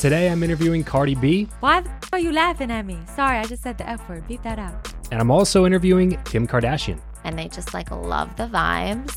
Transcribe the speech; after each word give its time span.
Today 0.00 0.30
I'm 0.30 0.42
interviewing 0.42 0.82
Cardi 0.82 1.14
B, 1.14 1.46
Why 1.60 1.82
the 1.82 1.90
f- 1.90 2.08
are 2.14 2.18
you 2.18 2.32
laughing 2.32 2.70
at 2.70 2.86
me? 2.86 2.96
Sorry, 3.14 3.36
I 3.36 3.44
just 3.44 3.62
said 3.62 3.76
the 3.76 3.86
F 3.86 4.08
word. 4.08 4.26
Beat 4.26 4.42
that 4.44 4.58
out. 4.58 4.94
and 5.12 5.20
I'm 5.20 5.30
also 5.30 5.66
interviewing 5.66 6.18
Kim 6.24 6.48
Kardashian. 6.48 6.98
And 7.24 7.38
they 7.38 7.48
just 7.48 7.74
like 7.74 7.90
love 7.90 8.34
the 8.36 8.46
vibes. 8.46 9.14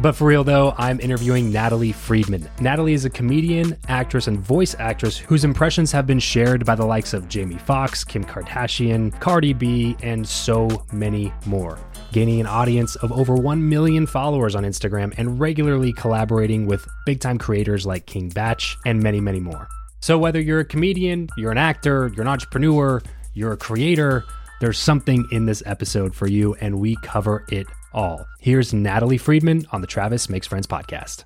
But 0.00 0.12
for 0.16 0.26
real 0.26 0.42
though, 0.42 0.72
I'm 0.78 1.00
interviewing 1.00 1.52
Natalie 1.52 1.92
Friedman. 1.92 2.48
Natalie 2.62 2.94
is 2.94 3.04
a 3.04 3.10
comedian, 3.10 3.76
actress, 3.88 4.26
and 4.26 4.40
voice 4.40 4.74
actress 4.78 5.18
whose 5.18 5.44
impressions 5.44 5.92
have 5.92 6.06
been 6.06 6.18
shared 6.18 6.64
by 6.64 6.76
the 6.76 6.86
likes 6.86 7.12
of 7.12 7.28
Jamie 7.28 7.58
Foxx, 7.58 8.02
Kim 8.02 8.24
Kardashian, 8.24 9.12
Cardi 9.20 9.52
B, 9.52 9.98
and 10.02 10.26
so 10.26 10.86
many 10.94 11.30
more. 11.44 11.78
Gaining 12.12 12.40
an 12.40 12.46
audience 12.46 12.96
of 12.96 13.12
over 13.12 13.34
1 13.34 13.68
million 13.68 14.06
followers 14.06 14.54
on 14.54 14.64
Instagram 14.64 15.12
and 15.18 15.38
regularly 15.38 15.92
collaborating 15.92 16.64
with 16.64 16.88
big 17.04 17.20
time 17.20 17.36
creators 17.36 17.84
like 17.84 18.06
King 18.06 18.30
Bach 18.30 18.62
and 18.86 19.02
many, 19.02 19.20
many 19.20 19.38
more. 19.38 19.68
So, 20.02 20.18
whether 20.18 20.40
you're 20.40 20.58
a 20.58 20.64
comedian, 20.64 21.28
you're 21.36 21.52
an 21.52 21.58
actor, 21.58 22.10
you're 22.12 22.22
an 22.22 22.28
entrepreneur, 22.28 23.00
you're 23.34 23.52
a 23.52 23.56
creator, 23.56 24.24
there's 24.60 24.76
something 24.76 25.28
in 25.30 25.46
this 25.46 25.62
episode 25.64 26.12
for 26.12 26.26
you, 26.26 26.54
and 26.54 26.80
we 26.80 26.96
cover 27.04 27.44
it 27.50 27.68
all. 27.92 28.26
Here's 28.40 28.74
Natalie 28.74 29.16
Friedman 29.16 29.64
on 29.70 29.80
the 29.80 29.86
Travis 29.86 30.28
Makes 30.28 30.48
Friends 30.48 30.66
podcast. 30.66 31.22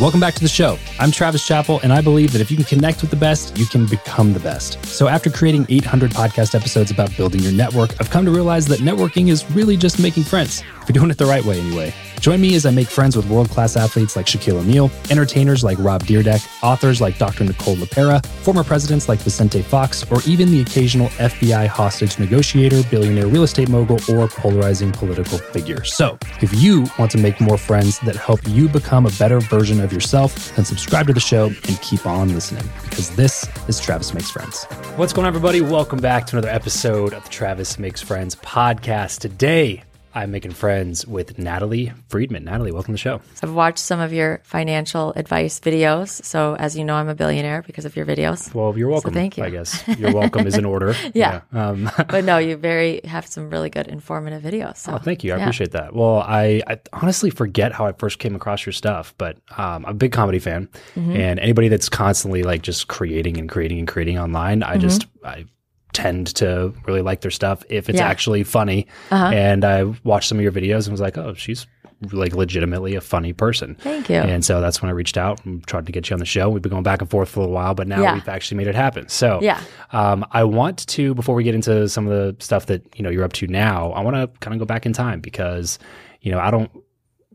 Welcome 0.00 0.20
back 0.20 0.34
to 0.34 0.40
the 0.40 0.48
show. 0.48 0.78
I'm 1.00 1.10
Travis 1.10 1.44
Chappell, 1.44 1.80
and 1.82 1.92
I 1.92 2.00
believe 2.00 2.30
that 2.30 2.40
if 2.40 2.48
you 2.48 2.56
can 2.56 2.64
connect 2.66 3.00
with 3.00 3.10
the 3.10 3.16
best, 3.16 3.58
you 3.58 3.66
can 3.66 3.86
become 3.86 4.32
the 4.34 4.40
best. 4.40 4.84
So, 4.86 5.08
after 5.08 5.30
creating 5.30 5.66
800 5.68 6.12
podcast 6.12 6.54
episodes 6.54 6.92
about 6.92 7.16
building 7.16 7.40
your 7.40 7.52
network, 7.52 8.00
I've 8.00 8.10
come 8.10 8.24
to 8.24 8.30
realize 8.30 8.68
that 8.68 8.78
networking 8.78 9.30
is 9.30 9.50
really 9.50 9.76
just 9.76 9.98
making 9.98 10.22
friends, 10.22 10.62
if 10.80 10.88
you're 10.88 10.94
doing 10.94 11.10
it 11.10 11.18
the 11.18 11.26
right 11.26 11.44
way 11.44 11.58
anyway. 11.58 11.92
Join 12.22 12.40
me 12.40 12.54
as 12.54 12.64
I 12.66 12.70
make 12.70 12.86
friends 12.86 13.16
with 13.16 13.28
world 13.28 13.50
class 13.50 13.76
athletes 13.76 14.14
like 14.14 14.26
Shaquille 14.26 14.60
O'Neal, 14.60 14.92
entertainers 15.10 15.64
like 15.64 15.76
Rob 15.80 16.04
Dyrdek, 16.04 16.46
authors 16.62 17.00
like 17.00 17.18
Dr. 17.18 17.42
Nicole 17.42 17.74
LePera, 17.74 18.24
former 18.44 18.62
presidents 18.62 19.08
like 19.08 19.18
Vicente 19.18 19.60
Fox, 19.60 20.08
or 20.08 20.20
even 20.24 20.52
the 20.52 20.60
occasional 20.60 21.08
FBI 21.08 21.66
hostage 21.66 22.20
negotiator, 22.20 22.80
billionaire 22.92 23.26
real 23.26 23.42
estate 23.42 23.68
mogul, 23.68 23.98
or 24.08 24.28
polarizing 24.28 24.92
political 24.92 25.36
figure. 25.36 25.82
So, 25.82 26.16
if 26.40 26.54
you 26.62 26.86
want 26.96 27.10
to 27.10 27.18
make 27.18 27.40
more 27.40 27.58
friends 27.58 27.98
that 28.00 28.14
help 28.14 28.38
you 28.46 28.68
become 28.68 29.04
a 29.04 29.12
better 29.18 29.40
version 29.40 29.80
of 29.80 29.92
yourself, 29.92 30.54
then 30.54 30.64
subscribe 30.64 31.08
to 31.08 31.12
the 31.12 31.18
show 31.18 31.46
and 31.46 31.82
keep 31.82 32.06
on 32.06 32.32
listening 32.32 32.70
because 32.84 33.10
this 33.16 33.48
is 33.66 33.80
Travis 33.80 34.14
Makes 34.14 34.30
Friends. 34.30 34.62
What's 34.94 35.12
going 35.12 35.24
on, 35.26 35.30
everybody? 35.30 35.60
Welcome 35.60 35.98
back 35.98 36.28
to 36.28 36.36
another 36.36 36.54
episode 36.54 37.14
of 37.14 37.24
the 37.24 37.30
Travis 37.30 37.80
Makes 37.80 38.00
Friends 38.00 38.36
podcast. 38.36 39.18
Today, 39.18 39.82
I'm 40.14 40.30
making 40.30 40.50
friends 40.52 41.06
with 41.06 41.38
Natalie 41.38 41.90
Friedman. 42.08 42.44
Natalie, 42.44 42.70
welcome 42.70 42.92
to 42.92 42.96
the 42.96 42.98
show. 42.98 43.22
I've 43.42 43.54
watched 43.54 43.78
some 43.78 43.98
of 43.98 44.12
your 44.12 44.40
financial 44.44 45.14
advice 45.16 45.58
videos. 45.58 46.22
So, 46.22 46.54
as 46.56 46.76
you 46.76 46.84
know, 46.84 46.96
I'm 46.96 47.08
a 47.08 47.14
billionaire 47.14 47.62
because 47.62 47.86
of 47.86 47.96
your 47.96 48.04
videos. 48.04 48.52
Well, 48.54 48.76
you're 48.76 48.90
welcome. 48.90 49.14
thank 49.14 49.38
you. 49.38 49.44
I 49.44 49.48
guess 49.48 49.82
you're 49.98 50.12
welcome 50.12 50.46
is 50.46 50.56
in 50.58 50.64
order. 50.66 50.94
Yeah. 51.14 51.40
Um, 51.52 51.90
But 52.08 52.24
no, 52.24 52.36
you 52.38 52.56
very 52.56 53.00
have 53.04 53.26
some 53.26 53.48
really 53.48 53.70
good 53.70 53.88
informative 53.88 54.42
videos. 54.42 54.76
So. 54.78 54.92
Oh, 54.94 54.98
thank 54.98 55.24
you. 55.24 55.32
I 55.32 55.36
yeah. 55.36 55.44
appreciate 55.44 55.72
that. 55.72 55.94
Well, 55.94 56.18
I, 56.18 56.62
I 56.66 56.78
honestly 56.92 57.30
forget 57.30 57.72
how 57.72 57.86
I 57.86 57.92
first 57.92 58.18
came 58.18 58.34
across 58.34 58.66
your 58.66 58.72
stuff, 58.74 59.14
but 59.16 59.38
um, 59.56 59.84
I'm 59.86 59.92
a 59.92 59.94
big 59.94 60.12
comedy 60.12 60.38
fan, 60.38 60.68
Mm-hmm. 60.94 61.16
and 61.16 61.40
anybody 61.40 61.68
that's 61.68 61.88
constantly 61.88 62.42
like 62.42 62.60
just 62.62 62.88
creating 62.88 63.38
and 63.38 63.48
creating 63.48 63.78
and 63.78 63.88
creating 63.88 64.18
online, 64.18 64.60
Mm-hmm. 64.60 64.72
I 64.72 64.76
just 64.78 65.06
I 65.24 65.44
tend 65.92 66.28
to 66.36 66.72
really 66.86 67.02
like 67.02 67.20
their 67.20 67.30
stuff 67.30 67.62
if 67.68 67.88
it's 67.88 67.98
Yeah. 67.98 68.08
actually 68.08 68.44
funny. 68.44 68.86
Uh-huh. 69.10 69.26
And 69.32 69.64
I 69.64 69.84
watched 70.04 70.28
some 70.28 70.38
of 70.38 70.42
your 70.42 70.52
videos 70.52 70.86
and 70.86 70.92
was 70.92 71.00
like, 71.00 71.16
oh, 71.18 71.34
she's 71.34 71.66
like 72.10 72.34
legitimately 72.34 72.96
a 72.96 73.00
funny 73.00 73.32
person. 73.32 73.76
Thank 73.76 74.08
you. 74.10 74.16
And 74.16 74.44
so 74.44 74.60
that's 74.60 74.82
when 74.82 74.88
I 74.88 74.92
reached 74.92 75.16
out 75.16 75.44
and 75.44 75.64
tried 75.68 75.86
to 75.86 75.92
get 75.92 76.10
you 76.10 76.14
on 76.14 76.18
the 76.18 76.26
show. 76.26 76.50
We've 76.50 76.60
been 76.60 76.70
going 76.70 76.82
back 76.82 77.00
and 77.00 77.08
forth 77.08 77.28
for 77.28 77.38
a 77.38 77.42
little 77.44 77.54
while, 77.54 77.74
but 77.74 77.86
now 77.86 78.02
Yeah. 78.02 78.14
we've 78.14 78.28
actually 78.28 78.56
made 78.56 78.66
it 78.66 78.74
happen. 78.74 79.08
So 79.08 79.38
Yeah. 79.40 79.60
um, 79.92 80.26
I 80.32 80.42
want 80.42 80.84
to, 80.88 81.14
before 81.14 81.36
we 81.36 81.44
get 81.44 81.54
into 81.54 81.88
some 81.88 82.08
of 82.08 82.12
the 82.12 82.42
stuff 82.44 82.66
that 82.66 82.82
you 82.96 83.04
know 83.04 83.10
you're 83.10 83.22
up 83.22 83.34
to 83.34 83.46
now, 83.46 83.92
I 83.92 84.00
want 84.00 84.16
to 84.16 84.26
kind 84.40 84.52
of 84.52 84.58
go 84.58 84.64
back 84.66 84.84
in 84.84 84.92
time 84.92 85.20
because 85.20 85.78
you 86.22 86.32
know 86.32 86.40
I 86.40 86.50
don't 86.50 86.70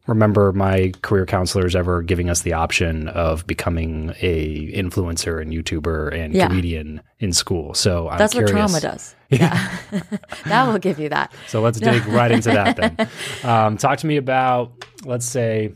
remember 0.08 0.52
my 0.54 0.94
career 1.02 1.26
counselors 1.26 1.76
ever 1.76 2.02
giving 2.02 2.30
us 2.30 2.42
the 2.42 2.54
option 2.54 3.08
of 3.10 3.46
becoming 3.46 4.14
a 4.22 4.72
influencer 4.74 5.42
and 5.42 5.52
YouTuber 5.52 6.14
and 6.14 6.34
Yeah. 6.34 6.48
comedian 6.48 7.02
in 7.20 7.34
school. 7.34 7.74
So 7.74 8.10
I'm 8.10 8.18
That's 8.18 8.34
what 8.34 8.48
trauma 8.48 8.80
does. 8.80 9.16
Yeah. 9.30 9.78
that 10.46 10.68
will 10.68 10.80
give 10.80 11.00
you 11.00 11.10
that. 11.10 11.34
So 11.48 11.62
let's 11.62 11.80
dig 11.80 12.06
right 12.08 12.32
into 12.32 12.50
that 12.50 12.76
then. 12.78 13.10
Um, 13.44 13.78
talk 13.78 14.00
to 14.00 14.08
me 14.08 14.18
about, 14.18 14.72
let's 15.06 15.26
say, 15.26 15.74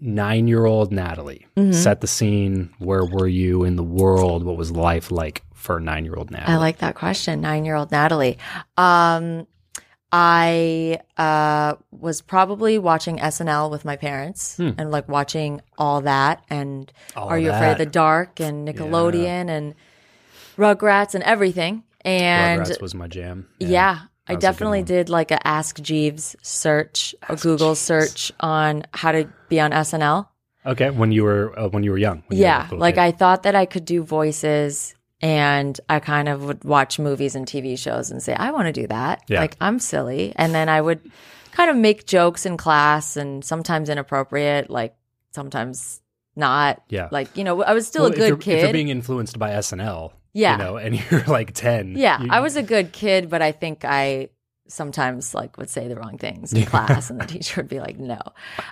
nine 0.00 0.48
year 0.48 0.64
old 0.64 0.92
Natalie. 0.92 1.46
Mm-hmm. 1.56 1.72
Set 1.72 2.00
the 2.00 2.06
scene. 2.06 2.70
Where 2.78 3.04
were 3.04 3.28
you 3.28 3.64
in 3.64 3.76
the 3.76 3.82
world? 3.82 4.44
What 4.44 4.56
was 4.56 4.70
life 4.70 5.10
like 5.10 5.42
for 5.54 5.80
nine 5.80 6.04
year 6.04 6.14
old 6.14 6.30
Natalie? 6.30 6.54
I 6.54 6.56
like 6.58 6.78
that 6.78 6.94
question. 6.94 7.40
Nine 7.40 7.64
year 7.64 7.74
old 7.76 7.90
Natalie. 7.90 8.38
Um, 8.76 9.46
I 10.16 11.00
uh, 11.18 11.74
was 11.90 12.20
probably 12.22 12.78
watching 12.78 13.18
SNL 13.18 13.68
with 13.68 13.84
my 13.84 13.96
parents 13.96 14.60
and 14.60 14.92
like 14.92 15.08
watching 15.08 15.60
all 15.76 16.02
that 16.02 16.44
and 16.48 16.92
Hmm. 17.14 17.18
All 17.18 17.28
Are 17.30 17.38
You 17.38 17.50
Afraid 17.50 17.72
of 17.72 17.78
the 17.78 17.86
Dark 17.86 18.38
and 18.38 18.66
Nickelodeon 18.68 19.48
and 19.48 19.74
Rugrats 20.56 21.16
and 21.16 21.24
everything. 21.24 21.82
And 22.02 22.60
Rugrats 22.60 22.80
was 22.80 22.94
my 22.94 23.08
jam. 23.08 23.48
yeah, 23.58 24.02
I 24.28 24.34
was 24.34 24.44
a 24.44 24.46
definitely 24.46 24.84
did 24.84 25.08
like 25.08 25.32
a 25.32 25.44
Ask 25.44 25.80
Jeeves 25.80 26.36
search, 26.42 27.14
a 27.28 27.34
Google 27.34 27.74
search 27.74 28.30
on 28.38 28.84
how 28.92 29.10
to 29.10 29.28
be 29.48 29.58
on 29.58 29.72
SNL. 29.72 30.28
Okay, 30.64 30.90
when 30.90 31.10
you 31.10 31.24
were 31.24 31.58
uh, 31.58 31.68
when 31.68 31.82
you 31.82 31.90
were 31.90 31.98
young. 31.98 32.22
when 32.28 32.38
you 32.38 32.44
were 32.44 32.48
Yeah, 32.48 32.68
like 32.70 32.94
kid. 32.94 33.00
I 33.00 33.10
thought 33.10 33.42
that 33.42 33.56
I 33.56 33.66
could 33.66 33.84
do 33.84 34.04
voices 34.04 34.94
and 35.24 35.80
I 35.88 36.00
kind 36.00 36.28
of 36.28 36.44
would 36.44 36.64
watch 36.64 36.98
movies 36.98 37.34
and 37.34 37.46
TV 37.46 37.78
shows 37.78 38.10
and 38.10 38.22
say, 38.22 38.34
I 38.34 38.50
want 38.50 38.66
to 38.66 38.72
do 38.72 38.86
that. 38.88 39.22
Yeah. 39.26 39.40
Like 39.40 39.56
I'm 39.58 39.78
silly. 39.78 40.34
And 40.36 40.54
then 40.54 40.68
I 40.68 40.82
would 40.82 41.00
kind 41.52 41.70
of 41.70 41.76
make 41.76 42.06
jokes 42.06 42.44
in 42.44 42.58
class 42.58 43.16
and 43.16 43.42
sometimes 43.42 43.88
inappropriate, 43.88 44.68
like 44.68 44.94
sometimes 45.30 46.02
not. 46.36 46.82
Yeah. 46.90 47.08
Like, 47.10 47.34
you 47.38 47.42
know, 47.44 47.62
I 47.62 47.72
was 47.72 47.86
still 47.86 48.02
Well, 48.02 48.12
a 48.12 48.16
good 48.16 48.28
you're, 48.28 48.36
kid. 48.36 48.56
If 48.58 48.62
you're 48.64 48.72
being 48.74 48.88
influenced 48.88 49.38
by 49.38 49.50
SNL, 49.52 50.12
Yeah. 50.34 50.58
you 50.58 50.62
know, 50.62 50.76
and 50.76 51.00
you're 51.10 51.24
like 51.24 51.54
ten. 51.54 51.96
yeah, 51.96 52.20
you- 52.22 52.28
I 52.30 52.40
was 52.40 52.56
a 52.56 52.62
good 52.62 52.92
kid, 52.92 53.30
but 53.30 53.40
I 53.40 53.52
think 53.52 53.84
I 53.86 54.28
sometimes 54.74 55.34
like 55.34 55.56
would 55.56 55.70
say 55.70 55.88
the 55.88 55.96
wrong 55.96 56.18
things 56.18 56.52
in 56.52 56.64
class 56.66 57.10
and 57.10 57.20
the 57.20 57.26
teacher 57.26 57.60
would 57.60 57.68
be 57.68 57.80
like 57.80 57.98
no 57.98 58.20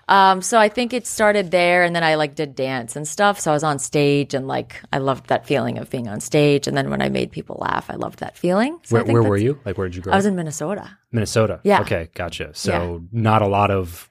um 0.09 0.43
so 0.43 0.59
i 0.59 0.69
think 0.69 0.93
it 0.93 1.07
started 1.07 1.51
there 1.51 1.85
and 1.85 1.95
then 1.95 2.05
i 2.05 2.15
like 2.15 2.35
did 2.35 2.55
dance 2.55 2.97
and 2.97 3.07
stuff 3.07 3.39
so 3.41 3.51
i 3.51 3.55
was 3.55 3.65
on 3.65 3.79
stage 3.79 4.35
and 4.35 4.47
like 4.49 4.83
i 4.93 4.99
loved 4.99 5.29
that 5.29 5.47
feeling 5.47 5.79
of 5.79 5.89
being 5.91 6.09
on 6.09 6.21
stage 6.21 6.67
and 6.67 6.77
then 6.77 6.91
when 6.91 7.01
i 7.01 7.09
made 7.09 7.31
people 7.31 7.57
laugh 7.61 7.89
i 7.89 7.95
loved 7.95 8.19
that 8.19 8.37
feeling 8.37 8.79
so 8.85 8.97
I 8.97 8.99
Where, 8.99 9.05
think 9.07 9.15
where 9.15 9.31
were 9.31 9.37
you? 9.37 9.61
Like, 9.65 9.79
where 9.79 9.89
did 9.89 9.97
you 9.97 10.03
grow 10.03 10.13
i 10.13 10.17
was 10.17 10.27
in 10.27 10.37
minnesota 10.37 10.99
Minnesota. 11.13 11.61
Yeah. 11.63 11.83
Okay, 11.83 12.09
gotcha. 12.15 12.51
So 12.55 13.05
not 13.13 13.43
a 13.43 13.47
lot 13.47 13.71
of 13.71 14.09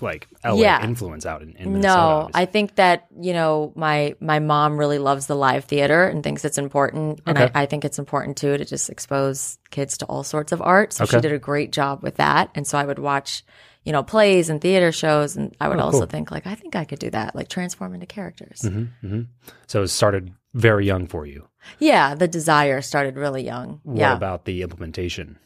like 0.00 0.28
LA 0.44 0.54
Yeah. 0.62 0.82
influence 0.84 1.26
out 1.26 1.42
in, 1.42 1.50
in 1.56 1.72
Minnesota. 1.72 1.96
no 1.96 2.02
obviously. 2.22 2.42
i 2.42 2.46
think 2.46 2.74
that 2.76 3.06
you 3.20 3.32
know 3.32 3.72
my 3.74 4.14
my 4.20 4.38
mom 4.38 4.78
really 4.78 4.98
loves 4.98 5.26
the 5.26 5.34
live 5.34 5.64
theater 5.64 6.04
and 6.04 6.22
thinks 6.22 6.44
it's 6.44 6.58
important 6.58 7.20
and 7.26 7.38
I, 7.38 7.50
I 7.54 7.66
think 7.66 7.84
it's 7.84 7.98
important 7.98 8.36
too 8.36 8.56
to 8.56 8.64
just 8.64 8.88
expose 8.90 9.58
kids 9.70 9.98
to 9.98 10.06
all 10.06 10.22
sorts 10.22 10.52
of 10.52 10.62
art 10.62 10.92
so 10.92 11.04
Okay. 11.04 11.16
she 11.16 11.20
did 11.20 11.32
a 11.32 11.38
great 11.38 11.72
job 11.72 12.02
with 12.02 12.16
that 12.16 12.50
and 12.54 12.66
so 12.66 12.78
i 12.78 12.84
would 12.84 12.98
watch 13.00 13.44
you 13.84 13.92
know 13.92 14.02
plays 14.02 14.48
and 14.50 14.60
theater 14.60 14.92
shows 14.92 15.36
and 15.36 15.56
i 15.60 15.68
would 15.68 15.78
Oh, 15.80 15.84
also 15.84 16.00
cool. 16.00 16.06
think 16.06 16.30
like 16.30 16.46
i 16.46 16.54
think 16.54 16.76
i 16.76 16.84
could 16.84 16.98
do 17.00 17.10
that 17.10 17.34
like 17.34 17.48
transform 17.48 17.92
into 17.94 18.06
characters 18.06 18.60
hmm 18.62 19.22
So 19.66 19.82
it 19.82 19.88
started 19.88 20.32
very 20.54 20.84
young 20.86 21.06
for 21.06 21.26
you. 21.26 21.48
yeah 21.78 22.14
the 22.14 22.28
desire 22.28 22.80
started 22.82 23.16
really 23.16 23.42
young 23.44 23.80
What 23.82 23.98
yeah 23.98 24.14
about 24.16 24.44
the 24.44 24.62
implementation? 24.62 25.38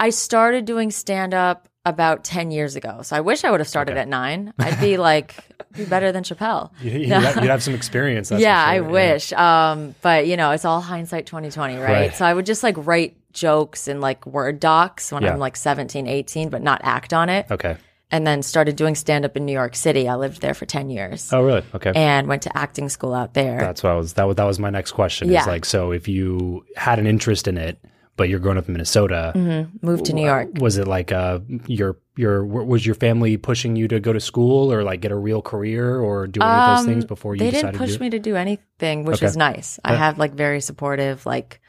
i 0.00 0.10
started 0.10 0.64
doing 0.64 0.90
stand 0.90 1.32
up 1.34 1.68
about 1.86 2.24
10 2.24 2.50
years 2.50 2.76
ago 2.76 3.02
so 3.02 3.14
i 3.14 3.20
wish 3.20 3.44
i 3.44 3.50
would 3.50 3.60
have 3.60 3.68
started 3.68 3.92
Okay. 3.92 4.00
at 4.00 4.08
nine 4.08 4.52
i'd 4.58 4.80
be 4.80 4.96
like 4.96 5.34
be 5.76 5.84
better 5.84 6.12
than 6.12 6.22
chappelle 6.24 6.70
You, 6.80 6.92
you'd, 6.92 7.08
have, 7.10 7.34
have 7.34 7.62
some 7.62 7.74
experience. 7.74 8.30
Yeah, 8.30 8.64
for 8.64 8.70
I 8.70 8.76
sure. 8.76 8.84
wish. 8.88 9.32
Um, 9.32 9.94
but 10.02 10.26
you 10.28 10.36
know, 10.36 10.52
it's 10.52 10.64
all 10.64 10.80
hindsight 10.80 11.26
2020, 11.26 11.76
right? 11.78 11.82
Right. 11.82 12.14
So 12.14 12.24
I 12.24 12.32
would 12.32 12.46
just 12.46 12.62
like 12.62 12.76
write 12.78 13.16
jokes 13.32 13.88
in 13.88 14.00
like 14.00 14.24
Word 14.24 14.60
docs 14.60 15.10
when 15.10 15.24
Yeah. 15.24 15.32
I'm 15.32 15.40
like 15.40 15.56
17, 15.56 16.06
18, 16.06 16.48
but 16.48 16.62
not 16.62 16.80
act 16.84 17.12
on 17.12 17.28
it. 17.28 17.46
Okay. 17.50 17.76
And 18.12 18.24
then 18.24 18.42
started 18.44 18.76
doing 18.76 18.94
stand 18.94 19.24
up 19.24 19.36
in 19.36 19.44
New 19.46 19.52
York 19.52 19.74
City. 19.74 20.08
I 20.08 20.14
lived 20.14 20.40
there 20.42 20.54
for 20.54 20.64
10 20.64 20.90
years 20.90 21.32
Oh, 21.32 21.42
really? 21.42 21.64
Okay. 21.74 21.90
and 21.96 22.28
went 22.28 22.42
to 22.42 22.56
acting 22.56 22.88
school 22.88 23.12
out 23.12 23.34
there. 23.34 23.58
That's 23.58 23.82
what 23.82 23.90
I 23.90 23.96
was. 23.96 24.12
That 24.12 24.28
was 24.28 24.36
that 24.36 24.44
was 24.44 24.60
my 24.60 24.70
next 24.70 24.92
question. 24.92 25.26
Is 25.28 25.32
Yeah. 25.34 25.44
like, 25.46 25.64
so 25.64 25.90
if 25.90 26.06
you 26.06 26.64
had 26.76 27.00
an 27.00 27.08
interest 27.08 27.48
in 27.48 27.58
it, 27.58 27.78
but 28.16 28.28
you're 28.28 28.38
growing 28.38 28.58
up 28.58 28.66
in 28.68 28.72
Minnesota, 28.74 29.68
Moved 29.82 30.04
to 30.06 30.12
New 30.12 30.24
York. 30.24 30.48
was 30.60 30.78
it 30.78 30.86
like 30.86 31.10
uh 31.12 31.40
your 31.66 31.96
your 32.16 32.44
was 32.44 32.86
your 32.86 32.94
family 32.94 33.36
pushing 33.36 33.74
you 33.76 33.88
to 33.88 33.98
go 34.00 34.12
to 34.12 34.20
school 34.20 34.72
or 34.72 34.82
like 34.84 35.00
get 35.00 35.10
a 35.12 35.16
real 35.16 35.42
career 35.42 35.98
or 35.98 36.26
do 36.26 36.40
any 36.42 36.50
of 36.60 36.76
those 36.76 36.86
things 36.86 37.04
before 37.04 37.34
you 37.34 37.42
Um, 37.44 37.50
They 37.50 37.60
didn't 37.60 37.76
push 37.76 37.94
to 37.94 38.00
me 38.00 38.10
to 38.10 38.18
do 38.18 38.36
anything, 38.36 39.04
which 39.04 39.16
Okay. 39.18 39.26
is 39.26 39.36
nice. 39.36 39.80
I 39.84 39.92
Yeah. 39.92 39.98
have 39.98 40.18
like 40.18 40.34
very 40.34 40.60
supportive, 40.60 41.26
like, 41.26 41.60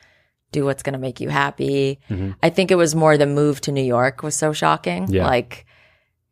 do 0.51 0.63
what's 0.63 0.83
going 0.83 0.94
to 0.94 1.00
make 1.00 1.19
you 1.19 1.30
happy. 1.30 2.00
Mhm. 2.09 2.36
I 2.44 2.50
think 2.50 2.69
it 2.71 2.75
was 2.75 2.94
more 2.95 3.18
the 3.18 3.25
move 3.25 3.59
to 3.62 3.71
New 3.71 3.83
York 3.83 4.21
was 4.24 4.36
so 4.36 4.53
shocking. 4.53 5.07
Yeah. 5.09 5.25
Like, 5.25 5.65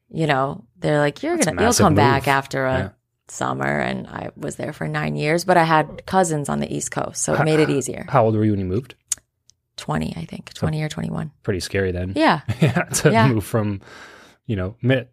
you 0.09 0.27
know, 0.27 0.63
they're 0.79 0.99
like, 0.99 1.23
you're 1.23 1.35
That's 1.35 1.47
gonna, 1.47 1.61
you'll 1.63 1.73
come 1.73 1.95
back 1.95 2.27
after 2.27 2.65
a 2.67 2.77
Yeah. 2.77 2.89
summer. 3.27 3.79
And 3.79 4.05
I 4.07 4.29
was 4.37 4.55
there 4.57 4.71
for 4.73 4.87
nine 4.87 5.15
years, 5.15 5.43
but 5.43 5.57
I 5.57 5.63
had 5.63 6.05
cousins 6.05 6.47
on 6.49 6.59
the 6.59 6.71
East 6.73 6.91
Coast. 6.91 7.21
So 7.23 7.33
it 7.33 7.43
made 7.43 7.59
it 7.59 7.69
easier. 7.71 8.05
How 8.07 8.23
old 8.25 8.35
were 8.35 8.45
you 8.45 8.51
when 8.51 8.59
you 8.59 8.65
moved? 8.67 8.95
20, 9.77 10.13
I 10.17 10.25
think, 10.25 10.53
20 10.53 10.81
or 10.83 10.89
21. 10.89 11.31
Pretty 11.43 11.59
scary 11.59 11.91
then. 11.91 12.13
Yeah. 12.15 12.41
yeah, 12.61 12.83
to 12.83 13.11
Yeah. 13.11 13.27
move 13.27 13.43
from, 13.45 13.81
you 14.45 14.55
know, 14.55 14.75
Mi- 14.81 15.07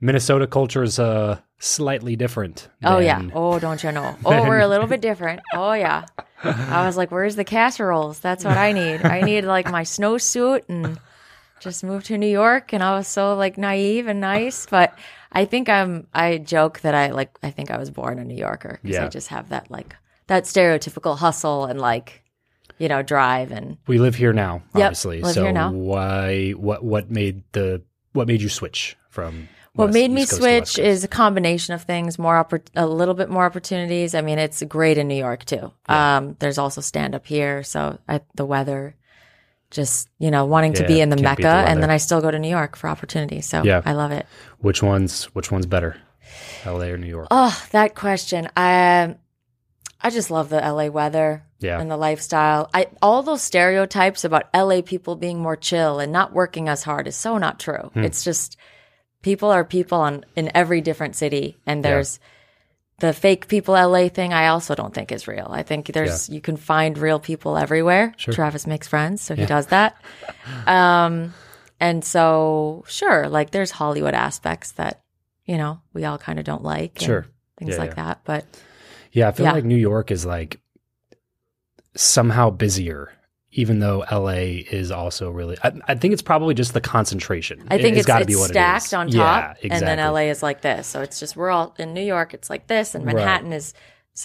Minnesota 0.00 0.46
culture 0.46 0.82
is 0.82 0.98
uh, 0.98 1.38
slightly 1.58 2.16
different. 2.16 2.68
Oh 2.84 2.98
yeah. 2.98 3.22
Oh, 3.34 3.58
don't 3.58 3.82
you 3.82 3.92
know? 3.92 4.16
Oh, 4.24 4.42
we're 4.48 4.60
a 4.60 4.68
little 4.68 4.86
bit 4.86 5.00
different. 5.00 5.40
Oh 5.54 5.72
yeah. 5.72 6.04
I 6.44 6.84
was 6.86 6.96
like, 6.98 7.10
"Where's 7.10 7.34
the 7.34 7.44
casseroles? 7.44 8.20
That's 8.20 8.44
what 8.44 8.56
I 8.58 8.72
need. 8.72 9.04
I 9.04 9.22
need 9.22 9.44
like 9.44 9.70
my 9.70 9.82
snowsuit 9.82 10.64
and 10.68 11.00
just 11.60 11.82
moved 11.82 12.06
to 12.06 12.18
New 12.18 12.28
York." 12.28 12.74
And 12.74 12.82
I 12.82 12.94
was 12.98 13.08
so 13.08 13.34
like 13.34 13.56
naive 13.56 14.06
and 14.06 14.20
nice, 14.20 14.66
but 14.66 14.96
I 15.32 15.46
think 15.46 15.68
I'm. 15.70 16.06
I 16.12 16.36
joke 16.38 16.80
that 16.80 16.94
I 16.94 17.10
like. 17.10 17.36
I 17.42 17.50
think 17.50 17.70
I 17.70 17.78
was 17.78 17.90
born 17.90 18.18
a 18.18 18.24
New 18.24 18.36
Yorker 18.36 18.78
because 18.82 18.96
Yeah. 18.96 19.06
I 19.06 19.08
just 19.08 19.28
have 19.28 19.48
that 19.48 19.70
like 19.70 19.96
that 20.26 20.44
stereotypical 20.44 21.16
hustle 21.18 21.64
and 21.64 21.80
like 21.80 22.22
you 22.78 22.88
know 22.88 23.02
drive 23.02 23.50
and 23.52 23.76
We 23.86 23.98
live 23.98 24.14
here 24.14 24.32
now, 24.32 24.62
Yep, 24.74 24.84
obviously. 24.86 25.20
live 25.22 25.34
so 25.34 25.70
why? 25.70 26.50
What? 26.52 26.84
What 26.84 27.10
made 27.10 27.42
the? 27.52 27.82
What 28.12 28.26
made 28.28 28.40
you 28.42 28.48
switch 28.48 28.96
from? 29.10 29.48
What 29.74 29.86
West- 29.88 29.94
made 29.94 30.10
me 30.10 30.22
East 30.22 30.30
Coast 30.30 30.42
to 30.42 30.48
West 30.48 30.72
switch 30.72 30.84
is 30.86 31.04
a 31.04 31.08
combination 31.08 31.74
of 31.74 31.82
things, 31.82 32.18
more 32.18 32.42
oppor- 32.42 32.62
a 32.74 32.86
little 32.86 33.12
bit 33.14 33.28
more 33.28 33.44
opportunities. 33.44 34.14
I 34.14 34.22
mean, 34.22 34.38
it's 34.38 34.62
great 34.62 34.96
in 34.96 35.06
New 35.06 35.14
York 35.16 35.44
too. 35.44 35.70
Um, 35.86 36.34
there's 36.38 36.56
also 36.56 36.80
stand 36.80 37.14
up 37.14 37.26
here, 37.26 37.62
so 37.62 37.98
I, 38.08 38.22
the 38.36 38.46
weather, 38.46 38.96
just 39.70 40.08
you 40.18 40.30
know, 40.30 40.46
wanting 40.46 40.72
to 40.74 40.86
be 40.86 41.00
in 41.02 41.10
the 41.10 41.16
mecca, 41.18 41.42
the 41.42 41.48
and 41.48 41.82
then. 41.82 41.90
I 41.90 41.98
still 41.98 42.22
go 42.22 42.30
to 42.30 42.38
New 42.38 42.48
York 42.48 42.74
for 42.76 42.88
opportunities. 42.88 43.44
So 43.46 43.62
Yeah. 43.64 43.82
I 43.84 43.92
love 43.92 44.12
it. 44.12 44.24
which 44.60 44.82
one's 44.82 45.24
which 45.34 45.50
one's 45.52 45.66
better, 45.66 45.96
L.A. 46.64 46.92
or 46.92 46.96
New 46.96 47.06
York? 47.08 47.26
Oh, 47.30 47.62
that 47.72 47.94
question. 47.94 48.48
I 48.56 49.16
I 50.00 50.08
just 50.10 50.30
love 50.30 50.48
the 50.48 50.56
LA 50.60 50.86
weather 50.88 51.42
Yeah. 51.58 51.80
and 51.80 51.90
the 51.90 51.96
lifestyle. 51.96 52.68
I 52.74 52.86
all 53.00 53.22
those 53.22 53.42
stereotypes 53.42 54.24
about 54.24 54.48
LA 54.54 54.82
people 54.82 55.16
being 55.16 55.40
more 55.40 55.56
chill 55.56 55.98
and 56.00 56.12
not 56.12 56.32
working 56.32 56.68
as 56.68 56.82
hard 56.82 57.06
is 57.06 57.16
so 57.16 57.38
not 57.38 57.58
true. 57.58 57.90
Hmm. 57.94 58.04
It's 58.04 58.24
just 58.24 58.56
people 59.22 59.50
are 59.50 59.64
people 59.64 59.98
on 60.00 60.24
in 60.36 60.50
every 60.54 60.80
different 60.80 61.16
city 61.16 61.56
and 61.66 61.84
there's 61.84 62.20
the 62.98 63.12
fake 63.12 63.48
people 63.48 63.74
LA 63.74 64.08
thing 64.08 64.32
I 64.32 64.48
also 64.48 64.74
don't 64.74 64.94
think 64.94 65.12
is 65.12 65.28
real. 65.28 65.48
I 65.50 65.62
think 65.62 65.86
there's 65.92 66.28
you 66.28 66.40
can 66.40 66.56
find 66.56 66.96
real 66.96 67.18
people 67.20 67.56
everywhere. 67.58 68.14
Sure. 68.16 68.32
Travis 68.34 68.66
makes 68.66 68.88
friends, 68.88 69.20
so 69.22 69.34
he 69.34 69.46
does 69.46 69.66
that. 69.68 69.96
Um 70.66 71.34
and 71.80 72.02
so 72.04 72.84
sure, 72.88 73.28
like 73.28 73.50
there's 73.50 73.70
Hollywood 73.70 74.14
aspects 74.14 74.72
that, 74.72 75.02
you 75.44 75.58
know, 75.58 75.80
we 75.92 76.04
all 76.04 76.16
kind 76.18 76.38
of 76.38 76.44
don't 76.46 76.62
like. 76.64 76.92
and 76.96 77.02
Sure. 77.02 77.26
Things 77.58 77.72
Yeah, 77.74 77.78
like 77.78 77.90
yeah. 77.96 78.04
that. 78.04 78.20
But 78.24 78.44
Yeah, 79.12 79.28
I 79.28 79.32
feel 79.32 79.46
Yeah. 79.46 79.52
like 79.52 79.64
New 79.64 79.76
York 79.76 80.10
is 80.10 80.24
like 80.24 80.60
somehow 81.96 82.50
busier, 82.50 83.12
even 83.52 83.78
though 83.80 84.04
LA 84.10 84.62
is 84.70 84.90
also 84.90 85.30
really. 85.30 85.56
I, 85.64 85.72
I 85.88 85.94
think 85.94 86.12
it's 86.12 86.22
probably 86.22 86.54
just 86.54 86.74
the 86.74 86.80
concentration. 86.80 87.66
I 87.68 87.78
think 87.78 87.96
It- 87.96 88.00
it's, 88.00 88.08
it's 88.08 88.26
be 88.26 88.36
what 88.36 88.50
it 88.50 88.54
stacked 88.54 88.86
is. 88.86 88.92
on 88.92 89.08
Yeah, 89.08 89.22
top, 89.24 89.50
exactly. 89.62 89.70
and 89.70 89.86
then 89.86 89.98
LA 90.12 90.30
is 90.30 90.42
like 90.42 90.60
this. 90.60 90.86
So 90.86 91.00
it's 91.02 91.18
just 91.18 91.36
we're 91.36 91.50
all 91.50 91.74
in 91.78 91.94
New 91.94 92.02
York. 92.04 92.34
It's 92.34 92.50
like 92.50 92.66
this, 92.66 92.94
and 92.94 93.04
Right. 93.06 93.16
Manhattan 93.16 93.52
is, 93.52 93.72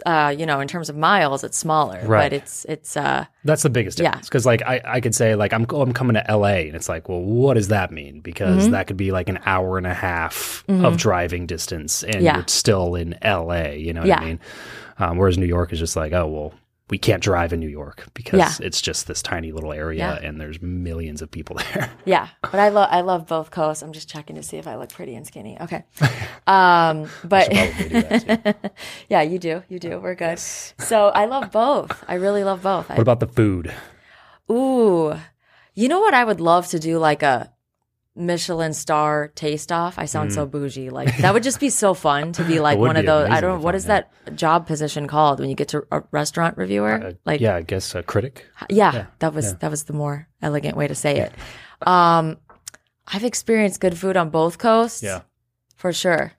uh, 0.05 0.33
you 0.37 0.45
know, 0.45 0.59
in 0.61 0.67
terms 0.69 0.89
of 0.89 0.95
miles, 0.97 1.43
it's 1.43 1.57
smaller, 1.57 2.01
Right. 2.05 2.25
but 2.29 2.33
it's 2.33 2.65
it's 2.65 2.95
uh, 2.97 3.25
That's 3.43 3.63
the 3.63 3.69
biggest 3.69 3.97
difference. 3.97 4.27
Because 4.27 4.45
like 4.45 4.61
I, 4.63 4.81
I 4.85 5.01
could 5.01 5.13
say 5.15 5.35
like 5.35 5.53
I'm 5.53 5.65
oh, 5.69 5.81
I'm 5.81 5.93
coming 5.93 6.15
to 6.15 6.25
LA, 6.37 6.63
and 6.67 6.75
it's 6.75 6.89
like, 6.89 7.07
well, 7.09 7.21
what 7.21 7.53
does 7.55 7.69
that 7.69 7.91
mean? 7.91 8.21
Because 8.21 8.63
Mm-hmm. 8.63 8.71
that 8.71 8.87
could 8.87 8.97
be 8.97 9.11
like 9.11 9.29
an 9.29 9.39
hour 9.45 9.77
and 9.77 9.87
a 9.87 9.93
half 9.93 10.63
of 10.69 10.97
driving 10.97 11.45
distance, 11.45 12.03
and 12.03 12.21
Yeah. 12.21 12.35
you're 12.37 12.47
still 12.47 12.95
in 12.95 13.17
LA. 13.23 13.71
You 13.71 13.93
know 13.93 14.01
what 14.01 14.07
Yeah. 14.07 14.19
I 14.21 14.25
mean? 14.25 14.39
Um, 14.97 15.17
whereas 15.17 15.37
New 15.37 15.45
York 15.47 15.73
is 15.73 15.79
just 15.79 15.95
like, 15.95 16.13
oh 16.13 16.27
well, 16.27 16.53
we 16.91 16.97
can't 16.99 17.23
drive 17.23 17.51
in 17.53 17.59
New 17.59 17.69
York 17.69 18.05
because 18.13 18.37
Yeah. 18.39 18.51
it's 18.67 18.79
just 18.81 19.07
this 19.07 19.21
tiny 19.23 19.51
little 19.51 19.73
area, 19.73 20.19
Yeah. 20.21 20.27
and 20.27 20.39
there's 20.39 20.61
millions 20.61 21.21
of 21.23 21.31
people 21.31 21.55
there. 21.73 21.89
yeah. 22.05 22.27
But 22.41 22.59
I 22.59 22.69
love 22.69 22.89
I 22.91 23.01
love 23.01 23.25
both 23.25 23.49
coasts. 23.49 23.81
I'm 23.81 23.93
just 23.93 24.07
checking 24.09 24.35
to 24.35 24.43
see 24.43 24.57
if 24.57 24.67
I 24.67 24.75
look 24.75 24.89
pretty 24.89 25.15
and 25.15 25.25
skinny. 25.25 25.57
Okay, 25.59 25.83
um, 26.45 27.09
but 27.23 27.49
that, 27.49 28.73
yeah, 29.09 29.21
you 29.21 29.39
do, 29.39 29.63
you 29.69 29.79
do. 29.79 29.99
We're 29.99 30.15
good. 30.15 30.37
So 30.37 31.07
I 31.15 31.25
love 31.25 31.51
both. 31.51 32.03
I 32.07 32.15
really 32.15 32.43
love 32.43 32.61
both. 32.61 32.91
I, 32.91 32.95
What 32.95 33.01
about 33.01 33.19
the 33.21 33.27
food? 33.27 33.73
Ooh, 34.51 35.15
you 35.73 35.87
know 35.87 36.01
what? 36.01 36.13
I 36.13 36.25
would 36.25 36.41
love 36.41 36.67
to 36.67 36.79
do 36.79 36.99
like 36.99 37.23
a 37.23 37.51
Michelin 38.15 38.73
star 38.73 39.29
taste 39.35 39.71
off. 39.71 39.97
I 39.97 40.05
sound 40.05 40.33
so 40.33 40.45
bougie. 40.45 40.89
Like 40.89 41.15
that 41.17 41.33
would 41.33 41.43
just 41.43 41.59
be 41.61 41.69
so 41.69 41.93
fun 41.93 42.33
to 42.33 42.43
be 42.43 42.59
like 42.67 42.77
Mm. 42.77 42.81
one 42.87 42.97
of 42.97 43.05
those. 43.05 43.29
I 43.29 43.39
don't. 43.41 43.61
What 43.61 43.73
is 43.75 43.85
that 43.85 44.11
job 44.35 44.67
position 44.67 45.07
called 45.07 45.39
when 45.39 45.49
you 45.49 45.55
get 45.55 45.69
to 45.69 45.85
a 45.91 46.03
restaurant 46.11 46.57
reviewer? 46.57 46.93
Uh, 47.01 47.13
like 47.25 47.39
yeah, 47.39 47.55
I 47.55 47.61
guess 47.61 47.95
a 47.95 48.03
critic. 48.03 48.45
yeah, 48.69 49.05
that 49.19 49.33
was 49.33 49.55
that 49.55 49.71
was 49.71 49.85
the 49.85 49.93
more 49.93 50.27
elegant 50.41 50.75
way 50.75 50.87
to 50.87 50.95
say 50.95 51.19
it. 51.19 51.31
Um, 51.87 52.37
I've 53.07 53.23
experienced 53.23 53.79
good 53.79 53.97
food 53.97 54.17
on 54.17 54.29
both 54.29 54.57
coasts. 54.57 55.01
Yeah. 55.03 55.21
for 55.77 55.93
sure. 55.93 56.33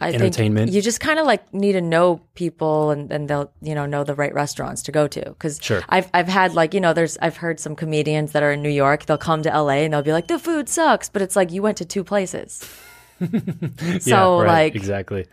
I 0.00 0.12
Entertainment. 0.12 0.66
think 0.68 0.74
you 0.76 0.82
just 0.82 1.00
kind 1.00 1.18
of 1.18 1.26
like 1.26 1.52
need 1.54 1.72
to 1.72 1.80
know 1.80 2.20
people 2.34 2.90
and, 2.90 3.10
and 3.12 3.28
they'll 3.28 3.50
you 3.62 3.74
know 3.74 3.86
know 3.86 4.04
the 4.04 4.14
right 4.14 4.32
restaurants 4.34 4.82
to 4.82 4.92
go 4.92 5.06
to 5.08 5.20
because 5.24 5.58
Sure. 5.62 5.82
I've 5.88 6.08
I've 6.14 6.28
had 6.28 6.54
like 6.54 6.74
you 6.74 6.80
know 6.80 6.92
there's 6.92 7.16
I've 7.22 7.36
heard 7.38 7.58
some 7.60 7.74
comedians 7.76 8.32
that 8.32 8.42
are 8.42 8.52
in 8.52 8.62
New 8.62 8.70
York 8.70 9.06
they'll 9.06 9.18
come 9.18 9.42
to 9.42 9.48
LA 9.50 9.84
and 9.84 9.92
they'll 9.94 10.02
be 10.02 10.12
like 10.12 10.28
the 10.28 10.38
food 10.38 10.68
sucks 10.68 11.08
but 11.08 11.22
it's 11.22 11.36
like 11.36 11.50
you 11.52 11.62
went 11.62 11.76
to 11.78 11.84
two 11.84 12.04
places 12.04 12.62
yeah, 13.20 13.98
so 13.98 14.40
right, 14.40 14.46
like 14.64 14.74
exactly, 14.76 15.26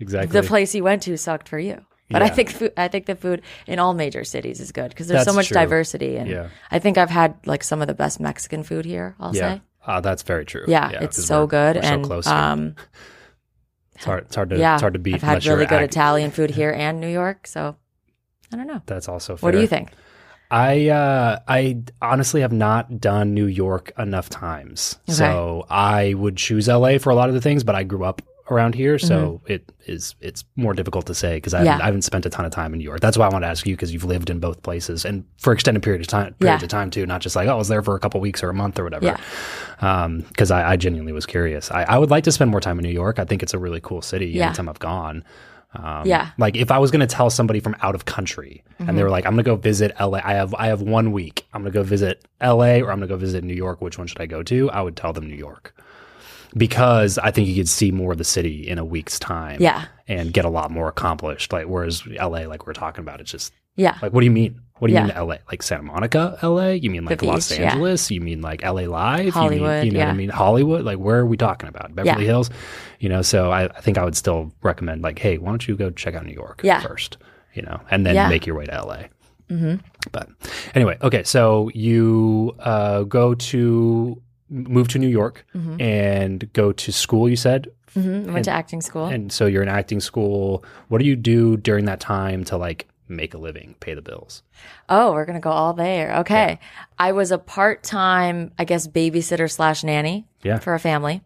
exactly. 0.00 0.40
the 0.40 0.46
place 0.46 0.74
you 0.74 0.82
went 0.82 1.02
to 1.02 1.16
sucked 1.18 1.48
for 1.48 1.58
you. 1.58 1.84
But 2.10 2.22
I 2.22 2.30
think 2.30 2.48
food, 2.48 2.72
I 2.74 2.88
think 2.88 3.04
the 3.04 3.14
food 3.14 3.42
in 3.66 3.78
all 3.78 3.92
major 3.92 4.24
cities 4.24 4.60
is 4.60 4.72
good 4.72 4.88
because 4.88 5.08
there's 5.08 5.26
so 5.26 5.34
much 5.34 5.48
true. 5.48 5.56
diversity, 5.56 6.16
and 6.16 6.26
Yeah. 6.26 6.48
I 6.70 6.78
think 6.78 6.96
I've 6.96 7.10
had 7.10 7.34
like 7.44 7.62
some 7.62 7.82
of 7.82 7.86
the 7.86 7.92
best 7.92 8.18
Mexican 8.18 8.62
food 8.62 8.86
here. 8.86 9.14
I'll 9.20 9.36
yeah, 9.36 9.56
say, 9.56 9.62
uh, 9.86 10.00
that's 10.00 10.22
very 10.22 10.46
true. 10.46 10.64
yeah, 10.68 10.88
it's 11.02 11.22
so 11.22 11.40
we're- 11.40 11.48
good, 11.48 11.76
we're 11.76 11.82
and 11.82 12.06
so 12.24 12.30
um, 12.30 12.76
it's 13.98 14.04
hard. 14.06 14.24
It's 14.24 14.34
hard 14.36 14.50
to. 14.50 14.58
yeah, 14.58 14.74
It's 14.74 14.80
hard 14.80 14.94
to 14.94 14.98
beat. 14.98 15.14
I've 15.16 15.22
had 15.22 15.44
really 15.44 15.66
good 15.66 15.82
act- 15.82 15.92
Italian 15.92 16.30
food 16.30 16.50
here 16.50 16.72
and 16.72 17.00
New 17.00 17.08
York, 17.08 17.46
so 17.46 17.76
I 18.52 18.56
don't 18.56 18.66
know. 18.66 18.80
That's 18.86 19.08
also. 19.08 19.36
Fair. 19.36 19.46
What 19.48 19.50
do 19.52 19.60
you 19.60 19.66
think? 19.66 19.90
I 20.50 20.88
uh, 20.88 21.40
I 21.46 21.82
honestly 22.00 22.40
have 22.40 22.52
not 22.52 23.00
done 23.00 23.34
New 23.34 23.44
York 23.46 23.92
enough 23.98 24.30
times, 24.30 24.98
so 25.08 25.66
I 25.68 26.14
would 26.14 26.36
choose 26.38 26.68
LA 26.68 26.96
for 26.98 27.10
a 27.10 27.14
lot 27.14 27.28
of 27.28 27.34
the 27.34 27.40
things. 27.42 27.64
But 27.64 27.74
I 27.74 27.82
grew 27.82 28.04
up 28.04 28.22
around 28.50 28.74
here, 28.74 28.98
so 28.98 29.40
it 29.46 29.70
is 29.86 30.14
it's 30.20 30.44
more 30.56 30.72
difficult 30.74 31.06
to 31.06 31.14
say 31.14 31.36
because 31.36 31.54
I, 31.54 31.58
Mm-hmm. 31.58 31.64
Yeah. 31.66 31.72
haven't- 31.72 31.82
I 31.82 31.86
haven't 31.86 32.02
spent 32.02 32.26
a 32.26 32.30
ton 32.30 32.44
of 32.44 32.52
time 32.52 32.72
in 32.72 32.78
New 32.78 32.84
York. 32.84 33.00
That's 33.00 33.16
why 33.18 33.26
I 33.26 33.28
wanted 33.30 33.46
to 33.46 33.50
ask 33.50 33.66
you 33.66 33.74
because 33.74 33.92
you've 33.92 34.04
lived 34.04 34.30
in 34.30 34.38
both 34.40 34.62
places 34.62 35.04
and 35.04 35.24
for 35.38 35.52
extended 35.52 35.82
period 35.82 36.00
of 36.00 36.06
time 36.08 36.34
periods 36.34 36.62
Yeah. 36.62 36.64
of 36.66 36.70
time 36.70 36.90
too, 36.90 37.04
not 37.06 37.20
just 37.20 37.36
like 37.36 37.48
oh 37.48 37.52
I 37.52 37.54
was 37.56 37.68
there 37.68 37.82
for 37.82 37.94
a 37.94 38.00
couple 38.00 38.20
weeks 38.20 38.42
or 38.42 38.50
a 38.50 38.54
month 38.54 38.78
or 38.78 38.84
whatever. 38.84 39.04
Yeah. 39.04 40.08
because 40.28 40.50
I, 40.50 40.72
I 40.72 40.76
genuinely 40.76 41.12
was 41.12 41.26
curious. 41.26 41.70
I, 41.70 41.82
I 41.84 41.98
would 41.98 42.10
like 42.10 42.24
to 42.24 42.32
spend 42.32 42.50
more 42.50 42.60
time 42.60 42.78
in 42.78 42.82
New 42.84 42.90
York. 42.92 43.18
I 43.18 43.24
think 43.24 43.42
it's 43.42 43.54
a 43.54 43.58
really 43.58 43.80
cool 43.80 44.02
city. 44.02 44.26
Yeah. 44.26 44.46
Anytime 44.46 44.68
I've 44.68 44.78
gone. 44.78 45.24
Um, 45.74 46.06
Yeah. 46.06 46.30
Like 46.38 46.56
if 46.56 46.70
I 46.70 46.78
was 46.78 46.90
going 46.90 47.00
to 47.00 47.06
tell 47.06 47.28
somebody 47.30 47.60
from 47.60 47.76
out 47.82 47.94
of 47.94 48.04
country 48.06 48.62
and 48.78 48.88
Mm-hmm. 48.88 48.96
they 48.96 49.02
were 49.02 49.10
like, 49.10 49.26
I'm 49.26 49.32
going 49.34 49.44
to 49.44 49.50
go 49.50 49.56
visit 49.56 49.92
LA. 50.00 50.20
I 50.24 50.32
have, 50.34 50.54
I 50.54 50.66
have 50.68 50.80
one 50.80 51.12
week. 51.12 51.46
I'm 51.52 51.62
going 51.62 51.72
to 51.72 51.78
go 51.78 51.82
visit 51.82 52.24
LA 52.42 52.76
or 52.78 52.90
I'm 52.90 52.98
going 52.98 53.00
to 53.02 53.06
go 53.08 53.16
visit 53.16 53.44
New 53.44 53.54
York. 53.54 53.80
Which 53.82 53.98
one 53.98 54.06
should 54.06 54.20
I 54.20 54.26
go 54.26 54.42
to? 54.44 54.70
I 54.70 54.80
would 54.80 54.96
tell 54.96 55.12
them 55.12 55.26
New 55.28 55.34
York 55.36 55.74
because 56.58 57.16
I 57.18 57.30
think 57.30 57.48
you 57.48 57.54
could 57.54 57.68
see 57.68 57.90
more 57.90 58.12
of 58.12 58.18
the 58.18 58.24
city 58.24 58.68
in 58.68 58.78
a 58.78 58.84
week's 58.84 59.18
time. 59.18 59.60
Yeah. 59.62 59.86
And 60.06 60.32
get 60.32 60.44
a 60.44 60.48
lot 60.50 60.70
more 60.70 60.88
accomplished. 60.88 61.52
Like, 61.52 61.66
whereas 61.66 62.06
LA, 62.06 62.46
like 62.46 62.66
we're 62.66 62.72
talking 62.72 63.02
about, 63.02 63.20
it's 63.20 63.30
just 63.30 63.52
Yeah, 63.76 63.96
like, 64.02 64.12
what 64.12 64.20
do 64.20 64.24
you 64.24 64.30
mean? 64.32 64.60
What 64.78 64.88
do 64.88 64.92
you 64.94 64.98
Yeah. 65.00 65.06
mean 65.06 65.16
LA? 65.16 65.36
Like 65.50 65.62
Santa 65.62 65.82
Monica, 65.82 66.38
LA? 66.42 66.70
You 66.70 66.90
mean 66.90 67.04
like 67.04 67.20
Los 67.22 67.48
beach, 67.50 67.58
yeah. 67.58 67.70
Angeles? 67.72 68.10
You 68.10 68.20
mean 68.20 68.40
like 68.40 68.62
LA 68.62 68.86
Live? 68.86 69.18
You 69.18 69.24
mean- 69.24 69.32
Hollywood, 69.32 69.84
You, 69.86 69.90
know 69.92 69.98
what 70.00 70.08
I 70.08 70.12
mean? 70.14 70.28
Hollywood? 70.30 70.84
Like 70.84 70.98
where 70.98 71.18
are 71.18 71.26
we 71.26 71.36
talking 71.36 71.68
about? 71.68 71.94
Beverly 71.94 72.22
Yeah. 72.24 72.28
Hills? 72.30 72.50
You 73.00 73.08
know, 73.08 73.22
so 73.22 73.50
I, 73.50 73.64
I 73.64 73.80
think 73.80 73.98
I 73.98 74.04
would 74.04 74.16
still 74.16 74.52
recommend 74.62 75.02
like, 75.02 75.18
hey, 75.18 75.38
why 75.38 75.50
don't 75.50 75.66
you 75.68 75.76
go 75.76 75.90
check 75.90 76.14
out 76.14 76.24
New 76.26 76.32
York 76.32 76.60
Yeah. 76.64 76.80
first? 76.80 77.18
You 77.54 77.62
know, 77.62 77.80
and 77.90 78.06
then 78.06 78.14
Yeah. 78.14 78.28
make 78.28 78.46
your 78.46 78.56
way 78.56 78.66
to 78.66 78.72
LA. 78.72 78.98
Mm-hmm. 79.50 79.74
But 80.12 80.28
anyway, 80.74 80.96
okay, 81.02 81.22
so 81.24 81.70
you 81.74 82.54
uh, 82.60 83.02
go 83.04 83.34
to 83.34 84.22
move 84.50 84.88
to 84.88 84.98
New 84.98 85.08
York 85.08 85.44
Mm-hmm. 85.54 85.80
and 85.80 86.52
go 86.52 86.72
to 86.72 86.92
school. 86.92 87.28
You 87.28 87.36
said, 87.36 87.68
hmm 87.94 88.32
went 88.32 88.44
to 88.44 88.50
acting 88.50 88.80
school. 88.82 89.06
and 89.06 89.32
so 89.32 89.46
you're 89.46 89.62
in 89.62 89.68
acting 89.68 90.00
school. 90.00 90.64
What 90.88 90.98
do 91.00 91.06
you 91.06 91.16
do 91.16 91.56
during 91.56 91.86
that 91.86 92.00
time 92.00 92.44
to 92.44 92.56
like 92.56 92.88
make 93.08 93.32
a 93.34 93.38
living, 93.38 93.74
pay 93.80 93.94
the 93.94 94.02
bills? 94.02 94.42
Oh, 94.88 95.12
we're 95.12 95.24
gonna 95.24 95.40
go 95.40 95.50
all 95.50 95.72
there. 95.72 96.16
Okay. 96.18 96.58
I 96.98 97.12
was 97.12 97.30
a 97.32 97.38
part 97.38 97.82
time, 97.82 98.52
I 98.58 98.64
guess, 98.64 98.86
babysitter 98.86 99.50
slash 99.50 99.82
nanny 99.84 100.26
Yeah. 100.42 100.58
for 100.58 100.74
a 100.74 100.78
family. 100.80 101.22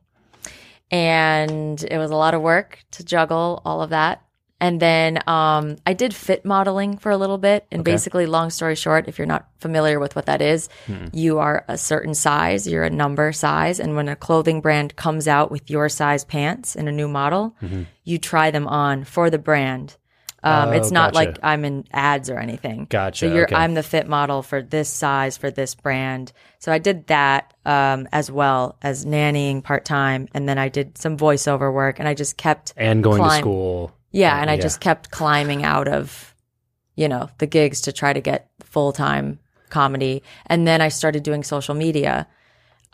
And 0.91 1.83
it 1.83 1.99
was 1.99 2.11
a 2.11 2.17
lot 2.17 2.35
of 2.35 2.43
work 2.43 2.79
to 2.93 3.05
juggle 3.05 3.63
all 3.65 3.83
of 3.83 3.91
that. 3.91 4.23
And 4.63 4.79
then 4.79 5.19
um, 5.27 5.77
I 5.85 5.93
did 5.93 6.15
fit 6.15 6.45
modeling 6.45 6.97
for 6.97 7.11
a 7.11 7.17
little 7.17 7.37
bit. 7.37 7.67
And 7.73 7.83
basically, 7.83 8.27
long 8.27 8.49
story 8.51 8.77
short, 8.77 9.09
if 9.09 9.19
you're 9.19 9.27
not 9.27 9.49
familiar 9.59 9.99
with 9.99 10.15
what 10.15 10.27
that 10.27 10.41
is, 10.41 10.69
you 11.13 11.41
are 11.41 11.65
a 11.67 11.77
certain 11.77 12.15
size, 12.15 12.69
you're 12.69 12.85
a 12.85 12.91
number 12.91 13.33
size. 13.33 13.81
And 13.81 13.97
when 13.97 14.09
a 14.09 14.15
clothing 14.15 14.61
brand 14.61 14.95
comes 14.95 15.27
out 15.27 15.51
with 15.51 15.69
your 15.69 15.89
size 15.89 16.25
pants 16.25 16.77
in 16.77 16.87
a 16.87 16.93
new 16.93 17.09
model, 17.09 17.57
you 18.05 18.19
try 18.19 18.53
them 18.53 18.69
on 18.69 19.03
for 19.03 19.31
the 19.31 19.39
brand. 19.39 19.97
Um, 20.45 20.69
Oh, 20.69 20.73
it's 20.73 20.91
not 20.93 21.13
gotcha. 21.13 21.27
like 21.27 21.39
I'm 21.43 21.65
in 21.65 21.85
ads 21.93 22.31
or 22.31 22.39
anything. 22.39 22.87
Gotcha, 22.89 23.27
So 23.27 23.35
you're, 23.35 23.45
okay. 23.45 23.55
I'm 23.55 23.75
the 23.75 23.83
fit 23.83 24.09
model 24.09 24.43
for 24.43 24.61
this 24.63 24.89
size 24.89 25.37
for 25.37 25.51
this 25.51 25.75
brand. 25.77 26.33
So 26.59 26.73
I 26.73 26.79
did 26.79 27.07
that 27.09 27.55
um, 27.65 28.09
as 28.13 28.31
well 28.31 28.77
as 28.83 29.05
nannying 29.05 29.63
part 29.63 29.85
time, 29.85 30.29
and 30.35 30.49
then 30.49 30.59
I 30.59 30.69
did 30.69 30.99
some 30.99 31.17
voiceover 31.17 31.73
work, 31.73 31.99
and 32.01 32.09
I 32.09 32.15
just 32.15 32.37
kept 32.37 32.75
And 32.77 33.03
going 33.05 33.23
to 33.23 33.31
school. 33.39 33.93
Yeah, 34.13 34.41
and 34.41 34.51
I 34.51 34.55
yeah. 34.55 34.61
just 34.61 34.81
kept 34.81 35.11
climbing 35.11 35.65
out 35.65 35.89
of, 35.89 36.35
you 36.95 37.09
know, 37.09 37.29
the 37.39 37.47
gigs 37.47 37.83
to 37.83 37.93
try 37.93 38.13
to 38.13 38.21
get 38.21 38.51
full 38.61 38.93
time 38.93 39.39
comedy. 39.71 40.23
And 40.47 40.67
then 40.67 40.81
I 40.81 40.89
started 40.89 41.23
doing 41.23 41.43
social 41.43 41.75
media. 41.75 42.29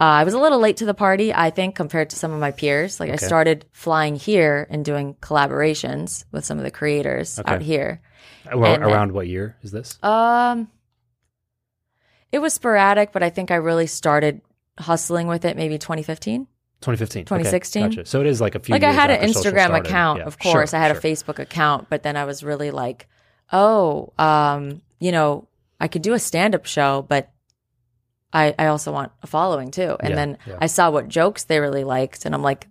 Uh, 0.00 0.22
I 0.22 0.24
was 0.24 0.32
a 0.32 0.38
little 0.38 0.60
late 0.60 0.76
to 0.78 0.86
the 0.86 0.94
party, 0.94 1.34
I 1.34 1.50
think, 1.50 1.74
compared 1.74 2.10
to 2.10 2.16
some 2.16 2.32
of 2.32 2.38
my 2.38 2.52
peers. 2.52 3.00
Like 3.00 3.10
I 3.10 3.16
started 3.16 3.66
flying 3.72 4.14
here 4.14 4.66
and 4.70 4.84
doing 4.84 5.14
collaborations 5.14 6.24
with 6.30 6.44
some 6.44 6.56
of 6.58 6.64
the 6.64 6.70
creators 6.70 7.40
out 7.44 7.62
here. 7.62 8.00
Ar- 8.46 8.64
And- 8.64 8.84
around 8.84 9.12
what 9.12 9.26
year 9.26 9.56
is 9.62 9.72
this? 9.72 10.02
Um, 10.04 10.68
it 12.30 12.38
was 12.38 12.54
sporadic, 12.54 13.10
but 13.10 13.24
I 13.24 13.30
think 13.30 13.50
I 13.50 13.56
really 13.56 13.88
started 13.88 14.40
hustling 14.78 15.26
with 15.26 15.44
it 15.44 15.56
maybe 15.56 15.78
2015. 15.78 16.46
2015. 16.80 17.24
2016? 17.24 17.82
Okay, 17.82 17.96
gotcha. 17.96 18.08
So 18.08 18.20
it 18.20 18.26
is 18.26 18.40
like 18.40 18.54
a 18.54 18.60
few 18.60 18.72
like 18.72 18.84
I 18.84 18.92
had 18.92 19.10
an 19.10 19.28
Instagram 19.28 19.76
account, 19.76 20.20
Yeah, 20.20 20.26
of 20.26 20.38
course. 20.38 20.70
sure, 20.70 20.78
I 20.78 20.82
had 20.82 20.90
sure. 20.92 20.98
a 20.98 21.00
Facebook 21.02 21.38
account, 21.38 21.88
but 21.90 22.02
then 22.02 22.16
I 22.16 22.24
was 22.24 22.42
really 22.44 22.70
like, 22.70 23.08
oh, 23.52 24.12
um, 24.18 24.82
you 25.00 25.10
know, 25.12 25.48
I 25.80 25.88
could 25.88 26.02
do 26.02 26.12
a 26.14 26.18
stand 26.18 26.54
up 26.54 26.66
show, 26.66 27.02
but 27.08 27.30
I, 28.32 28.54
I 28.58 28.66
also 28.66 28.92
want 28.92 29.10
a 29.22 29.26
following 29.26 29.70
too. 29.70 29.96
And 30.00 30.10
Yeah, 30.10 30.14
then 30.16 30.38
yeah. 30.46 30.58
I 30.60 30.66
saw 30.66 30.90
what 30.90 31.08
jokes 31.08 31.44
they 31.44 31.60
really 31.60 31.84
liked, 31.84 32.24
and 32.26 32.34
I'm 32.34 32.42
like, 32.42 32.68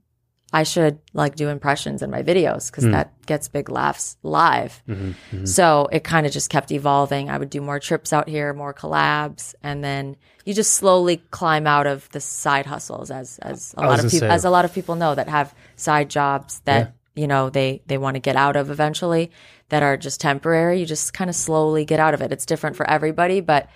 I 0.53 0.63
should 0.63 0.99
like 1.13 1.35
do 1.35 1.49
impressions 1.49 2.01
in 2.01 2.09
my 2.09 2.23
videos 2.23 2.71
because 2.71 2.85
Hmm. 2.85 2.91
that 2.91 3.11
gets 3.25 3.49
big 3.49 3.69
laughs 3.69 4.15
live. 4.23 4.81
Mm-hmm, 4.87 5.45
So 5.45 5.89
it 5.91 6.05
kind 6.05 6.25
of 6.25 6.31
just 6.31 6.49
kept 6.49 6.71
evolving. 6.71 7.29
I 7.29 7.37
would 7.37 7.49
do 7.49 7.59
more 7.59 7.79
trips 7.79 8.13
out 8.13 8.29
here, 8.29 8.53
more 8.53 8.73
collabs, 8.73 9.53
and 9.61 9.83
then 9.83 10.15
you 10.45 10.53
just 10.53 10.73
slowly 10.75 11.17
climb 11.31 11.67
out 11.67 11.85
of 11.85 12.09
the 12.11 12.21
side 12.21 12.65
hustles 12.65 13.11
as 13.11 13.39
as 13.39 13.73
a 13.77 13.81
I 13.81 13.87
lot 13.87 13.99
of 14.03 14.09
people 14.09 14.31
as 14.31 14.45
a 14.45 14.49
lot 14.49 14.63
of 14.65 14.73
people 14.73 14.95
know 14.95 15.13
that 15.15 15.27
have 15.27 15.53
side 15.75 16.09
jobs 16.09 16.61
that 16.63 16.93
you 17.15 17.27
know 17.27 17.49
they 17.49 17.81
they 17.87 17.97
want 17.97 18.15
to 18.15 18.21
get 18.21 18.37
out 18.37 18.55
of 18.55 18.69
eventually 18.71 19.31
that 19.69 19.83
are 19.83 19.97
just 19.97 20.21
temporary. 20.21 20.79
You 20.79 20.85
just 20.85 21.13
kind 21.13 21.29
of 21.29 21.35
slowly 21.35 21.83
get 21.83 21.99
out 21.99 22.13
of 22.13 22.21
it. 22.21 22.31
It's 22.31 22.45
different 22.45 22.77
for 22.77 22.89
everybody, 22.89 23.41
but 23.41 23.67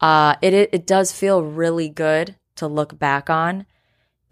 uh, 0.00 0.36
it, 0.40 0.54
it 0.54 0.70
it 0.72 0.86
does 0.86 1.10
feel 1.10 1.42
really 1.42 1.88
good 1.88 2.36
to 2.56 2.68
look 2.68 2.96
back 2.98 3.28
on 3.28 3.66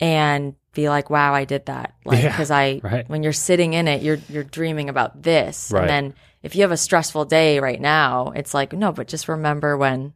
and 0.00 0.54
be 0.72 0.88
like, 0.88 1.10
wow, 1.10 1.34
I 1.34 1.44
did 1.44 1.66
that. 1.66 1.94
Like, 2.04 2.22
Yeah, 2.22 2.30
because 2.30 2.50
I, 2.50 2.80
right. 2.82 3.08
when 3.08 3.22
you're 3.22 3.32
sitting 3.32 3.72
in 3.74 3.88
it, 3.88 4.02
you're, 4.02 4.18
you're 4.28 4.44
dreaming 4.44 4.88
about 4.88 5.22
this. 5.22 5.70
Right. 5.72 5.82
And 5.82 5.90
then 5.90 6.14
if 6.42 6.54
you 6.54 6.62
have 6.62 6.70
a 6.72 6.76
stressful 6.76 7.26
day 7.26 7.58
right 7.60 7.80
now, 7.80 8.32
it's 8.34 8.54
like, 8.54 8.72
no, 8.72 8.92
but 8.92 9.08
just 9.08 9.28
remember 9.28 9.76
when, 9.76 10.12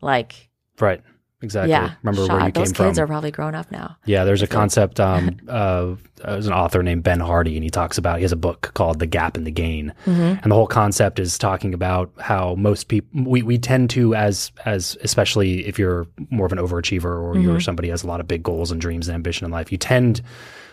like, 0.00 0.48
Right. 0.78 1.02
Exactly. 1.42 1.70
yeah, 1.70 1.94
Remember 2.02 2.26
shot. 2.26 2.36
where 2.36 2.46
you 2.46 2.52
Those 2.52 2.72
came 2.72 2.86
kids 2.88 2.98
are 2.98 3.06
probably 3.06 3.30
grown 3.30 3.54
up 3.54 3.70
now. 3.70 3.96
Yeah, 4.04 4.24
there's 4.24 4.42
a 4.42 4.46
concept. 4.46 5.00
Um, 5.00 5.38
uh, 5.48 5.94
there's 6.16 6.46
an 6.46 6.52
author 6.52 6.82
named 6.82 7.02
Ben 7.02 7.18
Hardy, 7.20 7.56
and 7.56 7.64
he 7.64 7.70
talks 7.70 7.96
about. 7.96 8.16
He 8.18 8.22
has 8.22 8.32
a 8.32 8.36
book 8.36 8.72
called 8.74 8.98
"The 8.98 9.06
Gap 9.06 9.36
and 9.38 9.46
the 9.46 9.50
Gain," 9.50 9.94
Mm-hmm. 10.04 10.20
and 10.42 10.50
the 10.50 10.54
whole 10.54 10.66
concept 10.66 11.18
is 11.18 11.38
talking 11.38 11.72
about 11.72 12.10
how 12.18 12.54
most 12.56 12.88
people 12.88 13.24
we, 13.24 13.42
we 13.42 13.56
tend 13.58 13.88
to, 13.90 14.14
as 14.14 14.52
as 14.66 14.98
especially 15.02 15.66
if 15.66 15.78
you're 15.78 16.06
more 16.30 16.44
of 16.46 16.52
an 16.52 16.58
overachiever 16.58 17.04
or 17.06 17.32
Mm-hmm. 17.34 17.42
you're 17.42 17.60
somebody 17.60 17.88
who 17.88 17.92
has 17.92 18.02
a 18.02 18.06
lot 18.06 18.20
of 18.20 18.28
big 18.28 18.42
goals 18.42 18.70
and 18.70 18.80
dreams 18.80 19.08
and 19.08 19.14
ambition 19.14 19.46
in 19.46 19.50
life, 19.50 19.72
you 19.72 19.78
tend 19.78 20.20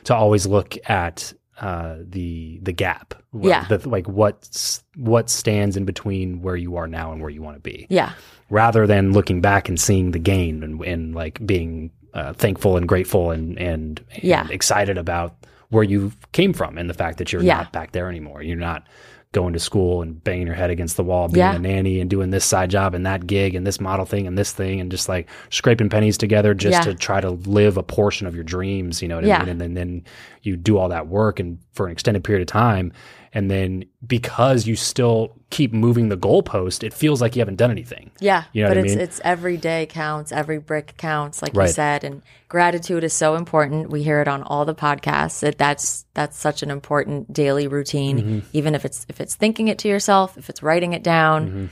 to 0.04 0.14
always 0.16 0.46
look 0.46 0.76
at 0.90 1.34
uh, 1.62 1.96
the 2.02 2.60
the 2.62 2.74
gap. 2.74 3.14
What- 3.32 3.48
Yeah. 3.50 3.66
the, 3.70 3.88
like 3.90 4.08
what's 4.08 4.84
what 4.96 5.30
stands 5.30 5.78
in 5.78 5.86
between 5.86 6.42
where 6.42 6.56
you 6.56 6.76
are 6.76 6.88
now 6.88 7.12
and 7.14 7.22
where 7.22 7.30
you 7.30 7.42
want 7.42 7.56
to 7.56 7.62
be 7.62 7.88
Yeah. 7.90 8.12
Rather 8.50 8.88
than 8.88 9.12
looking 9.14 9.42
back 9.42 9.68
and 9.70 9.80
seeing 9.80 10.12
the 10.12 10.20
gain 10.20 10.64
and, 10.64 10.82
and 10.84 11.14
like 11.16 11.46
being 11.46 11.92
uh, 12.14 12.34
thankful 12.34 12.78
and 12.78 12.88
grateful 12.88 13.32
and, 13.32 13.58
and, 13.60 14.02
and 14.12 14.24
Yeah. 14.24 14.48
excited 14.50 14.98
about 14.98 15.36
where 15.70 15.84
you 15.84 16.14
came 16.32 16.54
from 16.54 16.78
and 16.78 16.90
the 16.90 16.94
fact 16.94 17.18
that 17.18 17.32
you're 17.34 17.44
Yeah. 17.44 17.58
not 17.58 17.74
back 17.74 17.92
there 17.92 18.08
anymore. 18.10 18.42
You're 18.42 18.56
not 18.56 18.88
going 19.34 19.52
to 19.52 19.60
school 19.60 20.02
and 20.02 20.24
banging 20.24 20.48
your 20.48 20.56
head 20.56 20.70
against 20.70 20.96
the 20.96 21.04
wall, 21.04 21.28
being 21.28 21.46
Yeah. 21.46 21.56
a 21.56 21.60
nanny 21.60 22.00
and 22.00 22.10
doing 22.10 22.30
this 22.30 22.46
side 22.46 22.70
job 22.72 22.96
and 22.96 23.06
that 23.06 23.28
gig 23.28 23.54
and 23.56 23.68
this 23.68 23.82
model 23.82 24.06
thing 24.06 24.26
and 24.26 24.38
this 24.38 24.54
thing 24.54 24.80
and 24.80 24.90
just 24.90 25.10
like 25.10 25.28
scraping 25.50 25.90
pennies 25.90 26.18
together 26.18 26.54
just 26.54 26.72
Yeah. 26.88 26.94
to 26.94 26.96
try 26.96 27.20
to 27.20 27.32
live 27.32 27.76
a 27.76 27.84
portion 27.84 28.26
of 28.26 28.34
your 28.34 28.46
dreams. 28.46 29.02
You 29.02 29.10
know 29.10 29.16
what 29.18 29.26
I 29.30 29.40
mean? 29.40 29.50
And 29.50 29.60
then, 29.62 29.74
then 29.74 30.04
you 30.44 30.56
do 30.56 30.78
all 30.78 30.88
that 30.90 31.08
work 31.08 31.42
and 31.42 31.60
for 31.74 31.86
an 31.86 31.92
extended 31.92 32.24
period 32.24 32.42
of 32.42 32.48
time. 32.48 32.94
And 33.34 33.52
then 33.52 33.86
because 34.06 34.66
you 34.68 34.76
still 34.76 35.36
keep 35.50 35.74
moving 35.74 36.10
the 36.10 36.18
goalpost, 36.18 36.84
it 36.84 36.94
feels 36.94 37.22
like 37.22 37.36
you 37.36 37.40
haven't 37.42 37.56
done 37.58 37.72
anything. 37.72 38.12
Yeah, 38.20 38.44
You 38.54 38.64
know 38.64 38.70
but 38.70 38.78
what 38.78 38.82
I 38.84 38.86
it's 38.88 38.96
mean? 38.96 39.04
it's 39.04 39.22
every 39.24 39.58
day 39.58 39.86
counts, 39.86 40.32
every 40.32 40.58
brick 40.60 40.96
counts, 40.98 41.42
like 41.42 41.54
Right. 41.56 41.68
you 41.68 41.74
said, 41.74 42.04
and 42.04 42.22
gratitude 42.50 43.04
is 43.04 43.14
so 43.14 43.36
important. 43.36 43.90
We 43.90 44.04
hear 44.04 44.22
it 44.22 44.28
on 44.28 44.44
all 44.44 44.66
the 44.66 44.76
podcasts. 44.76 45.40
That 45.42 45.58
that's 45.58 46.06
that's 46.14 46.38
such 46.38 46.64
an 46.64 46.72
important 46.72 47.32
daily 47.34 47.68
routine, 47.68 48.18
Mm-hmm. 48.18 48.40
even 48.54 48.76
if 48.76 48.86
it's 48.86 49.06
if 49.10 49.20
it's 49.22 49.36
thinking 49.36 49.68
it 49.68 49.78
to 49.80 49.88
yourself, 49.88 50.38
if 50.38 50.50
it's 50.50 50.64
writing 50.64 50.94
it 50.94 51.04
down. 51.04 51.48
Mm-hmm. 51.48 51.66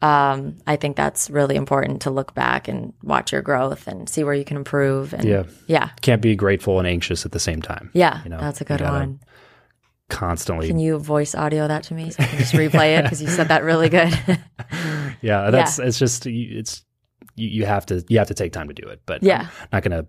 Um, 0.00 0.58
I 0.64 0.76
think 0.76 0.96
that's 0.96 1.28
really 1.28 1.56
important 1.56 2.02
to 2.02 2.10
look 2.12 2.32
back 2.32 2.68
and 2.68 2.92
watch 3.02 3.32
your 3.32 3.42
growth 3.42 3.88
and 3.88 4.08
see 4.08 4.22
where 4.22 4.32
you 4.34 4.44
can 4.44 4.56
improve. 4.56 5.12
And 5.12 5.24
Yeah. 5.24 5.42
yeah, 5.66 5.88
can't 6.02 6.22
be 6.22 6.36
grateful 6.36 6.78
and 6.78 6.86
anxious 6.86 7.26
at 7.26 7.32
the 7.32 7.40
same 7.40 7.60
time. 7.62 7.90
yeah, 7.94 8.22
You 8.22 8.30
know, 8.30 8.38
that's 8.38 8.60
a 8.60 8.64
good 8.64 8.78
gotta 8.78 8.92
one. 8.92 9.20
Constantly. 10.10 10.68
Can 10.68 10.78
you 10.78 10.98
voice 10.98 11.34
audio 11.34 11.68
that 11.68 11.82
to 11.84 11.94
me 11.94 12.10
so 12.10 12.22
I 12.22 12.26
can 12.26 12.38
just 12.38 12.54
replay 12.54 12.98
it 12.98 13.02
because 13.04 13.20
you 13.20 13.28
said 13.28 13.48
that 13.48 13.62
really 13.62 13.88
good. 13.90 14.08
yeah, 15.20 15.50
that's 15.50 15.78
it's 15.78 15.98
just 15.98 16.24
you- 16.26 16.58
it's 16.58 16.84
you, 17.36 17.48
you 17.48 17.66
have 17.66 17.84
to 17.86 18.04
you 18.08 18.18
have 18.18 18.28
to 18.28 18.34
take 18.34 18.52
time 18.52 18.68
to 18.68 18.74
do 18.74 18.88
it. 18.88 19.02
But 19.06 19.22
Yeah. 19.22 19.48
I'm 19.62 19.68
not 19.72 19.82
gonna 19.82 20.06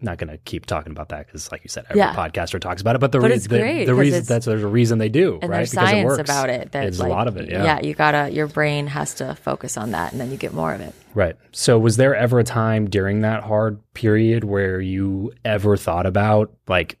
not 0.00 0.18
gonna 0.18 0.36
keep 0.38 0.66
talking 0.66 0.90
about 0.92 1.08
that 1.08 1.26
because, 1.26 1.50
like 1.50 1.62
you 1.64 1.68
said, 1.68 1.84
every 1.88 2.00
Yeah. 2.00 2.14
podcaster 2.14 2.60
talks 2.60 2.82
about 2.82 2.96
it. 2.96 2.98
But 2.98 3.12
the 3.12 3.20
But 3.20 3.30
rea- 3.30 3.36
it's 3.36 3.46
the, 3.46 3.84
the 3.86 3.94
reason 3.94 4.24
that's 4.24 4.44
there's 4.44 4.62
a 4.62 4.66
reason 4.68 4.98
they 4.98 5.08
do, 5.08 5.38
and 5.40 5.50
right? 5.50 5.58
there's 5.58 5.70
because 5.70 5.88
it 5.88 5.90
science 5.92 6.06
works. 6.06 6.30
about 6.30 6.50
it. 6.50 6.72
There's 6.72 6.98
like, 7.00 7.08
a 7.08 7.10
lot 7.12 7.26
of 7.26 7.36
it. 7.38 7.48
Yeah. 7.50 7.64
yeah, 7.64 7.80
you 7.80 7.94
gotta 7.94 8.30
your 8.30 8.46
brain 8.46 8.88
has 8.88 9.14
to 9.14 9.34
focus 9.36 9.76
on 9.78 9.92
that, 9.92 10.12
and 10.12 10.20
then 10.20 10.30
you 10.30 10.36
get 10.36 10.52
more 10.52 10.74
of 10.74 10.80
it. 10.82 10.94
Right. 11.14 11.36
So, 11.52 11.78
was 11.78 11.96
there 11.96 12.14
ever 12.14 12.38
a 12.40 12.44
time 12.44 12.90
during 12.90 13.22
that 13.22 13.44
hard 13.44 13.80
period 13.94 14.44
where 14.44 14.80
you 14.80 15.32
ever 15.44 15.76
thought 15.76 16.06
about, 16.06 16.52
like, 16.68 16.98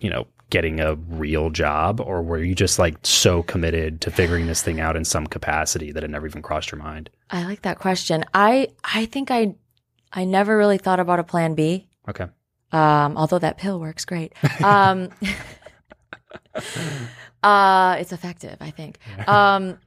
you 0.00 0.08
know, 0.08 0.26
getting 0.50 0.80
a 0.80 0.94
real 0.94 1.50
job, 1.50 2.00
or 2.00 2.22
were 2.22 2.42
you 2.42 2.54
just 2.54 2.78
like 2.78 2.96
so 3.02 3.42
committed 3.42 4.00
to 4.02 4.10
figuring 4.10 4.46
this 4.46 4.62
thing 4.62 4.80
out 4.80 4.96
in 4.96 5.04
some 5.04 5.26
capacity 5.26 5.92
that 5.92 6.04
it 6.04 6.10
never 6.10 6.26
even 6.26 6.42
crossed 6.42 6.70
your 6.70 6.80
mind? 6.80 7.08
I 7.30 7.44
like 7.44 7.62
that 7.62 7.78
question. 7.78 8.24
I 8.34 8.68
I 8.84 9.06
think 9.06 9.30
I 9.30 9.54
I 10.12 10.24
never 10.24 10.56
really 10.56 10.78
thought 10.78 11.00
about 11.00 11.20
a 11.20 11.24
plan 11.24 11.54
B. 11.54 11.86
Okay. 12.08 12.26
Um, 12.72 13.16
although 13.16 13.38
that 13.38 13.58
pill 13.58 13.80
works 13.80 14.04
great. 14.04 14.32
Um, 14.62 15.08
uh, 17.42 17.96
it's 17.98 18.12
effective, 18.12 18.56
I 18.60 18.70
think. 18.70 18.98
Um, 19.26 19.78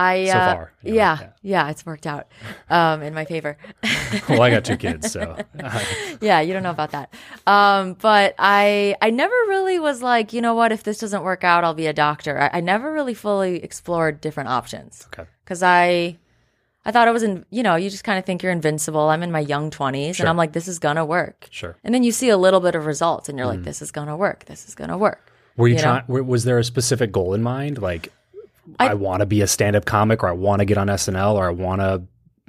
I 0.00 0.26
So 0.26 0.32
uh, 0.38 0.54
far, 0.54 0.72
you 0.82 0.90
know, 0.92 0.96
yeah, 0.96 1.18
yeah. 1.20 1.28
yeah, 1.42 1.70
it's 1.70 1.84
worked 1.84 2.06
out 2.06 2.26
um, 2.70 3.02
in 3.02 3.12
my 3.14 3.24
favor. 3.24 3.56
well, 4.28 4.42
I 4.42 4.50
got 4.50 4.64
two 4.64 4.76
kids, 4.86 5.12
so 5.12 5.36
yeah, 6.20 6.40
you 6.40 6.52
don't 6.52 6.62
know 6.62 6.70
about 6.70 6.92
that. 6.92 7.12
Um, 7.46 7.94
but 8.00 8.34
I 8.38 8.96
I 9.02 9.10
never 9.10 9.34
really 9.48 9.78
was 9.78 10.02
like, 10.02 10.32
you 10.32 10.40
know 10.40 10.54
what, 10.54 10.72
if 10.72 10.82
this 10.82 10.98
doesn't 10.98 11.22
work 11.22 11.44
out, 11.44 11.64
I'll 11.64 11.74
be 11.74 11.86
a 11.86 11.92
doctor. 11.92 12.40
I, 12.40 12.58
I 12.58 12.60
never 12.60 12.92
really 12.92 13.14
fully 13.14 13.62
explored 13.62 14.20
different 14.20 14.48
options 14.48 15.06
okay. 15.08 15.28
because 15.44 15.62
I 15.62 16.16
I 16.84 16.92
thought 16.92 17.08
it 17.08 17.12
was 17.12 17.22
in 17.22 17.44
you 17.50 17.62
know 17.62 17.76
you 17.76 17.90
just 17.90 18.04
kind 18.04 18.18
of 18.18 18.24
think 18.24 18.42
you're 18.42 18.52
invincible. 18.52 19.08
I'm 19.10 19.22
in 19.22 19.30
my 19.30 19.40
young 19.40 19.70
20s 19.70 20.14
Sure. 20.16 20.24
and 20.24 20.30
I'm 20.30 20.36
like 20.36 20.52
this 20.52 20.66
is 20.68 20.78
gonna 20.78 21.04
work. 21.04 21.48
Sure. 21.50 21.76
And 21.84 21.94
then 21.94 22.02
you 22.04 22.12
see 22.12 22.30
a 22.30 22.38
little 22.38 22.60
bit 22.60 22.74
of 22.74 22.86
results 22.86 23.28
and 23.28 23.36
you're 23.38 23.46
Mm. 23.46 23.56
like 23.56 23.64
this 23.64 23.82
is 23.82 23.90
gonna 23.90 24.16
work. 24.16 24.46
This 24.46 24.66
is 24.68 24.74
gonna 24.74 24.96
work. 24.98 25.32
Were 25.56 25.68
you, 25.68 25.74
You 25.74 25.80
trying? 25.82 26.04
Was 26.06 26.44
there 26.44 26.58
a 26.58 26.64
specific 26.64 27.12
goal 27.12 27.34
in 27.34 27.42
mind? 27.42 27.82
Like, 27.82 28.10
I, 28.78 28.94
want 28.94 29.20
to 29.20 29.26
be 29.26 29.40
a 29.42 29.46
stand-up 29.46 29.84
comic, 29.84 30.22
or 30.22 30.28
I 30.28 30.32
want 30.32 30.60
to 30.60 30.64
get 30.64 30.78
on 30.78 30.86
SNL, 30.88 31.34
or 31.34 31.46
I 31.46 31.50
want 31.50 31.80
to, 31.80 32.02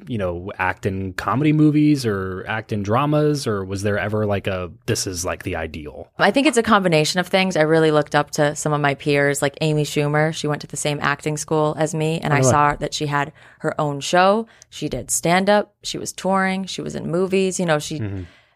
you 0.08 0.18
know, 0.18 0.52
act 0.58 0.86
in 0.86 1.14
comedy 1.14 1.54
movies, 1.54 2.06
or 2.06 2.44
act 2.48 2.72
in 2.72 2.84
dramas, 2.84 3.46
or 3.48 3.64
was 3.66 3.84
there 3.84 3.98
ever 4.00 4.26
like 4.26 4.48
a 4.48 4.72
this 4.88 5.06
is 5.08 5.24
like 5.26 5.44
the 5.44 5.56
ideal? 5.56 6.10
I 6.18 6.32
think 6.32 6.48
it's 6.48 6.58
a 6.58 6.64
combination 6.64 7.20
of 7.20 7.28
things. 7.28 7.56
I 7.56 7.62
really 7.62 7.92
looked 7.92 8.16
up 8.16 8.32
to 8.32 8.56
some 8.56 8.74
of 8.74 8.82
my 8.82 8.96
peers, 8.96 9.42
like 9.42 9.58
Amy 9.62 9.84
Schumer. 9.84 10.34
She 10.34 10.48
went 10.48 10.62
to 10.62 10.68
the 10.68 10.78
same 10.78 11.00
acting 11.02 11.38
school 11.38 11.76
as 11.78 11.94
me, 11.94 12.20
and 12.20 12.34
I 12.34 12.42
saw 12.42 12.76
that 12.76 12.94
she 12.94 13.06
had 13.06 13.32
her 13.60 13.80
own 13.80 14.00
show. 14.00 14.48
She 14.70 14.90
did 14.90 15.12
stand 15.12 15.50
up. 15.50 15.76
She 15.84 15.98
was 15.98 16.12
touring. 16.14 16.66
She 16.66 16.82
was 16.82 16.96
in 16.96 17.10
movies. 17.12 17.60
You 17.60 17.66
know, 17.66 17.80
she. 17.80 18.02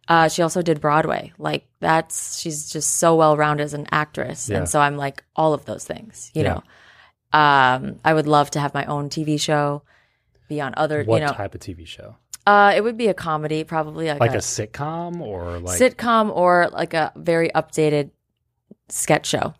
Uh, 0.07 0.29
she 0.29 0.43
also 0.43 0.61
did 0.61 0.79
Broadway. 0.79 1.33
Like 1.39 1.65
that's 1.79 2.39
she's 2.39 2.69
just 2.71 2.97
so 2.97 3.15
well 3.15 3.35
rounded 3.37 3.63
as 3.63 3.73
an 3.73 3.87
actress, 3.91 4.47
Yeah. 4.49 4.57
and 4.57 4.69
so 4.69 4.79
I'm 4.79 4.97
like 4.97 5.23
all 5.35 5.53
of 5.55 5.65
those 5.65 5.83
things. 5.83 6.29
You 6.35 6.43
Yeah. 6.43 6.53
know, 6.53 6.63
um, 7.35 7.99
I 8.05 8.13
would 8.13 8.27
love 8.27 8.49
to 8.51 8.59
have 8.59 8.73
my 8.73 8.85
own 8.85 9.09
TV 9.09 9.39
show, 9.39 9.83
be 10.47 10.61
on 10.61 10.73
other. 10.77 11.03
What 11.03 11.21
you 11.21 11.27
know, 11.27 11.33
type 11.33 11.53
of 11.55 11.61
TV 11.61 11.85
show? 11.85 12.15
uh, 12.47 12.73
it 12.75 12.81
would 12.83 12.97
be 12.97 13.07
a 13.07 13.13
comedy, 13.13 13.63
probably 13.63 14.07
like, 14.07 14.19
Like 14.19 14.33
a 14.33 14.37
a, 14.37 14.37
sitcom 14.37 15.19
or 15.19 15.59
like 15.59 15.79
sitcom 15.79 16.29
or 16.35 16.69
like 16.71 16.93
a 16.93 17.11
very 17.15 17.49
updated 17.49 18.11
sketch 18.89 19.25
show. 19.25 19.53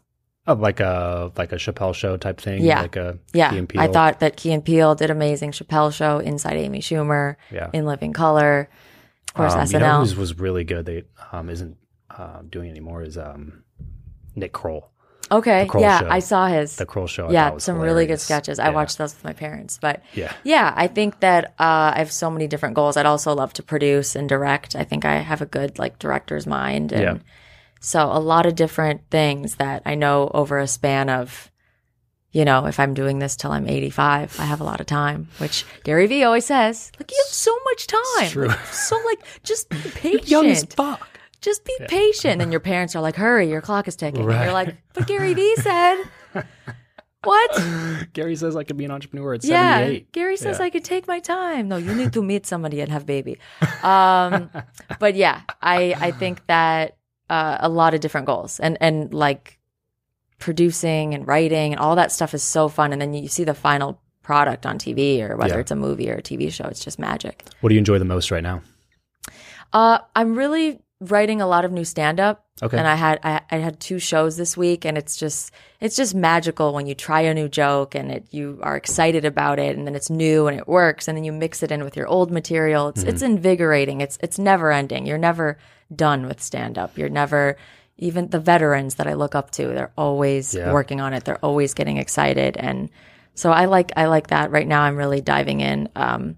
oh, 0.48 0.54
like 0.54 0.80
a 0.80 1.32
like 1.36 1.52
a 1.52 1.56
Chappelle 1.56 1.94
show 1.96 2.16
type 2.18 2.40
thing? 2.40 2.64
Yeah. 2.64 2.82
Like 2.82 2.96
a 2.96 3.18
Yeah, 3.34 3.50
Key 3.50 3.58
and 3.58 3.72
I 3.78 3.86
Peele? 3.88 3.94
thought 3.94 4.20
that 4.20 4.38
Key 4.38 4.52
and 4.54 4.64
Peele 4.64 4.94
did 4.96 5.10
amazing. 5.10 5.52
Chappelle 5.52 5.92
Show, 5.94 6.20
Inside 6.20 6.58
Amy 6.58 6.80
Schumer, 6.80 7.36
Yeah. 7.52 7.70
In 7.74 7.86
Living 7.86 8.14
Color, 8.14 8.70
of 9.30 9.34
course 9.34 9.54
Um, 9.54 9.62
SNL. 9.62 9.74
You 9.74 9.80
know 9.80 10.00
was 10.20 10.38
really 10.40 10.64
good 10.64 10.86
that 10.86 11.06
um, 11.32 11.50
isn't 11.50 11.78
uh, 12.12 12.42
doing 12.48 12.70
anymore 12.70 13.02
is 13.02 13.18
um, 13.18 13.64
Nick 14.36 14.54
Kroll. 14.54 14.92
Okay, 15.32 15.68
yeah, 15.80 16.00
Show. 16.00 16.10
I 16.10 16.20
saw 16.20 16.48
his. 16.48 16.76
The 16.76 16.86
Kroll 16.86 17.08
show. 17.08 17.28
I 17.28 17.32
yeah, 17.32 17.58
some 17.58 17.76
really 17.78 18.04
good 18.06 18.20
hilarious. 18.20 18.24
sketches. 18.24 18.60
I 18.60 18.70
watched 18.70 18.98
those 18.98 19.14
with 19.14 19.24
my 19.24 19.34
parents, 19.34 19.78
but 19.82 20.02
Yeah. 20.14 20.32
yeah, 20.44 20.74
I 20.76 20.88
think 20.88 21.20
that 21.22 21.46
uh, 21.60 21.94
I 21.96 22.00
have 22.00 22.12
so 22.12 22.30
many 22.30 22.48
different 22.48 22.76
goals. 22.76 22.98
I'd 22.98 23.06
also 23.06 23.34
love 23.34 23.54
to 23.54 23.64
produce 23.64 24.16
and 24.16 24.28
direct. 24.30 24.76
I 24.76 24.84
think 24.84 25.06
I 25.06 25.16
have 25.18 25.42
a 25.42 25.46
good 25.46 25.80
like 25.80 26.00
director's 26.00 26.46
mind, 26.48 26.92
and 26.92 27.02
Yeah. 27.02 27.18
so 27.80 28.04
a 28.12 28.20
lot 28.20 28.46
of 28.46 28.56
different 28.56 29.02
things 29.10 29.56
that 29.56 29.82
I 29.86 29.96
know 29.96 30.30
over 30.34 30.60
a 30.60 30.68
span 30.68 31.10
of. 31.10 31.52
You 32.32 32.44
know, 32.44 32.66
if 32.66 32.82
I'm 32.82 32.94
doing 32.94 33.20
this 33.20 33.38
till 33.38 33.54
I'm 33.54 33.66
85, 33.66 34.42
I 34.42 34.44
have 34.44 34.60
a 34.60 34.66
lot 34.66 34.82
of 34.82 34.88
time, 34.88 35.30
which 35.38 35.64
Gary 35.86 36.06
Vee 36.06 36.26
always 36.26 36.44
says, 36.46 36.92
like, 37.00 37.10
you 37.10 37.18
have 37.26 37.34
so 37.34 37.58
much 37.64 37.88
time. 37.88 38.28
true. 38.30 38.48
Like, 38.50 38.66
so, 38.74 38.98
like, 39.06 39.20
just 39.44 39.70
be 39.70 39.78
patient. 39.96 40.28
Young 40.30 40.46
as 40.48 40.66
fuck. 40.66 41.08
Just 41.46 41.64
be 41.64 41.74
patient. 41.88 42.42
And 42.42 42.52
your 42.52 42.60
parents 42.60 42.96
are 42.96 43.02
like, 43.02 43.16
hurry, 43.16 43.50
your 43.50 43.62
clock 43.62 43.88
is 43.88 43.96
ticking. 43.96 44.22
And 44.30 44.44
you're 44.44 44.52
like, 44.54 44.76
but 44.94 45.08
Gary 45.08 45.34
Vee 45.34 45.56
said, 45.58 46.04
what? 47.24 48.08
Gary 48.14 48.36
says 48.36 48.56
I 48.56 48.64
could 48.64 48.78
be 48.78 48.86
an 48.86 48.92
entrepreneur 48.92 49.34
at 49.36 49.44
Yeah. 49.44 49.78
78. 49.78 50.12
Gary 50.12 50.38
says 50.38 50.60
Yeah. 50.60 50.66
I 50.66 50.70
could 50.70 50.84
take 50.84 51.08
my 51.08 51.20
time. 51.20 51.68
No, 51.68 51.78
you 51.78 51.94
need 51.96 52.14
to 52.14 52.22
meet 52.24 52.46
somebody 52.46 52.82
and 52.82 52.92
have 52.92 53.06
baby. 53.06 53.38
Um, 53.84 54.50
but 55.00 55.16
yeah, 55.16 55.42
I, 55.62 55.96
I 56.00 56.12
think 56.12 56.46
that 56.48 56.98
uh, 57.30 57.58
a 57.60 57.70
lot 57.70 57.94
of 57.94 58.02
different 58.02 58.28
goals 58.28 58.60
and, 58.60 58.78
and 58.82 59.14
like 59.14 59.58
producing 60.40 61.14
and 61.14 61.28
writing 61.28 61.74
and 61.74 61.80
all 61.80 61.96
that 61.96 62.12
stuff 62.12 62.34
is 62.34 62.44
so 62.44 62.68
fun. 62.68 62.92
And 62.92 63.02
then 63.02 63.14
you 63.14 63.28
see 63.28 63.44
the 63.44 63.54
final 63.54 64.02
product 64.22 64.66
on 64.66 64.78
TV 64.78 65.22
or 65.22 65.38
whether 65.38 65.54
Yeah. 65.56 65.60
it's 65.62 65.72
a 65.72 65.76
movie 65.76 66.10
or 66.10 66.16
a 66.16 66.22
TV 66.22 66.52
show. 66.52 66.66
It's 66.66 66.84
just 66.84 67.00
magic. 67.00 67.46
What 67.62 67.70
do 67.70 67.76
you 67.76 67.80
enjoy 67.80 68.00
the 68.00 68.06
most 68.06 68.32
right 68.32 68.44
now? 68.44 68.62
Uh, 69.74 70.00
I'm 70.16 70.36
really 70.36 70.80
writing 71.12 71.42
a 71.42 71.48
lot 71.48 71.66
of 71.66 71.72
new 71.72 71.86
stand 71.86 72.20
up. 72.20 72.46
Okay. 72.64 72.78
And 72.78 72.88
I 72.88 72.96
had 72.96 73.20
I, 73.24 73.42
I 73.52 73.58
had 73.58 73.80
two 73.80 74.00
shows 74.00 74.38
this 74.38 74.56
week, 74.56 74.86
and 74.86 74.98
it's 74.98 75.18
just 75.18 75.52
it's 75.82 75.96
just 75.96 76.16
magical 76.16 76.74
when 76.74 76.88
you 76.88 76.96
try 76.96 77.22
a 77.22 77.34
new 77.34 77.50
joke 77.50 77.96
and 77.96 78.12
it 78.12 78.28
you 78.32 78.60
are 78.64 78.76
excited 78.78 79.26
about 79.26 79.60
it, 79.60 79.76
and 79.78 79.86
then 79.86 79.96
it's 79.96 80.10
new 80.10 80.48
and 80.48 80.58
it 80.58 80.68
works, 80.68 81.08
and 81.08 81.18
then 81.18 81.24
you 81.24 81.32
mix 81.34 81.64
it 81.64 81.72
in 81.72 81.84
with 81.84 81.98
your 81.98 82.08
old 82.08 82.32
material. 82.32 82.88
It's 82.90 83.04
it's 83.04 83.22
invigorating. 83.22 84.02
It's 84.02 84.18
it's 84.22 84.40
never 84.40 84.72
ending. 84.72 85.06
You're 85.06 85.18
never 85.18 85.58
done 85.94 86.28
with 86.28 86.42
stand 86.42 86.78
up. 86.78 86.98
You're 86.98 87.10
never 87.10 87.58
even 87.98 88.30
the 88.30 88.40
veterans 88.40 88.96
that 88.96 89.08
I 89.08 89.14
look 89.14 89.36
up 89.36 89.52
to. 89.52 89.68
They're 89.68 89.92
always 89.98 90.54
Yeah. 90.56 90.72
working 90.74 91.02
on 91.02 91.14
it. 91.14 91.26
They're 91.26 91.44
always 91.44 91.74
getting 91.74 91.98
excited, 91.98 92.56
and 92.58 92.90
so 93.34 93.52
I 93.52 93.66
like 93.66 93.92
I 93.98 94.06
like 94.06 94.28
that. 94.28 94.52
Right 94.52 94.68
now, 94.68 94.82
I'm 94.84 94.96
really 94.96 95.22
diving 95.22 95.60
in. 95.60 95.90
Um, 95.96 96.38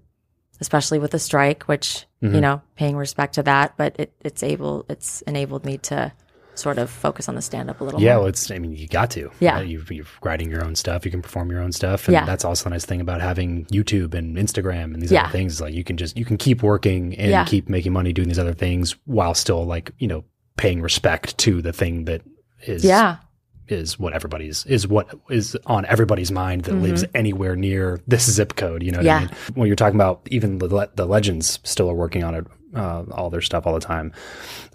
especially 0.60 0.98
with 0.98 1.10
the 1.12 1.18
strike, 1.18 1.64
which 1.64 2.04
Mm-hmm. 2.20 2.34
you 2.34 2.40
know, 2.40 2.60
paying 2.74 2.96
respect 2.96 3.34
to 3.34 3.44
that, 3.44 3.74
but 3.76 3.94
it, 3.96 4.12
it's 4.24 4.42
able, 4.42 4.84
it's 4.88 5.22
enabled 5.22 5.64
me 5.64 5.78
to 5.78 6.10
sort 6.56 6.76
of 6.78 6.90
focus 6.90 7.28
on 7.28 7.36
the 7.36 7.40
stand 7.42 7.70
up 7.70 7.80
a 7.80 7.84
little 7.84 8.00
Yeah, 8.00 8.14
more. 8.14 8.22
well, 8.22 8.28
it's. 8.30 8.50
I 8.50 8.58
mean, 8.58 8.72
you 8.74 8.88
got 8.88 9.08
to. 9.12 9.30
Yeah. 9.38 9.54
right? 9.58 9.68
You, 9.68 9.84
you're 9.88 10.04
writing 10.24 10.50
your 10.50 10.64
own 10.64 10.74
stuff. 10.74 11.04
You 11.04 11.12
can 11.12 11.22
perform 11.22 11.48
your 11.52 11.60
own 11.60 11.70
stuff, 11.70 12.08
and 12.08 12.14
Yeah. 12.14 12.24
that's 12.26 12.44
also 12.44 12.64
the 12.64 12.70
nice 12.70 12.84
thing 12.84 13.00
about 13.00 13.20
having 13.20 13.66
YouTube 13.66 14.14
and 14.14 14.36
Instagram 14.36 14.94
and 14.94 15.00
these 15.00 15.12
Yeah. 15.12 15.22
other 15.26 15.30
things. 15.30 15.60
Like 15.60 15.74
you 15.74 15.84
can 15.84 15.96
just 15.96 16.18
you 16.18 16.24
can 16.24 16.36
keep 16.36 16.60
working 16.64 17.16
and 17.16 17.30
Yeah. 17.30 17.44
keep 17.44 17.68
making 17.68 17.92
money 17.92 18.12
doing 18.12 18.26
these 18.26 18.38
other 18.40 18.52
things 18.52 18.96
while 19.04 19.34
still 19.34 19.64
like 19.64 19.92
you 20.00 20.08
know 20.08 20.24
paying 20.56 20.82
respect 20.82 21.38
to 21.38 21.62
the 21.62 21.72
thing 21.72 22.06
that 22.06 22.22
is 22.66 22.84
Yeah, 22.84 23.18
is 23.68 23.98
what 23.98 24.12
everybody's 24.12 24.64
is 24.66 24.86
what 24.88 25.08
is 25.30 25.56
on 25.66 25.84
everybody's 25.86 26.30
mind 26.30 26.64
that 26.64 26.74
lives 26.74 27.04
anywhere 27.14 27.56
near 27.56 28.00
this 28.06 28.30
zip 28.30 28.56
code. 28.56 28.82
You 28.82 28.92
know 28.92 28.98
what 28.98 29.06
Mm-hmm. 29.06 29.06
Yeah. 29.06 29.16
I 29.16 29.48
mean? 29.50 29.54
When 29.54 29.66
you're 29.66 29.76
talking 29.76 29.96
about 29.96 30.20
even 30.30 30.58
the, 30.58 30.90
the 30.94 31.06
legends 31.06 31.58
still 31.64 31.90
are 31.90 31.94
working 31.94 32.24
on 32.24 32.34
it, 32.34 32.46
uh, 32.74 33.04
all 33.12 33.30
their 33.30 33.40
stuff 33.40 33.66
all 33.66 33.74
the 33.74 33.80
time. 33.80 34.12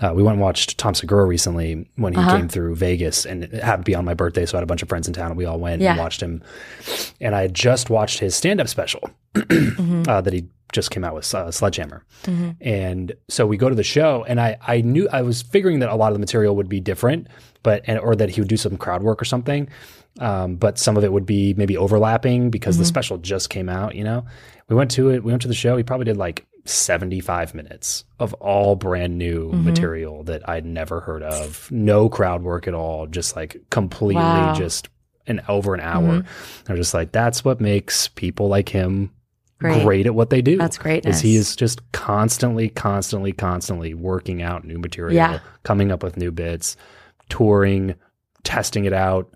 Uh, 0.01 0.12
we 0.15 0.23
went 0.23 0.34
and 0.34 0.41
watched 0.41 0.77
Tom 0.77 0.93
Segura 0.93 1.25
recently 1.25 1.88
when 1.95 2.13
he 2.13 2.19
Uh-huh. 2.19 2.38
came 2.38 2.47
through 2.49 2.75
Vegas, 2.75 3.25
and 3.25 3.43
it 3.43 3.53
happened 3.63 3.86
to 3.86 3.89
be 3.91 3.95
on 3.95 4.03
my 4.06 4.13
birthday, 4.13 4.45
so 4.45 4.58
I 4.58 4.60
had 4.60 4.63
a 4.63 4.67
bunch 4.67 4.82
of 4.82 4.89
friends 4.89 5.08
in 5.08 5.13
town, 5.13 5.27
and 5.32 5.38
we 5.38 5.45
all 5.45 5.60
went 5.60 5.82
Yeah. 5.82 5.91
and 5.91 5.99
watched 5.99 6.21
him. 6.21 6.41
And 7.21 7.36
I 7.36 7.41
had 7.43 7.53
just 7.53 7.89
watched 7.89 8.19
his 8.19 8.36
stand 8.36 8.60
up 8.62 8.67
special 8.67 9.10
Mm-hmm. 9.36 10.03
uh, 10.08 10.21
that 10.21 10.34
he 10.34 10.45
just 10.71 10.89
came 10.89 11.03
out 11.03 11.13
with 11.13 11.34
uh, 11.36 11.51
Sledgehammer. 11.51 12.03
And 12.62 13.13
so 13.29 13.45
we 13.45 13.58
go 13.58 13.69
to 13.69 13.75
the 13.75 13.84
show, 13.84 14.23
and 14.27 14.39
I, 14.41 14.58
I 14.65 14.82
knew 14.82 15.08
I 15.12 15.21
was 15.21 15.41
figuring 15.41 15.79
that 15.79 15.89
a 15.89 15.95
lot 15.95 16.08
of 16.08 16.13
the 16.15 16.19
material 16.19 16.56
would 16.56 16.69
be 16.69 16.79
different, 16.79 17.27
but 17.62 17.84
and, 17.86 17.99
or 17.99 18.15
that 18.15 18.29
he 18.32 18.41
would 18.41 18.47
do 18.49 18.58
some 18.58 18.77
crowd 18.77 19.03
work 19.03 19.21
or 19.21 19.25
something. 19.25 19.69
Um, 20.19 20.56
but 20.58 20.77
some 20.77 20.95
of 20.95 21.03
it 21.03 21.12
would 21.12 21.25
be 21.25 21.53
maybe 21.56 21.75
overlapping 21.75 22.51
because 22.51 22.77
the 22.77 22.86
special 22.86 23.17
just 23.17 23.49
came 23.49 23.67
out. 23.67 23.95
You 23.95 24.03
know, 24.03 24.25
we 24.69 24.75
went 24.75 24.91
to 24.91 25.10
it. 25.10 25.23
We 25.23 25.32
went 25.32 25.41
to 25.43 25.47
the 25.47 25.56
show. 25.56 25.75
He 25.75 25.82
probably 25.84 26.06
did 26.06 26.17
like 26.17 26.45
seventy 26.65 27.19
five 27.19 27.54
minutes 27.54 28.06
of 28.19 28.34
all 28.36 28.76
brand 28.76 29.17
new 29.17 29.49
mm-hmm. 29.52 29.65
material 29.65 30.23
that 30.23 30.47
I'd 30.47 30.65
never 30.65 31.02
heard 31.02 31.23
of. 31.23 31.69
No 31.71 32.10
crowd 32.10 32.43
work 32.43 32.67
at 32.67 32.73
all. 32.73 33.08
Just 33.08 33.36
like 33.36 33.58
completely 33.69 34.21
Wow. 34.21 34.54
just 34.54 34.89
an 35.28 35.41
over 35.47 35.73
an 35.73 35.80
hour. 35.82 36.19
Mm-hmm. 36.21 36.71
I'm 36.71 36.78
just 36.78 36.93
like 36.93 37.12
that's 37.12 37.43
what 37.43 37.60
makes 37.62 38.08
people 38.10 38.47
like 38.47 38.69
him 38.69 39.12
Great. 39.60 39.84
great 39.84 40.06
at 40.06 40.15
what 40.15 40.30
they 40.30 40.41
do. 40.41 40.58
That's 40.58 40.78
great. 40.78 41.06
Is 41.06 41.21
he 41.21 41.36
is 41.38 41.56
just 41.56 41.89
constantly, 41.93 42.69
constantly, 42.69 43.32
constantly 43.32 43.93
working 43.93 44.41
out 44.41 44.65
new 44.65 44.78
material, 44.78 45.15
Yeah. 45.15 45.39
coming 45.63 45.91
up 45.91 46.04
with 46.04 46.17
new 46.17 46.32
bits, 46.32 46.76
touring, 47.30 47.95
testing 48.43 48.86
it 48.86 48.91
out, 48.93 49.34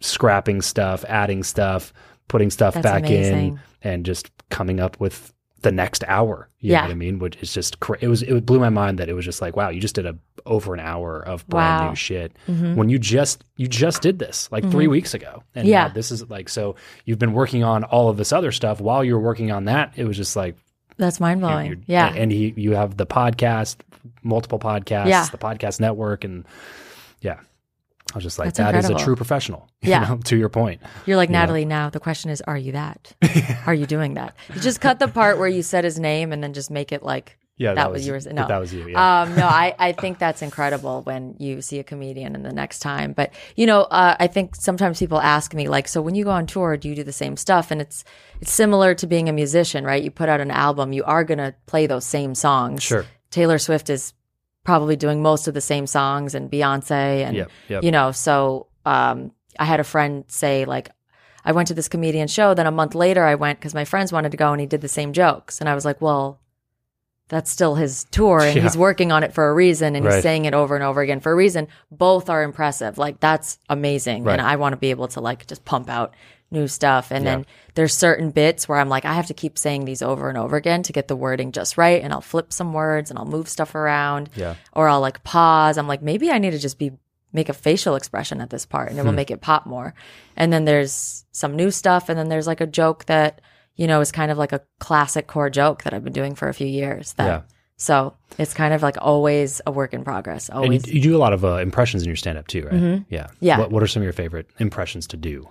scrapping 0.00 0.60
stuff, 0.60 1.04
adding 1.08 1.42
stuff, 1.42 1.92
putting 2.28 2.50
stuff 2.50 2.74
That's 2.74 2.84
back 2.84 3.04
amazing. 3.04 3.48
in, 3.48 3.60
and 3.82 4.04
just 4.06 4.30
coming 4.50 4.80
up 4.80 5.00
with 5.00 5.32
the 5.64 5.72
next 5.72 6.04
hour. 6.06 6.48
You 6.60 6.70
Yeah. 6.72 6.80
know 6.82 6.86
what 6.86 6.90
I 6.92 6.94
mean? 6.94 7.18
Which 7.18 7.36
is 7.42 7.52
just 7.52 7.80
cra- 7.80 7.98
it 8.00 8.06
was 8.08 8.22
it 8.22 8.46
blew 8.46 8.60
my 8.60 8.68
mind 8.70 8.98
that 8.98 9.08
it 9.08 9.14
was 9.14 9.24
just 9.24 9.42
like 9.42 9.56
wow, 9.56 9.68
you 9.70 9.80
just 9.80 9.96
did 9.96 10.06
a 10.06 10.16
over 10.46 10.74
an 10.74 10.80
hour 10.80 11.20
of 11.22 11.46
brand 11.48 11.66
Wow. 11.66 11.78
Mm-hmm. 11.80 11.88
new 11.90 11.96
shit 11.96 12.32
when 12.76 12.88
you 12.90 12.98
just 12.98 13.44
you 13.56 13.66
just 13.66 14.00
did 14.02 14.18
this 14.20 14.48
like 14.52 14.70
three 14.70 14.86
weeks 14.86 15.12
ago, 15.14 15.42
and 15.54 15.66
Yeah. 15.66 15.88
this 15.88 16.12
is 16.12 16.30
like 16.30 16.48
so 16.48 16.76
you've 17.06 17.18
been 17.18 17.32
working 17.32 17.64
on 17.64 17.82
all 17.84 18.08
of 18.08 18.16
this 18.16 18.32
other 18.32 18.52
stuff 18.52 18.80
while 18.80 19.02
you 19.02 19.14
were 19.14 19.20
working 19.20 19.50
on 19.50 19.64
that. 19.64 19.92
It 19.96 20.04
was 20.04 20.16
just 20.16 20.36
like 20.36 20.56
That's 20.96 21.18
mind 21.18 21.40
blowing. 21.40 21.66
you're- 21.66 21.82
Yeah. 21.86 22.12
and 22.14 22.30
he 22.30 22.54
you 22.56 22.72
have 22.76 22.96
the 22.96 23.06
podcast, 23.06 23.76
multiple 24.22 24.58
podcasts, 24.60 25.08
Yeah. 25.08 25.26
the 25.26 25.38
podcast 25.38 25.80
network, 25.80 26.22
and 26.24 26.44
yeah. 27.20 27.40
I 28.12 28.16
was 28.18 28.22
just 28.24 28.38
like, 28.38 28.46
That's 28.54 28.58
that 28.58 28.74
is 28.76 28.90
a 28.90 28.94
true 29.04 29.16
professional. 29.16 29.68
you 29.82 29.90
Yeah. 29.90 30.00
know, 30.08 30.16
to 30.24 30.36
your 30.36 30.48
point. 30.48 30.80
You're 31.06 31.16
like, 31.16 31.30
Natalie, 31.30 31.64
now 31.64 31.90
the 31.90 32.00
question 32.00 32.30
is, 32.30 32.40
are 32.42 32.56
you 32.58 32.72
that? 32.72 33.12
are 33.66 33.74
you 33.74 33.86
doing 33.86 34.14
that? 34.14 34.36
You 34.54 34.60
just 34.60 34.80
cut 34.80 34.98
the 34.98 35.08
part 35.08 35.38
where 35.38 35.48
you 35.48 35.62
said 35.62 35.84
his 35.84 35.98
name 35.98 36.32
and 36.32 36.42
then 36.42 36.52
just 36.52 36.70
make 36.70 36.92
it 36.92 37.02
like 37.02 37.36
Yeah, 37.56 37.74
that, 37.74 37.90
was 37.90 38.06
yours. 38.06 38.26
No, 38.26 38.46
That 38.46 38.58
was 38.58 38.72
you. 38.74 38.88
Yeah. 38.88 39.22
Um, 39.22 39.34
no, 39.34 39.46
I, 39.46 39.74
I 39.78 39.92
think 39.92 40.18
that's 40.18 40.42
incredible 40.42 41.02
when 41.02 41.34
you 41.38 41.60
see 41.62 41.78
a 41.80 41.84
comedian 41.84 42.34
and 42.36 42.44
the 42.44 42.52
next 42.52 42.80
time. 42.80 43.14
But 43.14 43.32
you 43.56 43.66
know, 43.66 43.82
uh, 43.82 44.16
I 44.20 44.26
think 44.28 44.54
sometimes 44.54 44.98
people 44.98 45.18
ask 45.20 45.54
me 45.54 45.68
like, 45.68 45.88
so 45.88 46.00
when 46.02 46.14
you 46.14 46.24
go 46.24 46.30
on 46.30 46.46
tour, 46.46 46.76
do 46.76 46.88
you 46.88 46.94
do 46.94 47.04
the 47.04 47.12
same 47.12 47.36
stuff? 47.36 47.70
And 47.70 47.80
it's 47.80 48.04
it's 48.40 48.52
similar 48.52 48.94
to 48.96 49.06
being 49.06 49.28
a 49.28 49.32
musician, 49.32 49.84
right? 49.84 50.02
You 50.02 50.10
put 50.10 50.28
out 50.28 50.40
an 50.40 50.50
album, 50.50 50.92
you 50.92 51.02
are 51.04 51.24
gonna 51.24 51.54
play 51.66 51.86
those 51.86 52.04
same 52.04 52.34
songs. 52.36 52.82
Sure. 52.82 53.06
Taylor 53.30 53.58
Swift 53.58 53.88
is 53.90 54.12
probably 54.64 54.96
doing 54.96 55.22
most 55.22 55.46
of 55.48 55.54
the 55.54 55.60
same 55.60 55.86
songs, 55.86 56.34
and 56.34 56.50
Beyonce, 56.50 57.24
and 57.24 57.36
Yep, 57.36 57.50
yep. 57.68 57.84
you 57.84 57.90
know, 57.92 58.10
so 58.12 58.66
um, 58.86 59.30
I 59.58 59.64
had 59.64 59.80
a 59.80 59.84
friend 59.84 60.24
say 60.28 60.64
like. 60.64 60.90
I 61.46 61.52
went 61.52 61.68
to 61.68 61.74
this 61.74 61.88
comedian 61.88 62.26
show. 62.26 62.54
Then 62.54 62.66
a 62.66 62.70
month 62.70 62.94
later, 62.94 63.22
I 63.22 63.34
went 63.34 63.58
because 63.60 63.74
my 63.74 63.84
friends 63.84 64.10
wanted 64.14 64.30
to 64.30 64.38
go, 64.38 64.52
and 64.52 64.60
he 64.62 64.66
did 64.66 64.80
the 64.80 64.88
same 64.88 65.12
jokes. 65.12 65.60
And 65.60 65.68
I 65.68 65.74
was 65.74 65.84
like, 65.84 66.00
"Well, 66.00 66.40
that's 67.28 67.50
still 67.50 67.74
his 67.74 68.04
tour 68.10 68.40
and 68.40 68.56
Yeah. 68.56 68.62
he's 68.62 68.76
working 68.78 69.12
on 69.12 69.22
it 69.22 69.34
for 69.34 69.48
a 69.50 69.54
reason 69.54 69.94
and 69.96 70.04
Right. 70.06 70.14
he's 70.14 70.22
saying 70.22 70.44
it 70.46 70.54
over 70.54 70.74
and 70.74 70.82
over 70.84 71.00
again 71.02 71.20
for 71.20 71.32
a 71.32 71.34
reason 71.34 71.68
both 71.90 72.28
are 72.28 72.42
impressive 72.42 72.98
like 72.98 73.18
that's 73.18 73.58
amazing 73.70 74.24
Right. 74.24 74.34
and 74.38 74.42
i 74.46 74.56
want 74.56 74.74
to 74.74 74.76
be 74.76 74.90
able 74.90 75.08
to 75.08 75.20
like 75.22 75.46
just 75.46 75.64
pump 75.64 75.88
out 75.88 76.12
new 76.50 76.68
stuff 76.68 77.10
and 77.10 77.24
Yeah. 77.24 77.36
then 77.36 77.46
there's 77.74 77.94
certain 77.96 78.30
bits 78.30 78.68
where 78.68 78.78
i'm 78.78 78.88
like 78.88 79.04
i 79.04 79.12
have 79.14 79.26
to 79.26 79.34
keep 79.34 79.58
saying 79.58 79.84
these 79.84 80.02
over 80.02 80.28
and 80.28 80.38
over 80.38 80.56
again 80.56 80.82
to 80.84 80.92
get 80.92 81.08
the 81.08 81.16
wording 81.16 81.50
just 81.52 81.76
right 81.76 82.00
and 82.02 82.12
i'll 82.12 82.20
flip 82.20 82.52
some 82.52 82.72
words 82.72 83.10
and 83.10 83.18
i'll 83.18 83.24
move 83.24 83.48
stuff 83.48 83.74
around 83.74 84.30
Yeah. 84.36 84.54
or 84.72 84.88
i'll 84.88 85.00
like 85.00 85.24
pause 85.24 85.78
i'm 85.78 85.88
like 85.88 86.02
maybe 86.02 86.30
i 86.30 86.38
need 86.38 86.52
to 86.52 86.58
just 86.58 86.78
be 86.78 86.92
make 87.32 87.48
a 87.48 87.52
facial 87.54 87.96
expression 87.96 88.40
at 88.40 88.50
this 88.50 88.66
part 88.66 88.90
and 88.90 88.98
it 88.98 89.02
will 89.02 89.10
Hmm. 89.10 89.16
make 89.16 89.30
it 89.32 89.40
pop 89.40 89.66
more 89.66 89.94
and 90.36 90.52
then 90.52 90.64
there's 90.64 91.24
some 91.32 91.56
new 91.56 91.70
stuff 91.72 92.08
and 92.08 92.16
then 92.18 92.28
there's 92.28 92.46
like 92.46 92.60
a 92.60 92.66
joke 92.66 93.06
that 93.06 93.40
you 93.74 93.88
know 93.88 94.00
is 94.00 94.12
kind 94.12 94.30
of 94.30 94.38
like 94.38 94.52
a 94.52 94.60
classic 94.78 95.26
core 95.26 95.50
joke 95.50 95.82
that 95.82 95.92
i've 95.92 96.04
been 96.04 96.12
doing 96.12 96.36
for 96.36 96.48
a 96.48 96.54
few 96.54 96.68
years 96.68 97.14
that 97.14 97.26
Yeah. 97.26 97.40
So 97.76 98.14
it's 98.38 98.54
kind 98.54 98.72
of 98.72 98.84
like 98.84 98.96
always 99.00 99.60
a 99.66 99.72
work 99.72 99.94
in 99.94 100.04
progress. 100.04 100.48
And 100.48 100.58
Always. 100.58 100.86
you, 100.86 100.94
you 100.94 101.00
do 101.00 101.16
a 101.16 101.18
lot 101.18 101.32
of 101.32 101.44
uh, 101.44 101.56
impressions 101.56 102.04
in 102.04 102.08
your 102.08 102.14
stand 102.16 102.38
up 102.38 102.46
too, 102.46 102.62
right? 102.62 102.72
Yeah. 102.72 102.78
Mm-hmm. 103.26 103.34
Yeah. 103.40 103.58
What, 103.58 103.72
what 103.72 103.82
are 103.82 103.88
some 103.88 104.00
of 104.00 104.04
your 104.04 104.12
favorite 104.12 104.46
impressions 104.60 105.08
to 105.08 105.16
do? 105.16 105.48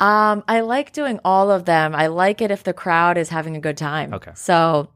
Um, 0.00 0.44
I 0.46 0.60
like 0.60 0.92
doing 0.92 1.18
all 1.24 1.50
of 1.50 1.64
them. 1.64 1.94
I 1.94 2.06
like 2.06 2.40
it 2.40 2.50
if 2.50 2.62
the 2.62 2.72
crowd 2.72 3.18
is 3.18 3.28
having 3.28 3.56
a 3.56 3.60
good 3.60 3.76
time. 3.76 4.14
Okay. 4.14 4.30
So 4.34 4.90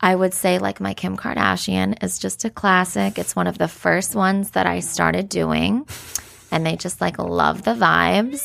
I 0.00 0.14
would 0.14 0.34
say 0.34 0.58
like 0.58 0.80
my 0.80 0.94
Kim 0.94 1.16
Kardashian 1.16 2.02
is 2.02 2.18
just 2.18 2.44
a 2.44 2.50
classic. 2.50 3.18
It's 3.18 3.36
one 3.36 3.46
of 3.46 3.58
the 3.58 3.68
first 3.68 4.14
ones 4.14 4.50
that 4.50 4.66
I 4.66 4.80
started 4.80 5.28
doing 5.28 5.86
and 6.50 6.66
they 6.66 6.76
just 6.76 7.00
like 7.00 7.18
love 7.18 7.62
the 7.62 7.74
vibes. 7.74 8.42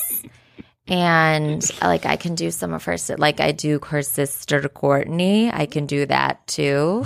And 0.88 1.68
like 1.82 2.06
I 2.06 2.16
can 2.16 2.36
do 2.36 2.52
some 2.52 2.74
of 2.74 2.84
her 2.84 2.98
like 3.18 3.40
I 3.40 3.52
do 3.52 3.80
her 3.88 4.04
sister 4.04 4.62
Kourtney. 4.62 5.52
I 5.52 5.66
can 5.66 5.88
do 5.88 6.06
that 6.06 6.46
too. 6.46 7.06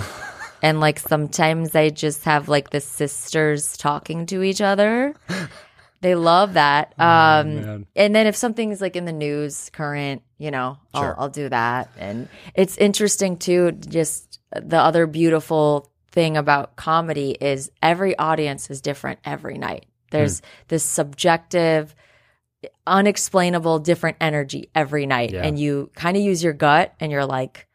And 0.62 0.80
like 0.80 0.98
sometimes 0.98 1.74
I 1.74 1.88
just 1.88 2.24
have 2.24 2.48
like 2.48 2.68
the 2.70 2.80
sisters 2.80 3.78
talking 3.78 4.26
to 4.26 4.42
each 4.42 4.60
other. 4.60 5.14
They 6.02 6.14
love 6.14 6.54
that. 6.54 6.94
Um, 6.98 7.54
man. 7.56 7.86
and 7.94 8.14
then 8.14 8.26
if 8.26 8.34
something's 8.36 8.80
like 8.80 8.96
in 8.96 9.04
the 9.04 9.12
news, 9.12 9.68
current, 9.72 10.22
you 10.38 10.50
know, 10.50 10.78
Sure. 10.94 11.14
I'll, 11.16 11.24
I'll 11.24 11.28
do 11.28 11.48
that. 11.50 11.90
And 11.98 12.28
it's 12.54 12.78
interesting 12.78 13.36
too. 13.36 13.72
Just 13.72 14.40
the 14.54 14.78
other 14.78 15.06
beautiful 15.06 15.90
thing 16.10 16.36
about 16.36 16.76
comedy 16.76 17.32
is 17.40 17.70
every 17.82 18.18
audience 18.18 18.70
is 18.70 18.80
different 18.80 19.18
every 19.24 19.58
night. 19.58 19.86
There's 20.10 20.42
this 20.68 20.82
subjective, 20.84 21.94
unexplainable, 22.86 23.78
different 23.80 24.16
energy 24.20 24.70
every 24.74 25.06
night, 25.06 25.30
Yeah. 25.32 25.42
and 25.42 25.58
you 25.58 25.90
kind 25.94 26.16
of 26.16 26.22
use 26.22 26.42
your 26.42 26.52
gut, 26.52 26.94
and 27.00 27.12
you're 27.12 27.26
like. 27.26 27.66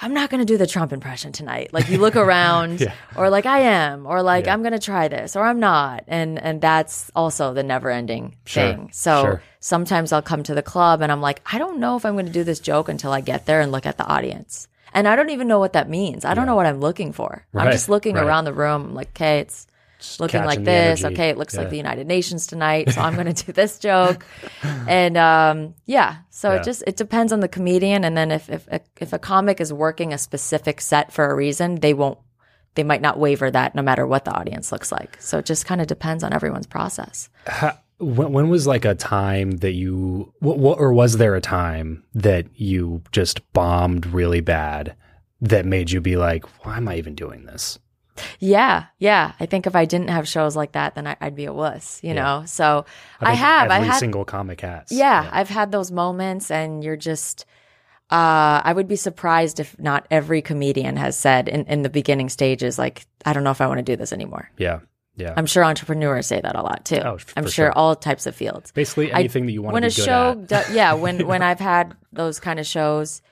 I'm 0.00 0.14
not 0.14 0.30
going 0.30 0.40
to 0.40 0.44
do 0.44 0.56
the 0.56 0.66
Trump 0.66 0.92
impression 0.92 1.32
tonight. 1.32 1.70
Like 1.72 1.88
you 1.88 1.98
look 1.98 2.16
around 2.26 2.80
Yeah. 2.80 2.94
or 3.16 3.30
like 3.30 3.46
I 3.46 3.60
am 3.60 4.06
or 4.06 4.22
like 4.22 4.46
Yeah. 4.46 4.54
I'm 4.54 4.62
going 4.62 4.72
to 4.72 4.78
try 4.78 5.08
this 5.08 5.36
or 5.36 5.44
I'm 5.44 5.60
not. 5.60 6.04
And 6.08 6.38
and 6.42 6.60
that's 6.60 7.10
also 7.14 7.52
the 7.54 7.62
never-ending 7.62 8.36
Sure. 8.44 8.62
thing. 8.62 8.90
So 8.92 9.22
Sure. 9.22 9.42
sometimes 9.60 10.12
I'll 10.12 10.22
come 10.22 10.42
to 10.44 10.54
the 10.54 10.62
club 10.62 11.02
and 11.02 11.12
I'm 11.12 11.20
like, 11.20 11.40
I 11.50 11.58
don't 11.58 11.78
know 11.78 11.96
if 11.96 12.04
I'm 12.06 12.14
going 12.14 12.26
to 12.26 12.32
do 12.32 12.44
this 12.44 12.58
joke 12.60 12.88
until 12.88 13.12
I 13.12 13.20
get 13.20 13.46
there 13.46 13.60
and 13.60 13.70
look 13.70 13.86
at 13.86 13.98
the 13.98 14.06
audience. 14.06 14.66
And 14.94 15.08
I 15.08 15.16
don't 15.16 15.30
even 15.30 15.48
know 15.48 15.58
what 15.58 15.72
that 15.72 15.88
means. 15.88 16.24
I 16.24 16.34
don't 16.34 16.44
know 16.46 16.56
what 16.56 16.66
I'm 16.66 16.80
looking 16.80 17.12
for. 17.12 17.46
I'm 17.54 17.70
just 17.72 17.88
looking 17.88 18.16
right. 18.16 18.24
around 18.26 18.44
the 18.44 18.52
room 18.52 18.84
I'm 18.86 18.94
like, 18.94 19.08
okay, 19.10 19.38
it's 19.40 19.66
looking 20.18 20.44
like 20.44 20.64
this. 20.64 21.02
energy. 21.02 21.14
Okay, 21.14 21.28
it 21.30 21.38
looks 21.38 21.54
Yeah. 21.54 21.60
like 21.60 21.70
the 21.70 21.76
United 21.76 22.06
Nations 22.06 22.46
tonight, 22.46 22.90
so 22.92 23.00
I'm 23.00 23.14
going 23.14 23.32
to 23.34 23.44
do 23.46 23.52
this 23.52 23.78
joke. 23.78 24.24
And 24.62 25.16
um, 25.16 25.74
yeah, 25.86 26.16
so 26.30 26.50
Yeah. 26.52 26.56
it 26.60 26.64
just 26.64 26.82
it 26.86 26.96
depends 26.96 27.32
on 27.32 27.40
the 27.40 27.48
comedian, 27.48 28.04
and 28.04 28.16
then 28.16 28.30
if 28.30 28.48
if 28.48 28.68
if 29.00 29.12
a 29.12 29.18
comic 29.18 29.60
is 29.60 29.72
working 29.72 30.12
a 30.12 30.18
specific 30.18 30.80
set 30.80 31.12
for 31.12 31.30
a 31.30 31.34
reason, 31.34 31.76
they 31.76 31.94
won't. 31.94 32.18
They 32.74 32.84
might 32.84 33.02
not 33.02 33.18
waver 33.18 33.50
that 33.50 33.74
no 33.74 33.82
matter 33.82 34.06
what 34.06 34.24
the 34.24 34.32
audience 34.32 34.72
looks 34.72 34.90
like. 34.90 35.18
So 35.20 35.38
it 35.38 35.44
just 35.44 35.66
kind 35.66 35.82
of 35.82 35.86
depends 35.88 36.24
on 36.24 36.32
everyone's 36.32 36.66
process. 36.66 37.28
When, 37.98 38.32
when 38.32 38.48
was 38.48 38.66
like 38.66 38.86
a 38.86 38.94
time 38.94 39.50
that 39.58 39.72
you, 39.74 40.32
what, 40.40 40.58
what, 40.58 40.78
or 40.80 40.90
was 40.92 41.18
there 41.18 41.34
a 41.36 41.40
time 41.42 42.02
that 42.14 42.46
you 42.54 43.02
just 43.12 43.40
bombed 43.52 44.06
really 44.06 44.40
bad 44.40 44.96
that 45.42 45.66
made 45.66 45.90
you 45.90 46.00
be 46.00 46.16
like, 46.16 46.44
why 46.64 46.78
am 46.78 46.88
I 46.88 46.96
even 46.96 47.14
doing 47.14 47.44
this? 47.44 47.78
Yeah, 48.38 48.86
yeah. 48.98 49.32
I 49.40 49.46
think 49.46 49.66
if 49.66 49.74
I 49.74 49.84
didn't 49.84 50.08
have 50.10 50.28
shows 50.28 50.54
like 50.56 50.72
that, 50.72 50.94
then 50.94 51.06
I, 51.06 51.16
I'd 51.20 51.34
be 51.34 51.46
a 51.46 51.52
wuss, 51.52 52.00
you 52.02 52.10
Yeah. 52.14 52.22
know. 52.22 52.42
So 52.46 52.84
I, 53.20 53.26
think 53.26 53.38
have. 53.38 53.70
I 53.70 53.76
Every 53.76 53.88
had 53.88 53.98
single 53.98 54.24
comic 54.24 54.60
has. 54.60 54.90
Yeah, 54.92 55.28
I've 55.32 55.48
had 55.48 55.72
those 55.72 55.90
moments, 55.90 56.50
and 56.50 56.82
you're 56.84 56.96
just. 56.96 57.46
Uh, 58.10 58.60
I 58.62 58.72
would 58.74 58.88
be 58.88 58.96
surprised 58.96 59.58
if 59.58 59.78
not 59.78 60.06
every 60.10 60.42
comedian 60.42 60.96
has 60.96 61.16
said 61.16 61.48
in, 61.48 61.64
in 61.64 61.80
the 61.80 61.88
beginning 61.88 62.28
stages, 62.28 62.78
like, 62.78 63.06
I 63.24 63.32
don't 63.32 63.42
know 63.42 63.52
if 63.52 63.62
I 63.62 63.66
want 63.66 63.78
to 63.78 63.82
do 63.82 63.96
this 63.96 64.12
anymore. 64.12 64.50
Yeah. 64.58 64.80
Yeah. 65.16 65.32
I'm 65.34 65.46
sure 65.46 65.64
entrepreneurs 65.64 66.26
say 66.26 66.38
that 66.40 66.54
a 66.54 66.60
lot 66.60 66.84
too. 66.84 66.96
Oh, 67.02 67.16
I'm 67.36 67.44
sure, 67.44 67.50
sure. 67.50 67.72
all 67.72 67.96
types 67.96 68.26
of 68.26 68.34
fields. 68.36 68.70
Basically 68.72 69.10
I- 69.12 69.20
anything 69.20 69.46
that 69.46 69.52
you 69.52 69.62
want 69.62 69.72
when 69.72 69.82
to 69.82 69.88
a 69.88 69.90
be 69.90 69.94
good 69.96 70.04
show, 70.04 70.34
do, 70.34 70.60
yeah, 70.74 70.92
when 70.92 71.26
when 71.26 71.42
I've 71.50 71.60
had 71.60 71.96
those 72.12 72.38
kind 72.38 72.60
of 72.60 72.66
shows, 72.66 73.22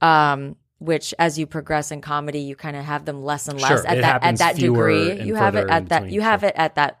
um, 0.00 0.54
which 0.78 1.12
as 1.18 1.38
you 1.38 1.46
progress 1.46 1.90
in 1.90 2.00
comedy, 2.00 2.40
you 2.40 2.56
kind 2.56 2.76
of 2.76 2.84
have 2.84 3.04
them 3.04 3.22
less 3.22 3.48
and 3.48 3.60
less 3.60 3.68
Sure, 3.68 3.86
at 3.86 4.00
that 4.00 4.24
at 4.24 4.38
that 4.38 4.56
degree. 4.56 5.20
You 5.20 5.34
have 5.34 5.56
it 5.56 5.68
at 5.68 5.88
that. 5.88 6.00
between, 6.00 6.14
You 6.14 6.20
have 6.20 6.44
it 6.44 6.54
at 6.56 6.76
that 6.76 7.00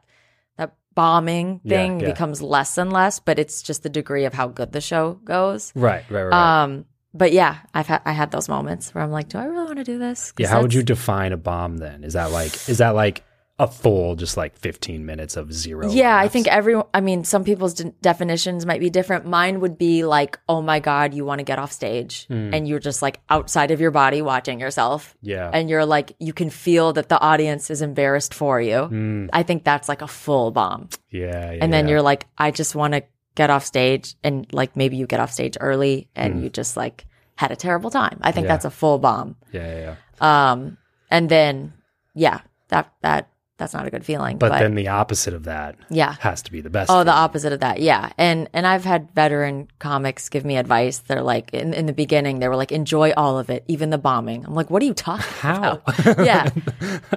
that 0.56 0.74
bombing 0.94 1.60
thing 1.60 2.00
yeah. 2.00 2.06
becomes 2.06 2.42
less 2.42 2.76
and 2.78 2.92
less, 2.92 3.20
but 3.20 3.38
it's 3.38 3.62
just 3.62 3.82
the 3.82 3.88
degree 3.88 4.24
of 4.24 4.34
how 4.34 4.48
good 4.48 4.72
the 4.72 4.80
show 4.80 5.14
goes. 5.24 5.72
Right. 5.74 6.04
Right. 6.10 6.24
Right. 6.24 6.62
Um, 6.62 6.86
but 7.14 7.32
yeah, 7.32 7.58
I've 7.72 7.86
had 7.86 8.02
I 8.04 8.12
had 8.12 8.30
those 8.30 8.48
moments 8.48 8.94
where 8.94 9.02
I'm 9.02 9.10
like, 9.10 9.28
do 9.28 9.38
I 9.38 9.44
really 9.44 9.64
want 9.64 9.78
to 9.78 9.84
do 9.84 9.98
this 9.98 10.32
yeah. 10.38 10.48
How 10.48 10.60
would 10.60 10.74
you 10.74 10.82
define 10.82 11.32
a 11.32 11.36
bomb 11.36 11.78
then? 11.78 12.04
Is 12.04 12.12
that 12.14 12.30
like, 12.32 12.54
is 12.68 12.78
that 12.78 12.90
like 12.94 13.24
a 13.60 13.66
full, 13.66 14.14
just 14.14 14.36
like 14.36 14.56
15 14.56 15.04
minutes 15.04 15.36
of 15.36 15.52
zero? 15.52 15.90
Yeah, 15.90 16.16
I 16.16 16.28
think 16.28 16.46
everyone. 16.46 16.86
I 16.94 17.00
mean, 17.00 17.24
some 17.24 17.42
people's 17.44 17.74
de- 17.74 17.92
definitions 18.02 18.64
might 18.64 18.80
be 18.80 18.88
different. 18.90 19.26
Mine 19.26 19.60
would 19.60 19.76
be 19.76 20.04
like, 20.04 20.38
"Oh 20.48 20.62
my 20.62 20.78
god, 20.80 21.12
you 21.14 21.24
want 21.24 21.40
to 21.40 21.44
get 21.44 21.58
off 21.58 21.72
stage, 21.72 22.26
and 22.30 22.68
you're 22.68 22.78
just 22.78 23.02
like 23.02 23.20
outside 23.28 23.70
of 23.70 23.80
your 23.80 23.90
body 23.90 24.22
watching 24.22 24.60
yourself. 24.60 25.16
Yeah. 25.22 25.50
and 25.52 25.68
you're 25.68 25.84
like, 25.84 26.12
you 26.20 26.32
can 26.32 26.50
feel 26.50 26.92
that 26.92 27.08
the 27.08 27.20
audience 27.20 27.70
is 27.70 27.82
embarrassed 27.82 28.32
for 28.34 28.60
you." 28.60 28.88
Mm, 28.90 29.30
I 29.32 29.42
think 29.42 29.64
that's 29.64 29.88
like 29.88 30.02
a 30.02 30.08
full 30.08 30.50
bomb. 30.50 30.88
yeah. 31.10 31.52
yeah 31.52 31.58
And 31.60 31.72
then 31.72 31.88
you're 31.88 32.02
like, 32.02 32.26
I 32.38 32.50
just 32.52 32.74
want 32.74 32.94
to 32.94 33.02
get 33.34 33.50
off 33.50 33.64
stage, 33.64 34.14
and 34.22 34.46
like 34.52 34.76
maybe 34.76 34.96
you 34.96 35.06
get 35.06 35.20
off 35.20 35.32
stage 35.32 35.56
early, 35.60 36.08
and 36.14 36.42
you 36.42 36.48
just 36.50 36.76
like 36.76 37.06
had 37.34 37.50
a 37.50 37.56
terrible 37.56 37.90
time. 37.90 38.18
I 38.20 38.30
think. 38.32 38.44
Yeah. 38.44 38.52
that's 38.54 38.64
a 38.64 38.70
full 38.70 38.98
bomb. 38.98 39.36
Yeah. 39.52 39.66
Yeah. 39.66 39.94
yeah. 40.20 40.50
Um, 40.52 40.78
and 41.10 41.28
then 41.28 41.72
yeah, 42.14 42.40
that 42.68 42.92
that 43.02 43.28
that's 43.58 43.74
not 43.74 43.86
a 43.86 43.90
good 43.90 44.04
feeling. 44.04 44.38
But, 44.38 44.58
then 44.60 44.76
the 44.76 44.88
opposite 44.88 45.34
of 45.34 45.44
that 45.44 45.76
yeah, 45.90 46.14
has 46.20 46.42
to 46.42 46.52
be 46.52 46.60
the 46.60 46.70
best. 46.70 46.90
Oh, 46.90 47.02
the 47.04 47.12
opposite 47.12 47.52
of 47.52 47.60
that. 47.60 47.80
Yeah. 47.80 48.10
And 48.16 48.48
and 48.52 48.66
I've 48.66 48.84
had 48.84 49.10
veteran 49.10 49.68
comics 49.80 50.28
give 50.28 50.44
me 50.44 50.56
advice. 50.56 50.98
They're 50.98 51.22
like 51.22 51.52
in, 51.52 51.74
in 51.74 51.86
the 51.86 51.92
beginning, 51.92 52.38
they 52.38 52.48
were 52.48 52.56
like, 52.56 52.72
enjoy 52.72 53.12
all 53.16 53.38
of 53.38 53.50
it, 53.50 53.64
even 53.66 53.90
the 53.90 53.98
bombing. 53.98 54.46
I'm 54.46 54.54
like, 54.54 54.70
what 54.70 54.80
are 54.80 54.86
you 54.86 54.94
talking 54.94 55.26
How? 55.40 55.82
about? 55.84 56.24
yeah. 56.24 56.48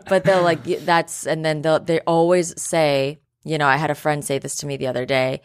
But 0.10 0.25
they're 0.25 0.41
like, 0.41 0.63
that's 0.63 1.25
and 1.25 1.45
then 1.45 1.62
they'll 1.62 1.80
they 1.80 1.99
always 2.01 2.60
say, 2.62 3.19
you 3.43 3.58
know, 3.58 3.67
I 3.67 3.77
had 3.77 3.91
a 3.91 3.95
friend 3.95 4.25
say 4.25 4.39
this 4.39 4.58
to 4.58 4.65
me 4.65 4.77
the 4.77 4.88
other 4.88 5.06
day. 5.06 5.41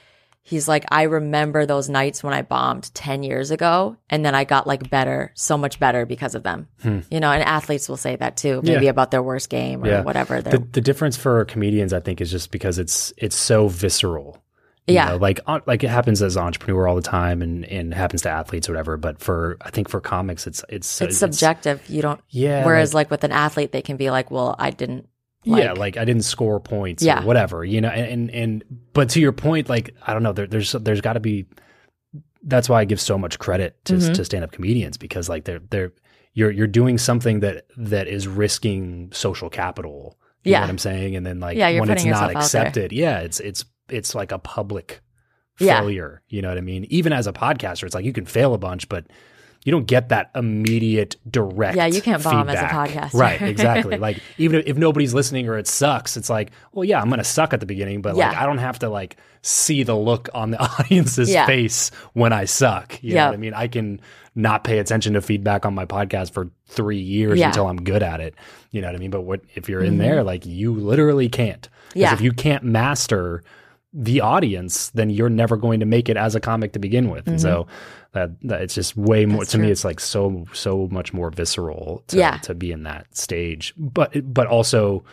He's 0.49 0.69
like, 0.69 0.85
I 0.93 1.03
remember 1.03 1.67
those 1.67 1.89
nights 1.89 2.23
when 2.23 2.33
I 2.33 2.43
bombed 2.43 2.95
10 2.95 3.25
years 3.25 3.51
ago, 3.51 3.97
and 4.09 4.25
then 4.25 4.33
I 4.37 4.45
got 4.45 4.65
like 4.67 4.89
better, 4.89 5.33
so 5.35 5.59
much 5.59 5.81
better 5.81 6.07
because 6.07 6.37
of 6.37 6.45
them. 6.45 6.69
You 7.11 7.19
know, 7.19 7.33
and 7.33 7.43
athletes 7.43 7.89
will 7.89 7.97
say 7.97 8.15
that 8.15 8.37
too, 8.37 8.63
maybe 8.63 8.77
Hmm. 8.79 8.83
Yeah. 8.85 8.91
about 8.91 9.11
their 9.11 9.25
worst 9.25 9.49
game 9.51 9.83
or 9.83 9.89
Yeah. 9.89 10.03
whatever. 10.03 10.41
The, 10.41 10.59
the 10.71 10.81
difference 10.81 11.17
for 11.17 11.45
comedians, 11.47 11.93
I 11.93 11.99
think, 11.99 12.21
is 12.21 12.31
just 12.31 12.53
because 12.53 12.79
it's 12.79 13.13
it's 13.17 13.35
so 13.35 13.67
visceral. 13.67 14.39
You 14.87 14.95
Yeah. 14.95 15.09
know, 15.09 15.17
like 15.17 15.41
like 15.67 15.83
it 15.83 15.91
happens 15.91 16.23
as 16.23 16.37
an 16.37 16.45
entrepreneur 16.45 16.87
all 16.87 16.95
the 16.95 17.03
time, 17.03 17.43
and 17.43 17.65
and 17.65 17.93
happens 17.93 18.23
to 18.23 18.31
athletes 18.31 18.69
or 18.69 18.73
whatever. 18.73 18.97
But 18.97 19.19
for 19.19 19.57
I 19.63 19.71
think 19.71 19.89
for 19.89 20.01
comics, 20.01 20.47
it's 20.47 20.65
it's 20.69 21.03
it's 21.03 21.17
subjective. 21.19 21.83
You 21.91 22.03
don't, 22.03 22.21
Yeah. 22.31 22.65
Whereas, 22.65 22.95
like, 22.95 23.11
with 23.11 23.25
an 23.25 23.33
athlete, 23.33 23.73
they 23.73 23.83
can 23.83 23.97
be 23.97 24.11
like, 24.13 24.31
"Well, 24.31 24.55
I 24.61 24.71
didn't." 24.71 25.09
Like, 25.47 25.63
yeah, 25.63 25.73
like 25.73 25.97
I 25.97 26.05
didn't 26.05 26.25
score 26.25 26.59
points 26.61 27.03
Yeah. 27.03 27.23
or 27.23 27.27
whatever, 27.27 27.65
you 27.65 27.81
know, 27.81 27.89
and, 27.89 28.31
and 28.31 28.31
and 28.31 28.65
but 28.93 29.09
to 29.11 29.21
your 29.21 29.33
point, 29.33 29.69
like 29.69 29.95
I 30.07 30.13
don't 30.13 30.23
know, 30.23 30.33
there, 30.33 30.47
there's 30.47 30.73
there's 30.73 31.01
got 31.01 31.13
to 31.15 31.21
be. 31.21 31.47
That's 32.43 32.69
why 32.69 32.81
I 32.81 32.85
give 32.85 33.01
so 33.01 33.19
much 33.19 33.39
credit 33.39 33.85
to 33.87 33.95
Mhm. 33.95 34.15
to 34.15 34.25
stand 34.25 34.45
up 34.45 34.53
comedians 34.53 34.97
because 34.97 35.29
like 35.29 35.45
they're 35.45 35.61
they're 35.71 35.93
you're 36.35 36.51
you're 36.51 36.67
doing 36.67 36.99
something 36.99 37.41
that 37.41 37.67
that 37.77 38.07
is 38.09 38.29
risking 38.29 39.11
social 39.13 39.49
capital. 39.51 40.19
You 40.45 40.53
Yeah. 40.53 40.59
know 40.59 40.65
what 40.65 40.71
I'm 40.71 40.79
saying, 40.79 41.17
and 41.17 41.27
then 41.27 41.41
like 41.41 41.57
Yeah, 41.57 41.69
you're 41.69 41.81
when 41.81 41.91
it's 41.91 42.05
not 42.05 42.09
yourself 42.11 42.23
out 42.25 42.33
there. 42.35 42.43
accepted, 42.43 42.93
yeah, 42.93 43.19
it's 43.21 43.41
it's 43.41 43.65
it's 43.89 44.15
like 44.15 44.33
a 44.33 44.39
public 44.39 45.01
Yeah. 45.59 45.81
failure. 45.81 46.23
You 46.29 46.43
know 46.43 46.49
what 46.49 46.59
I 46.59 46.61
mean? 46.61 46.85
Even 46.89 47.13
as 47.13 47.27
a 47.27 47.33
podcaster, 47.33 47.85
it's 47.85 47.95
like 47.95 48.05
you 48.05 48.13
can 48.13 48.27
fail 48.27 48.53
a 48.55 48.59
bunch, 48.59 48.89
but 48.89 49.07
you 49.67 49.73
don't 49.73 49.85
get 49.85 50.11
that 50.11 50.31
immediate 50.37 51.17
direct. 51.29 51.77
Yeah, 51.77 51.87
you 51.87 52.01
can't 52.01 52.23
bomb 52.23 52.49
as 52.49 52.61
a 52.61 52.67
podcast, 52.67 53.15
right? 53.15 53.43
Exactly. 53.43 53.99
like 53.99 54.21
even 54.39 54.61
if, 54.61 54.67
if 54.69 54.77
nobody's 54.77 55.13
listening 55.13 55.49
or 55.49 55.59
it 55.59 55.67
sucks, 55.67 56.17
it's 56.17 56.31
like, 56.31 56.53
well, 56.71 56.85
yeah, 56.85 57.01
I'm 57.03 57.11
gonna 57.11 57.25
suck 57.25 57.53
at 57.53 57.59
the 57.59 57.67
beginning, 57.67 58.01
but 58.01 58.15
like 58.15 58.37
I 58.37 58.47
don't 58.47 58.59
have 58.59 58.79
to 58.79 58.89
like 58.89 59.17
see 59.43 59.83
the 59.83 59.97
look 59.97 60.29
on 60.33 60.53
the 60.53 60.63
audience's 60.81 61.29
Yeah. 61.29 61.47
face 61.47 61.91
when 62.13 62.33
I 62.33 62.45
suck. 62.45 63.03
You 63.03 63.15
know 63.15 63.17
Yeah. 63.17 63.27
what 63.27 63.35
I 63.35 63.39
mean? 63.39 63.55
I 63.55 63.67
can 63.67 64.01
not 64.37 64.63
pay 64.63 64.79
attention 64.79 65.15
to 65.15 65.21
feedback 65.21 65.67
on 65.67 65.75
my 65.75 65.85
podcast 65.85 66.31
for 66.31 66.49
three 66.67 67.01
years 67.01 67.41
Yeah. 67.41 67.49
until 67.49 67.67
I'm 67.67 67.83
good 67.83 68.05
at 68.05 68.21
it. 68.21 68.37
You 68.71 68.83
know 68.83 68.87
what 68.87 68.95
I 68.95 68.99
mean? 68.99 69.11
But 69.11 69.23
what 69.23 69.41
if 69.57 69.69
you're 69.69 69.83
in 69.83 69.95
mm-hmm. 69.95 70.03
there, 70.03 70.23
like 70.23 70.47
you 70.47 70.75
literally 70.75 71.29
can't. 71.29 71.69
Yeah. 71.93 72.13
If 72.13 72.21
you 72.21 72.31
can't 72.31 72.63
master 72.63 73.43
the 73.99 74.21
audience, 74.21 74.91
then 74.91 75.09
you're 75.09 75.31
never 75.31 75.57
going 75.57 75.81
to 75.81 75.87
make 75.87 76.11
it 76.11 76.19
as 76.19 76.35
a 76.35 76.41
comic 76.41 76.75
to 76.75 76.79
begin 76.79 77.09
with. 77.09 77.27
And 77.27 77.41
so 77.41 77.67
that, 78.13 78.31
that 78.43 78.61
it's 78.61 78.75
just 78.75 78.95
way 78.97 79.25
more 79.25 79.37
Mm-hmm. 79.37 79.39
That's 79.41 79.53
to 79.53 79.59
me. 79.59 79.71
It's 79.71 79.85
like 79.87 80.01
so 80.01 80.45
so 80.53 80.87
much 80.91 81.15
more 81.15 81.31
visceral 81.31 82.05
to, 82.09 82.17
Yeah. 82.19 82.37
to 82.39 82.55
be 82.55 82.73
in 82.73 82.83
that 82.83 83.17
stage. 83.17 83.73
But 83.79 84.13
but 84.35 84.49
also 84.49 85.05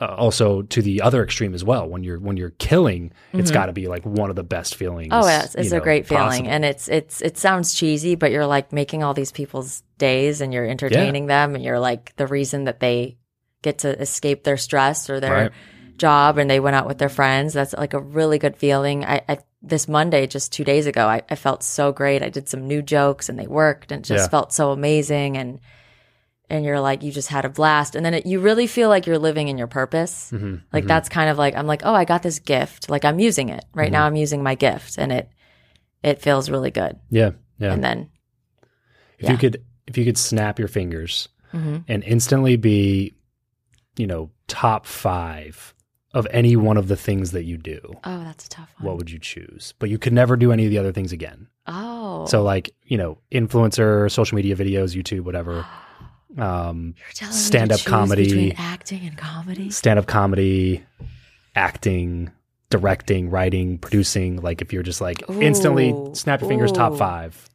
uh, 0.00 0.06
also 0.06 0.62
to 0.62 0.80
the 0.82 1.02
other 1.02 1.22
extreme 1.24 1.54
as 1.54 1.64
well. 1.64 1.88
When 1.88 2.02
you're 2.04 2.18
when 2.20 2.36
you're 2.36 2.50
killing, 2.58 3.12
it's 3.32 3.50
Mhm. 3.50 3.54
got 3.54 3.66
to 3.66 3.72
be 3.72 3.86
like 3.88 4.04
one 4.04 4.30
of 4.30 4.36
the 4.36 4.42
best 4.44 4.74
feelings. 4.76 5.08
Oh, 5.12 5.26
yes, 5.26 5.54
it's 5.56 5.70
you 5.70 5.76
a 5.76 5.78
know, 5.78 5.84
great 5.84 6.06
feeling, 6.06 6.24
possible. 6.26 6.50
and 6.50 6.64
it's 6.64 6.88
it's 6.88 7.20
it 7.20 7.36
sounds 7.38 7.74
cheesy, 7.74 8.14
but 8.16 8.30
you're 8.32 8.46
like 8.46 8.72
making 8.72 9.02
all 9.04 9.14
these 9.14 9.30
people's 9.32 9.82
days, 9.98 10.40
and 10.40 10.52
you're 10.52 10.66
entertaining 10.66 11.26
them, 11.26 11.54
and 11.54 11.62
you're 11.64 11.78
like 11.80 12.12
the 12.16 12.26
reason 12.26 12.64
that 12.64 12.80
they 12.80 13.16
get 13.62 13.78
to 13.78 14.00
escape 14.00 14.42
their 14.44 14.56
stress 14.56 15.08
or 15.08 15.20
their 15.20 15.32
Right. 15.32 15.50
Job, 15.96 16.38
and 16.38 16.48
they 16.50 16.60
went 16.60 16.76
out 16.76 16.86
with 16.86 16.98
their 16.98 17.08
friends. 17.08 17.52
That's 17.52 17.72
like 17.74 17.94
a 17.94 18.00
really 18.00 18.38
good 18.38 18.56
feeling. 18.56 19.04
I, 19.04 19.22
I 19.28 19.38
this 19.62 19.88
Monday, 19.88 20.26
just 20.26 20.52
two 20.52 20.64
days 20.64 20.86
ago, 20.86 21.06
I, 21.06 21.22
I 21.30 21.36
felt 21.36 21.62
so 21.62 21.90
great. 21.92 22.22
I 22.22 22.28
did 22.28 22.48
some 22.48 22.66
new 22.66 22.82
jokes, 22.82 23.28
and 23.28 23.38
they 23.38 23.46
worked, 23.46 23.92
and 23.92 24.04
just 24.04 24.24
Yeah. 24.24 24.28
felt 24.28 24.52
so 24.52 24.72
amazing, 24.72 25.36
and 25.36 25.60
and 26.50 26.64
you're 26.64 26.80
like 26.80 27.02
you 27.02 27.10
just 27.10 27.28
had 27.28 27.44
a 27.44 27.48
blast, 27.48 27.94
and 27.96 28.04
then 28.04 28.14
it, 28.14 28.26
you 28.26 28.40
really 28.40 28.66
feel 28.66 28.88
like 28.88 29.06
you're 29.06 29.18
living 29.18 29.48
in 29.48 29.56
your 29.58 29.66
purpose. 29.66 30.30
Mhm, 30.32 30.60
Like 30.72 30.84
mhm. 30.84 30.88
that's 30.88 31.08
kind 31.08 31.30
of 31.30 31.38
like 31.38 31.56
I'm 31.56 31.66
like, 31.66 31.82
oh, 31.84 31.94
I 31.94 32.04
got 32.04 32.22
this 32.22 32.38
gift. 32.38 32.90
Like 32.90 33.04
I'm 33.04 33.18
using 33.18 33.48
it 33.48 33.64
right 33.74 33.86
Mm-hmm. 33.86 33.92
now. 33.92 34.06
I'm 34.06 34.16
using 34.16 34.42
my 34.42 34.54
gift, 34.54 34.98
and 34.98 35.10
it 35.12 35.28
it 36.02 36.20
feels 36.20 36.50
really 36.50 36.70
good. 36.70 36.98
yeah, 37.10 37.30
yeah. 37.58 37.72
And 37.72 37.82
then, 37.82 38.10
if 39.18 39.30
you 39.30 39.38
could 39.38 39.64
if 39.86 39.96
you 39.98 40.04
could 40.04 40.18
snap 40.18 40.58
your 40.58 40.68
fingers 40.68 41.28
mhm. 41.52 41.84
and 41.88 42.02
instantly 42.04 42.56
be, 42.56 43.14
you 43.96 44.06
know, 44.06 44.30
top 44.48 44.86
five 44.86 45.73
of 46.14 46.26
any 46.30 46.56
one 46.56 46.76
of 46.78 46.88
the 46.88 46.96
things 46.96 47.32
that 47.32 47.42
you 47.44 47.58
do, 47.58 47.80
oh, 48.04 48.24
that's 48.24 48.46
a 48.46 48.48
tough 48.48 48.72
one. 48.78 48.86
what 48.86 48.96
would 48.96 49.10
you 49.10 49.18
choose? 49.18 49.74
But 49.78 49.90
you 49.90 49.98
could 49.98 50.12
never 50.14 50.36
do 50.36 50.50
any 50.52 50.64
of 50.64 50.70
the 50.70 50.78
other 50.78 50.92
things 50.92 51.12
again. 51.12 51.48
oh, 51.66 52.24
So 52.26 52.42
like, 52.42 52.70
you 52.84 52.96
know, 52.96 53.18
influencer, 53.32 54.10
social 54.10 54.36
media 54.36 54.56
videos, 54.56 54.94
YouTube, 54.96 55.20
whatever. 55.24 55.66
Um, 56.36 56.94
you're 56.98 57.12
telling 57.14 57.32
stand-up 57.32 57.78
me 57.78 57.82
choose 57.84 57.90
comedy. 57.90 58.24
between 58.26 58.54
acting 58.58 59.06
and 59.06 59.16
comedy. 59.16 59.70
stand-up 59.70 60.06
comedy, 60.08 60.82
acting, 61.54 62.32
directing, 62.70 63.30
writing, 63.30 63.78
producing, 63.78 64.40
like 64.42 64.60
if 64.60 64.72
you're 64.72 64.82
just 64.82 65.00
like 65.00 65.22
instantly 65.40 65.90
Ooh, 65.90 66.10
snap 66.14 66.40
your 66.40 66.48
fingers 66.48 66.72
top 66.72 66.94
ooh. 66.94 66.96
5. 66.96 67.48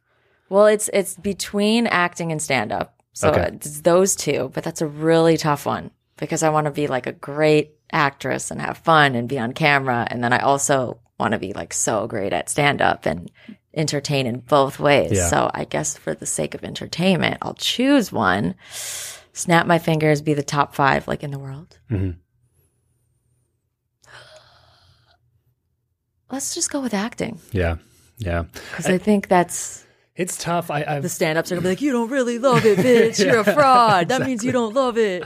Well, 0.48 0.66
it's 0.66 0.88
it's 0.94 1.14
between 1.16 1.86
acting 1.88 2.32
and 2.32 2.40
stand 2.40 2.72
up. 2.72 3.02
So 3.12 3.28
Okay. 3.30 3.50
it's 3.54 3.82
those 3.82 4.16
two, 4.16 4.50
but 4.54 4.64
that's 4.64 4.80
a 4.80 4.86
really 4.86 5.36
tough 5.36 5.66
one 5.66 5.90
because 6.20 6.42
I 6.42 6.50
want 6.50 6.66
to 6.66 6.70
be 6.70 6.86
like 6.86 7.06
a 7.06 7.12
great 7.12 7.72
actress 7.90 8.50
and 8.50 8.60
have 8.60 8.78
fun 8.78 9.14
and 9.14 9.28
be 9.28 9.38
on 9.38 9.52
camera. 9.52 10.06
And 10.10 10.22
then 10.22 10.32
I 10.32 10.38
also 10.38 11.00
want 11.18 11.32
to 11.32 11.38
be 11.38 11.52
like 11.52 11.72
so 11.74 12.06
great 12.06 12.32
at 12.32 12.48
stand 12.48 12.80
up 12.80 13.06
and 13.06 13.30
entertain 13.74 14.26
in 14.26 14.40
both 14.40 14.78
ways. 14.78 15.12
Yeah. 15.12 15.28
So 15.28 15.50
I 15.52 15.64
guess 15.64 15.96
for 15.96 16.14
the 16.14 16.26
sake 16.26 16.54
of 16.54 16.62
entertainment, 16.64 17.38
I'll 17.42 17.54
choose 17.54 18.12
one. 18.12 18.54
Snap 19.32 19.66
my 19.66 19.78
fingers, 19.78 20.22
be 20.22 20.34
the 20.34 20.42
top 20.42 20.74
five 20.74 21.08
like 21.08 21.22
in 21.22 21.30
the 21.30 21.38
world. 21.38 21.78
Mhm. 21.90 22.16
Let's 26.30 26.54
just 26.54 26.70
go 26.70 26.80
with 26.80 26.94
acting 26.94 27.40
Yeah. 27.52 27.76
Yeah. 28.18 28.44
because 28.70 28.86
I 28.86 28.98
think 28.98 29.28
that's 29.28 29.84
It's 30.14 30.36
tough. 30.36 30.70
I, 30.70 30.84
I've 30.86 31.02
the 31.02 31.08
stand-ups 31.08 31.50
are 31.50 31.54
gonna 31.56 31.62
be 31.62 31.70
like, 31.70 31.80
"You 31.80 31.92
don't 31.92 32.10
really 32.10 32.38
love 32.38 32.64
it, 32.66 32.78
bitch. 32.78 33.24
You're 33.24 33.40
a 33.40 33.44
fraud. 33.44 34.08
That 34.08 34.22
means 34.22 34.44
you 34.44 34.52
don't 34.52 34.74
love 34.74 34.98
it. 34.98 35.24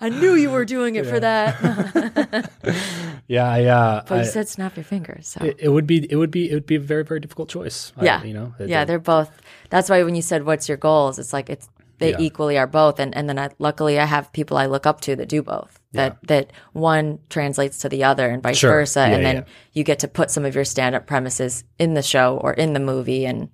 I 0.00 0.08
knew 0.08 0.34
you 0.34 0.50
were 0.50 0.64
doing 0.64 0.96
it 0.96 1.06
for 1.06 1.20
that." 1.20 2.50
yeah, 3.28 3.56
yeah. 3.56 3.78
uh, 3.78 4.04
but 4.06 4.14
you 4.16 4.20
I- 4.22 4.24
said 4.24 4.48
snap 4.48 4.76
your 4.76 4.84
fingers. 4.84 5.28
So. 5.28 5.44
it, 5.44 5.56
it 5.58 5.68
would 5.68 5.86
be 5.86 6.10
it 6.10 6.16
would 6.16 6.30
be 6.30 6.50
it 6.50 6.54
would 6.54 6.66
be 6.66 6.76
a 6.76 6.80
very 6.80 7.04
very 7.04 7.20
difficult 7.20 7.48
choice. 7.48 7.92
I- 7.96 8.04
Yeah. 8.04 8.22
you 8.24 8.34
know. 8.34 8.54
It- 8.58 8.68
yeah, 8.68 8.84
they're 8.84 8.98
both. 8.98 9.30
That's 9.70 9.88
why 9.90 10.02
when 10.02 10.14
you 10.14 10.22
said, 10.22 10.44
"What's 10.44 10.68
your 10.68 10.78
goals?" 10.78 11.18
It's 11.18 11.32
like 11.32 11.48
it's 11.50 11.68
they 11.98 12.10
Yeah. 12.10 12.16
equally 12.18 12.58
are 12.58 12.66
both, 12.66 12.98
and 12.98 13.14
and 13.16 13.28
then 13.28 13.38
I, 13.38 13.50
luckily 13.58 13.98
I 14.00 14.04
have 14.04 14.32
people 14.32 14.56
I 14.56 14.66
look 14.66 14.86
up 14.86 15.00
to 15.02 15.16
that 15.16 15.28
do 15.28 15.42
both. 15.42 15.78
That 15.92 16.18
that 16.26 16.52
one 16.72 17.20
translates 17.30 17.78
to 17.78 17.88
the 17.88 18.02
other, 18.02 18.28
and 18.28 18.42
vice 18.42 18.56
Sure. 18.58 18.72
versa, 18.72 19.06
Yeah, 19.08 19.14
and 19.14 19.24
then 19.24 19.36
yeah. 19.36 19.42
you 19.74 19.84
get 19.84 20.00
to 20.00 20.08
put 20.08 20.28
some 20.28 20.44
of 20.44 20.52
your 20.56 20.64
stand-up 20.64 21.06
premises 21.06 21.62
in 21.78 21.94
the 21.94 22.02
show 22.02 22.36
or 22.42 22.52
in 22.52 22.72
the 22.72 22.80
movie, 22.80 23.24
and 23.24 23.48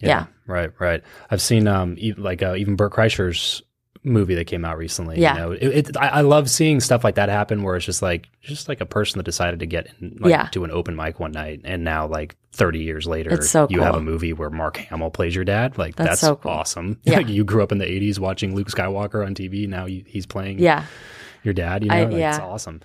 yeah, 0.00 0.26
Right, 0.46 0.70
right. 0.78 1.02
I've 1.30 1.40
seen 1.40 1.66
um 1.66 1.96
like 2.18 2.42
uh, 2.42 2.54
even 2.56 2.76
Bert 2.76 2.92
Kreischer's 2.92 3.62
movie 4.04 4.34
that 4.34 4.46
came 4.46 4.64
out 4.64 4.78
recently. 4.78 5.20
Yeah. 5.20 5.34
You 5.34 5.40
know, 5.40 5.52
it, 5.52 5.62
it, 5.88 5.96
I, 5.96 6.08
I 6.08 6.20
love 6.22 6.48
seeing 6.50 6.80
stuff 6.80 7.04
like 7.04 7.16
that 7.16 7.28
happen 7.28 7.62
where 7.62 7.76
it's 7.76 7.84
just 7.86 8.02
like 8.02 8.28
just 8.40 8.68
like 8.68 8.80
a 8.80 8.86
person 8.86 9.18
that 9.18 9.24
decided 9.24 9.60
to 9.60 9.66
get 9.66 9.88
in, 10.00 10.16
like, 10.20 10.30
Yeah. 10.30 10.48
to 10.52 10.64
an 10.64 10.70
open 10.70 10.96
mic 10.96 11.20
one 11.20 11.32
night, 11.32 11.60
and 11.64 11.84
now 11.84 12.06
like 12.06 12.36
thirty 12.52 12.80
years 12.80 13.06
later, 13.06 13.40
so 13.42 13.66
you 13.70 13.80
have 13.82 13.94
a 13.94 14.00
movie 14.00 14.32
where 14.32 14.50
Mark 14.50 14.76
Hamill 14.78 15.10
plays 15.10 15.34
your 15.34 15.44
dad. 15.44 15.78
Like 15.78 15.96
That's 15.96 16.08
that's, 16.10 16.20
so 16.20 16.36
cool. 16.36 16.50
awesome. 16.52 16.98
Yeah. 17.04 17.18
Like 17.18 17.28
you 17.28 17.44
grew 17.44 17.62
up 17.62 17.72
in 17.72 17.78
the 17.78 17.86
'80s 17.86 18.18
watching 18.18 18.54
Luke 18.54 18.68
Skywalker 18.68 19.24
on 19.24 19.34
TV. 19.34 19.68
Now 19.68 19.86
he's 19.86 20.26
playing 20.26 20.58
yeah. 20.58 20.84
your 21.42 21.54
dad. 21.54 21.82
You 21.84 21.90
know, 21.90 21.96
I- 21.96 22.04
like, 22.04 22.14
it's 22.14 22.38
awesome. 22.38 22.80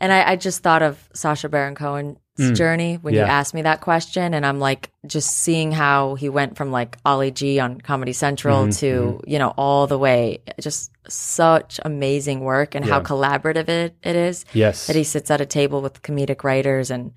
And 0.00 0.12
I, 0.12 0.30
I 0.32 0.36
just 0.36 0.62
thought 0.62 0.82
of 0.82 0.96
Sacha 1.12 1.48
Baron 1.48 1.74
Cohen's 1.74 2.16
journey 2.56 2.96
when 2.96 3.14
you 3.14 3.20
Mm. 3.20 3.28
Asked 3.28 3.52
me 3.52 3.62
that 3.62 3.80
question. 3.80 4.32
And 4.32 4.46
I'm 4.46 4.60
like, 4.60 4.90
just 5.06 5.30
seeing 5.38 5.72
how 5.72 6.14
he 6.14 6.28
went 6.28 6.56
from 6.56 6.70
like 6.70 6.96
Ali 7.04 7.32
G 7.32 7.58
on 7.58 7.80
Comedy 7.80 8.12
Central 8.12 8.62
Mm-hmm, 8.66 8.70
to, 8.78 9.20
you 9.26 9.38
know, 9.40 9.52
all 9.56 9.86
the 9.88 9.98
way, 9.98 10.38
just 10.60 10.92
such 11.08 11.80
amazing 11.84 12.40
work 12.40 12.74
and 12.76 12.84
how 12.84 13.00
collaborative 13.00 13.68
it, 13.68 13.96
it 14.04 14.14
is 14.16 14.44
Yes. 14.52 14.86
that 14.86 14.94
he 14.96 15.02
sits 15.04 15.30
at 15.32 15.40
a 15.40 15.46
table 15.46 15.82
with 15.82 16.00
comedic 16.02 16.44
writers 16.44 16.90
and 16.92 17.12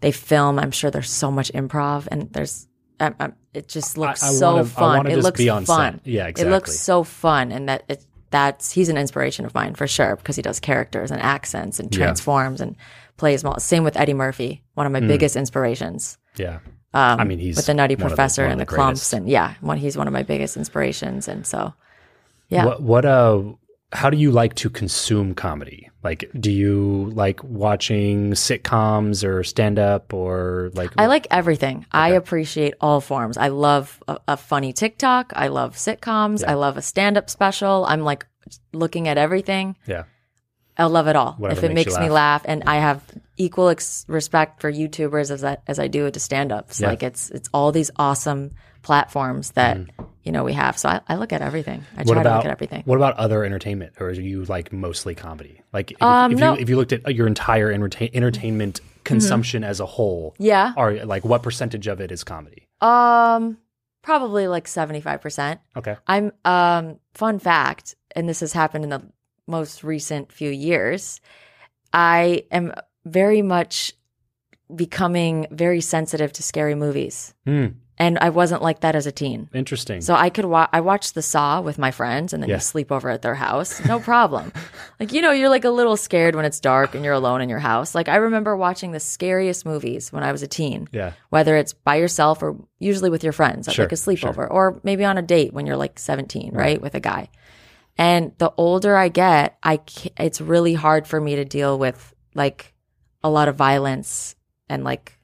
they 0.00 0.12
film. 0.12 0.58
I'm 0.58 0.70
sure 0.70 0.90
there's 0.90 1.10
so 1.10 1.30
much 1.32 1.50
improv 1.52 2.06
and 2.10 2.32
there's, 2.32 2.68
um, 3.00 3.14
um, 3.18 3.32
it 3.54 3.66
just 3.66 3.98
looks 3.98 4.22
I 4.22 4.30
so 4.30 4.52
wanna- 4.52 4.64
fun. 4.66 5.06
It 5.08 5.16
looks 5.18 5.42
fun. 5.44 5.64
set. 5.64 6.00
Yeah, 6.06 6.26
exactly. 6.28 6.44
It 6.48 6.54
looks 6.54 6.78
so 6.78 7.02
fun, 7.02 7.50
and 7.50 7.68
that 7.68 7.82
it, 7.88 8.04
that's 8.30 8.72
he's 8.72 8.88
an 8.88 8.96
inspiration 8.96 9.44
of 9.44 9.54
mine 9.54 9.74
for 9.74 9.86
sure 9.86 10.16
because 10.16 10.36
he 10.36 10.42
does 10.42 10.60
characters 10.60 11.10
and 11.10 11.20
accents 11.20 11.78
and 11.80 11.92
Yeah. 11.94 11.98
transforms 12.04 12.60
and 12.60 12.76
plays. 13.16 13.44
Same 13.58 13.84
with 13.84 13.96
Eddie 13.96 14.14
Murphy, 14.14 14.62
one 14.74 14.86
of 14.86 14.92
my 14.92 15.00
biggest 15.00 15.36
inspirations. 15.36 16.18
yeah. 16.36 16.58
Um, 16.92 17.20
I 17.20 17.24
mean, 17.24 17.38
he's 17.38 17.54
with 17.54 17.66
the 17.66 17.74
Nutty 17.74 17.94
of 17.94 18.00
the- 18.00 18.06
Professor 18.06 18.44
and 18.44 18.60
the, 18.60 18.64
the 18.64 18.72
Klumps, 18.72 19.12
and 19.12 19.28
yeah, 19.28 19.54
one 19.60 19.78
he's 19.78 19.96
one 19.96 20.08
of 20.08 20.12
my 20.12 20.24
biggest 20.24 20.56
inspirations, 20.56 21.28
and 21.28 21.46
so 21.46 21.72
yeah. 22.48 22.64
What 22.64 22.82
what 22.82 23.04
uh 23.04 23.42
how 23.92 24.08
do 24.08 24.16
you 24.16 24.30
like 24.30 24.54
to 24.54 24.70
consume 24.70 25.34
comedy? 25.34 25.90
Like 26.02 26.30
do 26.38 26.50
you 26.50 27.10
like 27.14 27.42
watching 27.42 28.32
sitcoms 28.32 29.26
or 29.26 29.42
stand 29.42 29.78
up 29.78 30.14
or 30.14 30.70
like 30.74 30.92
I 30.96 31.06
like 31.06 31.26
everything. 31.30 31.86
I 31.92 32.10
appreciate 32.10 32.74
all 32.80 33.00
forms. 33.00 33.36
I 33.36 33.48
love 33.48 34.02
a, 34.06 34.18
a 34.28 34.36
funny 34.36 34.72
TikTok. 34.72 35.32
I 35.34 35.48
love 35.48 35.76
sitcoms. 35.76 36.46
I 36.46 36.54
love 36.54 36.76
a 36.76 36.82
stand 36.82 37.18
up 37.18 37.28
special. 37.28 37.84
I'm 37.86 38.02
like 38.02 38.26
looking 38.72 39.08
at 39.08 39.18
everything. 39.18 39.76
Yeah. 39.86 40.04
I 40.76 40.84
love 40.84 41.08
it 41.08 41.16
all. 41.16 41.34
Whatever 41.34 41.58
if 41.58 41.64
it 41.64 41.74
makes 41.74 41.90
makes 41.90 41.98
you 41.98 42.04
me 42.04 42.10
laugh, 42.10 42.42
and 42.46 42.62
I 42.66 42.76
have 42.76 43.02
equal 43.36 43.68
ex- 43.68 44.06
respect 44.08 44.62
for 44.62 44.72
YouTubers 44.72 45.30
as 45.30 45.44
I, 45.44 45.58
as 45.66 45.78
I 45.78 45.88
do 45.88 46.10
to 46.10 46.20
stand 46.20 46.52
ups. 46.52 46.80
Yeah. 46.80 46.88
Like 46.88 47.02
it's 47.02 47.30
it's 47.30 47.50
all 47.52 47.70
these 47.70 47.90
awesome 47.96 48.52
platforms 48.82 49.50
that 49.52 49.76
mm. 49.76 50.08
You 50.22 50.32
know 50.32 50.44
we 50.44 50.52
have. 50.52 50.78
So 50.78 50.88
I, 50.88 51.00
I 51.08 51.16
look 51.16 51.32
at 51.32 51.42
everything. 51.42 51.84
I 51.96 52.02
Mm. 52.02 52.06
what 52.08 52.14
try 52.14 52.14
to 52.14 52.20
about 52.28 52.36
look 52.38 52.44
at 52.46 52.50
everything. 52.52 52.82
what 52.86 52.96
about 52.96 53.16
other 53.16 53.44
entertainment 53.44 53.94
or 54.00 54.08
are 54.08 54.12
you 54.12 54.44
like 54.44 54.72
mostly 54.72 55.14
comedy? 55.14 55.60
Like 55.72 55.92
if, 55.92 56.02
Um, 56.02 56.32
if 56.32 56.38
no. 56.38 56.54
you 56.54 56.60
if 56.60 56.68
you 56.68 56.76
looked 56.76 56.92
at 56.92 57.14
your 57.14 57.26
entire 57.26 57.70
entertain, 57.72 58.10
entertainment 58.14 58.80
consumption 59.04 59.64
as 59.64 59.80
a 59.80 59.86
whole, 59.86 60.34
Yeah. 60.38 60.74
are 60.76 60.92
like 61.06 61.24
what 61.24 61.42
percentage 61.42 61.86
of 61.86 62.00
it 62.00 62.12
is 62.12 62.22
comedy? 62.24 62.68
Um, 62.80 63.56
probably 64.02 64.46
like 64.48 64.68
seventy 64.68 65.00
five 65.00 65.20
percent. 65.20 65.60
Okay. 65.76 65.96
I'm 66.06 66.32
um 66.44 66.98
fun 67.14 67.38
fact, 67.38 67.94
and 68.14 68.28
this 68.28 68.40
has 68.40 68.52
happened 68.52 68.84
in 68.84 68.90
the 68.90 69.02
most 69.46 69.82
recent 69.82 70.30
few 70.32 70.50
years. 70.50 71.20
I 71.92 72.44
am 72.52 72.72
very 73.04 73.42
much 73.42 73.92
becoming 74.74 75.46
very 75.50 75.80
sensitive 75.80 76.32
to 76.34 76.42
scary 76.42 76.74
movies. 76.74 77.34
Hmm. 77.44 77.66
And 78.00 78.18
I 78.18 78.30
wasn't 78.30 78.62
like 78.62 78.80
that 78.80 78.96
as 78.96 79.06
a 79.06 79.12
teen. 79.12 79.50
Interesting. 79.52 80.00
So 80.00 80.14
I 80.14 80.30
could 80.30 80.46
watch. 80.46 80.70
I 80.72 80.80
watched 80.80 81.14
The 81.14 81.20
Saw 81.20 81.60
with 81.60 81.76
my 81.78 81.90
friends 81.90 82.32
and 82.32 82.42
then 82.42 82.48
Yeah. 82.48 82.56
you 82.56 82.60
sleep 82.60 82.90
over 82.90 83.10
at 83.10 83.20
their 83.20 83.34
house. 83.34 83.84
No 83.84 84.00
problem. 84.00 84.52
like 85.00 85.12
you 85.12 85.20
know, 85.20 85.32
you're 85.32 85.50
like 85.50 85.66
a 85.66 85.70
little 85.70 85.98
scared 85.98 86.34
when 86.34 86.46
it's 86.46 86.60
dark 86.60 86.94
and 86.94 87.04
you're 87.04 87.12
alone 87.12 87.42
in 87.42 87.50
your 87.50 87.58
house. 87.58 87.94
Like 87.94 88.08
I 88.08 88.16
remember 88.16 88.56
watching 88.56 88.92
the 88.92 89.00
scariest 89.00 89.66
movies 89.66 90.10
when 90.14 90.24
I 90.24 90.32
was 90.32 90.42
a 90.42 90.48
teen 90.48 90.88
yeah. 90.92 91.12
whether 91.28 91.56
it's 91.56 91.74
by 91.74 91.96
yourself 91.96 92.42
or 92.42 92.56
usually 92.78 93.10
with 93.10 93.22
your 93.22 93.34
friends 93.34 93.68
at 93.68 93.74
Sure, 93.74 93.84
like 93.84 93.92
a 93.92 93.96
sleepover 93.96 94.50
or 94.50 94.80
maybe 94.82 95.04
on 95.04 95.18
a 95.18 95.22
date 95.22 95.52
when 95.52 95.66
you're 95.66 95.76
like 95.76 95.98
17, 95.98 96.54
right, 96.54 96.80
with 96.80 96.94
a 96.94 97.00
guy. 97.00 97.28
And 97.98 98.32
the 98.38 98.50
older 98.56 98.96
I 98.96 99.08
get, 99.10 99.58
I 99.62 99.80
it's 100.16 100.40
really 100.40 100.72
hard 100.72 101.06
for 101.06 101.20
me 101.20 101.36
to 101.36 101.44
deal 101.44 101.78
with 101.78 102.14
like 102.34 102.72
a 103.22 103.28
lot 103.28 103.48
of 103.48 103.56
violence 103.56 104.36
and 104.70 104.84
like 104.84 105.18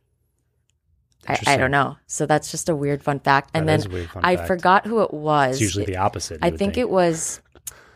I, 1.28 1.38
I 1.46 1.56
don't 1.56 1.70
know. 1.70 1.96
So 2.06 2.26
that's 2.26 2.50
just 2.50 2.68
a 2.68 2.76
weird 2.76 3.02
fun 3.02 3.20
fact. 3.20 3.50
And 3.54 3.66
That 3.68 3.72
then 3.72 3.80
is 3.80 3.86
a 3.86 3.88
weird 3.90 4.10
fun 4.10 4.24
I 4.24 4.36
fact. 4.36 4.48
forgot 4.48 4.86
who 4.86 5.02
it 5.02 5.12
was. 5.14 5.52
It's 5.56 5.60
usually 5.60 5.84
the 5.84 5.96
opposite. 5.96 6.38
I 6.42 6.50
think, 6.50 6.76
it 6.76 6.88
was 6.90 7.40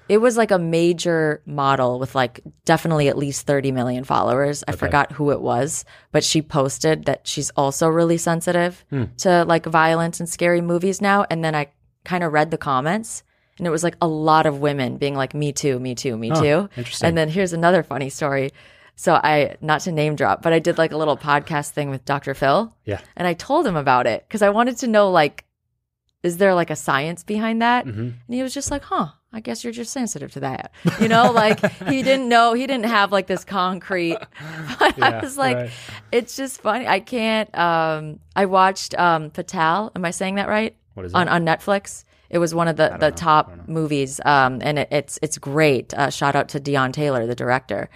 it 0.08 0.18
was 0.18 0.36
like 0.36 0.50
a 0.50 0.58
major 0.58 1.40
model 1.46 2.00
with 2.00 2.14
like 2.16 2.40
definitely 2.64 3.08
at 3.08 3.16
least 3.16 3.46
30 3.46 3.70
million 3.72 4.02
followers. 4.04 4.64
I 4.66 4.72
forgot 4.72 5.12
who 5.12 5.30
it 5.30 5.40
was, 5.40 5.84
but 6.10 6.24
she 6.24 6.42
posted 6.42 7.04
that 7.04 7.26
she's 7.28 7.50
also 7.50 7.86
really 7.88 8.18
sensitive 8.18 8.84
Hmm. 8.90 9.04
to 9.18 9.44
like 9.44 9.66
violence 9.66 10.18
and 10.18 10.28
scary 10.28 10.60
movies 10.60 11.00
now 11.00 11.26
and 11.30 11.44
then 11.44 11.54
I 11.54 11.68
kind 12.04 12.24
of 12.24 12.32
read 12.32 12.50
the 12.50 12.58
comments 12.58 13.22
and 13.58 13.66
it 13.66 13.70
was 13.70 13.84
like 13.84 13.94
a 14.00 14.08
lot 14.08 14.46
of 14.46 14.58
women 14.60 14.96
being 14.96 15.14
like, 15.14 15.34
"Me 15.34 15.52
too, 15.52 15.78
me 15.78 15.94
too, 15.94 16.16
me 16.16 16.32
Oh, 16.32 16.40
too." 16.42 16.68
interesting. 16.76 17.06
And 17.08 17.16
then 17.18 17.28
here's 17.28 17.52
another 17.52 17.82
funny 17.82 18.08
story. 18.08 18.50
So 19.00 19.14
I, 19.14 19.56
not 19.62 19.80
to 19.82 19.92
name 19.92 20.14
drop, 20.14 20.42
but 20.42 20.52
I 20.52 20.58
did 20.58 20.76
like 20.76 20.92
a 20.92 20.96
little 20.98 21.16
podcast 21.16 21.70
thing 21.70 21.88
with 21.88 22.04
Dr. 22.04 22.34
Phil, 22.34 22.76
Yeah. 22.84 23.00
and 23.16 23.26
I 23.26 23.32
told 23.32 23.66
him 23.66 23.74
about 23.74 24.06
it 24.06 24.26
because 24.28 24.42
I 24.42 24.50
wanted 24.50 24.76
to 24.76 24.86
know 24.86 25.10
like, 25.10 25.46
is 26.22 26.36
there 26.36 26.54
like 26.54 26.68
a 26.68 26.76
science 26.76 27.24
behind 27.24 27.62
that? 27.62 27.86
Mhm. 27.86 27.96
And 27.98 28.14
he 28.28 28.42
was 28.42 28.52
just 28.52 28.70
like, 28.70 28.82
huh, 28.84 29.06
I 29.32 29.40
guess 29.40 29.64
you're 29.64 29.72
just 29.72 29.90
sensitive 29.90 30.30
to 30.32 30.40
that. 30.40 30.72
You 31.00 31.08
know, 31.08 31.32
like 31.44 31.64
he 31.88 32.02
didn't 32.02 32.28
know, 32.28 32.52
he 32.52 32.66
didn't 32.66 32.84
have 32.90 33.10
like 33.10 33.26
this 33.26 33.42
concrete. 33.42 34.18
But 34.78 35.02
I 35.02 35.20
was 35.22 35.38
like, 35.38 35.56
right. 35.56 35.70
it's 36.12 36.36
just 36.36 36.60
funny. 36.60 36.86
I 36.86 37.00
can't, 37.00 37.48
um, 37.56 38.20
I 38.36 38.44
watched 38.44 38.94
um, 38.98 39.30
Fatale. 39.30 39.92
Am 39.96 40.04
I 40.04 40.10
saying 40.10 40.34
that 40.34 40.46
right? 40.50 40.76
What 40.92 41.06
is 41.06 41.14
On, 41.14 41.26
it? 41.26 41.30
on 41.30 41.46
Netflix. 41.46 42.04
It 42.28 42.36
was 42.36 42.54
one 42.54 42.68
of 42.68 42.76
the, 42.76 42.90
the 43.00 43.08
know. 43.08 43.16
top 43.16 43.66
movies. 43.66 44.20
Um, 44.26 44.58
and 44.60 44.78
it, 44.80 44.88
it's, 44.90 45.18
it's 45.22 45.38
great. 45.38 45.94
Uh, 45.94 46.10
shout 46.10 46.36
out 46.36 46.50
to 46.50 46.60
Deon 46.60 46.92
Taylor, 46.92 47.26
the 47.26 47.34
director. 47.34 47.88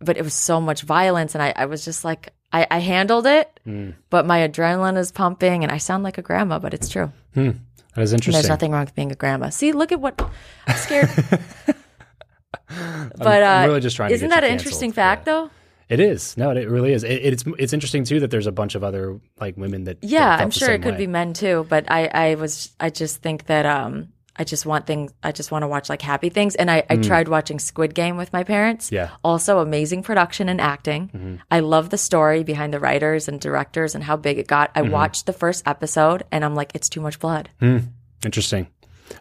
But 0.00 0.16
it 0.16 0.22
was 0.22 0.34
so 0.34 0.60
much 0.60 0.82
violence. 0.82 1.34
And 1.34 1.42
I, 1.42 1.52
I 1.54 1.66
was 1.66 1.84
just 1.84 2.04
like, 2.04 2.32
I, 2.52 2.66
I 2.70 2.78
handled 2.78 3.26
it, 3.26 3.60
Mm. 3.66 3.94
but 4.08 4.26
my 4.26 4.48
adrenaline 4.48 4.96
is 4.96 5.12
pumping 5.12 5.62
and 5.62 5.70
I 5.70 5.78
sound 5.78 6.02
like 6.04 6.18
a 6.18 6.22
grandma, 6.22 6.58
but 6.58 6.72
it's 6.74 6.88
true. 6.88 7.12
Hmm. 7.34 7.50
That 7.94 8.02
is 8.02 8.12
And 8.12 8.18
interesting. 8.20 8.32
there's 8.32 8.48
nothing 8.48 8.72
wrong 8.72 8.84
with 8.84 8.94
being 8.94 9.12
a 9.12 9.14
grandma. 9.14 9.50
See, 9.50 9.72
look 9.72 9.92
at 9.92 10.00
what 10.00 10.20
I'm 10.66 10.76
scared. 10.76 11.10
but 13.16 13.42
uh, 13.42 13.46
I'm 13.46 13.68
really 13.68 13.80
just 13.80 13.96
trying 13.96 14.08
to 14.10 14.14
isn't 14.14 14.28
that 14.30 14.44
an 14.44 14.50
interesting 14.52 14.92
fact, 14.92 15.26
Yeah. 15.26 15.32
though? 15.32 15.50
It 15.88 15.98
is. 15.98 16.36
No, 16.36 16.50
it 16.52 16.68
really 16.70 16.92
is. 16.92 17.02
It, 17.02 17.10
it's 17.14 17.44
it's 17.58 17.72
interesting 17.72 18.04
too 18.04 18.20
that 18.20 18.30
there's 18.30 18.46
a 18.46 18.52
bunch 18.52 18.76
of 18.76 18.84
other 18.84 19.18
like 19.40 19.56
women 19.56 19.84
that. 19.84 20.00
that 20.00 20.06
Yeah, 20.06 20.30
felt 20.36 20.40
I'm 20.42 20.50
sure 20.52 20.70
it 20.70 20.82
could 20.82 20.94
way. 20.94 20.98
be 20.98 21.06
men 21.08 21.32
too. 21.32 21.66
But 21.68 21.90
I, 21.90 22.06
I 22.06 22.34
was, 22.36 22.70
I 22.78 22.90
just 22.90 23.22
think 23.22 23.46
that, 23.46 23.66
um, 23.66 24.08
I 24.36 24.44
just 24.44 24.64
want 24.64 24.86
things. 24.86 25.12
I 25.22 25.32
just 25.32 25.50
want 25.50 25.64
to 25.64 25.68
watch 25.68 25.88
like 25.88 26.00
happy 26.00 26.28
things. 26.30 26.54
And 26.54 26.70
I, 26.70 26.84
I 26.88 26.96
tried 26.96 27.28
watching 27.28 27.58
Squid 27.58 27.94
Game 27.94 28.16
with 28.16 28.32
my 28.32 28.44
parents. 28.44 28.88
Mm. 28.88 28.92
Yeah. 28.92 29.06
Mm-hmm. 29.06 29.14
Also, 29.24 29.58
amazing 29.58 30.02
production 30.02 30.48
and 30.48 30.60
acting. 30.60 31.40
I 31.50 31.60
love 31.60 31.90
the 31.90 31.98
story 31.98 32.42
behind 32.44 32.72
the 32.72 32.80
writers 32.80 33.28
and 33.28 33.40
directors 33.40 33.94
and 33.94 34.02
how 34.04 34.16
big 34.16 34.38
it 34.38 34.46
got. 34.46 34.72
Mm-hmm. 34.74 34.86
I 34.86 34.90
watched 34.90 35.26
the 35.26 35.32
first 35.32 35.66
episode 35.66 36.22
and 36.32 36.44
I'm 36.44 36.54
like, 36.54 36.72
it's 36.74 36.88
too 36.88 37.00
much 37.00 37.18
blood. 37.18 37.50
Interesting. 38.24 38.68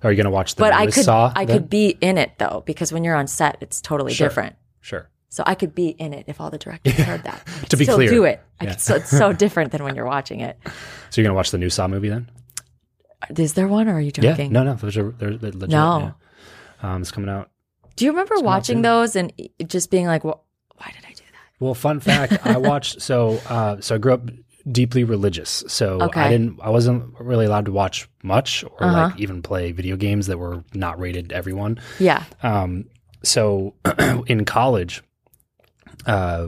Are 0.04 0.12
you 0.12 0.16
going 0.18 0.26
to 0.26 0.30
watch 0.32 0.56
the 0.56 0.62
but 0.62 0.74
I 0.74 0.86
could, 0.86 1.04
Saw? 1.04 1.34
I 1.36 1.46
then? 1.46 1.58
could 1.58 1.70
be 1.70 1.90
in 2.00 2.18
it 2.18 2.34
though 2.38 2.64
because 2.66 2.94
when 2.94 3.04
you're 3.04 3.16
on 3.16 3.28
set, 3.28 3.58
it's 3.62 3.82
totally 3.82 4.14
Sure. 4.14 4.28
different. 4.28 4.56
Sure. 4.82 5.10
So 5.30 5.44
I 5.46 5.56
could 5.56 5.74
be 5.76 5.90
in 5.90 6.14
it 6.14 6.26
if 6.28 6.40
all 6.42 6.50
the 6.50 6.58
directors 6.58 6.94
heard 6.96 7.24
that. 7.24 7.42
To 7.70 7.78
be 7.78 7.86
still 7.86 7.98
clear. 7.98 8.10
do 8.10 8.24
it. 8.24 8.42
I 8.60 8.66
Yeah. 8.66 8.72
could, 8.72 8.82
so 8.82 8.96
it's 8.96 9.10
so 9.10 9.34
different 9.44 9.72
than 9.72 9.84
when 9.84 9.96
you're 9.96 10.06
watching 10.06 10.40
it. 10.42 10.58
So 11.10 11.22
you're 11.22 11.24
going 11.24 11.34
to 11.34 11.36
watch 11.36 11.52
the 11.52 11.58
new 11.58 11.70
Saw 11.70 11.88
movie 11.88 12.10
then? 12.10 12.30
Is 13.38 13.54
there 13.54 13.68
one, 13.68 13.88
or 13.90 13.96
are 13.96 14.02
you 14.02 14.12
joking? 14.12 14.52
Yeah. 14.54 14.62
No, 14.62 14.64
no. 14.64 14.76
Those 14.76 14.98
are 14.98 15.12
they're, 15.12 15.38
they're 15.38 15.52
legit. 15.52 15.70
No. 15.70 16.14
yeah. 16.82 16.94
Um, 16.96 17.02
it's 17.02 17.12
coming 17.12 17.30
out. 17.30 17.50
Do 17.96 18.06
you 18.06 18.12
remember 18.12 18.36
watching 18.40 18.82
those 18.82 19.16
and 19.18 19.34
just 19.68 19.92
being 19.92 20.06
like, 20.08 20.24
well, 20.24 20.46
"Why 20.78 20.88
did 20.96 21.06
I 21.06 21.10
do 21.12 21.24
that?" 21.32 21.60
Well, 21.60 21.74
fun 21.74 22.00
fact, 22.00 22.46
I 22.46 22.58
watched. 22.72 23.02
So, 23.02 23.40
uh, 23.50 23.82
so 23.82 23.96
I 23.96 23.98
grew 23.98 24.14
up 24.14 24.30
deeply 24.72 25.04
religious. 25.04 25.64
So 25.68 26.02
Okay. 26.04 26.22
I 26.22 26.30
didn't. 26.30 26.60
I 26.62 26.70
wasn't 26.70 27.14
really 27.20 27.46
allowed 27.46 27.66
to 27.66 27.72
watch 27.74 28.08
much 28.24 28.64
or 28.64 28.84
Uh-huh. 28.84 29.08
like 29.10 29.20
even 29.20 29.42
play 29.42 29.74
video 29.74 29.98
games 29.98 30.28
that 30.28 30.38
were 30.38 30.64
not 30.74 30.98
rated 31.00 31.34
everyone. 31.34 31.80
Yeah. 32.00 32.24
Um, 32.44 32.86
so 33.24 33.74
in 34.28 34.46
college, 34.46 35.04
uh, 36.06 36.48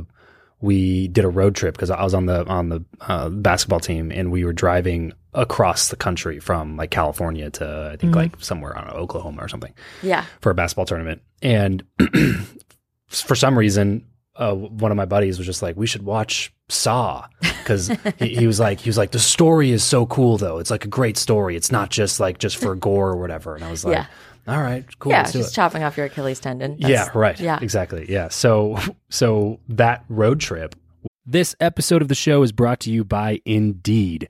we 0.62 1.08
did 1.10 1.26
a 1.26 1.30
road 1.30 1.56
trip 1.56 1.76
because 1.76 1.90
I 1.90 2.02
was 2.04 2.14
on 2.14 2.28
the 2.28 2.46
on 2.48 2.70
the 2.70 2.86
uh, 3.02 3.30
basketball 3.30 3.80
team, 3.82 4.12
and 4.12 4.32
we 4.32 4.46
were 4.46 4.54
driving 4.54 5.12
across 5.34 5.90
the 5.90 5.96
country 5.96 6.40
from 6.40 6.76
like 6.78 6.92
California 6.92 7.50
to 7.52 7.92
I 7.94 7.98
think 7.98 8.16
like 8.16 8.34
somewhere 8.40 8.78
I 8.78 8.82
don't 8.82 8.94
know 8.94 9.00
Oklahoma 9.00 9.44
or 9.44 9.48
something 9.48 9.74
Yeah. 10.04 10.26
for 10.42 10.50
a 10.52 10.54
basketball 10.56 10.86
tournament. 10.86 11.22
And 11.42 11.84
for 13.08 13.36
some 13.36 13.58
reason, 13.58 14.06
uh, 14.36 14.54
one 14.54 14.92
of 14.92 14.98
my 14.98 15.06
buddies 15.06 15.38
was 15.38 15.46
just 15.46 15.62
like, 15.62 15.76
"We 15.76 15.88
should 15.88 16.04
watch 16.04 16.54
Saw," 16.70 17.28
because 17.42 17.88
he, 18.18 18.36
he 18.36 18.48
was 18.48 18.60
like, 18.60 18.80
he 18.80 18.90
was 18.90 18.98
like, 18.98 19.12
"The 19.12 19.20
story 19.20 19.72
is 19.72 19.84
so 19.84 20.06
cool, 20.06 20.38
though. 20.38 20.58
It's 20.60 20.72
like 20.72 20.86
a 20.86 20.88
great 20.88 21.18
story. 21.18 21.56
It's 21.56 21.72
not 21.72 21.90
just 21.90 22.20
like 22.20 22.38
just 22.38 22.58
for 22.58 22.74
gore 22.76 23.10
or 23.10 23.18
whatever." 23.18 23.56
And 23.56 23.64
I 23.64 23.70
was 23.72 23.84
like, 23.84 23.96
Yeah. 23.96 24.06
"All 24.48 24.62
right, 24.62 24.86
cool, 25.00 25.12
yeah. 25.12 25.24
Just 25.30 25.52
it." 25.52 25.56
chopping 25.56 25.84
off 25.84 25.98
your 25.98 26.06
Achilles 26.06 26.40
tendon. 26.40 26.78
yeah, 26.80 27.10
right. 27.14 27.38
Yeah. 27.40 27.60
exactly. 27.62 28.06
Yeah. 28.10 28.30
So, 28.30 28.78
so 29.10 29.60
that 29.70 30.06
road 30.10 30.40
trip. 30.40 30.76
This 31.26 31.56
episode 31.60 32.02
of 32.02 32.08
the 32.08 32.16
show 32.16 32.42
is 32.42 32.52
brought 32.52 32.80
to 32.82 32.92
you 32.92 33.04
by 33.04 33.42
Indeed. 33.46 34.30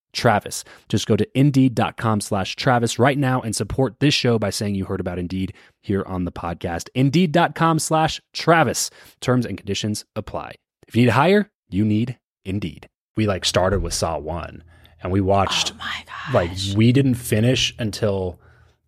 Travis. 0.13 0.63
Just 0.89 1.07
go 1.07 1.15
to 1.15 1.27
indeed.com 1.37 2.21
slash 2.21 2.55
Travis 2.55 2.99
right 2.99 3.17
now 3.17 3.41
and 3.41 3.55
support 3.55 3.99
this 3.99 4.13
show 4.13 4.37
by 4.39 4.49
saying 4.49 4.75
you 4.75 4.85
heard 4.85 4.99
about 4.99 5.19
Indeed 5.19 5.53
here 5.81 6.03
on 6.05 6.25
the 6.25 6.31
podcast. 6.31 6.89
Indeed.com 6.95 7.79
slash 7.79 8.21
Travis. 8.33 8.89
Terms 9.19 9.45
and 9.45 9.57
conditions 9.57 10.05
apply. 10.15 10.55
If 10.87 10.95
you 10.95 11.01
need 11.03 11.07
to 11.07 11.11
hire, 11.13 11.49
you 11.69 11.85
need 11.85 12.17
Indeed. 12.45 12.87
We 13.15 13.27
like 13.27 13.45
started 13.45 13.81
with 13.81 13.93
Saw 13.93 14.17
1 14.17 14.63
and 15.03 15.11
we 15.11 15.21
watched 15.21 15.71
Oh 15.73 15.77
my 15.77 16.03
gosh. 16.05 16.33
like 16.33 16.77
we 16.77 16.91
didn't 16.91 17.15
finish 17.15 17.73
until 17.79 18.39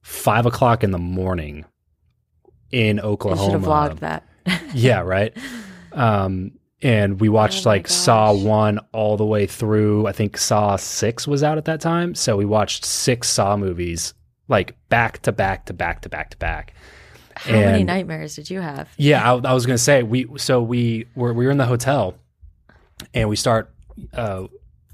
five 0.02 0.46
o'clock 0.46 0.84
in 0.84 0.92
the 0.92 0.98
morning 1.00 1.66
in 2.72 3.00
Oklahoma. 3.00 3.52
should 3.52 3.62
have 3.62 3.98
vlogged 3.98 4.00
that. 4.00 4.24
yeah, 4.74 5.00
right. 5.02 5.36
Um, 5.96 6.54
and 6.84 7.20
we 7.20 7.30
watched 7.30 7.66
Oh 7.66 7.70
like 7.70 7.88
Saw 7.88 8.34
one 8.34 8.80
all 8.92 9.18
the 9.18 9.26
way 9.26 9.48
through. 9.48 10.06
I 10.06 10.12
think 10.12 10.38
Saw 10.38 10.76
six 10.76 11.28
was 11.28 11.42
out 11.42 11.58
at 11.58 11.66
that 11.66 11.82
time, 11.82 12.14
so 12.14 12.38
we 12.38 12.46
watched 12.46 12.86
six 12.86 13.30
Saw 13.30 13.56
movies 13.58 14.14
like 14.48 14.76
back 14.90 15.22
to 15.24 15.32
back 15.32 15.66
to 15.68 15.74
back 15.74 16.02
to 16.02 16.10
back 16.10 16.30
to 16.32 16.38
back. 16.38 16.74
How 17.36 17.54
many 17.54 17.84
nightmares 17.84 18.36
did 18.36 18.50
you 18.50 18.60
have? 18.62 18.90
Yeah, 18.98 19.24
I, 19.24 19.36
I 19.38 19.54
was 19.54 19.66
gonna 19.66 19.78
say 19.78 20.04
we. 20.04 20.28
So 20.38 20.62
we 20.62 21.08
were 21.16 21.34
we 21.34 21.46
were 21.46 21.52
in 21.52 21.58
the 21.58 21.66
hotel, 21.66 22.16
and 23.14 23.28
we 23.30 23.36
start. 23.36 23.74
Uh, 24.14 24.48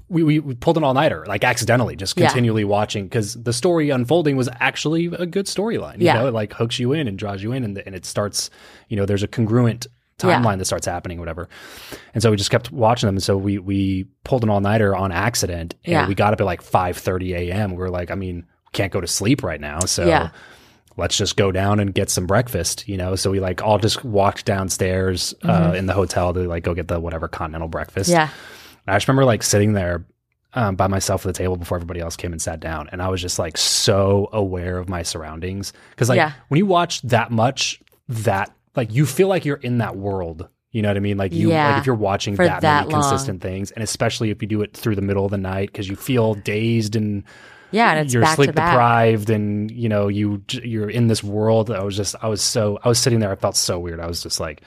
we, 0.08 0.24
we, 0.24 0.40
we 0.40 0.54
pulled 0.56 0.76
an 0.76 0.82
all 0.82 0.92
nighter, 0.92 1.24
like 1.28 1.44
accidentally, 1.44 1.94
just 1.94 2.18
Yeah. 2.18 2.26
continually 2.26 2.64
watching 2.64 3.04
because 3.04 3.34
the 3.34 3.52
story 3.52 3.90
unfolding 3.90 4.36
was 4.36 4.48
actually 4.58 5.06
a 5.06 5.24
good 5.24 5.46
storyline. 5.46 5.98
You 6.00 6.06
Yeah. 6.06 6.14
know, 6.14 6.26
it 6.26 6.34
like 6.34 6.52
hooks 6.52 6.80
you 6.80 6.92
in 6.92 7.06
and 7.06 7.16
draws 7.16 7.44
you 7.44 7.52
in, 7.52 7.62
and, 7.62 7.78
and 7.78 7.94
it 7.94 8.04
starts, 8.04 8.50
you 8.88 8.96
know, 8.96 9.06
there's 9.06 9.22
a 9.22 9.28
congruent 9.28 9.86
Yeah. 10.24 10.40
timeline 10.40 10.58
that 10.58 10.64
starts 10.66 10.86
happening, 10.86 11.18
whatever. 11.18 11.48
And 12.14 12.22
so 12.22 12.30
we 12.30 12.36
just 12.36 12.50
kept 12.50 12.70
watching 12.72 13.06
them. 13.08 13.16
And 13.16 13.22
so 13.22 13.36
we 13.36 13.58
we 13.58 14.06
pulled 14.24 14.42
an 14.42 14.50
all 14.50 14.60
nighter 14.60 14.94
on 14.94 15.12
accident, 15.12 15.74
and 15.84 15.92
Yeah. 15.92 16.08
we 16.08 16.14
got 16.14 16.32
up 16.32 16.40
at 16.40 16.44
like 16.46 16.62
five 16.62 16.96
thirty 16.96 17.34
a.m. 17.34 17.70
We 17.72 17.76
were 17.78 17.90
like, 17.90 18.10
I 18.10 18.14
mean, 18.14 18.36
we 18.38 18.70
can't 18.72 18.92
go 18.92 19.00
to 19.00 19.06
sleep 19.06 19.42
right 19.42 19.60
now, 19.60 19.80
so 19.80 20.06
Yeah. 20.06 20.30
let's 20.96 21.16
just 21.16 21.36
go 21.36 21.50
down 21.52 21.80
and 21.80 21.94
get 21.94 22.10
some 22.10 22.26
breakfast, 22.26 22.88
you 22.88 22.96
know? 22.96 23.14
So 23.16 23.30
we 23.30 23.40
like 23.40 23.62
all 23.62 23.78
just 23.78 24.04
walked 24.04 24.44
downstairs 24.44 25.34
uh, 25.44 25.72
in 25.76 25.86
the 25.86 25.94
hotel 25.94 26.32
to 26.34 26.40
like 26.40 26.62
go 26.64 26.74
get 26.74 26.88
the 26.88 27.00
whatever 27.00 27.26
continental 27.28 27.68
breakfast. 27.68 28.10
Mm-hmm. 28.10 28.18
Yeah. 28.20 28.28
I 28.86 28.96
just 28.96 29.08
remember 29.08 29.24
like 29.24 29.42
sitting 29.42 29.72
there 29.72 30.04
um, 30.52 30.74
by 30.74 30.88
myself 30.88 31.24
at 31.24 31.32
the 31.32 31.38
table 31.38 31.56
before 31.56 31.76
everybody 31.78 32.00
else 32.00 32.16
came 32.16 32.32
and 32.32 32.42
sat 32.42 32.58
down. 32.58 32.88
And 32.90 33.00
I 33.00 33.08
was 33.08 33.22
just 33.22 33.38
like 33.38 33.56
so 33.56 34.28
aware 34.32 34.78
of 34.78 34.88
my 34.88 35.02
surroundings. 35.02 35.72
Cause 35.96 36.08
like 36.08 36.16
Yeah. 36.16 36.32
when 36.48 36.58
you 36.58 36.66
watch 36.66 37.00
that 37.02 37.30
much, 37.30 37.80
that 38.08 38.50
like 38.76 38.92
you 38.92 39.06
feel 39.06 39.28
like 39.28 39.44
you're 39.44 39.56
in 39.56 39.78
that 39.78 39.96
world. 39.96 40.48
You 40.72 40.82
know 40.82 40.88
what 40.88 40.96
I 40.96 41.00
mean? 41.00 41.16
Like 41.18 41.32
you, 41.32 41.48
Yeah. 41.50 41.70
like 41.72 41.80
if 41.80 41.86
you're 41.86 41.96
watching 41.96 42.36
that, 42.36 42.60
that 42.62 42.82
many 42.86 42.92
long. 42.92 43.02
consistent 43.02 43.42
things, 43.42 43.72
and 43.72 43.82
especially 43.82 44.30
if 44.30 44.40
you 44.40 44.46
do 44.46 44.62
it 44.62 44.76
through 44.76 44.94
the 44.94 45.02
middle 45.02 45.24
of 45.24 45.32
the 45.32 45.38
night 45.38 45.72
because 45.72 45.88
you 45.88 45.96
feel 45.96 46.34
dazed 46.34 46.94
and 46.94 47.24
Yeah. 47.72 47.90
And 47.90 48.00
it's 48.06 48.14
you're 48.14 48.24
sleep 48.26 48.50
deprived 48.50 49.30
and 49.30 49.70
you 49.70 49.88
know 49.88 50.06
you 50.08 50.42
you're 50.52 50.90
in 50.90 51.06
this 51.08 51.22
world 51.24 51.70
i 51.70 51.82
was 51.84 51.96
just 51.96 52.14
i 52.22 52.26
was 52.28 52.42
so 52.42 52.78
i 52.84 52.88
was 52.88 52.98
sitting 52.98 53.20
there 53.20 53.30
i 53.30 53.36
felt 53.36 53.56
so 53.56 53.78
weird 53.78 54.00
i 54.00 54.06
was 54.06 54.22
just 54.24 54.40
like 54.40 54.62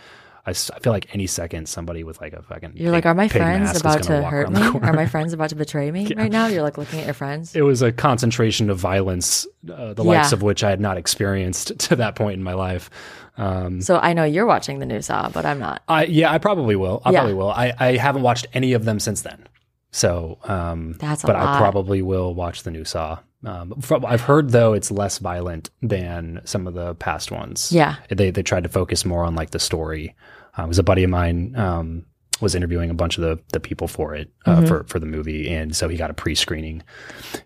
i, 0.45 0.49
s- 0.51 0.69
I 0.71 0.79
feel 0.79 0.91
like 0.93 1.13
any 1.13 1.27
second 1.27 1.67
somebody 1.69 2.03
with 2.03 2.19
like 2.21 2.33
a 2.33 2.41
fucking 2.41 2.73
You're 2.75 2.91
like, 2.91 3.05
are 3.05 3.13
my 3.13 3.27
friends 3.27 3.79
about 3.79 4.05
gonna 4.07 4.23
hurt 4.23 4.51
me? 4.51 4.61
Are 4.61 4.93
my 4.93 5.05
friends 5.05 5.33
about 5.33 5.49
to 5.49 5.55
betray 5.55 5.89
me 5.91 6.11
right 6.17 6.31
now? 6.31 6.47
You're 6.47 6.63
like 6.63 6.77
looking 6.77 6.99
at 6.99 7.05
your 7.05 7.13
friends. 7.13 7.55
it 7.55 7.61
was 7.61 7.81
a 7.81 7.91
concentration 7.91 8.69
of 8.69 8.77
violence 8.77 9.47
uh, 9.71 9.93
the 9.93 10.03
likes 10.03 10.31
of 10.33 10.41
which 10.41 10.63
i 10.63 10.69
had 10.69 10.81
not 10.81 10.97
experienced 10.97 11.77
to 11.87 11.95
that 11.95 12.15
point 12.15 12.33
in 12.35 12.43
my 12.43 12.53
life 12.53 12.89
um 13.37 13.81
So 13.81 13.97
I 13.97 14.13
know 14.13 14.23
you're 14.25 14.45
watching 14.45 14.79
the 14.79 14.85
new 14.85 15.01
Saw, 15.01 15.29
but 15.29 15.43
I'm 15.45 15.57
not. 15.59 15.81
I 15.87 16.05
yeah, 16.05 16.31
I 16.31 16.37
probably 16.37 16.75
will. 16.75 17.01
I 17.03 17.11
Yeah. 17.11 17.19
probably 17.19 17.33
will. 17.33 17.49
I, 17.51 17.73
I 17.79 17.97
haven't 17.97 18.21
watched 18.21 18.45
any 18.53 18.73
of 18.73 18.85
them 18.85 18.99
since 18.99 19.21
then. 19.23 19.47
So, 19.91 20.37
um, 20.43 20.93
That's 20.99 21.23
a 21.23 21.27
but 21.27 21.35
I 21.35 21.57
probably 21.57 22.01
will 22.03 22.33
watch 22.35 22.61
the 22.63 22.69
new 22.71 22.85
Saw. 22.85 23.19
Um, 23.45 23.73
from, 23.81 24.05
I've 24.05 24.21
heard 24.21 24.51
though 24.51 24.73
it's 24.73 24.89
less 24.91 25.17
violent 25.17 25.69
than 25.81 26.41
some 26.45 26.65
of 26.67 26.73
the 26.73 26.95
past 26.95 27.31
ones. 27.31 27.71
Yeah. 27.71 27.95
they 28.09 28.31
they 28.31 28.43
tried 28.43 28.63
to 28.63 28.69
focus 28.69 29.03
more 29.05 29.23
on 29.23 29.35
like 29.35 29.49
the 29.51 29.59
story. 29.59 30.15
Um, 30.57 30.65
it 30.65 30.67
was 30.69 30.79
a 30.79 30.83
buddy 30.83 31.03
of 31.03 31.09
mine 31.09 31.55
um, 31.57 32.05
was 32.41 32.55
interviewing 32.55 32.89
a 32.89 32.93
bunch 32.93 33.17
of 33.17 33.23
the 33.23 33.39
the 33.51 33.59
people 33.59 33.87
for 33.87 34.15
it 34.15 34.31
uh, 34.45 34.57
Mm-hmm. 34.57 34.67
for 34.67 34.83
for 34.85 34.99
the 34.99 35.05
movie, 35.05 35.49
and 35.53 35.75
so 35.75 35.89
he 35.89 35.97
got 35.97 36.09
a 36.09 36.13
pre 36.13 36.35
screening, 36.35 36.83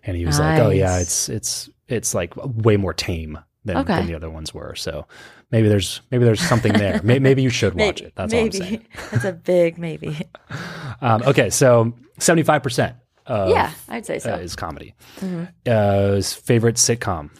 and 0.04 0.16
he 0.16 0.24
was 0.26 0.38
like, 0.38 0.60
"Oh 0.60 0.70
yeah, 0.70 0.98
it's 0.98 1.28
it's 1.28 1.68
it's 1.88 2.14
like 2.14 2.32
way 2.36 2.76
more 2.76 2.92
tame 2.94 3.38
than, 3.64 3.78
Okay. 3.78 3.94
than 3.96 4.06
the 4.06 4.14
other 4.14 4.30
ones 4.30 4.52
were." 4.54 4.74
So 4.74 5.06
maybe 5.50 5.68
there's 5.68 6.00
maybe 6.10 6.24
there's 6.24 6.40
something 6.40 6.72
there. 6.74 7.00
May- 7.02 7.18
maybe 7.28 7.42
you 7.42 7.50
should 7.50 7.74
watch 7.74 8.00
it. 8.02 8.12
That's 8.14 8.32
all 8.34 8.40
I'm 8.44 8.52
saying. 8.52 8.86
That's 9.10 9.24
a 9.24 9.32
big 9.32 9.78
maybe. 9.78 10.16
Um, 11.00 11.22
okay, 11.22 11.48
so 11.50 11.94
seventy 12.18 12.42
five 12.42 12.62
percent 12.62 12.96
of 13.28 13.50
yeah, 13.50 13.70
I'd 13.88 14.04
say 14.06 14.18
so. 14.18 14.34
uh, 14.34 14.36
is 14.38 14.56
comedy. 14.56 14.94
Mm-hmm. 15.20 15.44
Uh, 15.66 16.14
his 16.16 16.32
favorite 16.34 16.76
sitcom 16.76 17.30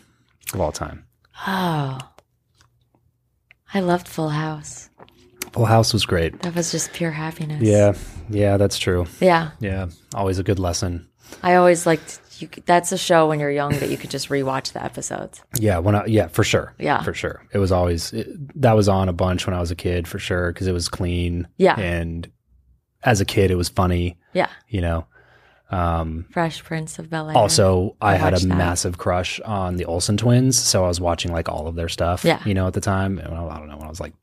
of 0.55 0.61
all 0.61 0.73
time. 0.73 1.05
oh, 1.47 1.99
I 3.75 3.81
loved 3.81 4.09
Full 4.09 4.31
House. 4.31 4.89
Full 5.53 5.67
House 5.67 5.93
was 5.93 6.05
great. 6.07 6.41
That 6.43 6.55
was 6.55 6.71
just 6.71 6.93
pure 6.93 7.11
happiness. 7.11 7.63
Yeah, 7.63 7.95
yeah, 8.29 8.57
that's 8.57 8.79
true. 8.79 9.07
yeah. 9.21 9.51
Yeah, 9.61 9.89
always 10.15 10.39
a 10.39 10.43
good 10.43 10.59
lesson. 10.59 11.09
I 11.43 11.55
always 11.57 11.87
liked. 11.87 12.21
You, 12.39 12.49
that's 12.67 12.93
a 12.93 12.99
show 12.99 13.27
when 13.29 13.41
you're 13.41 13.51
young 13.51 13.73
that 13.73 13.91
you 13.91 13.97
could 13.97 14.11
just 14.11 14.29
rewatch 14.29 14.73
the 14.73 14.83
episodes. 14.85 15.43
Yeah, 15.59 15.79
when 15.79 15.97
I, 15.97 16.05
yeah, 16.07 16.29
for 16.29 16.45
sure. 16.45 16.73
Yeah. 16.79 17.03
for 17.03 17.13
sure. 17.13 17.43
It 17.53 17.59
was 17.59 17.73
always 17.73 18.13
it, 18.13 18.29
that 18.63 18.75
was 18.75 18.89
on 18.89 19.09
a 19.09 19.13
bunch 19.13 19.45
when 19.47 19.55
I 19.57 19.61
was 19.61 19.73
a 19.73 19.75
kid 19.77 20.07
for 20.07 20.21
sure 20.21 20.53
because 20.53 20.69
it 20.69 20.73
was 20.73 20.89
clean. 20.89 21.49
Yeah. 21.57 21.75
and 21.79 22.31
as 23.03 23.21
a 23.21 23.25
kid, 23.25 23.51
it 23.51 23.57
was 23.57 23.69
funny. 23.69 24.19
Yeah, 24.35 24.49
You 24.69 24.81
know. 24.83 25.07
Um, 25.71 26.25
Fresh 26.31 26.65
Prince 26.65 26.99
of 26.99 27.11
Bel 27.11 27.29
Air. 27.29 27.37
also, 27.37 27.95
I, 28.01 28.15
I 28.15 28.17
had 28.17 28.33
a 28.35 28.39
that. 28.39 28.47
massive 28.47 28.97
crush 28.97 29.39
on 29.41 29.77
the 29.77 29.85
Olsen 29.85 30.17
twins, 30.17 30.59
so 30.59 30.85
I 30.85 30.89
was 30.89 31.01
watching 31.01 31.31
like 31.33 31.49
all 31.49 31.67
of 31.67 31.75
their 31.75 31.89
stuff. 31.91 32.25
Yeah. 32.25 32.43
you 32.47 32.55
know, 32.55 32.67
at 32.67 32.73
the 32.73 32.81
time, 32.81 33.21
well, 33.31 33.51
I 33.51 33.59
don't 33.59 33.69
know 33.69 33.77
when 33.77 33.87
I 33.87 33.91
was 33.91 34.01
like 34.01 34.15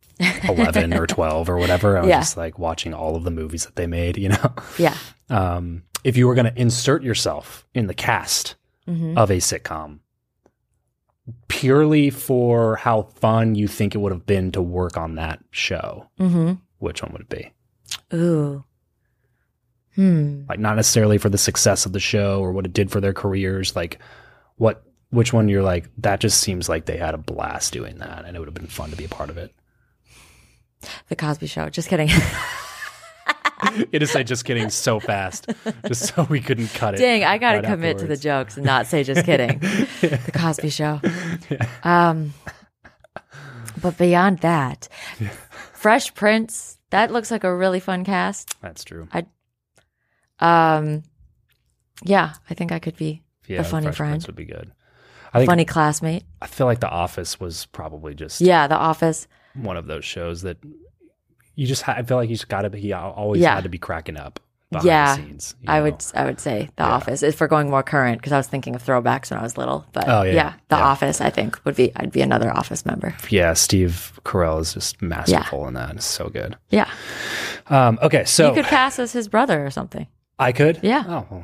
eleven 0.49 0.93
or 0.93 1.05
twelve 1.17 1.47
or 1.49 1.57
whatever. 1.57 1.97
I 1.97 2.01
was 2.01 2.09
Yeah. 2.09 2.19
just 2.21 2.35
like 2.37 2.57
watching 2.57 2.93
all 2.95 3.15
of 3.15 3.23
the 3.23 3.31
movies 3.31 3.65
that 3.65 3.75
they 3.75 3.85
made. 3.85 4.17
You 4.17 4.29
know. 4.29 4.53
yeah, 4.79 4.97
um, 5.29 5.83
if 6.03 6.17
you 6.17 6.27
were 6.27 6.33
going 6.35 6.51
to 6.51 6.59
insert 6.59 7.03
yourself 7.03 7.65
in 7.75 7.87
the 7.87 7.93
cast 7.93 8.55
Mhm. 8.87 9.17
of 9.17 9.29
a 9.31 9.37
sitcom 9.37 9.99
purely 11.47 12.09
for 12.09 12.75
how 12.75 13.01
fun 13.03 13.55
you 13.55 13.67
think 13.67 13.95
it 13.95 13.97
would 13.97 14.11
have 14.11 14.25
been 14.27 14.51
to 14.51 14.61
work 14.61 14.95
on 14.97 15.15
that 15.15 15.39
show, 15.51 16.07
mm-hmm. 16.19 16.53
which 16.79 17.01
one 17.01 17.11
would 17.13 17.21
it 17.21 17.29
be? 17.29 17.51
Ooh, 18.15 18.63
hmm. 19.95 20.43
Like, 20.47 20.59
not 20.59 20.75
necessarily 20.75 21.17
for 21.17 21.29
the 21.29 21.37
success 21.37 21.85
of 21.85 21.93
the 21.93 21.99
show 21.99 22.41
or 22.41 22.51
what 22.51 22.65
it 22.65 22.73
did 22.73 22.91
for 22.91 23.01
their 23.01 23.13
careers. 23.13 23.75
Like, 23.75 23.99
what, 24.57 24.83
which 25.09 25.33
one 25.33 25.49
you're 25.49 25.63
like, 25.63 25.89
that 25.99 26.19
just 26.19 26.39
seems 26.41 26.69
like 26.69 26.85
they 26.85 26.97
had 26.97 27.13
a 27.13 27.17
blast 27.17 27.73
doing 27.73 27.97
that 27.99 28.25
and 28.25 28.35
it 28.35 28.39
would 28.39 28.47
have 28.47 28.53
been 28.53 28.67
fun 28.67 28.89
to 28.91 28.95
be 28.95 29.05
a 29.05 29.09
part 29.09 29.29
of 29.29 29.37
it. 29.37 29.53
The 31.09 31.15
Cosby 31.15 31.47
Show. 31.47 31.69
Just 31.69 31.89
kidding. 31.89 32.09
it 33.91 34.03
is 34.03 34.13
like 34.15 34.25
just 34.25 34.45
kidding 34.45 34.69
so 34.69 34.99
fast, 34.99 35.51
just 35.87 36.13
so 36.13 36.23
we 36.29 36.39
couldn't 36.39 36.67
cut 36.73 36.95
it. 36.95 36.97
Dang, 36.97 37.23
I 37.23 37.37
gotta 37.37 37.59
right 37.59 37.65
commit 37.65 37.97
to 37.99 38.07
the 38.07 38.17
jokes 38.17 38.57
and 38.57 38.65
not 38.65 38.87
say 38.87 39.03
just 39.03 39.25
kidding. 39.25 39.59
the 40.01 40.31
Cosby 40.33 40.69
Show. 40.69 41.01
Um, 41.83 42.33
but 43.81 43.97
beyond 43.97 44.39
that, 44.39 44.87
Fresh 45.73 46.13
Prince. 46.13 46.73
That 46.91 47.11
looks 47.11 47.31
like 47.31 47.43
a 47.43 47.53
really 47.53 47.79
fun 47.79 48.05
cast. 48.05 48.55
That's 48.61 48.83
true. 48.83 49.07
Um, 50.39 51.03
yeah, 52.03 52.33
I 52.49 52.53
think 52.53 52.71
I 52.71 52.79
could 52.79 52.97
be 52.97 53.23
Yeah, 53.47 53.63
funny 53.63 53.85
Fresh 53.85 53.97
friend. 53.97 54.11
Prince 54.11 54.27
would 54.27 54.35
be 54.35 54.45
good. 54.45 54.71
I 55.33 55.39
think 55.39 55.49
funny 55.49 55.65
classmate. 55.65 56.23
I 56.41 56.47
feel 56.47 56.65
like 56.67 56.79
The 56.79 56.89
Office 56.89 57.39
was 57.39 57.65
probably 57.67 58.13
just 58.15 58.41
Yeah, 58.41 58.67
The 58.67 58.77
Office. 58.77 59.27
one 59.53 59.77
of 59.77 59.87
those 59.87 60.05
shows 60.05 60.41
that 60.43 60.57
you 61.55 61.65
just 61.67 61.81
ha- 61.83 61.95
I 61.97 62.03
feel 62.03 62.17
like 62.17 62.29
you 62.29 62.35
just 62.35 62.49
got 62.49 62.63
to 62.63 62.69
be. 62.69 62.79
He 62.79 62.93
always 62.93 63.41
Yeah. 63.41 63.55
had 63.55 63.63
to 63.63 63.69
be 63.69 63.77
cracking 63.77 64.17
up 64.17 64.39
behind 64.71 64.87
Yeah, 64.87 65.15
the 65.15 65.21
scenes. 65.23 65.55
I 65.67 65.77
know? 65.77 65.83
would 65.83 66.05
I 66.13 66.25
would 66.25 66.39
say 66.41 66.69
The 66.75 66.83
Yeah. 66.83 66.89
Office. 66.91 67.23
If 67.23 67.39
we're 67.39 67.47
going 67.47 67.69
more 67.69 67.83
current, 67.83 68.17
because 68.19 68.33
I 68.33 68.37
was 68.37 68.47
thinking 68.47 68.75
of 68.75 68.83
throwbacks 68.83 69.29
when 69.31 69.39
I 69.39 69.43
was 69.43 69.57
little. 69.57 69.85
But 69.93 70.07
Oh, 70.09 70.23
yeah. 70.23 70.53
The 70.69 70.75
Yeah. 70.77 70.83
Office, 70.85 71.21
I 71.21 71.29
think 71.29 71.59
would 71.65 71.75
be 71.75 71.93
I'd 71.95 72.11
be 72.11 72.21
another 72.21 72.51
Office 72.51 72.85
member. 72.85 73.13
Yeah, 73.29 73.53
Steve 73.53 74.19
Carell 74.25 74.59
is 74.59 74.73
just 74.73 75.01
masterful 75.01 75.67
in 75.67 75.75
that. 75.75 75.95
It's 75.95 76.05
so 76.05 76.27
good. 76.29 76.57
Yeah, 76.69 76.89
Um, 77.67 77.99
okay, 78.01 78.25
so 78.25 78.49
you 78.49 78.53
could 78.55 78.65
pass 78.65 78.99
as 78.99 79.13
his 79.13 79.27
brother 79.29 79.65
or 79.65 79.69
something. 79.71 80.07
I 80.39 80.51
could. 80.51 80.79
Yeah. 80.83 81.03
Oh, 81.07 81.27
well, 81.29 81.43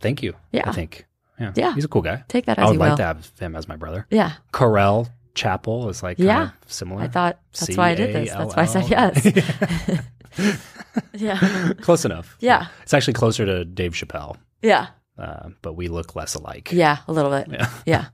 thank 0.00 0.22
you. 0.22 0.34
Yeah. 0.50 0.68
I 0.68 0.72
think. 0.72 1.06
Yeah. 1.38 1.52
Yeah. 1.56 1.74
He's 1.74 1.84
a 1.84 1.88
cool 1.88 2.02
guy. 2.02 2.24
Take 2.28 2.46
that 2.46 2.58
as 2.58 2.66
I 2.66 2.70
would 2.70 2.78
like 2.78 2.90
will. 2.90 2.96
to 2.98 3.04
have 3.04 3.32
him 3.38 3.56
as 3.56 3.66
my 3.68 3.76
brother. 3.76 4.06
Yeah, 4.10 4.32
Carell 4.52 5.08
Chappell 5.34 5.88
is 5.88 6.02
like 6.02 6.18
kind 6.18 6.26
Yeah. 6.26 6.42
of 6.64 6.72
similar. 6.72 7.02
I 7.02 7.08
thought 7.08 7.38
that's 7.58 7.76
why 7.76 7.90
I 7.90 7.94
did 7.94 8.14
this. 8.14 8.30
That's 8.30 8.54
why 8.56 8.62
I 8.62 8.66
said 8.66 8.88
yes. 8.88 10.06
yeah, 11.14 11.72
Close 11.80 12.04
enough. 12.04 12.36
Yeah. 12.40 12.66
It's 12.82 12.94
actually 12.94 13.14
closer 13.14 13.44
to 13.46 13.64
Dave 13.64 13.92
Chappelle, 13.92 14.36
yeah, 14.62 14.88
uh, 15.18 15.48
but 15.62 15.74
we 15.74 15.88
look 15.88 16.14
less 16.16 16.34
alike. 16.34 16.70
yeah, 16.72 16.98
a 17.08 17.12
little 17.12 17.30
bit. 17.30 17.48
Yeah. 17.50 17.70
Yeah, 17.86 18.04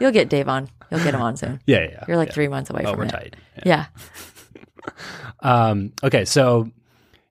you'll 0.00 0.12
get 0.12 0.28
Dave 0.28 0.48
on. 0.48 0.68
You'll 0.90 1.02
get 1.04 1.14
him 1.14 1.22
on 1.22 1.36
soon. 1.36 1.60
Yeah. 1.66 1.78
yeah, 1.84 1.88
yeah. 1.90 2.04
You're 2.08 2.16
like 2.16 2.32
three 2.32 2.48
months 2.48 2.70
away 2.70 2.82
Oh, 2.84 2.90
from 2.90 2.98
we're 3.00 3.04
it. 3.06 3.10
tight. 3.10 3.36
Yeah. 3.64 3.86
Um, 5.40 5.92
okay, 6.02 6.24
so 6.24 6.68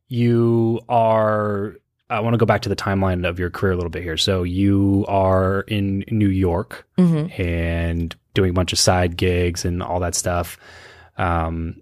you 0.08 0.80
are. 0.88 1.76
I 2.12 2.20
want 2.20 2.34
to 2.34 2.38
go 2.38 2.46
back 2.46 2.62
to 2.64 2.70
the 2.70 2.76
timeline 2.76 3.28
of 3.28 3.40
your 3.40 3.50
career 3.50 3.72
a 3.72 3.76
little 3.76 3.90
bit 3.90 4.04
here. 4.04 4.18
So 4.18 4.44
you 4.44 5.06
are 5.08 5.62
in 5.62 6.04
New 6.10 6.28
York 6.30 6.86
hmm 6.98 7.28
and 7.38 8.16
doing 8.34 8.50
a 8.50 8.54
bunch 8.54 8.72
of 8.74 8.80
side 8.80 9.18
gigs 9.18 9.66
and 9.66 9.82
all 9.82 10.00
that 10.02 10.16
stuff. 10.16 10.58
Um, 11.18 11.82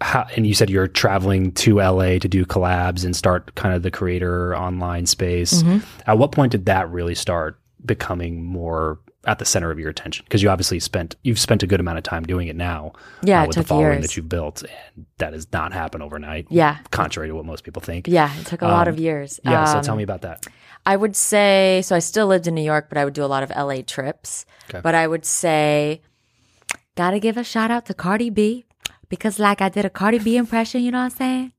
how, 0.00 0.26
and 0.36 0.46
you 0.46 0.54
said 0.54 0.70
you're 0.70 0.86
traveling 0.88 1.52
to 1.52 1.76
LA 1.76 2.18
to 2.18 2.28
do 2.28 2.44
collabs 2.46 3.04
and 3.04 3.14
start 3.14 3.54
kind 3.54 3.74
of 3.74 3.82
the 3.82 3.90
creator 3.90 4.56
online 4.56 5.06
space. 5.06 5.62
Mhm. 5.62 5.82
At 6.06 6.18
what 6.18 6.32
point 6.32 6.52
did 6.52 6.66
that 6.66 6.90
really 6.90 7.14
start 7.14 7.58
becoming 7.84 8.42
more 8.44 8.98
at 9.26 9.38
the 9.38 9.44
center 9.44 9.70
of 9.70 9.78
your 9.78 9.90
attention? 9.90 10.24
Because 10.24 10.42
you 10.42 10.48
obviously 10.50 10.80
spent 10.80 11.16
you've 11.22 11.38
spent 11.38 11.62
a 11.62 11.66
good 11.66 11.80
amount 11.80 11.98
of 11.98 12.04
time 12.04 12.22
doing 12.24 12.48
it 12.48 12.56
now 12.56 12.92
Yeah, 13.22 13.40
uh, 13.40 13.44
it 13.44 13.46
with 13.48 13.56
the 13.56 13.64
following 13.64 13.92
years. 13.92 14.02
that 14.02 14.16
you've 14.16 14.28
built, 14.28 14.62
and 14.96 15.06
that 15.18 15.30
does 15.32 15.46
not 15.52 15.72
happen 15.72 16.02
overnight. 16.02 16.46
Yeah. 16.50 16.78
contrary 16.90 17.28
to 17.28 17.34
what 17.34 17.44
most 17.44 17.64
people 17.64 17.82
think. 17.82 18.08
Yeah, 18.08 18.30
it 18.38 18.46
took 18.46 18.62
a 18.62 18.66
lot 18.68 18.88
Um, 18.88 18.94
of 18.94 19.00
years. 19.00 19.38
Yeah, 19.44 19.64
so 19.66 19.78
Um, 19.78 19.84
tell 19.84 19.96
me 19.96 20.02
about 20.02 20.22
that. 20.22 20.46
I 20.86 20.96
would 20.96 21.14
say 21.16 21.82
so. 21.84 21.94
I 21.94 21.98
still 21.98 22.26
lived 22.26 22.46
in 22.46 22.54
New 22.54 22.62
York, 22.62 22.86
but 22.88 22.96
I 22.96 23.04
would 23.04 23.12
do 23.14 23.24
a 23.24 23.26
lot 23.34 23.42
of 23.42 23.50
LA 23.50 23.82
trips. 23.82 24.46
Okay. 24.70 24.80
But 24.82 24.94
I 24.94 25.06
would 25.06 25.26
say, 25.26 26.00
gotta 26.96 27.18
give 27.20 27.36
a 27.36 27.44
shout 27.44 27.70
out 27.70 27.84
to 27.86 27.94
Cardi 27.94 28.30
B 28.30 28.64
because, 29.10 29.38
like, 29.38 29.60
I 29.60 29.68
did 29.68 29.84
a 29.84 29.90
Cardi 29.90 30.18
B 30.18 30.36
impression. 30.38 30.82
You 30.82 30.90
know 30.92 30.98
what 30.98 31.12
I'm 31.12 31.18
saying? 31.18 31.52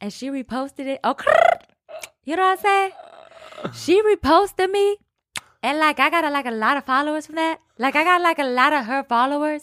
And 0.00 0.10
she 0.12 0.28
reposted 0.30 0.86
it. 0.86 1.00
Oh, 1.04 1.14
you 2.24 2.34
know 2.36 2.42
what 2.42 2.58
I'm 2.58 2.58
saying? 2.58 2.90
she 3.74 4.02
reposted 4.02 4.70
me, 4.70 4.96
and 5.62 5.78
like 5.78 5.98
I 6.00 6.10
got 6.10 6.30
like 6.32 6.46
a 6.46 6.50
lot 6.50 6.76
of 6.76 6.84
followers 6.84 7.26
from 7.26 7.36
that. 7.36 7.60
Like 7.78 7.96
I 7.96 8.04
got 8.04 8.20
like 8.20 8.38
a 8.38 8.44
lot 8.44 8.72
of 8.72 8.84
her 8.86 9.02
followers, 9.04 9.62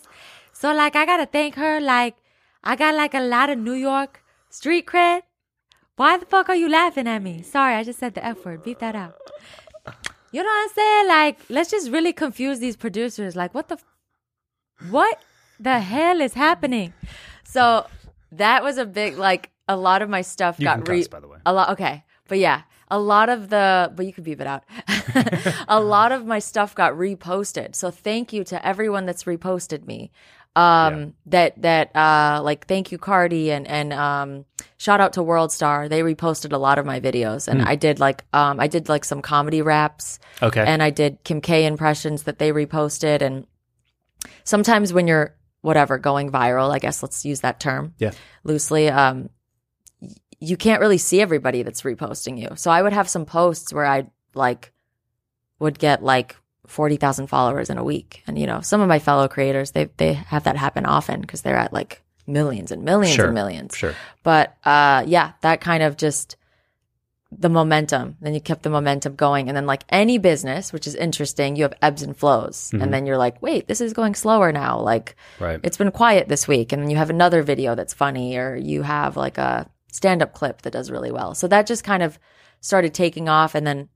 so 0.53 0.73
like 0.73 0.95
I 0.95 1.05
gotta 1.05 1.25
thank 1.25 1.55
her. 1.55 1.79
Like 1.79 2.15
I 2.63 2.75
got 2.75 2.95
like 2.95 3.13
a 3.13 3.21
lot 3.21 3.49
of 3.49 3.57
New 3.57 3.73
York 3.73 4.23
street 4.49 4.85
cred. 4.85 5.21
Why 5.95 6.17
the 6.17 6.25
fuck 6.25 6.47
are 6.49 6.55
you 6.55 6.69
laughing 6.69 7.07
at 7.07 7.21
me? 7.21 7.41
Sorry, 7.41 7.75
I 7.75 7.83
just 7.83 7.99
said 7.99 8.13
the 8.15 8.25
F 8.25 8.45
word. 8.45 8.63
Beat 8.63 8.79
that 8.79 8.95
out. 8.95 9.15
You 10.31 10.43
know 10.43 10.49
what 10.49 10.63
I'm 10.63 10.69
saying? 10.75 11.07
Like, 11.07 11.39
let's 11.49 11.71
just 11.71 11.89
really 11.91 12.13
confuse 12.13 12.59
these 12.59 12.77
producers. 12.77 13.35
Like, 13.35 13.53
what 13.55 13.67
the, 13.67 13.75
f- 13.75 13.83
what 14.91 15.19
the 15.59 15.79
hell 15.79 16.21
is 16.21 16.35
happening? 16.35 16.93
So 17.43 17.87
that 18.31 18.63
was 18.63 18.77
a 18.77 18.85
big, 18.85 19.17
like, 19.17 19.49
a 19.67 19.75
lot 19.75 20.01
of 20.01 20.09
my 20.09 20.21
stuff 20.21 20.57
You 20.59 20.65
got 20.65 20.87
re- 20.87 20.99
cuss, 20.99 21.07
by 21.07 21.19
the 21.19 21.27
way. 21.27 21.39
a 21.45 21.51
lot. 21.51 21.69
Okay, 21.71 22.03
but 22.27 22.37
yeah, 22.37 22.61
a 22.91 22.99
lot 22.99 23.29
of 23.29 23.49
the, 23.49 23.91
but 23.95 24.05
you 24.05 24.13
can 24.13 24.23
beep 24.23 24.41
it 24.41 24.47
out. 24.47 24.63
a 25.67 25.79
lot 25.79 26.11
of 26.11 26.25
my 26.25 26.39
stuff 26.39 26.73
got 26.75 26.93
reposted. 26.93 27.75
So 27.75 27.91
thank 27.91 28.33
you 28.33 28.43
to 28.45 28.65
everyone 28.65 29.05
that's 29.05 29.25
reposted 29.25 29.85
me. 29.85 30.11
Um, 30.55 31.13
that 31.27 31.61
that 31.61 31.95
uh, 31.95 32.41
like 32.43 32.65
thank 32.67 32.91
you 32.91 32.97
Cardi 32.97 33.51
and 33.51 33.67
and 33.67 33.93
um, 33.93 34.45
shout 34.77 34.99
out 34.99 35.13
to 35.13 35.23
World 35.23 35.51
Star. 35.51 35.87
They 35.87 36.01
reposted 36.01 36.51
a 36.51 36.57
lot 36.57 36.79
of 36.79 36.85
my 36.85 36.99
videos, 36.99 37.47
and 37.47 37.61
I 37.61 37.75
did 37.75 37.99
like 37.99 38.25
um, 38.33 38.59
I 38.59 38.67
did 38.67 38.89
like 38.89 39.05
some 39.05 39.21
comedy 39.21 39.61
raps 39.61 40.19
Okay. 40.41 40.63
and 40.65 40.81
I 40.81 40.89
did 40.89 41.23
Kim 41.23 41.39
K 41.39 41.65
impressions 41.65 42.23
that 42.23 42.39
they 42.39 42.51
reposted. 42.51 43.21
And 43.21 43.45
sometimes 44.43 44.91
when 44.91 45.07
you're 45.07 45.35
whatever 45.61 45.97
going 45.97 46.31
viral, 46.31 46.71
I 46.73 46.79
guess 46.79 47.03
let's 47.03 47.23
use 47.25 47.41
that 47.41 47.59
term 47.59 47.93
Yeah. 47.99 48.11
loosely. 48.43 48.89
Um, 48.89 49.29
you 50.39 50.55
can't 50.57 50.79
really 50.81 50.97
see 50.97 51.21
everybody 51.21 51.63
that's 51.63 51.81
reposting 51.81 52.39
you. 52.39 52.49
So 52.55 52.71
I 52.71 52.81
would 52.81 52.93
have 52.93 53.09
some 53.09 53.25
posts 53.25 53.73
where 53.73 53.85
I 53.85 54.07
like 54.33 54.71
would 55.59 55.77
get 55.79 56.01
like 56.03 56.35
forty 56.67 56.97
thousand 56.97 57.27
followers 57.27 57.69
in 57.69 57.77
a 57.77 57.83
week, 57.83 58.23
and 58.27 58.37
you 58.39 58.47
know 58.47 58.61
some 58.61 58.79
of 58.81 58.87
my 58.87 58.99
fellow 58.99 59.27
creators 59.27 59.71
they 59.71 59.89
they 59.97 60.13
have 60.13 60.43
that 60.45 60.55
happen 60.57 60.85
often 60.85 61.21
because 61.21 61.41
they're 61.41 61.57
at 61.57 61.73
like 61.73 62.01
millions 62.27 62.71
and 62.71 62.83
millions 62.83 63.15
Sure. 63.15 63.25
and 63.25 63.33
millions. 63.33 63.75
Sure. 63.75 63.95
But 64.23 64.55
uh, 64.63 65.03
yeah, 65.07 65.31
that 65.41 65.61
kind 65.61 65.83
of 65.83 65.97
just 65.97 66.35
the 67.31 67.49
momentum. 67.49 68.17
Then 68.21 68.33
you 68.33 68.41
kept 68.41 68.63
the 68.63 68.69
momentum 68.71 69.15
going. 69.15 69.49
And 69.49 69.55
then, 69.57 69.67
like 69.67 69.83
any 69.89 70.17
business, 70.17 70.73
which 70.73 70.87
is 70.87 70.95
interesting, 70.95 71.55
you 71.55 71.63
have 71.63 71.73
ebbs 71.81 72.01
and 72.01 72.17
flows. 72.17 72.71
Mhm. 72.73 72.81
And 72.81 72.93
then 72.93 73.05
you're 73.05 73.19
like, 73.19 73.39
wait, 73.41 73.67
this 73.67 73.81
is 73.81 73.93
going 73.93 74.15
slower 74.15 74.51
now. 74.51 74.79
Like 74.79 75.15
Right. 75.39 75.59
it's 75.61 75.77
been 75.77 75.91
quiet 75.91 76.27
this 76.27 76.47
week. 76.47 76.71
And 76.71 76.81
then 76.81 76.89
you 76.89 76.97
have 76.97 77.11
another 77.11 77.43
video 77.43 77.75
that's 77.75 77.93
funny, 77.93 78.35
or 78.37 78.55
you 78.55 78.81
have 78.81 79.15
like 79.15 79.37
a 79.37 79.67
stand 79.91 80.21
up 80.21 80.33
clip 80.33 80.61
that 80.63 80.71
does 80.71 80.91
really 80.91 81.11
well. 81.11 81.35
So 81.35 81.47
that 81.47 81.67
just 81.67 81.83
kind 81.83 82.03
of 82.03 82.19
started 82.61 82.93
taking 82.93 83.29
off. 83.29 83.55
And 83.55 83.65
then, 83.65 83.89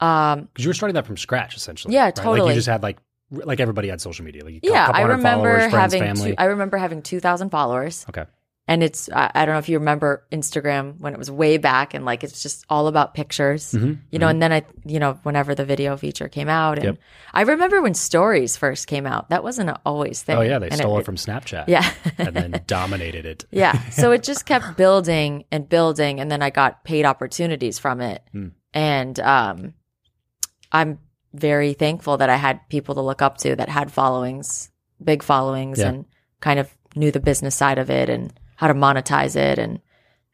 um, 0.00 0.48
Because 0.52 0.64
you 0.64 0.70
were 0.70 0.74
starting 0.74 0.94
that 0.94 1.06
from 1.06 1.16
scratch, 1.16 1.56
essentially. 1.56 1.94
Yeah, 1.94 2.04
right? 2.04 2.16
Like 2.16 2.24
totally. 2.24 2.50
you 2.50 2.54
just 2.56 2.68
had 2.68 2.82
like 2.82 2.98
like 3.30 3.60
everybody 3.60 3.88
had 3.88 4.00
social 4.00 4.24
media. 4.24 4.44
Like 4.44 4.60
yeah, 4.62 4.90
I 4.92 5.02
remember 5.02 5.56
friends, 5.58 5.74
having, 5.74 6.02
family. 6.02 6.30
two, 6.30 6.34
I 6.38 6.44
remember 6.44 6.76
having 6.76 7.02
2,000 7.02 7.50
followers. 7.50 8.06
okay. 8.08 8.24
And 8.68 8.82
it's, 8.82 9.08
I, 9.12 9.30
I 9.32 9.44
don't 9.46 9.54
know 9.54 9.60
if 9.60 9.68
you 9.68 9.78
remember 9.78 10.26
Instagram 10.32 10.98
when 10.98 11.12
it 11.12 11.18
was 11.20 11.30
way 11.30 11.56
back 11.56 11.94
and 11.94 12.04
like 12.04 12.24
it's 12.24 12.42
just 12.42 12.64
all 12.68 12.88
about 12.88 13.14
pictures, 13.14 13.70
Mhm, 13.72 14.00
you 14.10 14.18
know. 14.18 14.26
And 14.26 14.42
then 14.42 14.52
I, 14.52 14.64
you 14.84 14.98
know, 14.98 15.20
whenever 15.22 15.54
the 15.54 15.64
video 15.64 15.96
feature 15.96 16.28
came 16.28 16.48
out, 16.48 16.78
and 16.78 16.84
Yep. 16.84 16.98
I 17.32 17.42
remember 17.42 17.80
when 17.80 17.94
stories 17.94 18.56
first 18.56 18.88
came 18.88 19.06
out, 19.06 19.30
that 19.30 19.44
wasn't 19.44 19.70
always 19.86 20.20
thing. 20.22 20.36
Oh 20.36 20.40
yeah, 20.40 20.58
they 20.58 20.66
And 20.68 20.78
stole 20.78 20.98
it, 20.98 21.04
from 21.04 21.14
Snapchat. 21.14 21.66
Yeah. 21.68 21.88
and 22.18 22.34
then 22.34 22.60
dominated 22.66 23.24
it. 23.24 23.44
yeah. 23.52 23.78
So 23.90 24.10
it 24.10 24.24
just 24.24 24.46
kept 24.52 24.76
building 24.76 25.44
and 25.52 25.68
building. 25.68 26.18
And 26.18 26.28
then 26.28 26.42
I 26.42 26.50
got 26.50 26.82
paid 26.82 27.04
opportunities 27.04 27.78
from 27.78 28.00
it. 28.00 28.22
Hmm. 28.32 28.48
And 28.74 29.20
um, 29.20 29.74
I'm 30.72 30.98
very 31.32 31.72
thankful 31.74 32.16
that 32.16 32.30
I 32.30 32.36
had 32.36 32.68
people 32.68 32.96
to 32.96 33.00
look 33.00 33.22
up 33.22 33.38
to 33.38 33.54
that 33.56 33.68
had 33.68 33.92
followings, 33.92 34.70
big 35.02 35.22
followings, 35.22 35.78
Yeah. 35.78 35.88
and 35.90 36.04
kind 36.40 36.58
of 36.58 36.68
knew 36.96 37.12
the 37.12 37.20
business 37.20 37.54
side 37.54 37.78
of 37.78 37.90
it 37.90 38.08
and 38.08 38.32
how 38.56 38.68
to 38.68 38.74
monetize 38.74 39.36
it. 39.36 39.58
And 39.58 39.80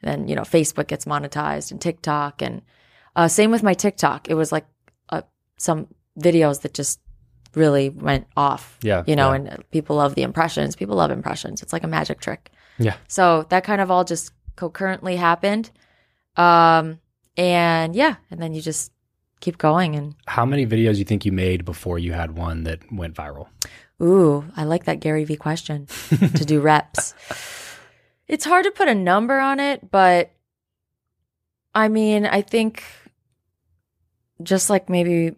then, 0.01 0.29
you 0.29 0.35
know, 0.35 0.43
Facebook 0.43 0.87
gets 0.89 1.05
monetized 1.05 1.71
and 1.71 1.81
TikTok. 1.81 2.43
And 2.43 2.63
uh, 3.15 3.29
same 3.29 3.51
with 3.51 3.63
my 3.63 3.75
TikTok. 3.75 4.29
It 4.29 4.35
was 4.35 4.51
like 4.53 4.67
uh, 5.11 5.23
some 5.59 5.89
videos 6.19 6.63
that 6.63 6.75
just 6.75 7.01
really 7.55 7.91
went 7.91 8.27
off. 8.37 8.79
Yeah, 8.83 9.05
You 9.07 9.15
know, 9.17 9.33
yeah. 9.33 9.53
and 9.53 9.71
people 9.71 9.97
love 9.97 10.15
the 10.15 10.23
impressions. 10.23 10.75
People 10.77 10.97
love 10.97 11.11
impressions. 11.11 11.63
It's 11.63 11.73
like 11.73 11.85
a 11.85 11.89
magic 11.89 12.21
trick. 12.21 12.51
Yeah. 12.79 12.95
So 13.09 13.47
that 13.51 13.65
kind 13.65 13.81
of 13.81 13.91
all 13.91 14.05
just 14.05 14.33
concurrently 14.57 15.17
happened. 15.17 15.71
Um, 16.37 16.99
and 17.37 17.95
yeah, 17.95 18.17
and 18.31 18.41
then 18.41 18.55
you 18.55 18.63
just 18.63 18.91
keep 19.41 19.59
going 19.59 19.95
and 19.97 20.15
How 20.27 20.47
many 20.47 20.67
videos 20.67 20.93
do 20.95 20.99
you 21.01 21.05
think 21.05 21.25
you 21.27 21.33
made 21.33 21.65
before 21.65 21.99
you 21.99 22.13
had 22.13 22.37
one 22.37 22.65
that 22.65 22.81
went 22.93 23.15
viral? 23.15 23.49
ooh, 24.03 24.45
I 24.57 24.65
like 24.65 24.85
that 24.85 24.99
Gary 25.01 25.25
Vee 25.25 25.37
question 25.37 25.87
to 26.37 26.45
do 26.45 26.61
reps. 26.61 27.15
It's 28.33 28.47
hard 28.47 28.65
to 28.65 28.71
put 28.71 28.89
a 28.89 28.95
number 28.95 29.39
on 29.39 29.61
it, 29.61 29.91
but 29.91 30.31
I 31.75 31.89
mean, 31.89 32.25
I 32.25 32.41
think 32.41 32.83
just 34.43 34.71
like 34.71 34.89
maybe 34.89 35.35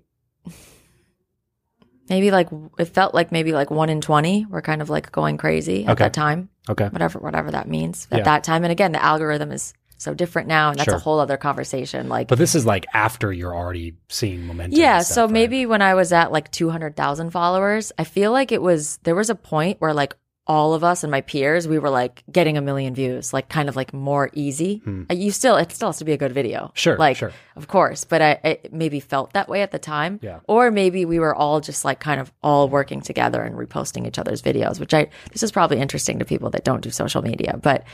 maybe 2.09 2.31
like 2.31 2.49
it 2.79 2.85
felt 2.85 3.13
like 3.13 3.33
maybe 3.33 3.51
like 3.51 3.71
1 3.73 3.89
in 3.91 4.01
20 4.01 4.47
were 4.47 4.63
kind 4.63 4.81
of 4.81 4.91
like 4.91 5.11
going 5.11 5.39
crazy 5.39 5.85
at 5.87 5.91
Okay. 5.95 6.05
that 6.05 6.13
time. 6.15 6.51
Okay. 6.69 6.87
whatever 6.87 7.19
whatever 7.19 7.51
that 7.51 7.67
means 7.69 8.07
at 8.13 8.19
Yeah. 8.19 8.25
that 8.25 8.45
time. 8.45 8.63
And 8.63 8.71
again, 8.71 8.93
the 8.93 9.03
algorithm 9.03 9.51
is 9.51 9.75
so 9.99 10.15
different 10.15 10.47
now, 10.47 10.71
and 10.71 10.79
that's 10.79 10.85
Sure. 10.85 10.95
a 10.95 10.99
whole 11.01 11.19
other 11.19 11.37
conversation. 11.37 12.09
Like, 12.09 12.29
But 12.29 12.39
this 12.39 12.55
is 12.55 12.65
like 12.65 12.87
after 12.95 13.33
you're 13.33 13.55
already 13.55 13.97
seeing 14.09 14.47
momentum. 14.47 14.79
yeah, 14.79 14.99
and 14.99 15.07
so 15.07 15.23
right? 15.23 15.31
maybe 15.33 15.67
when 15.67 15.83
I 15.83 15.95
was 15.95 16.13
at 16.13 16.31
like 16.31 16.51
two 16.53 16.71
hundred 16.71 16.95
thousand 16.97 17.31
followers, 17.31 17.91
I 17.99 18.05
feel 18.05 18.31
like 18.31 18.53
it 18.53 18.63
was 18.63 18.99
there 19.03 19.17
was 19.17 19.31
a 19.31 19.35
point 19.35 19.81
where 19.81 19.93
like 19.93 20.15
all 20.47 20.75
of 20.75 20.85
us 20.85 21.03
and 21.03 21.11
my 21.11 21.23
peers, 21.23 21.67
we 21.67 21.79
were 21.79 21.89
like 21.89 22.23
getting 22.31 22.59
a 22.59 22.61
million 22.61 22.95
views, 22.95 23.33
like 23.33 23.49
kind 23.49 23.69
of 23.69 23.77
like 23.77 23.95
more 23.95 24.29
easy. 24.35 24.83
Hmm. 24.85 25.05
Uh, 25.11 25.15
You 25.15 25.31
still, 25.31 25.57
it 25.57 25.73
still 25.73 25.89
has 25.89 25.99
to 25.99 26.05
be 26.05 26.13
a 26.13 26.19
good 26.19 26.33
video. 26.33 26.71
Sure, 26.75 26.99
Like, 26.99 27.17
sure. 27.17 27.33
of 27.57 27.67
course, 27.69 28.05
but 28.05 28.21
I, 28.21 28.39
I 28.45 28.59
maybe 28.71 29.01
felt 29.01 29.33
that 29.33 29.49
way 29.49 29.63
at 29.63 29.71
the 29.71 29.79
time. 29.79 30.21
Yeah. 30.23 30.41
Or 30.47 30.71
maybe 30.71 31.07
we 31.07 31.19
were 31.19 31.35
all 31.35 31.61
just 31.63 31.83
like 31.85 31.99
kind 31.99 32.21
of 32.21 32.31
all 32.43 32.69
working 32.69 33.01
together 33.01 33.41
and 33.41 33.55
reposting 33.57 34.07
each 34.07 34.19
other's 34.19 34.43
videos, 34.43 34.79
which 34.79 34.93
I, 34.93 35.09
this 35.33 35.43
is 35.43 35.51
probably 35.51 35.79
interesting 35.81 36.19
to 36.19 36.27
people 36.27 36.51
that 36.51 36.65
don't 36.65 36.83
do 36.83 36.91
social 36.91 37.23
media, 37.23 37.59
but, 37.63 37.85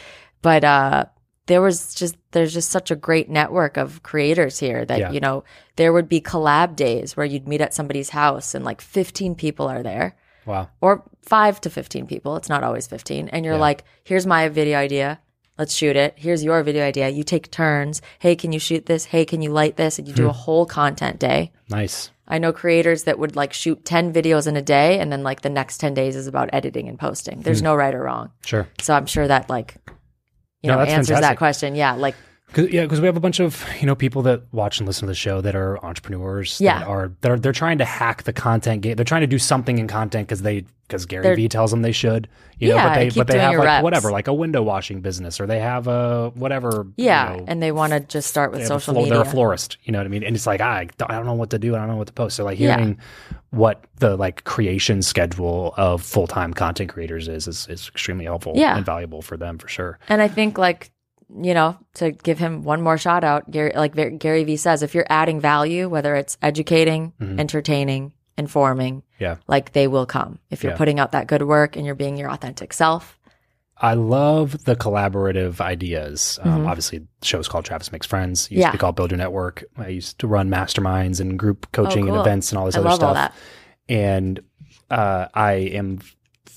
but, 0.42 0.64
uh, 0.64 1.04
there 1.46 1.62
was 1.62 1.94
just 1.94 2.16
there's 2.30 2.52
just 2.54 2.70
such 2.70 2.92
a 2.92 2.96
great 2.96 3.28
network 3.28 3.76
of 3.76 4.04
creators 4.04 4.60
here 4.60 4.84
that 4.84 4.98
Yeah. 5.00 5.10
you 5.10 5.18
know 5.18 5.42
there 5.74 5.92
would 5.92 6.08
be 6.08 6.20
collab 6.20 6.76
days 6.76 7.16
where 7.16 7.26
you'd 7.26 7.48
meet 7.48 7.60
at 7.60 7.74
somebody's 7.74 8.10
house 8.10 8.54
and 8.54 8.64
like 8.64 8.80
15 8.80 9.34
people 9.34 9.66
are 9.66 9.82
there 9.82 10.14
Wow. 10.50 10.68
or 10.80 11.02
5 11.22 11.60
to 11.62 11.70
15 11.70 12.06
people 12.06 12.36
it's 12.36 12.48
not 12.48 12.62
always 12.64 12.86
15 12.86 13.28
and 13.28 13.44
you're 13.44 13.54
Yeah. 13.54 13.60
like 13.60 13.84
here's 14.04 14.26
my 14.26 14.48
video 14.48 14.78
idea 14.78 15.20
let's 15.58 15.74
shoot 15.74 15.96
it 15.96 16.14
here's 16.16 16.42
your 16.44 16.62
video 16.62 16.84
idea 16.84 17.08
you 17.08 17.22
take 17.22 17.50
turns 17.50 18.00
hey 18.18 18.34
can 18.36 18.52
you 18.52 18.58
shoot 18.58 18.86
this 18.86 19.06
hey 19.06 19.24
can 19.24 19.42
you 19.42 19.50
light 19.50 19.76
this 19.76 19.98
and 19.98 20.06
you 20.08 20.14
Hmm. 20.14 20.22
do 20.22 20.28
a 20.28 20.32
whole 20.32 20.66
content 20.66 21.18
day 21.18 21.52
Nice. 21.68 22.10
I 22.26 22.38
know 22.38 22.52
creators 22.52 23.04
that 23.04 23.18
would 23.18 23.34
like 23.34 23.52
shoot 23.52 23.84
10 23.84 24.12
videos 24.12 24.46
in 24.46 24.56
a 24.56 24.62
day 24.62 24.98
and 25.00 25.10
then 25.12 25.22
like 25.24 25.40
the 25.42 25.50
next 25.50 25.78
10 25.78 25.94
days 25.94 26.14
is 26.14 26.26
about 26.28 26.48
editing 26.52 26.88
and 26.88 26.96
posting. 26.98 27.36
Hmm. 27.38 27.42
There's 27.42 27.60
no 27.62 27.74
right 27.74 27.92
or 27.94 28.02
wrong. 28.04 28.30
Sure. 28.44 28.68
So 28.80 28.94
I'm 28.94 29.06
sure 29.06 29.26
that 29.26 29.50
like 29.50 29.76
you 30.62 30.68
No, 30.68 30.74
know 30.76 30.80
answers 30.82 31.08
fantastic. 31.08 31.22
that 31.22 31.38
question. 31.38 31.74
Yeah, 31.74 31.92
like 31.94 32.14
Cause, 32.52 32.68
yeah, 32.70 32.82
because 32.82 33.00
we 33.00 33.06
have 33.06 33.16
a 33.16 33.20
bunch 33.20 33.38
of 33.40 33.64
you 33.80 33.86
know 33.86 33.94
people 33.94 34.22
that 34.22 34.42
watch 34.52 34.80
and 34.80 34.86
listen 34.86 35.02
to 35.02 35.10
the 35.10 35.14
show 35.14 35.40
that 35.40 35.54
are 35.54 35.78
entrepreneurs. 35.84 36.60
Yeah. 36.60 36.80
that 36.80 36.88
are 36.88 37.12
they're 37.20 37.38
they're 37.38 37.52
trying 37.52 37.78
to 37.78 37.84
hack 37.84 38.24
the 38.24 38.32
content 38.32 38.82
game. 38.82 38.96
They're 38.96 39.04
trying 39.04 39.20
to 39.20 39.26
do 39.28 39.38
something 39.38 39.78
in 39.78 39.86
content 39.86 40.26
because 40.26 40.42
they 40.42 40.64
because 40.88 41.06
Gary 41.06 41.22
They're- 41.22 41.36
Vee 41.36 41.48
tells 41.48 41.70
them 41.70 41.82
they 41.82 41.92
should. 41.92 42.26
You 42.58 42.70
know, 42.70 42.74
Yeah, 42.74 42.88
but 42.88 42.94
they 42.98 43.10
but 43.10 43.26
they 43.28 43.38
have 43.38 43.54
like 43.54 43.64
reps. 43.64 43.82
whatever, 43.84 44.10
like 44.10 44.26
a 44.26 44.34
window 44.34 44.62
washing 44.62 45.00
business, 45.00 45.40
or 45.40 45.46
they 45.46 45.60
have 45.60 45.86
a 45.86 46.30
whatever. 46.34 46.86
yeah, 46.96 47.32
you 47.34 47.38
know, 47.38 47.44
and 47.46 47.62
they 47.62 47.70
want 47.72 47.92
to 47.92 48.00
just 48.00 48.28
start 48.28 48.50
with 48.50 48.66
social 48.66 48.94
flo- 48.94 49.02
media. 49.04 49.14
They're 49.18 49.22
a 49.22 49.30
florist. 49.30 49.78
You 49.84 49.92
know 49.92 49.98
what 50.00 50.06
I 50.06 50.08
mean? 50.10 50.24
And 50.24 50.34
it's 50.34 50.46
like 50.46 50.60
I 50.60 50.88
don't, 50.98 51.10
I 51.10 51.14
don't 51.14 51.26
know 51.26 51.34
what 51.34 51.50
to 51.50 51.58
do. 51.60 51.76
I 51.76 51.78
don't 51.78 51.88
know 51.88 51.96
what 51.96 52.08
to 52.08 52.12
post. 52.12 52.34
So 52.36 52.44
like 52.44 52.58
Yeah. 52.58 52.76
hearing 52.76 52.98
what 53.50 53.84
the 53.96 54.16
like 54.16 54.42
creation 54.44 55.02
schedule 55.02 55.72
of 55.76 56.02
full 56.02 56.26
time 56.26 56.52
content 56.52 56.90
creators 56.90 57.28
is, 57.28 57.46
is 57.46 57.68
is 57.68 57.88
extremely 57.88 58.24
helpful 58.24 58.54
Yeah. 58.56 58.76
and 58.76 58.84
valuable 58.84 59.22
for 59.22 59.36
them 59.36 59.56
for 59.58 59.68
sure. 59.68 59.98
And 60.08 60.20
I 60.20 60.26
think 60.28 60.58
like 60.58 60.90
you 61.42 61.54
know 61.54 61.76
to 61.94 62.10
give 62.12 62.38
him 62.38 62.62
one 62.64 62.82
more 62.82 62.98
shout 62.98 63.24
out, 63.24 63.50
Gary 63.50 63.72
like 63.74 63.94
Gary 64.18 64.44
Vee 64.44 64.56
says, 64.56 64.82
if 64.82 64.94
you're 64.94 65.06
adding 65.08 65.40
value, 65.40 65.88
whether 65.88 66.14
it's 66.14 66.36
educating, 66.42 67.12
Mhm. 67.20 67.38
entertaining, 67.40 68.12
informing, 68.38 69.02
Yeah. 69.18 69.36
like 69.46 69.72
they 69.72 69.86
will 69.86 70.06
come 70.06 70.38
if 70.50 70.62
you're 70.62 70.72
Yeah. 70.72 70.78
putting 70.78 70.98
out 70.98 71.12
that 71.12 71.26
good 71.26 71.42
work 71.42 71.76
and 71.76 71.84
you're 71.86 71.94
being 71.94 72.16
your 72.16 72.30
authentic 72.30 72.72
self. 72.72 73.16
I 73.82 73.94
love 73.94 74.64
the 74.64 74.76
collaborative 74.76 75.58
ideas. 75.60 76.38
Um, 76.42 76.64
Mhm. 76.64 76.68
obviously, 76.68 76.98
the 76.98 77.06
show's 77.26 77.48
called 77.48 77.64
Travis 77.64 77.90
Makes 77.92 78.06
Friends. 78.06 78.44
It 78.46 78.52
used 78.52 78.60
Yeah. 78.60 78.66
to 78.68 78.72
be 78.72 78.78
called 78.78 78.94
Build 78.96 79.10
Your 79.10 79.16
Network. 79.18 79.64
I 79.78 79.88
used 79.88 80.18
to 80.18 80.26
run 80.26 80.50
masterminds 80.50 81.18
and 81.18 81.38
group 81.38 81.66
coaching 81.72 82.02
and 82.02 82.10
cool. 82.10 82.20
events 82.20 82.50
and 82.52 82.58
all 82.58 82.66
this 82.66 82.76
I 82.76 82.80
other 82.80 82.90
stuff. 82.92 83.32
And 83.88 84.40
uh, 84.90 85.26
I 85.34 85.52
am 85.52 86.00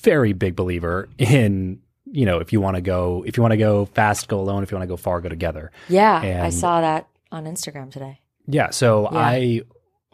very 0.02 0.34
big 0.34 0.56
believer 0.56 1.08
in 1.18 1.80
you 2.14 2.26
know 2.26 2.38
if 2.38 2.54
you 2.54 2.62
want 2.62 2.76
to 2.76 2.82
go 2.82 3.24
if 3.28 3.36
you 3.36 3.44
want 3.44 3.52
to 3.52 3.58
go 3.58 3.86
fast, 3.86 4.28
go 4.28 4.40
alone. 4.40 4.64
If 4.64 4.72
you 4.72 4.78
want 4.78 4.88
to 4.88 4.94
go 4.94 4.98
far, 4.98 5.20
go 5.20 5.30
together. 5.30 5.72
Yeah, 5.90 6.44
I 6.46 6.50
saw 6.50 6.80
that 6.82 7.08
on 7.32 7.46
Instagram 7.46 7.92
today. 7.92 8.22
Yeah. 8.48 8.70
So 8.70 9.10
Yeah. 9.12 9.18
I 9.18 9.62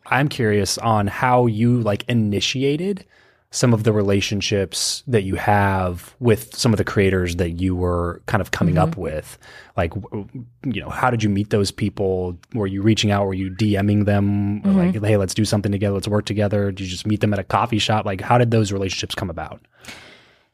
I'm 0.06 0.30
curious 0.30 0.78
on 0.78 1.08
how 1.08 1.45
you 1.45 1.82
like 1.82 2.04
initiated 2.08 3.06
some 3.52 3.74
of 3.74 3.84
the 3.84 3.91
relationships 3.91 5.04
that 5.08 5.24
you 5.24 5.36
have 5.36 6.16
with 6.20 6.56
some 6.56 6.72
of 6.72 6.78
the 6.78 6.84
creators 6.84 7.38
that 7.38 7.52
you 7.52 7.76
were 7.76 8.22
kind 8.28 8.41
of 8.41 8.52
coming 8.52 8.78
up 8.78 8.91
mm-hmm. 8.91 9.02
with. 9.02 9.39
Like, 9.76 9.91
you 9.95 10.82
know, 10.82 10.89
how 10.89 11.10
did 11.10 11.24
you 11.24 11.30
meet 11.30 11.50
those 11.50 11.72
people? 11.72 12.38
Were 12.54 12.68
you 12.68 12.84
reaching 12.84 13.10
out? 13.10 13.26
Were 13.26 13.34
you 13.34 13.50
DMing 13.50 14.06
them? 14.06 14.60
Or 14.68 14.72
Like, 14.74 14.93
mm-hmm. 14.93 15.04
hey, 15.04 15.18
let's 15.18 15.34
do 15.34 15.45
something 15.45 15.72
together. 15.72 15.95
Let's 15.95 16.08
work 16.08 16.26
together. 16.26 16.72
Did 16.72 16.82
you 16.82 16.88
just 16.88 17.08
meet 17.08 17.22
them 17.22 17.34
at 17.34 17.39
a 17.39 17.43
coffee 17.43 17.80
shop? 17.80 18.06
Like, 18.06 18.22
how 18.22 18.38
did 18.38 18.52
those 18.52 18.72
relationships 18.72 19.16
come 19.16 19.32
about? 19.32 19.66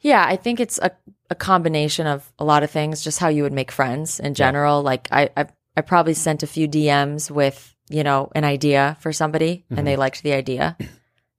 Yeah, 0.06 0.24
I 0.24 0.36
think 0.36 0.60
it's 0.60 0.78
a, 0.78 0.92
a 1.32 1.36
combination 1.36 2.06
of 2.06 2.32
a 2.38 2.46
lot 2.46 2.62
of 2.62 2.70
things, 2.70 3.04
just 3.04 3.18
how 3.18 3.30
you 3.30 3.42
would 3.42 3.54
make 3.54 3.72
friends 3.72 4.20
in 4.20 4.36
general. 4.36 4.84
Like 4.84 5.08
I, 5.12 5.30
I 5.36 5.48
I 5.76 5.82
probably 5.82 6.14
sent 6.14 6.44
a 6.44 6.48
few 6.48 6.68
DMs 6.68 7.32
with, 7.32 7.76
you 7.90 8.04
know, 8.04 8.30
an 8.36 8.44
idea 8.44 8.98
for 9.02 9.12
somebody 9.12 9.66
and 9.72 9.88
they 9.88 9.96
liked 9.96 10.22
the 10.22 10.34
idea. 10.34 10.78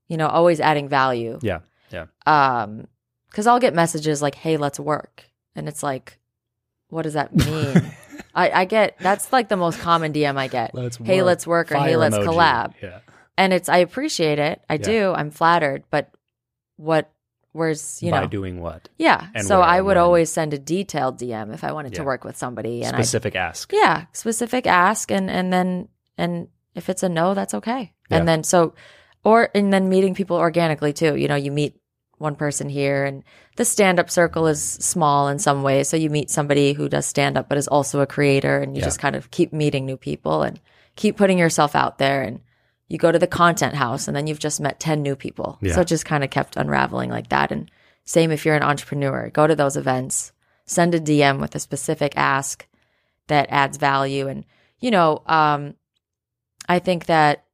You 0.09 0.17
know, 0.17 0.27
always 0.27 0.59
adding 0.61 0.89
value. 0.89 1.39
Yeah. 1.43 1.61
Yeah. 1.93 2.07
Um, 2.27 2.89
because 3.31 3.47
I'll 3.47 3.61
get 3.61 3.73
messages 3.75 4.21
like, 4.21 4.35
"Hey, 4.35 4.57
let's 4.57 4.81
work," 4.81 5.23
and 5.55 5.69
it's 5.69 5.83
like, 5.83 6.19
what 6.89 7.03
does 7.03 7.15
that 7.15 7.35
mean? 7.35 7.83
I, 8.35 8.51
I 8.63 8.65
get 8.65 8.99
that's 8.99 9.33
like 9.33 9.49
the 9.49 9.57
most 9.57 9.79
common 9.79 10.13
DM 10.13 10.37
I 10.37 10.49
get. 10.49 10.75
Let's 10.75 10.97
hey, 10.97 11.19
work. 11.21 11.27
let's 11.27 11.47
work, 11.47 11.73
or 11.73 11.77
hey, 11.79 11.97
let's 11.97 12.17
emoji. 12.17 12.27
collab. 12.27 12.75
Yeah. 12.83 12.99
And 13.39 13.53
it's 13.53 13.69
I 13.69 13.79
appreciate 13.79 14.39
it. 14.41 14.61
I 14.69 14.75
Yeah. 14.75 14.79
do. 14.93 15.13
I'm 15.15 15.31
flattered, 15.31 15.85
but 15.91 16.11
what? 16.77 17.11
Where's 17.57 18.03
you 18.03 18.11
By 18.11 18.23
know? 18.23 18.27
doing 18.29 18.61
what? 18.61 18.89
yeah. 18.99 19.29
and 19.35 19.47
So 19.47 19.61
I 19.63 19.81
would 19.81 19.97
when. 19.97 20.05
always 20.05 20.31
send 20.31 20.53
a 20.55 20.59
detailed 20.59 21.19
DM 21.19 21.53
if 21.55 21.65
I 21.65 21.73
wanted 21.73 21.95
to 21.95 22.05
work 22.05 22.23
with 22.25 22.37
somebody, 22.37 22.83
and 22.85 22.95
Specific 22.95 23.35
ask. 23.35 23.73
yeah, 23.73 24.05
specific 24.13 24.67
ask, 24.67 25.11
and 25.11 25.31
and 25.31 25.53
then 25.53 25.89
and 26.19 26.49
if 26.75 26.89
it's 26.89 27.03
a 27.03 27.09
no, 27.09 27.35
that's 27.35 27.55
okay. 27.55 27.93
Yeah. 28.11 28.19
And 28.19 28.29
then 28.29 28.45
so, 28.45 28.75
or 29.25 29.49
and 29.55 29.73
then 29.73 29.89
meeting 29.89 30.15
people 30.15 30.37
organically 30.37 30.93
too. 30.93 31.17
You 31.17 31.27
know, 31.29 31.35
you 31.37 31.51
meet 31.51 31.75
one 32.19 32.35
person 32.37 32.69
here, 32.69 33.05
and 33.05 33.23
the 33.57 33.65
stand 33.65 33.99
up 34.01 34.09
circle 34.11 34.47
is 34.47 34.63
small 34.63 35.29
in 35.29 35.39
some 35.39 35.63
ways. 35.63 35.89
So 35.89 35.97
you 35.97 36.09
meet 36.11 36.31
somebody 36.31 36.73
who 36.73 36.89
does 36.89 37.05
stand 37.07 37.37
up, 37.37 37.49
but 37.49 37.59
is 37.59 37.69
also 37.69 38.01
a 38.01 38.07
creator, 38.07 38.59
and 38.59 38.75
you 38.77 38.81
Yeah. 38.81 38.87
just 38.87 39.01
kind 39.01 39.17
of 39.17 39.31
keep 39.31 39.53
meeting 39.53 39.85
new 39.87 39.97
people 39.97 40.43
and 40.43 40.61
keep 40.97 41.17
putting 41.17 41.39
yourself 41.39 41.75
out 41.77 41.99
there. 41.99 42.23
And 42.23 42.41
you 42.89 42.99
go 42.99 43.11
to 43.11 43.19
the 43.19 43.27
content 43.27 43.75
house, 43.75 44.07
and 44.07 44.17
then 44.17 44.27
you've 44.27 44.39
just 44.39 44.61
met 44.61 44.79
ten 44.81 45.03
new 45.03 45.17
people. 45.17 45.59
Yeah. 45.61 45.75
So 45.75 45.81
it 45.81 45.89
just 45.89 46.05
kind 46.05 46.23
of 46.25 46.31
kept 46.31 46.57
unraveling 46.57 47.11
like 47.11 47.29
that. 47.31 47.51
And 47.51 47.71
same 48.05 48.31
if 48.31 48.45
you're 48.45 48.55
an 48.55 48.63
entrepreneur, 48.63 49.31
go 49.31 49.47
to 49.47 49.57
those 49.57 49.77
events, 49.77 50.33
send 50.65 50.95
a 50.95 51.01
DM 51.01 51.41
with 51.41 51.55
a 51.55 51.59
specific 51.61 52.13
ask 52.17 52.67
that 53.27 53.49
adds 53.51 53.77
value. 53.77 54.29
And, 54.29 54.45
you 54.79 54.93
know, 54.93 55.23
um, 55.27 55.75
I 56.69 56.79
think 56.79 57.07
that 57.07 57.45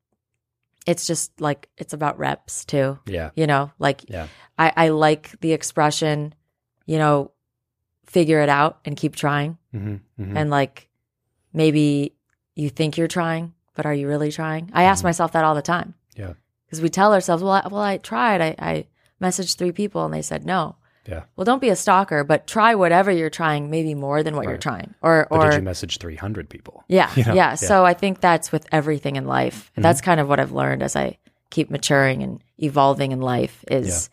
it's 0.87 1.07
just 1.07 1.41
like, 1.41 1.69
it's 1.79 1.95
about 1.95 2.19
reps 2.19 2.65
too. 2.67 2.99
Yeah. 3.07 3.31
You 3.35 3.47
know, 3.47 3.71
like 3.79 4.05
Yeah. 4.09 4.27
I, 4.59 4.73
I 4.77 4.89
like 4.89 5.41
the 5.41 5.53
expression, 5.53 6.35
you 6.85 6.99
know, 6.99 7.31
figure 8.05 8.41
it 8.41 8.49
out 8.51 8.81
and 8.85 8.97
keep 8.97 9.17
trying. 9.17 9.57
hmm 9.71 9.97
hmm 10.19 10.37
And 10.37 10.51
like 10.51 10.91
maybe 11.55 12.15
you 12.55 12.69
think 12.69 12.99
you're 12.99 13.09
trying, 13.09 13.55
but 13.75 13.87
are 13.87 13.95
you 13.95 14.09
really 14.09 14.31
trying? 14.33 14.71
I 14.73 14.85
ask 14.85 15.01
Mhm. 15.03 15.05
myself 15.09 15.33
that 15.33 15.45
all 15.45 15.55
the 15.55 15.63
time. 15.63 15.95
Yeah. 16.17 16.35
Because 16.67 16.81
we 16.81 16.89
tell 16.89 17.13
ourselves, 17.13 17.43
well, 17.43 17.53
I, 17.53 17.69
well, 17.69 17.83
I 17.83 17.99
tried. 17.99 18.41
I, 18.41 18.55
I 18.59 18.87
messaged 19.21 19.57
three 19.57 19.73
people 19.73 20.05
and 20.05 20.13
they 20.15 20.23
said 20.23 20.45
no. 20.45 20.77
Yeah. 21.07 21.25
Well, 21.35 21.45
don't 21.45 21.61
be 21.61 21.69
a 21.69 21.75
stalker, 21.77 22.23
but 22.23 22.47
try 22.47 22.75
whatever 22.77 23.11
you're 23.11 23.29
trying, 23.31 23.71
maybe 23.71 23.93
more 23.95 24.23
than 24.23 24.37
what 24.37 24.47
you're 24.47 24.57
trying. 24.57 24.95
Or, 25.03 25.27
But 25.31 25.37
or 25.41 25.51
did 25.51 25.57
you 25.57 25.63
message 25.63 25.99
300 25.99 26.49
people? 26.49 26.85
yeah, 26.89 27.11
You 27.17 27.25
know? 27.25 27.35
yeah. 27.35 27.51
Yeah. 27.51 27.55
So 27.57 27.85
I 27.85 27.93
think 27.95 28.21
that's 28.21 28.53
with 28.53 28.67
everything 28.71 29.17
in 29.17 29.27
life. 29.27 29.71
And 29.75 29.83
Mhm. 29.83 29.89
That's 29.89 30.01
kind 30.01 30.21
of 30.21 30.29
what 30.29 30.39
I've 30.39 30.53
learned 30.53 30.83
as 30.83 30.95
I 30.95 31.19
keep 31.51 31.71
maturing 31.71 32.23
and 32.23 32.41
evolving 32.59 33.11
in 33.13 33.21
life 33.21 33.65
is 33.71 34.09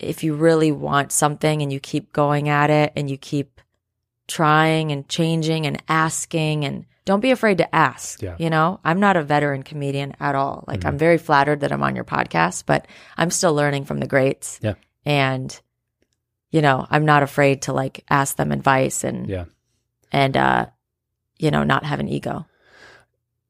if 0.00 0.24
you 0.24 0.34
really 0.34 0.72
want 0.72 1.12
something 1.12 1.62
and 1.62 1.72
you 1.72 1.78
keep 1.80 2.12
going 2.12 2.48
at 2.48 2.70
it 2.70 2.92
and 2.96 3.08
you 3.10 3.16
keep 3.16 3.60
trying 4.28 4.90
and 4.92 5.08
changing 5.08 5.66
and 5.66 5.80
asking 5.88 6.64
and 6.64 6.84
don't 7.06 7.20
be 7.20 7.30
afraid 7.30 7.58
to 7.58 7.74
ask. 7.74 8.20
Yeah. 8.20 8.36
You 8.38 8.50
know, 8.50 8.78
I'm 8.84 9.00
not 9.00 9.16
a 9.16 9.22
veteran 9.22 9.62
comedian 9.62 10.14
at 10.20 10.34
all. 10.34 10.64
Like 10.68 10.80
Mm-hmm. 10.80 10.88
I'm 10.88 10.98
very 10.98 11.16
flattered 11.18 11.60
that 11.60 11.72
I'm 11.72 11.82
on 11.82 11.96
your 11.96 12.04
podcast, 12.04 12.64
but 12.66 12.86
I'm 13.16 13.30
still 13.30 13.54
learning 13.54 13.86
from 13.86 13.98
the 14.00 14.06
greats. 14.06 14.60
Yeah. 14.62 14.74
And 15.06 15.58
you 16.50 16.60
know, 16.62 16.86
I'm 16.90 17.04
not 17.06 17.22
afraid 17.22 17.62
to 17.62 17.72
like 17.72 18.04
ask 18.10 18.36
them 18.36 18.52
advice 18.52 19.02
and 19.04 19.26
Yeah. 19.28 19.44
and 20.12 20.36
uh 20.36 20.66
you 21.38 21.50
know, 21.50 21.64
not 21.64 21.84
have 21.84 22.00
an 22.00 22.08
ego. 22.08 22.44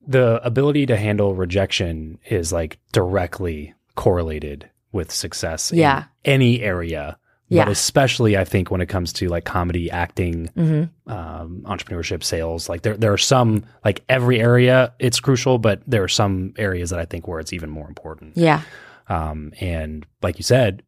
the 0.08 0.40
ability 0.46 0.86
to 0.86 0.96
handle 0.96 1.34
rejection 1.34 2.18
is 2.30 2.52
like 2.52 2.78
directly 2.92 3.74
correlated 3.96 4.70
with 4.92 5.10
success 5.10 5.72
Yeah. 5.72 6.04
in 6.24 6.32
any 6.34 6.60
area 6.62 7.18
Yeah. 7.48 7.64
but 7.64 7.70
especially 7.72 8.36
i 8.36 8.44
think 8.44 8.70
when 8.70 8.80
it 8.80 8.86
comes 8.86 9.12
to 9.14 9.28
like 9.28 9.44
comedy 9.44 9.90
acting 9.90 10.48
Mm-hmm. 10.56 11.10
um, 11.12 11.62
entrepreneurship 11.64 12.24
sales 12.24 12.68
like 12.68 12.82
there, 12.82 12.96
there 12.96 13.12
are 13.12 13.18
some 13.18 13.64
like 13.84 14.02
every 14.08 14.40
area 14.40 14.92
it's 14.98 15.20
crucial 15.20 15.58
but 15.58 15.80
there 15.86 16.02
are 16.02 16.08
some 16.08 16.54
areas 16.58 16.90
that 16.90 16.98
i 16.98 17.04
think 17.04 17.28
where 17.28 17.38
it's 17.40 17.52
even 17.52 17.70
more 17.70 17.86
important 17.88 18.36
Yeah. 18.36 18.62
um, 19.08 19.52
and 19.60 20.04
like 20.22 20.38
you 20.38 20.42
said 20.42 20.82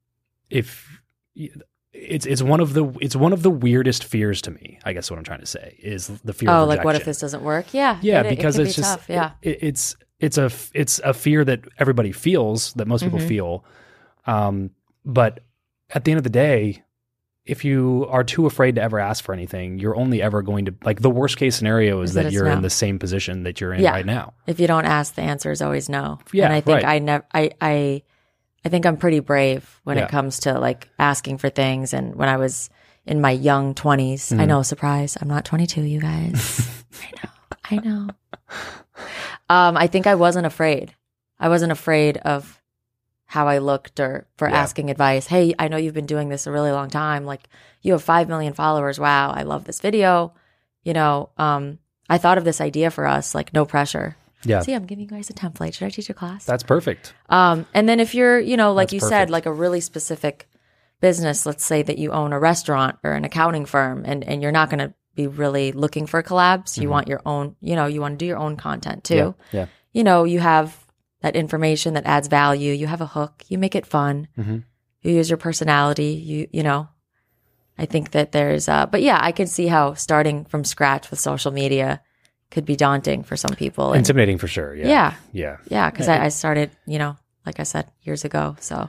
if 0.50 1.00
it's 1.92 2.26
it's 2.26 2.42
one 2.42 2.60
of 2.60 2.74
the 2.74 2.84
it's 3.00 3.16
one 3.16 3.32
of 3.32 3.42
the 3.42 3.50
weirdest 3.50 4.04
fears 4.04 4.40
to 4.42 4.50
me 4.50 4.78
i 4.84 4.92
guess 4.92 5.10
what 5.10 5.16
i'm 5.18 5.24
trying 5.24 5.40
to 5.40 5.46
say 5.46 5.76
is 5.82 6.08
the 6.24 6.32
fear 6.32 6.50
Oh, 6.50 6.62
of 6.62 6.68
like 6.68 6.84
what 6.84 6.96
if 6.96 7.04
this 7.04 7.18
doesn't 7.20 7.42
work? 7.42 7.72
Yeah. 7.72 7.98
Yeah, 8.02 8.20
it- 8.20 8.26
it 8.26 8.30
because 8.30 8.56
can 8.56 8.66
it's 8.66 8.76
be 8.76 8.82
just 8.82 8.98
tough. 8.98 9.08
Yeah. 9.08 9.30
it- 9.42 9.58
it's 9.62 9.96
it's 10.20 10.38
a 10.38 10.50
it's 10.74 10.98
a 11.04 11.14
fear 11.14 11.44
that 11.44 11.60
everybody 11.78 12.10
feels 12.12 12.72
that 12.74 12.86
most 12.88 13.02
people 13.04 13.20
Mhm. 13.20 13.28
feel, 13.28 13.64
um, 14.26 14.70
but 15.04 15.40
at 15.90 16.04
the 16.04 16.10
end 16.12 16.18
of 16.18 16.24
the 16.24 16.30
day, 16.30 16.82
if 17.44 17.64
you 17.64 18.06
are 18.10 18.22
too 18.24 18.44
afraid 18.46 18.74
to 18.74 18.82
ever 18.82 18.98
ask 18.98 19.24
for 19.24 19.32
anything, 19.32 19.78
you're 19.78 19.96
only 19.96 20.20
ever 20.20 20.42
going 20.42 20.66
to 20.66 20.74
like 20.84 21.00
the 21.00 21.08
worst 21.10 21.38
case 21.38 21.56
scenario 21.56 22.02
is, 22.02 22.10
Is 22.10 22.14
that 22.14 22.24
that 22.24 22.32
you're 22.32 22.46
in 22.46 22.60
the 22.62 22.68
same 22.70 22.98
position 22.98 23.44
that 23.44 23.60
you're 23.60 23.72
in 23.72 23.80
Yeah. 23.82 23.92
right 23.92 24.04
now. 24.04 24.34
If 24.46 24.60
you 24.60 24.66
don't 24.66 24.84
ask, 24.84 25.14
the 25.14 25.22
answer 25.22 25.50
is 25.50 25.62
always 25.62 25.88
no. 25.88 26.18
Yeah, 26.32 26.44
and 26.44 26.52
I 26.52 26.60
think 26.60 26.82
right. 26.82 26.84
I 26.84 26.98
never, 26.98 27.24
I, 27.32 27.50
I, 27.60 28.02
I 28.64 28.68
think 28.68 28.84
I'm 28.84 28.98
pretty 28.98 29.20
brave 29.20 29.80
when 29.84 29.96
Yeah. 29.96 30.04
it 30.04 30.10
comes 30.10 30.40
to 30.40 30.58
like 30.58 30.88
asking 30.98 31.38
for 31.38 31.48
things. 31.48 31.94
And 31.94 32.14
when 32.16 32.28
I 32.28 32.36
was 32.36 32.68
in 33.06 33.22
my 33.22 33.30
young 33.30 33.74
20s, 33.74 34.32
I 34.38 34.44
Mhm. 34.44 34.48
know, 34.48 34.62
surprise, 34.62 35.16
I'm 35.18 35.28
not 35.28 35.46
22, 35.46 35.80
you 35.82 36.00
guys. 36.02 36.84
I 37.02 37.10
know, 37.22 37.30
I 37.70 37.76
know. 37.76 38.08
Um, 39.48 39.76
I 39.78 39.86
think 39.86 40.06
I 40.06 40.16
wasn't 40.16 40.44
afraid. 40.44 40.94
I 41.40 41.48
wasn't 41.48 41.72
afraid 41.72 42.18
of 42.18 42.57
how 43.28 43.46
I 43.46 43.58
looked 43.58 44.00
or 44.00 44.26
for 44.36 44.48
Yeah. 44.48 44.56
asking 44.56 44.90
advice. 44.90 45.26
Hey, 45.26 45.54
I 45.58 45.68
know 45.68 45.76
you've 45.76 45.94
been 45.94 46.06
doing 46.06 46.28
this 46.30 46.46
a 46.46 46.50
really 46.50 46.72
long 46.72 46.88
time. 46.90 47.24
Like 47.26 47.48
you 47.82 47.92
have 47.92 48.02
5 48.02 48.26
million 48.28 48.54
followers. 48.54 48.98
Wow. 48.98 49.30
I 49.30 49.42
love 49.42 49.64
this 49.64 49.80
video. 49.80 50.32
You 50.82 50.94
know, 50.94 51.28
um, 51.36 51.78
I 52.08 52.16
thought 52.18 52.38
of 52.38 52.44
this 52.44 52.60
idea 52.60 52.90
for 52.90 53.06
us, 53.06 53.34
like 53.34 53.52
no 53.52 53.64
pressure. 53.66 54.16
Yeah, 54.44 54.60
See, 54.60 54.72
I'm 54.72 54.86
giving 54.86 55.02
you 55.02 55.08
guys 55.10 55.28
a 55.28 55.34
template. 55.34 55.74
Should 55.74 55.86
I 55.86 55.90
teach 55.90 56.08
a 56.08 56.14
class? 56.14 56.44
that's 56.46 56.62
perfect. 56.62 57.12
Um, 57.28 57.66
and 57.74 57.88
then 57.88 58.00
if 58.00 58.14
you're, 58.14 58.38
you 58.38 58.56
know, 58.56 58.72
like 58.72 58.86
That's 58.88 58.92
you 58.94 59.00
perfect. 59.00 59.10
said, 59.18 59.30
like 59.30 59.46
a 59.46 59.52
really 59.52 59.80
specific 59.80 60.48
business, 61.00 61.44
let's 61.44 61.64
say 61.64 61.82
that 61.82 61.98
you 61.98 62.12
own 62.12 62.32
a 62.32 62.38
restaurant 62.38 62.96
or 63.04 63.12
an 63.12 63.24
accounting 63.24 63.66
firm 63.66 64.04
and, 64.06 64.24
and 64.24 64.40
you're 64.40 64.52
not 64.52 64.70
going 64.70 64.78
to 64.78 64.94
be 65.14 65.26
really 65.26 65.72
looking 65.72 66.06
for 66.06 66.22
collabs. 66.22 66.78
You 66.80 66.88
Mhm. 66.88 66.92
want 66.92 67.08
your 67.08 67.20
own, 67.26 67.56
you 67.60 67.74
know, 67.76 67.86
you 67.86 68.00
want 68.00 68.14
to 68.14 68.16
do 68.18 68.26
your 68.26 68.38
own 68.38 68.56
content 68.56 69.04
too. 69.04 69.34
Yeah, 69.52 69.60
yeah. 69.60 69.66
You 69.92 70.04
know, 70.04 70.24
you 70.24 70.38
have 70.40 70.86
that 71.20 71.36
information 71.36 71.94
that 71.94 72.06
adds 72.06 72.28
value. 72.28 72.72
You 72.72 72.86
have 72.86 73.00
a 73.00 73.06
hook. 73.06 73.44
You 73.48 73.58
make 73.58 73.74
it 73.74 73.86
fun. 73.86 74.28
Mhm. 74.38 74.64
You 75.02 75.14
use 75.14 75.30
your 75.30 75.36
personality. 75.36 76.12
You, 76.12 76.48
you 76.52 76.62
know, 76.62 76.88
I 77.78 77.86
think 77.86 78.10
that 78.12 78.32
there's, 78.32 78.68
uh, 78.68 78.86
but 78.86 79.02
yeah, 79.02 79.18
I 79.20 79.32
can 79.32 79.46
see 79.46 79.66
how 79.66 79.94
starting 79.94 80.44
from 80.44 80.64
scratch 80.64 81.10
with 81.10 81.20
social 81.20 81.52
media 81.52 82.00
could 82.50 82.64
be 82.64 82.76
daunting 82.76 83.22
for 83.22 83.36
some 83.36 83.54
people. 83.54 83.92
And 83.92 83.98
Intimidating 83.98 84.38
for 84.38 84.48
sure. 84.48 84.74
Yeah, 84.74 84.88
yeah, 84.88 85.14
yeah. 85.32 85.56
yeah, 85.68 85.90
because 85.90 86.08
I, 86.08 86.24
I 86.24 86.28
started, 86.28 86.70
you 86.86 86.98
know, 86.98 87.16
like 87.46 87.60
I 87.60 87.64
said, 87.64 87.86
years 88.02 88.24
ago. 88.24 88.56
So 88.60 88.88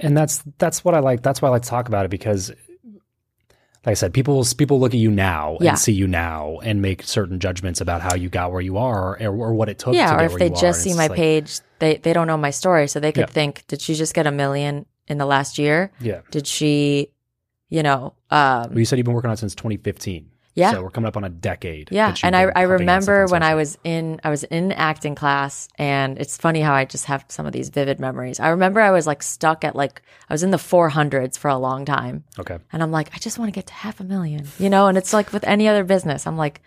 and 0.00 0.16
that's 0.16 0.42
that's 0.58 0.84
what 0.84 0.94
I 0.94 1.00
like. 1.00 1.22
That's 1.22 1.40
why 1.40 1.48
I 1.48 1.52
like 1.52 1.62
to 1.62 1.68
talk 1.68 1.88
about 1.88 2.04
it 2.04 2.10
because, 2.10 2.52
like 3.86 3.92
I 3.92 3.94
said, 3.94 4.14
people 4.14 4.44
people 4.56 4.80
look 4.80 4.94
at 4.94 4.98
you 5.00 5.10
now 5.10 5.58
Yeah. 5.60 5.70
and 5.70 5.78
see 5.78 5.92
you 5.92 6.06
now 6.06 6.58
and 6.62 6.80
make 6.80 7.02
certain 7.02 7.38
judgments 7.38 7.80
about 7.80 8.00
how 8.00 8.14
you 8.14 8.28
got 8.28 8.50
where 8.52 8.60
you 8.62 8.78
are 8.78 9.20
or, 9.20 9.28
or 9.28 9.54
what 9.54 9.68
it 9.68 9.78
took. 9.78 9.94
yeah, 9.94 10.16
to 10.16 10.22
or 10.22 10.24
if 10.26 10.32
where 10.32 10.38
they 10.38 10.50
are. 10.50 10.60
just 10.60 10.82
see 10.82 10.94
my 10.94 11.06
like, 11.08 11.16
page, 11.16 11.60
they 11.80 11.96
they 11.96 12.12
don't 12.12 12.26
know 12.26 12.36
my 12.36 12.50
story, 12.50 12.88
so 12.88 12.98
they 13.00 13.12
could 13.12 13.22
Yeah. 13.22 13.26
think, 13.26 13.64
did 13.68 13.80
she 13.80 13.94
just 13.94 14.14
get 14.14 14.26
a 14.26 14.32
million 14.32 14.86
in 15.06 15.18
the 15.18 15.26
last 15.26 15.58
year? 15.58 15.90
Yeah, 16.00 16.20
Did 16.30 16.46
she, 16.46 17.10
you 17.68 17.82
know, 17.82 18.14
um, 18.30 18.70
well, 18.70 18.78
you 18.78 18.84
said 18.86 18.98
you've 18.98 19.04
been 19.04 19.14
working 19.14 19.28
on 19.28 19.34
it 19.34 19.38
since 19.38 19.54
2015. 19.54 20.30
Yeah, 20.54 20.72
so 20.72 20.82
we're 20.82 20.90
coming 20.90 21.08
up 21.08 21.16
on 21.16 21.24
a 21.24 21.28
decade. 21.28 21.88
Yeah, 21.90 22.14
and 22.22 22.36
I, 22.36 22.42
I 22.42 22.62
remember 22.62 23.26
when 23.26 23.42
I 23.42 23.54
was 23.54 23.76
in 23.84 24.20
I 24.24 24.30
was 24.30 24.44
in 24.44 24.72
acting 24.72 25.14
class, 25.14 25.68
and 25.76 26.18
it's 26.18 26.36
funny 26.36 26.60
how 26.60 26.74
I 26.74 26.84
just 26.84 27.06
have 27.06 27.24
some 27.28 27.46
of 27.46 27.52
these 27.52 27.70
vivid 27.70 27.98
memories. 27.98 28.40
I 28.40 28.48
remember 28.48 28.80
I 28.80 28.90
was 28.90 29.06
like 29.06 29.22
stuck 29.22 29.64
at 29.64 29.74
like 29.74 30.02
I 30.28 30.34
was 30.34 30.42
in 30.42 30.50
the 30.50 30.58
four 30.58 30.88
hundreds 30.88 31.36
for 31.36 31.48
a 31.48 31.58
long 31.58 31.84
time, 31.84 32.24
okay. 32.38 32.58
and 32.72 32.82
I'm 32.82 32.92
like, 32.92 33.10
I 33.14 33.18
just 33.18 33.38
want 33.38 33.52
to 33.52 33.54
get 33.54 33.66
to 33.66 33.74
half 33.74 34.00
a 34.00 34.04
million, 34.04 34.46
you 34.58 34.70
know. 34.70 34.86
And 34.86 34.96
it's 34.96 35.12
like 35.12 35.32
with 35.32 35.44
any 35.44 35.66
other 35.68 35.84
business, 35.84 36.26
I'm 36.26 36.36
like, 36.36 36.60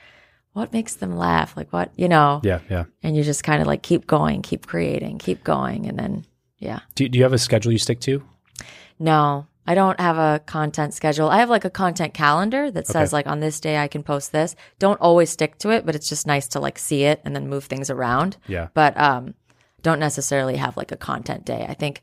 what 0.58 0.74
makes 0.74 0.96
them 0.96 1.16
laugh? 1.16 1.56
Like 1.56 1.72
what, 1.72 1.92
you 1.96 2.08
know? 2.08 2.42
Yeah, 2.44 2.62
yeah. 2.68 2.86
And 3.04 3.16
you 3.16 3.22
just 3.22 3.44
kind 3.44 3.62
of 3.62 3.68
like 3.68 3.84
keep 3.84 4.08
going, 4.08 4.42
keep 4.42 4.66
creating, 4.66 5.20
keep 5.20 5.44
going. 5.44 5.86
And 5.86 6.00
then, 6.00 6.26
yeah. 6.58 6.80
Do, 6.96 7.08
do 7.08 7.20
you 7.20 7.24
have 7.24 7.34
a 7.34 7.38
schedule 7.38 7.72
you 7.72 7.78
stick 7.78 8.00
to? 8.02 8.24
No, 8.98 9.46
I 9.68 9.76
don't 9.76 10.00
have 10.00 10.18
a 10.18 10.40
content 10.46 10.94
schedule. 10.94 11.30
I 11.30 11.40
have 11.40 11.50
like 11.50 11.66
a 11.66 11.70
content 11.70 12.14
calendar 12.14 12.72
that 12.72 12.88
says 12.88 13.10
Okay. 13.10 13.18
like 13.18 13.28
on 13.28 13.42
this 13.42 13.60
day 13.60 13.78
I 13.78 13.88
can 13.90 14.02
post 14.02 14.32
this. 14.32 14.56
Don't 14.80 15.00
always 15.02 15.30
stick 15.30 15.58
to 15.60 15.72
it, 15.72 15.86
but 15.86 15.94
it's 15.94 16.08
just 16.10 16.26
nice 16.26 16.48
to 16.50 16.60
like 16.60 16.80
see 16.80 17.04
it 17.04 17.22
and 17.26 17.36
then 17.36 17.50
move 17.50 17.66
things 17.66 17.90
around. 17.90 18.38
Yeah. 18.48 18.68
But 18.74 18.98
um 19.00 19.34
don't 19.82 20.00
necessarily 20.00 20.56
have 20.58 20.78
like 20.78 20.92
a 20.92 20.98
content 20.98 21.46
day. 21.46 21.66
I 21.68 21.74
think 21.74 22.02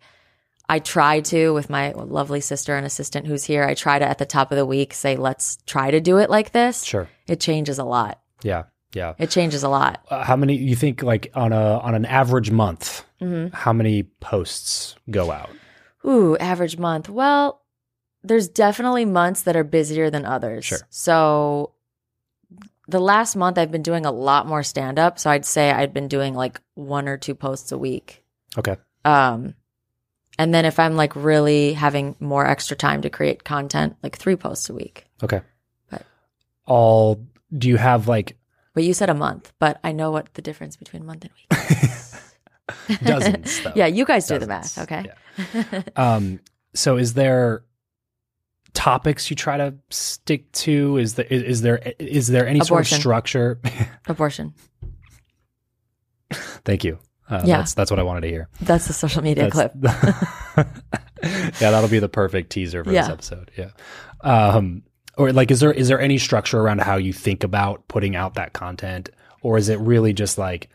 I 0.69 0.79
try 0.79 1.21
to 1.21 1.53
with 1.53 1.69
my 1.69 1.93
lovely 1.93 2.41
sister 2.41 2.77
and 2.77 2.87
assistant 2.87 3.27
who's 3.27 3.45
here. 3.45 3.65
I 3.65 3.75
try 3.75 3.99
to 3.99 4.05
at 4.07 4.19
the 4.19 4.27
top 4.27 4.51
of 4.53 4.57
the 4.57 4.67
week 4.67 4.95
say 4.95 5.17
let's 5.17 5.59
try 5.67 5.91
to 5.91 6.01
do 6.01 6.19
it 6.19 6.31
like 6.31 6.53
this. 6.53 6.85
Sure. 6.85 7.09
It 7.27 7.41
changes 7.41 7.79
a 7.79 7.85
lot. 7.85 8.21
Yeah. 8.43 8.65
Yeah. 8.95 9.15
It 9.19 9.31
changes 9.31 9.63
a 9.65 9.69
lot. 9.69 10.05
Uh, 10.09 10.23
how 10.23 10.37
many 10.37 10.55
you 10.57 10.77
think 10.77 11.03
like 11.03 11.31
on 11.35 11.53
a 11.53 11.79
on 11.81 11.95
an 11.95 12.05
average 12.05 12.51
month? 12.51 13.05
Mm-hmm. 13.21 13.55
How 13.55 13.73
many 13.73 14.05
posts 14.21 14.97
go 15.11 15.31
out? 15.33 15.51
Ooh, 16.07 16.37
average 16.37 16.79
month. 16.79 17.09
Well, 17.09 17.63
there's 18.23 18.49
definitely 18.49 19.05
months 19.05 19.43
that 19.43 19.57
are 19.57 19.65
busier 19.65 20.11
than 20.11 20.25
others. 20.25 20.65
Sure. 20.65 20.79
So 20.91 21.73
the 22.89 23.01
last 23.01 23.37
month 23.37 23.59
I've 23.59 23.71
been 23.71 23.83
doing 23.83 24.05
a 24.07 24.13
lot 24.13 24.47
more 24.47 24.63
stand 24.63 24.99
up. 24.99 25.19
So 25.19 25.31
I'd 25.31 25.45
say 25.47 25.71
I'd 25.71 25.95
been 25.95 26.09
doing 26.09 26.35
like 26.35 26.61
one 26.75 27.09
or 27.09 27.17
two 27.17 27.35
posts 27.35 27.73
a 27.73 27.79
week. 27.79 28.23
Okay. 28.59 28.77
Um 29.05 29.55
and 30.39 30.53
then 30.53 30.65
if 30.65 30.79
I'm 30.79 30.97
like 30.97 31.15
really 31.17 31.75
having 31.75 32.17
more 32.21 32.47
extra 32.47 32.77
time 32.77 33.03
to 33.03 33.11
create 33.11 33.45
content, 33.45 33.97
like 34.03 34.17
three 34.17 34.37
posts 34.37 34.69
a 34.69 34.75
week. 34.75 35.07
Okay. 35.23 35.41
But- 35.91 36.05
All 36.67 37.25
do 37.57 37.69
you 37.69 37.77
have 37.77 38.09
like 38.09 38.37
But 38.75 38.85
you 38.85 38.93
said 38.95 39.11
a 39.11 39.15
month, 39.15 39.53
but 39.59 39.81
I 39.85 39.93
know 39.93 40.11
what 40.11 40.33
the 40.35 40.43
difference 40.43 40.77
between 40.77 41.07
month 41.07 41.25
and 41.25 41.33
week. 41.33 41.91
dozens 43.05 43.63
though? 43.63 43.73
yeah, 43.75 43.87
you 43.87 44.05
guys 44.05 44.27
do 44.27 44.39
the 44.39 44.47
math, 44.47 44.79
okay? 44.79 45.07
Yeah. 45.55 45.83
Um 45.97 46.41
so 46.75 46.97
is 46.97 47.15
there 47.15 47.65
topics 48.73 49.31
you 49.31 49.37
try 49.37 49.57
to 49.57 49.75
stick 49.91 50.51
to? 50.53 50.97
Is 50.99 51.15
there 51.15 51.27
is, 51.27 51.43
is 51.43 51.63
there 51.63 51.95
is 51.99 52.27
there 52.29 52.47
any 52.49 52.61
sort 52.61 52.69
of 52.83 52.87
Abortion. 52.87 52.99
structure? 52.99 53.61
Abortion. 54.09 54.55
Thank 56.65 56.85
you. 56.85 56.99
Uh, 57.29 57.43
Yeah. 57.45 57.59
that's 57.59 57.75
that's 57.75 57.91
what 57.91 58.01
I 58.01 58.03
wanted 58.03 58.23
to 58.23 58.29
hear. 58.29 58.49
That's 58.61 58.87
the 58.87 58.93
social 58.93 59.23
media 59.23 59.51
clip. 59.51 59.73
Yeah, 61.23 61.71
that'll 61.71 61.89
be 61.89 62.01
the 62.01 62.09
perfect 62.09 62.51
teaser 62.51 62.85
for 62.85 62.91
this 62.91 63.09
episode. 63.09 63.51
Yeah. 63.57 63.71
Um, 64.21 64.83
or 65.17 65.33
like, 65.33 65.51
is 65.51 65.61
there 65.61 65.73
is 65.73 65.89
there 65.89 65.99
any 65.99 66.19
structure 66.19 66.61
around 66.61 66.83
how 66.83 66.97
you 66.97 67.15
think 67.15 67.45
about 67.45 67.89
putting 67.89 68.15
out 68.15 68.35
that 68.35 68.53
content, 68.53 69.09
or 69.41 69.57
is 69.57 69.71
it 69.71 69.79
really 69.79 70.13
just 70.13 70.37
like, 70.37 70.69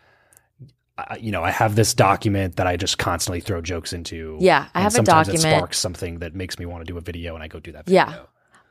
you 1.20 1.32
know, 1.32 1.44
I 1.44 1.52
have 1.52 1.76
this 1.76 1.94
document 1.94 2.56
that 2.58 2.68
I 2.68 2.76
just 2.78 2.98
constantly 2.98 3.40
throw 3.42 3.62
jokes 3.62 3.94
into. 3.94 4.38
Yeah, 4.40 4.68
I 4.74 4.82
have 4.82 4.92
a 4.94 4.96
sometimes 4.96 5.28
It 5.30 5.34
document. 5.34 5.58
sparks 5.58 5.78
something 5.80 6.20
that 6.20 6.36
makes 6.36 6.58
me 6.60 6.66
want 6.66 6.86
to 6.86 6.92
do 6.92 6.98
a 6.98 7.02
video, 7.02 7.36
and 7.36 7.44
I 7.44 7.48
go 7.48 7.60
do 7.60 7.72
that. 7.74 7.86
Video. 7.86 8.02
Yeah. 8.06 8.20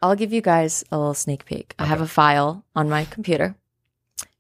I'll 0.03 0.15
give 0.17 0.33
you 0.33 0.41
guys 0.41 0.85
a 0.93 0.99
little 0.99 1.15
sneak 1.15 1.45
peek. 1.45 1.75
I 1.79 1.87
have 1.87 2.01
a 2.01 2.07
file 2.07 2.65
on 2.77 2.89
my 2.89 3.05
computer. 3.07 3.57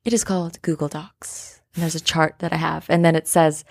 It 0.04 0.12
is 0.12 0.22
called 0.24 0.60
Google 0.62 0.88
Docs. 0.88 1.60
And 1.74 1.82
there's 1.82 1.94
a 1.96 2.00
chart 2.00 2.36
that 2.38 2.52
I 2.52 2.56
have. 2.56 2.86
And 2.88 3.04
then 3.04 3.14
it 3.16 3.26
says, 3.28 3.64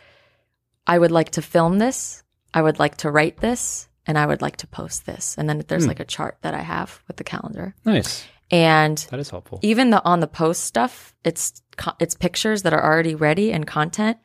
I 0.86 0.99
would 0.99 1.11
like 1.11 1.32
to 1.32 1.41
film 1.41 1.80
this, 1.80 2.24
I 2.53 2.61
would 2.61 2.78
like 2.80 2.97
to 2.97 3.11
write 3.11 3.38
this, 3.38 3.88
and 4.05 4.18
I 4.18 4.26
would 4.26 4.41
like 4.41 4.57
to 4.57 4.68
post 4.68 5.05
this. 5.05 5.36
And 5.38 5.49
then 5.49 5.63
there's 5.68 5.84
Hmm. 5.84 5.89
like 5.89 5.99
a 5.99 6.05
chart 6.05 6.38
that 6.41 6.53
I 6.53 6.61
have 6.61 7.01
with 7.07 7.18
the 7.18 7.24
calendar. 7.24 7.74
Nice. 7.86 8.26
And 8.52 8.98
That 9.12 9.20
is 9.20 9.30
helpful. 9.30 9.60
even 9.62 9.89
the 9.89 10.04
on 10.06 10.20
the 10.22 10.28
post 10.28 10.64
stuff, 10.64 11.14
it's 11.24 11.62
it's 12.00 12.16
pictures 12.16 12.64
that 12.64 12.74
are 12.74 12.84
already 12.84 13.14
ready 13.16 13.52
and 13.52 13.68
content. 13.68 14.18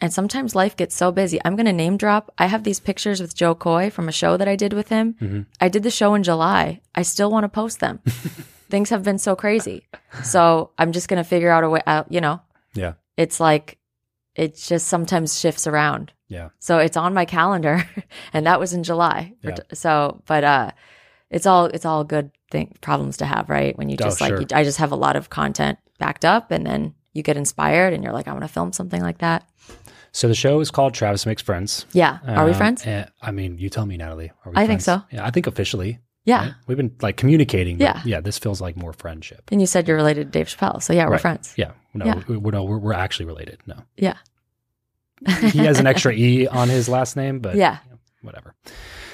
And 0.00 0.12
sometimes 0.12 0.56
life 0.56 0.76
gets 0.76 0.96
so 0.96 1.12
busy. 1.12 1.38
I'm 1.44 1.54
going 1.54 1.66
to 1.66 1.72
name 1.72 1.96
drop. 1.96 2.32
I 2.36 2.46
have 2.46 2.64
these 2.64 2.80
pictures 2.80 3.20
with 3.20 3.36
Jo 3.36 3.54
Koy 3.54 3.90
from 3.90 4.08
a 4.08 4.12
show 4.12 4.36
that 4.36 4.48
I 4.48 4.56
did 4.56 4.72
with 4.72 4.88
him. 4.88 5.14
Mhm. 5.20 5.46
I 5.60 5.68
did 5.68 5.84
the 5.84 5.90
show 5.90 6.14
in 6.14 6.24
July. 6.24 6.80
I 6.96 7.02
still 7.02 7.30
want 7.30 7.44
to 7.44 7.48
post 7.48 7.78
them. 7.78 7.98
Things 8.68 8.90
have 8.90 9.04
been 9.04 9.18
so 9.18 9.36
crazy. 9.36 9.86
So 10.24 10.72
I'm 10.78 10.90
just 10.90 11.06
going 11.08 11.22
to 11.22 11.28
figure 11.28 11.48
out 11.50 11.62
a 11.62 11.70
way 11.70 11.80
out, 11.86 12.10
you 12.10 12.20
know, 12.20 12.40
Yeah. 12.74 12.94
it's 13.16 13.38
like 13.38 13.78
it 14.34 14.56
just 14.56 14.88
sometimes 14.88 15.38
shifts 15.38 15.64
around. 15.68 16.12
Yeah. 16.26 16.48
So 16.58 16.78
it's 16.78 16.96
on 16.96 17.14
my 17.14 17.24
calendar 17.24 17.88
and 18.32 18.46
that 18.46 18.58
was 18.58 18.72
in 18.72 18.82
July. 18.82 19.34
Yeah. 19.42 19.58
So, 19.74 20.22
but 20.26 20.42
uh 20.42 20.70
it's 21.30 21.46
all 21.46 21.66
it's 21.66 21.84
all 21.86 22.02
good 22.02 22.32
thing 22.54 22.72
problems 22.80 23.16
to 23.18 23.26
have, 23.26 23.50
right? 23.50 23.76
When 23.76 23.88
you 23.90 23.96
Oh, 24.00 24.04
just 24.04 24.20
like 24.20 24.28
sure. 24.30 24.40
you, 24.40 24.46
I 24.54 24.62
just 24.64 24.78
have 24.78 24.92
a 24.92 24.96
lot 24.96 25.16
of 25.16 25.28
content 25.28 25.78
backed 25.98 26.24
up 26.24 26.50
and 26.50 26.64
then 26.66 26.94
you 27.12 27.22
get 27.22 27.36
inspired 27.36 27.92
and 27.92 28.02
you're 28.02 28.12
like 28.12 28.28
I 28.28 28.32
want 28.32 28.44
to 28.44 28.48
film 28.48 28.72
something 28.72 29.02
like 29.02 29.18
that. 29.18 29.46
So 30.12 30.28
the 30.28 30.34
show 30.34 30.60
is 30.60 30.70
called 30.70 30.94
Travis 30.94 31.26
Makes 31.26 31.42
Friends. 31.42 31.86
Yeah. 31.92 32.18
Are 32.26 32.44
we 32.44 32.52
Um, 32.52 32.56
friends? 32.56 32.86
and- 32.86 33.10
I 33.20 33.32
mean, 33.32 33.58
you 33.58 33.68
tell 33.68 33.84
me, 33.84 33.96
Natalie. 33.96 34.30
Are 34.44 34.52
we 34.52 34.56
I 34.56 34.66
think 34.68 34.80
so. 34.80 35.02
Yeah, 35.10 35.26
I 35.26 35.30
think 35.30 35.46
officially. 35.48 35.98
Yeah. 36.24 36.38
right? 36.44 36.54
We've 36.68 36.76
been 36.76 36.92
like 37.02 37.16
communicating. 37.16 37.76
but 37.78 37.84
Yeah. 37.84 38.02
yeah. 38.04 38.20
This 38.20 38.38
feels 38.38 38.60
like 38.60 38.76
more 38.76 38.92
friendship. 38.92 39.42
And 39.50 39.60
you 39.60 39.66
said 39.66 39.86
you're 39.88 39.96
related 39.96 40.32
to 40.32 40.38
Dave 40.38 40.46
Chappelle. 40.46 40.80
So 40.82 40.92
yeah, 40.92 41.04
we're 41.06 41.12
Right. 41.12 41.20
friends. 41.20 41.52
Yeah. 41.56 41.72
No, 41.94 42.04
Yeah. 42.06 42.22
We, 42.28 42.36
we're, 42.36 42.52
no, 42.52 42.62
we're, 42.64 42.78
we're 42.78 42.92
actually 42.94 43.26
related. 43.26 43.58
No. 43.66 43.76
Yeah. 43.96 44.16
He 45.50 45.58
has 45.58 45.78
an 45.80 45.86
extra 45.86 46.12
E 46.26 46.46
on 46.46 46.68
his 46.68 46.88
last 46.88 47.16
name, 47.16 47.40
but 47.40 47.56
Yeah. 47.56 47.78
whatever. 48.22 48.54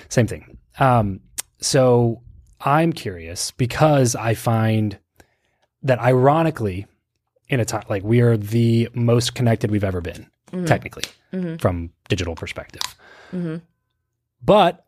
Same 0.09 0.27
thing. 0.27 0.59
Um, 0.79 1.21
so 1.61 2.23
I'm 2.61 2.93
curious 2.93 3.51
because 3.53 4.15
I 4.15 4.35
find 4.35 4.99
that 5.83 5.99
ironically, 5.99 6.87
in 7.49 7.59
a 7.61 7.65
time 7.65 7.83
like 7.89 8.03
we 8.05 8.21
are 8.21 8.37
the 8.37 8.89
most 8.95 9.35
connected 9.35 9.71
we've 9.71 9.83
ever 9.85 10.01
been, 10.01 10.27
Mhm. 10.53 10.67
technically, 10.67 11.05
Mhm. 11.33 11.61
from 11.61 11.91
digital 12.09 12.35
perspective. 12.35 12.83
Mhm. 13.33 13.63
But 14.43 14.85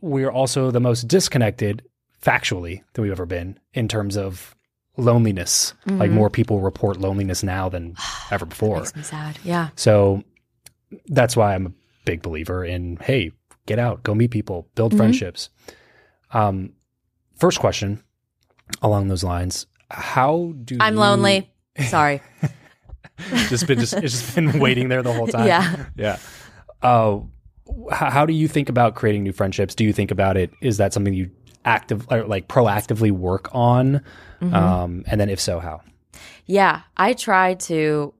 we're 0.00 0.30
also 0.30 0.70
the 0.70 0.80
most 0.80 1.08
disconnected 1.08 1.82
factually 2.22 2.82
than 2.92 3.02
we've 3.02 3.12
ever 3.12 3.26
been 3.26 3.58
in 3.72 3.88
terms 3.88 4.16
of 4.16 4.54
loneliness. 4.96 5.74
Like 5.86 6.10
Mhm. 6.10 6.14
more 6.14 6.30
people 6.30 6.60
report 6.60 6.98
loneliness 6.98 7.42
now 7.42 7.68
than 7.68 7.94
ever 8.30 8.46
before. 8.46 8.78
Makes 8.78 8.96
me 8.96 9.02
sad. 9.02 9.38
Yeah. 9.44 9.68
So 9.76 10.22
that's 11.06 11.36
why 11.36 11.54
I'm 11.54 11.66
a 11.66 11.72
big 12.04 12.22
believer 12.22 12.64
in 12.64 12.96
hey, 13.00 13.32
get 13.66 13.78
out, 13.78 14.02
go 14.02 14.14
meet 14.14 14.30
people, 14.30 14.68
build 14.74 14.92
Mhm. 14.92 14.96
friendships. 14.98 15.48
Um, 16.34 16.72
first 17.36 17.60
question 17.60 18.02
along 18.82 19.08
those 19.08 19.24
lines: 19.24 19.66
How 19.90 20.52
do 20.64 20.76
I'm 20.80 20.94
you- 20.94 21.00
lonely. 21.00 21.50
Sorry. 21.88 22.20
just 23.48 23.66
been 23.66 23.78
just 23.78 23.94
it's 23.94 24.12
just 24.20 24.34
been 24.34 24.58
waiting 24.58 24.88
there 24.88 25.02
the 25.02 25.12
whole 25.12 25.26
time. 25.26 25.46
Yeah. 25.46 25.86
yeah. 25.96 26.18
Uh, 26.82 27.20
how, 27.90 28.10
how 28.10 28.26
do 28.26 28.32
you 28.32 28.46
think 28.48 28.68
about 28.68 28.94
creating 28.94 29.22
new 29.24 29.32
friendships? 29.32 29.74
Do 29.74 29.84
you 29.84 29.92
think 29.92 30.10
about 30.10 30.36
it? 30.36 30.50
Is 30.60 30.76
that 30.78 30.92
something 30.92 31.14
you 31.14 31.30
active 31.64 32.06
or 32.10 32.24
like 32.24 32.48
proactively 32.48 33.10
work 33.10 33.48
on? 33.52 34.02
Mhm. 34.40 34.52
Um, 34.52 35.04
and 35.06 35.20
then 35.20 35.28
if 35.30 35.40
so, 35.40 35.58
how? 35.60 35.80
Yeah, 36.46 36.82
I 36.96 37.14
try 37.14 37.54
to 37.54 38.12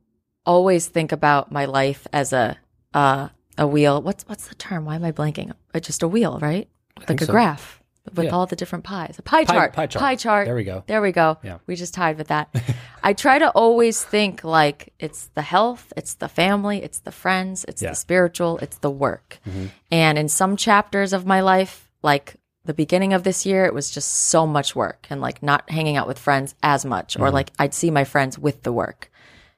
always 0.47 0.87
think 0.89 1.13
about 1.13 1.53
my 1.53 1.67
life 1.67 2.07
as 2.13 2.33
a 2.33 2.57
uh, 2.95 3.29
a 3.59 3.67
wheel. 3.67 4.01
What's 4.03 4.27
what's 4.29 4.49
the 4.49 4.55
term? 4.55 4.85
Why 4.85 4.97
am 4.97 5.05
I 5.05 5.13
blanking? 5.13 5.53
Uh, 5.75 5.81
just 5.81 6.03
a 6.03 6.09
wheel, 6.09 6.39
right? 6.41 6.69
Like 7.09 7.21
a 7.21 7.25
so. 7.27 7.33
graph 7.33 7.81
with 8.15 8.27
Yeah. 8.27 8.31
all 8.33 8.47
the 8.47 8.57
different 8.57 8.85
pies. 8.85 9.17
A 9.19 9.23
pie 9.23 9.45
Pie- 9.45 9.55
chart. 9.55 9.73
pie 9.73 9.87
chart. 9.87 10.01
Pie 10.03 10.17
chart. 10.17 10.47
There 10.47 10.55
we 10.55 10.65
go. 10.65 10.85
There 10.87 11.01
we 11.01 11.13
go. 11.13 11.39
Yeah. 11.43 11.59
We 11.67 11.75
just 11.75 11.95
tied 11.95 12.19
with 12.19 12.29
that. 12.29 12.49
I 13.03 13.13
try 13.15 13.39
to 13.39 13.51
always 13.51 14.03
think 14.05 14.45
like 14.45 14.93
it's 14.99 15.29
the 15.35 15.43
health, 15.43 15.93
it's 15.97 16.15
the 16.15 16.29
family, 16.29 16.83
it's 16.83 16.99
the 17.01 17.13
friends, 17.13 17.65
it's 17.67 17.81
Yeah. 17.83 17.91
the 17.91 17.97
spiritual, 17.97 18.59
it's 18.59 18.79
the 18.79 18.91
work. 18.91 19.39
Mhm. 19.49 19.71
And 19.91 20.19
in 20.19 20.29
some 20.29 20.57
chapters 20.57 21.13
of 21.13 21.25
my 21.27 21.41
life, 21.41 21.89
like 22.03 22.37
the 22.67 22.75
beginning 22.75 23.13
of 23.13 23.25
this 23.25 23.45
year, 23.47 23.65
it 23.65 23.75
was 23.75 23.91
just 23.91 24.11
so 24.11 24.47
much 24.47 24.75
work 24.77 25.07
and 25.11 25.21
like 25.21 25.43
not 25.43 25.69
hanging 25.71 25.97
out 25.97 26.07
with 26.07 26.19
friends 26.19 26.55
as 26.63 26.85
much, 26.85 27.17
or 27.19 27.29
Mhm. 27.29 27.33
like 27.33 27.53
I'd 27.59 27.75
see 27.75 27.91
my 27.91 28.05
friends 28.05 28.39
with 28.39 28.63
the 28.63 28.73
work. 28.73 29.11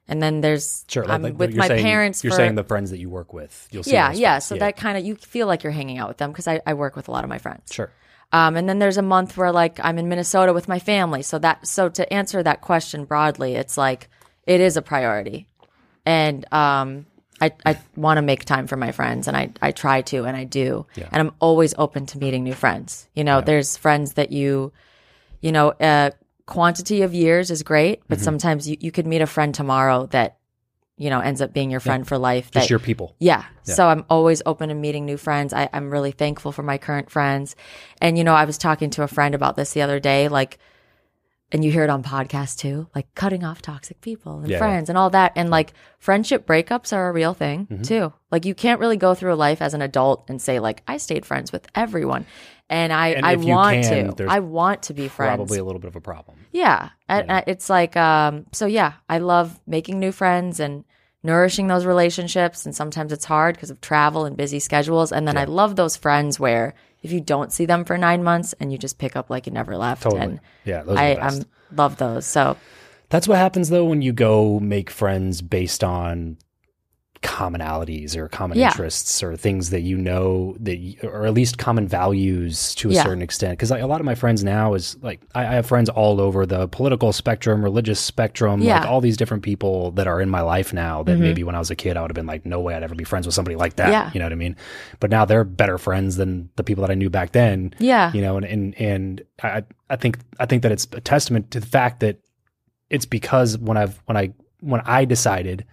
And 0.09 0.23
then 0.23 0.41
there's 0.41 0.85
Sure. 0.89 1.05
I'm 1.11 1.21
like, 1.23 1.37
with 1.37 1.57
my 1.57 1.67
saying- 1.67 1.83
parents. 1.85 2.23
You're 2.23 2.31
for, 2.33 2.37
saying 2.37 2.55
the 2.55 2.63
friends 2.63 2.91
that 2.93 2.99
you 3.01 3.11
work 3.11 3.33
with. 3.33 3.67
You'll 3.73 3.83
see. 3.83 3.93
yeah, 3.93 4.13
yeah. 4.13 4.35
friends. 4.35 4.45
So 4.47 4.57
that 4.57 4.77
kind 4.77 4.97
of 4.97 5.05
you 5.05 5.17
feel 5.17 5.49
like 5.49 5.65
you're 5.65 5.73
hanging 5.73 5.99
out 5.99 6.07
with 6.07 6.19
them 6.19 6.31
because 6.31 6.47
I, 6.47 6.61
I 6.65 6.75
work 6.75 6.95
with 6.95 7.09
a 7.09 7.11
lot 7.11 7.25
of 7.25 7.29
my 7.31 7.39
friends. 7.39 7.73
sure. 7.73 7.91
Um, 8.33 8.57
and 8.57 8.69
then 8.69 8.79
there's 8.79 8.97
a 8.97 9.03
month 9.03 9.37
where 9.37 9.53
like 9.53 9.79
I'm 9.83 9.99
in 9.99 10.09
Minnesota 10.09 10.53
with 10.53 10.69
my 10.69 10.79
family. 10.79 11.23
So 11.23 11.39
that 11.39 11.67
so 11.67 11.89
to 11.89 12.13
answer 12.13 12.43
that 12.43 12.61
question 12.61 13.05
broadly, 13.05 13.55
it's 13.55 13.77
like 13.79 14.09
it 14.47 14.61
is 14.61 14.77
a 14.77 14.83
priority, 14.83 15.47
and 16.05 16.45
um, 16.53 17.07
I 17.41 17.53
I 17.65 17.79
want 17.97 18.19
to 18.19 18.23
make 18.23 18.45
time 18.45 18.67
for 18.67 18.77
my 18.77 18.93
friends, 18.93 19.29
and 19.29 19.37
I 19.37 19.51
I 19.63 19.71
try 19.73 20.03
to, 20.03 20.25
and 20.25 20.37
I 20.37 20.45
do, 20.45 20.87
Yeah. 20.97 21.09
and 21.13 21.21
I'm 21.21 21.35
always 21.39 21.75
open 21.79 22.07
to 22.07 22.19
meeting 22.19 22.45
new 22.45 22.55
friends. 22.55 23.09
You 23.15 23.25
know, 23.25 23.37
Yeah. 23.39 23.43
there's 23.45 23.77
friends 23.77 24.15
that 24.15 24.33
you, 24.33 24.73
you 25.41 25.53
know, 25.53 25.69
uh, 25.81 26.11
quantity 26.47 27.03
of 27.03 27.15
years 27.15 27.51
is 27.51 27.63
great, 27.63 28.03
but 28.09 28.19
Mhm. 28.19 28.23
sometimes 28.23 28.69
you 28.69 28.77
you 28.81 28.91
could 28.91 29.07
meet 29.07 29.23
a 29.23 29.27
friend 29.27 29.55
tomorrow 29.55 30.07
that, 30.07 30.37
you 30.99 31.11
know, 31.11 31.21
ends 31.21 31.43
up 31.43 31.53
being 31.53 31.71
your 31.71 31.81
friend 31.81 32.07
for 32.09 32.17
life. 32.19 32.51
Just 32.51 32.71
your 32.71 32.79
people. 32.79 33.15
yeah. 33.19 33.45
Yeah. 33.67 33.75
So 33.75 33.89
I'm 33.89 34.05
always 34.09 34.41
open 34.47 34.69
to 34.71 34.75
meeting 34.75 35.05
new 35.05 35.17
friends. 35.17 35.53
I, 35.53 35.69
I'm 35.73 35.91
really 35.91 36.13
thankful 36.13 36.53
for 36.53 36.63
my 36.63 36.79
current 36.79 37.11
friends. 37.11 37.55
And, 38.01 38.17
you 38.17 38.25
know, 38.25 38.35
I 38.35 38.45
was 38.47 38.57
talking 38.59 38.91
to 38.91 39.03
a 39.03 39.09
friend 39.09 39.35
about 39.35 39.57
this 39.57 39.73
the 39.73 39.83
other 39.83 40.01
day. 40.01 40.29
Like, 40.29 40.59
and 41.53 41.65
you 41.65 41.71
hear 41.71 41.85
it 41.85 41.91
on 41.91 42.03
podcasts 42.03 42.57
too, 42.57 42.89
like 42.95 43.13
cutting 43.15 43.45
off 43.45 43.63
toxic 43.63 44.01
people 44.01 44.39
and 44.41 44.49
Yeah, 44.51 44.59
friends 44.59 44.89
and 44.89 44.97
all 44.99 45.11
that. 45.11 45.33
And 45.37 45.49
like 45.51 45.75
friendship 45.99 46.45
breakups 46.47 46.93
are 46.93 47.09
a 47.09 47.13
real 47.13 47.35
thing 47.35 47.67
Mm-hmm. 47.71 47.83
too. 47.83 48.13
Like 48.33 48.45
you 48.45 48.55
can't 48.55 48.81
really 48.81 48.97
go 48.97 49.15
through 49.15 49.33
a 49.33 49.37
life 49.37 49.63
as 49.63 49.75
an 49.75 49.83
adult 49.83 50.25
and 50.29 50.41
say 50.43 50.59
like 50.61 50.83
I 50.89 50.97
stayed 50.97 51.25
friends 51.27 51.53
with 51.53 51.69
everyone. 51.75 52.27
And 52.69 52.93
I, 52.93 53.09
And 53.09 53.25
I 53.25 53.37
want 53.37 53.85
can, 53.85 54.15
to. 54.17 54.27
I 54.27 54.41
want 54.41 54.83
to 54.85 54.95
be 54.95 55.09
friends. 55.09 55.37
Probably 55.37 55.59
a 55.59 55.65
little 55.65 55.81
bit 55.81 55.89
of 55.89 55.97
a 55.97 56.01
problem. 56.01 56.39
Yeah. 56.53 56.91
And, 57.09 57.45
it's 57.47 57.71
like, 57.71 57.97
um, 57.97 58.47
so 58.53 58.67
yeah, 58.67 58.95
I 59.09 59.19
love 59.19 59.61
making 59.67 60.01
new 60.01 60.11
friends 60.11 60.59
and 60.59 60.85
nourishing 61.23 61.69
those 61.69 61.87
relationships. 61.87 62.67
And 62.67 62.75
sometimes 62.75 63.13
it's 63.13 63.25
hard 63.25 63.55
because 63.55 63.71
of 63.71 63.81
travel 63.81 64.25
and 64.25 64.37
busy 64.37 64.59
schedules. 64.59 65.13
And 65.13 65.29
then 65.29 65.37
I 65.37 65.45
love 65.45 65.77
those 65.77 65.97
friends 65.97 66.41
where 66.41 66.75
if 67.03 67.13
you 67.13 67.21
don't 67.21 67.53
see 67.53 67.67
them 67.67 67.85
for 67.85 67.97
nine 67.97 68.25
months 68.25 68.53
and 68.59 68.73
you 68.73 68.79
just 68.79 68.99
pick 68.99 69.15
up 69.15 69.31
like 69.31 69.47
you 69.47 69.53
never 69.53 69.77
left. 69.77 70.03
Totally. 70.03 70.23
And 70.23 70.41
Yeah, 70.65 70.83
I 70.89 71.15
um, 71.15 71.45
love 71.75 71.99
those. 71.99 72.27
So 72.27 72.57
That's 73.11 73.29
what 73.29 73.39
happens 73.39 73.69
though 73.69 73.85
when 73.85 74.03
you 74.03 74.13
go 74.13 74.59
make 74.59 74.91
friends 74.91 75.41
based 75.41 75.85
on 75.85 76.39
commonalities 77.27 78.17
or 78.17 78.29
common 78.29 78.57
Yeah. 78.59 78.69
interests 78.69 79.23
or 79.23 79.37
things 79.37 79.71
that 79.71 79.81
you 79.83 79.97
know 79.99 80.57
that 80.61 80.79
y- 80.79 80.95
or 81.03 81.27
at 81.27 81.35
least 81.35 81.59
common 81.59 81.89
values 81.89 82.75
to 82.77 82.91
a 82.91 82.93
Yeah. 82.93 83.03
certain 83.03 83.23
extent 83.23 83.53
because 83.59 83.71
like, 83.71 83.83
a 83.83 83.87
lot 83.87 84.01
of 84.01 84.07
my 84.07 84.15
friends 84.15 84.45
now 84.45 84.75
is 84.75 84.97
like 85.03 85.21
I, 85.35 85.41
I 85.43 85.55
have 85.55 85.67
friends 85.67 85.89
all 85.89 86.21
over 86.21 86.47
the 86.47 86.69
political 86.69 87.13
spectrum 87.13 87.63
religious 87.65 87.99
spectrum 88.01 88.61
like 88.61 88.67
Yeah. 88.69 88.81
Mm-hmm. 88.83 88.89
all 88.91 89.01
these 89.01 89.17
different 89.17 89.43
people 89.43 89.91
that 89.93 90.07
are 90.07 90.21
in 90.21 90.31
my 90.31 90.41
life 90.41 90.73
now 90.73 91.03
that 91.03 91.19
maybe 91.19 91.43
when 91.43 91.55
i 91.55 91.59
was 91.59 91.71
a 91.71 91.77
kid 91.77 91.97
i 91.97 92.01
would 92.03 92.11
have 92.11 92.15
been 92.15 92.27
like 92.27 92.47
no 92.47 92.61
way 92.61 92.75
i'd 92.75 92.83
ever 92.83 92.95
be 92.95 93.05
friends 93.05 93.27
with 93.27 93.35
somebody 93.35 93.57
like 93.57 93.77
that 93.77 93.91
Yeah. 93.91 94.11
you 94.15 94.19
know 94.21 94.27
what 94.27 94.33
i 94.33 94.37
mean 94.37 94.57
but 95.01 95.11
now 95.11 95.25
they're 95.25 95.45
better 95.45 95.79
friends 95.79 96.17
than 96.17 96.49
the 96.57 96.65
people 96.65 96.83
that 96.83 96.91
i 96.91 96.95
knew 96.95 97.11
back 97.11 97.33
then 97.33 97.75
yeah. 97.79 98.13
you 98.13 98.21
know 98.23 98.37
and 98.37 98.45
and, 98.47 98.75
and 98.81 99.23
I, 99.43 99.65
I 99.91 99.97
think 99.97 100.19
i 100.39 100.47
think 100.47 100.63
that 100.63 100.73
it's 100.73 100.87
a 100.93 101.01
testament 101.01 101.51
to 101.53 101.61
the 101.61 101.67
fact 101.67 102.01
that 102.01 102.19
it's 102.91 103.07
because 103.07 103.59
when 103.59 103.77
i've 103.77 104.01
when 104.07 104.17
i 104.17 104.33
when 104.61 104.81
i 104.85 105.05
decided 105.05 105.65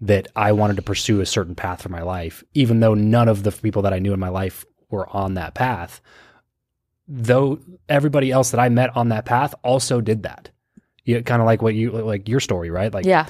that 0.00 0.28
i 0.36 0.50
wanted 0.52 0.76
to 0.76 0.82
pursue 0.82 1.20
a 1.20 1.26
certain 1.26 1.54
path 1.54 1.82
for 1.82 1.88
my 1.88 2.02
life 2.02 2.42
even 2.54 2.80
though 2.80 2.94
none 2.94 3.28
of 3.28 3.42
the 3.42 3.52
people 3.52 3.82
that 3.82 3.92
i 3.92 3.98
knew 3.98 4.12
in 4.12 4.20
my 4.20 4.28
life 4.28 4.64
were 4.90 5.08
on 5.08 5.34
that 5.34 5.54
path 5.54 6.00
though 7.08 7.58
everybody 7.88 8.30
else 8.30 8.50
that 8.50 8.60
i 8.60 8.68
met 8.68 8.94
on 8.96 9.08
that 9.08 9.24
path 9.24 9.54
also 9.62 10.00
did 10.00 10.22
that 10.22 10.50
yeah, 11.04 11.20
kind 11.22 11.40
of 11.42 11.46
like 11.46 11.60
what 11.62 11.74
you 11.74 11.90
like 11.90 12.28
your 12.28 12.40
story 12.40 12.70
right 12.70 12.92
like 12.94 13.04
yeah. 13.06 13.26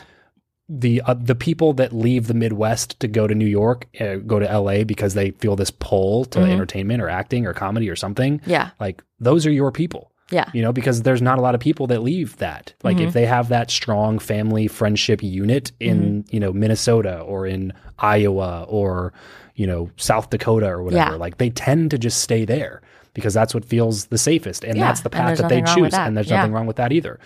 the 0.68 1.00
uh, 1.02 1.14
the 1.14 1.34
people 1.34 1.72
that 1.74 1.92
leave 1.92 2.26
the 2.26 2.34
Midwest 2.34 2.98
to 3.00 3.08
go 3.08 3.26
to 3.26 3.34
New 3.34 3.46
York, 3.46 3.86
uh, 4.00 4.16
go 4.16 4.38
to 4.38 4.58
LA 4.58 4.84
because 4.84 5.14
they 5.14 5.30
feel 5.30 5.56
this 5.56 5.70
pull 5.70 6.24
to 6.26 6.40
Mhm. 6.40 6.50
entertainment 6.50 7.00
or 7.00 7.08
acting 7.08 7.46
or 7.46 7.52
comedy 7.54 7.88
or 7.88 7.96
something. 7.96 8.40
Yeah. 8.44 8.70
Like 8.80 9.02
those 9.18 9.46
are 9.46 9.50
your 9.50 9.72
people, 9.72 10.09
Yeah. 10.30 10.48
you 10.54 10.62
know, 10.62 10.72
because 10.72 11.02
there's 11.02 11.22
not 11.22 11.38
a 11.38 11.42
lot 11.42 11.54
of 11.54 11.60
people 11.60 11.86
that 11.88 12.02
leave 12.02 12.36
that. 12.38 12.72
Like 12.82 12.96
Mm-hmm. 12.98 13.06
if 13.08 13.12
they 13.14 13.26
have 13.26 13.48
that 13.48 13.70
strong 13.70 14.18
family 14.18 14.68
friendship 14.68 15.22
unit 15.22 15.72
in 15.80 16.22
Mm-hmm. 16.24 16.34
you 16.34 16.40
know 16.40 16.52
Minnesota 16.52 17.20
or 17.20 17.46
in 17.46 17.72
Iowa 17.98 18.64
or 18.68 19.12
you 19.56 19.66
know 19.66 19.90
South 19.96 20.30
Dakota 20.30 20.66
or 20.68 20.82
whatever, 20.82 21.12
Yeah. 21.12 21.16
like 21.16 21.38
they 21.38 21.50
tend 21.50 21.90
to 21.90 21.98
just 21.98 22.20
stay 22.20 22.44
there 22.44 22.80
because 23.14 23.34
that's 23.34 23.52
what 23.54 23.64
feels 23.64 24.06
the 24.06 24.18
safest, 24.18 24.64
and 24.64 24.76
Yeah, 24.78 24.86
that's 24.86 25.00
the 25.00 25.10
path 25.10 25.38
that 25.38 25.48
they 25.48 25.60
nothing 25.60 25.64
wrong 25.64 25.80
with 25.82 25.90
choose, 25.90 25.96
that. 25.98 26.06
and 26.08 26.16
there's 26.16 26.30
Yeah. 26.30 26.36
nothing 26.38 26.52
wrong 26.52 26.66
with 26.66 26.76
that 26.76 26.92
either. 26.92 27.18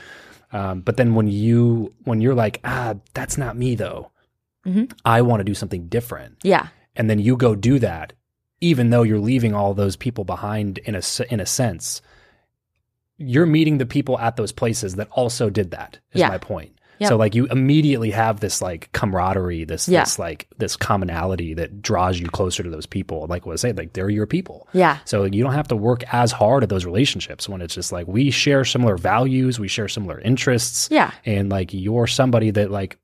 Um, 0.52 0.80
but 0.80 0.96
then 0.96 1.14
when 1.14 1.28
you 1.28 1.92
when 2.05 2.20
you're 2.20 2.34
like, 2.34 2.61
ah, 2.64 2.94
that's 3.12 3.36
not 3.36 3.57
me 3.57 3.74
though. 3.74 4.11
Mhm. 4.66 4.90
I 5.05 5.20
want 5.22 5.40
to 5.40 5.44
do 5.44 5.52
something 5.55 5.88
different, 5.88 6.36
Yeah. 6.42 6.68
and 6.96 7.11
then 7.11 7.18
you 7.18 7.36
go 7.36 7.55
do 7.55 7.78
that, 7.80 8.14
even 8.62 8.88
though 8.90 9.02
you're 9.02 9.18
leaving 9.18 9.52
all 9.52 9.74
those 9.74 9.94
people 9.96 10.24
behind 10.24 10.78
in 10.78 10.94
a 10.94 11.02
in 11.30 11.38
a 11.40 11.46
sense. 11.46 12.00
You're 13.18 13.46
meeting 13.46 13.78
the 13.78 13.86
people 13.86 14.18
at 14.18 14.36
those 14.36 14.52
places 14.52 14.96
that 14.96 15.08
also 15.12 15.50
did 15.50 15.70
that. 15.72 15.98
Is 16.12 16.20
Yeah. 16.20 16.28
my 16.28 16.38
point. 16.38 16.72
Yep. 17.00 17.08
So 17.08 17.16
like 17.16 17.34
you 17.34 17.46
immediately 17.46 18.10
have 18.12 18.38
this 18.38 18.62
like 18.62 18.90
camaraderie, 18.92 19.64
this 19.64 19.88
Yeah. 19.88 20.00
this 20.04 20.16
like 20.18 20.46
this 20.58 20.76
commonality 20.76 21.52
that 21.54 21.82
draws 21.82 22.20
you 22.20 22.28
closer 22.28 22.62
to 22.62 22.70
those 22.70 22.86
people. 22.86 23.26
Like 23.28 23.46
what 23.46 23.52
I 23.52 23.56
say, 23.56 23.72
like 23.72 23.94
they're 23.94 24.10
your 24.10 24.26
people. 24.26 24.68
Yeah. 24.72 24.98
So 25.04 25.24
you 25.24 25.42
don't 25.42 25.54
have 25.54 25.68
to 25.68 25.76
work 25.76 26.04
as 26.14 26.30
hard 26.30 26.62
at 26.62 26.68
those 26.68 26.84
relationships 26.84 27.48
when 27.48 27.60
it's 27.62 27.74
just 27.74 27.90
like 27.90 28.06
we 28.06 28.30
share 28.30 28.64
similar 28.64 28.96
values, 28.96 29.58
we 29.58 29.66
share 29.66 29.88
similar 29.88 30.20
interests, 30.20 30.88
Yeah. 30.90 31.10
and 31.26 31.48
like 31.50 31.70
you're 31.74 32.06
somebody 32.06 32.50
that 32.52 32.70
like 32.70 32.96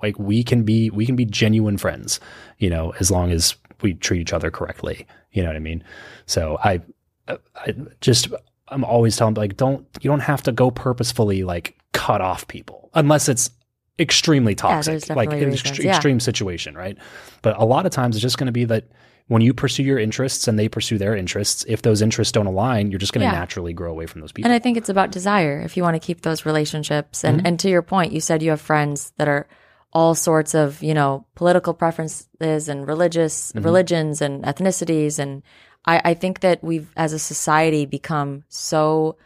like 0.00 0.16
we 0.18 0.44
can 0.44 0.62
be 0.62 0.90
we 0.90 1.04
can 1.04 1.16
be 1.16 1.24
genuine 1.24 1.76
friends, 1.76 2.20
you 2.58 2.70
know, 2.70 2.94
as 3.00 3.10
long 3.10 3.32
as 3.32 3.56
we 3.82 3.94
treat 3.94 4.20
each 4.20 4.32
other 4.32 4.50
correctly. 4.50 5.06
You 5.32 5.42
know 5.42 5.48
what 5.48 5.56
I 5.56 5.60
mean? 5.60 5.82
So 6.26 6.58
I, 6.62 6.80
I 7.28 7.74
just 8.00 8.28
I'm 8.68 8.84
always 8.84 9.16
telling 9.16 9.34
like 9.34 9.56
don't 9.56 9.86
you 10.00 10.10
don't 10.10 10.20
have 10.20 10.42
to 10.44 10.52
go 10.52 10.70
purposefully 10.70 11.42
like 11.42 11.76
cut 11.92 12.20
off 12.20 12.46
people 12.48 12.90
unless 12.94 13.28
it's 13.28 13.50
extremely 13.98 14.54
toxic, 14.54 14.92
there's 14.92 15.10
like 15.10 15.32
an 15.32 15.38
ext- 15.52 15.82
yeah. 15.82 15.90
extreme 15.94 16.18
situation, 16.18 16.74
right? 16.74 16.98
But 17.42 17.58
a 17.58 17.64
lot 17.64 17.86
of 17.86 17.92
times 17.92 18.16
it's 18.16 18.22
just 18.22 18.38
going 18.38 18.46
to 18.46 18.52
be 18.52 18.64
that 18.64 18.88
when 19.28 19.40
you 19.40 19.54
pursue 19.54 19.82
your 19.84 19.98
interests 19.98 20.48
and 20.48 20.58
they 20.58 20.68
pursue 20.68 20.98
their 20.98 21.14
interests, 21.16 21.64
if 21.68 21.82
those 21.82 22.02
interests 22.02 22.32
don't 22.32 22.46
align, 22.46 22.90
you're 22.90 22.98
just 22.98 23.12
going 23.12 23.26
to 23.26 23.32
Yeah. 23.32 23.38
naturally 23.38 23.72
grow 23.72 23.90
away 23.90 24.06
from 24.06 24.20
those 24.20 24.32
people. 24.32 24.48
And 24.50 24.54
I 24.54 24.58
think 24.58 24.76
it's 24.76 24.88
about 24.88 25.12
desire 25.12 25.60
if 25.60 25.76
you 25.76 25.82
want 25.82 25.94
to 25.94 26.04
keep 26.04 26.22
those 26.22 26.44
relationships. 26.44 27.24
And 27.24 27.38
Mm-hmm. 27.38 27.46
and 27.46 27.60
to 27.60 27.68
your 27.70 27.82
point, 27.82 28.12
you 28.12 28.20
said 28.20 28.42
you 28.42 28.50
have 28.50 28.60
friends 28.60 29.12
that 29.16 29.28
are 29.28 29.46
all 29.92 30.14
sorts 30.16 30.54
of, 30.54 30.82
you 30.82 30.92
know, 30.92 31.24
political 31.36 31.72
preferences 31.72 32.68
and 32.68 32.86
religious 32.88 33.52
Mm-hmm. 33.52 33.64
religions 33.64 34.20
and 34.20 34.42
ethnicities. 34.44 35.18
And 35.20 35.42
I, 35.86 36.00
I 36.04 36.14
think 36.14 36.40
that 36.40 36.62
we've 36.64 36.90
as 36.96 37.12
a 37.12 37.18
society 37.18 37.86
become 37.86 38.44
so 38.48 39.16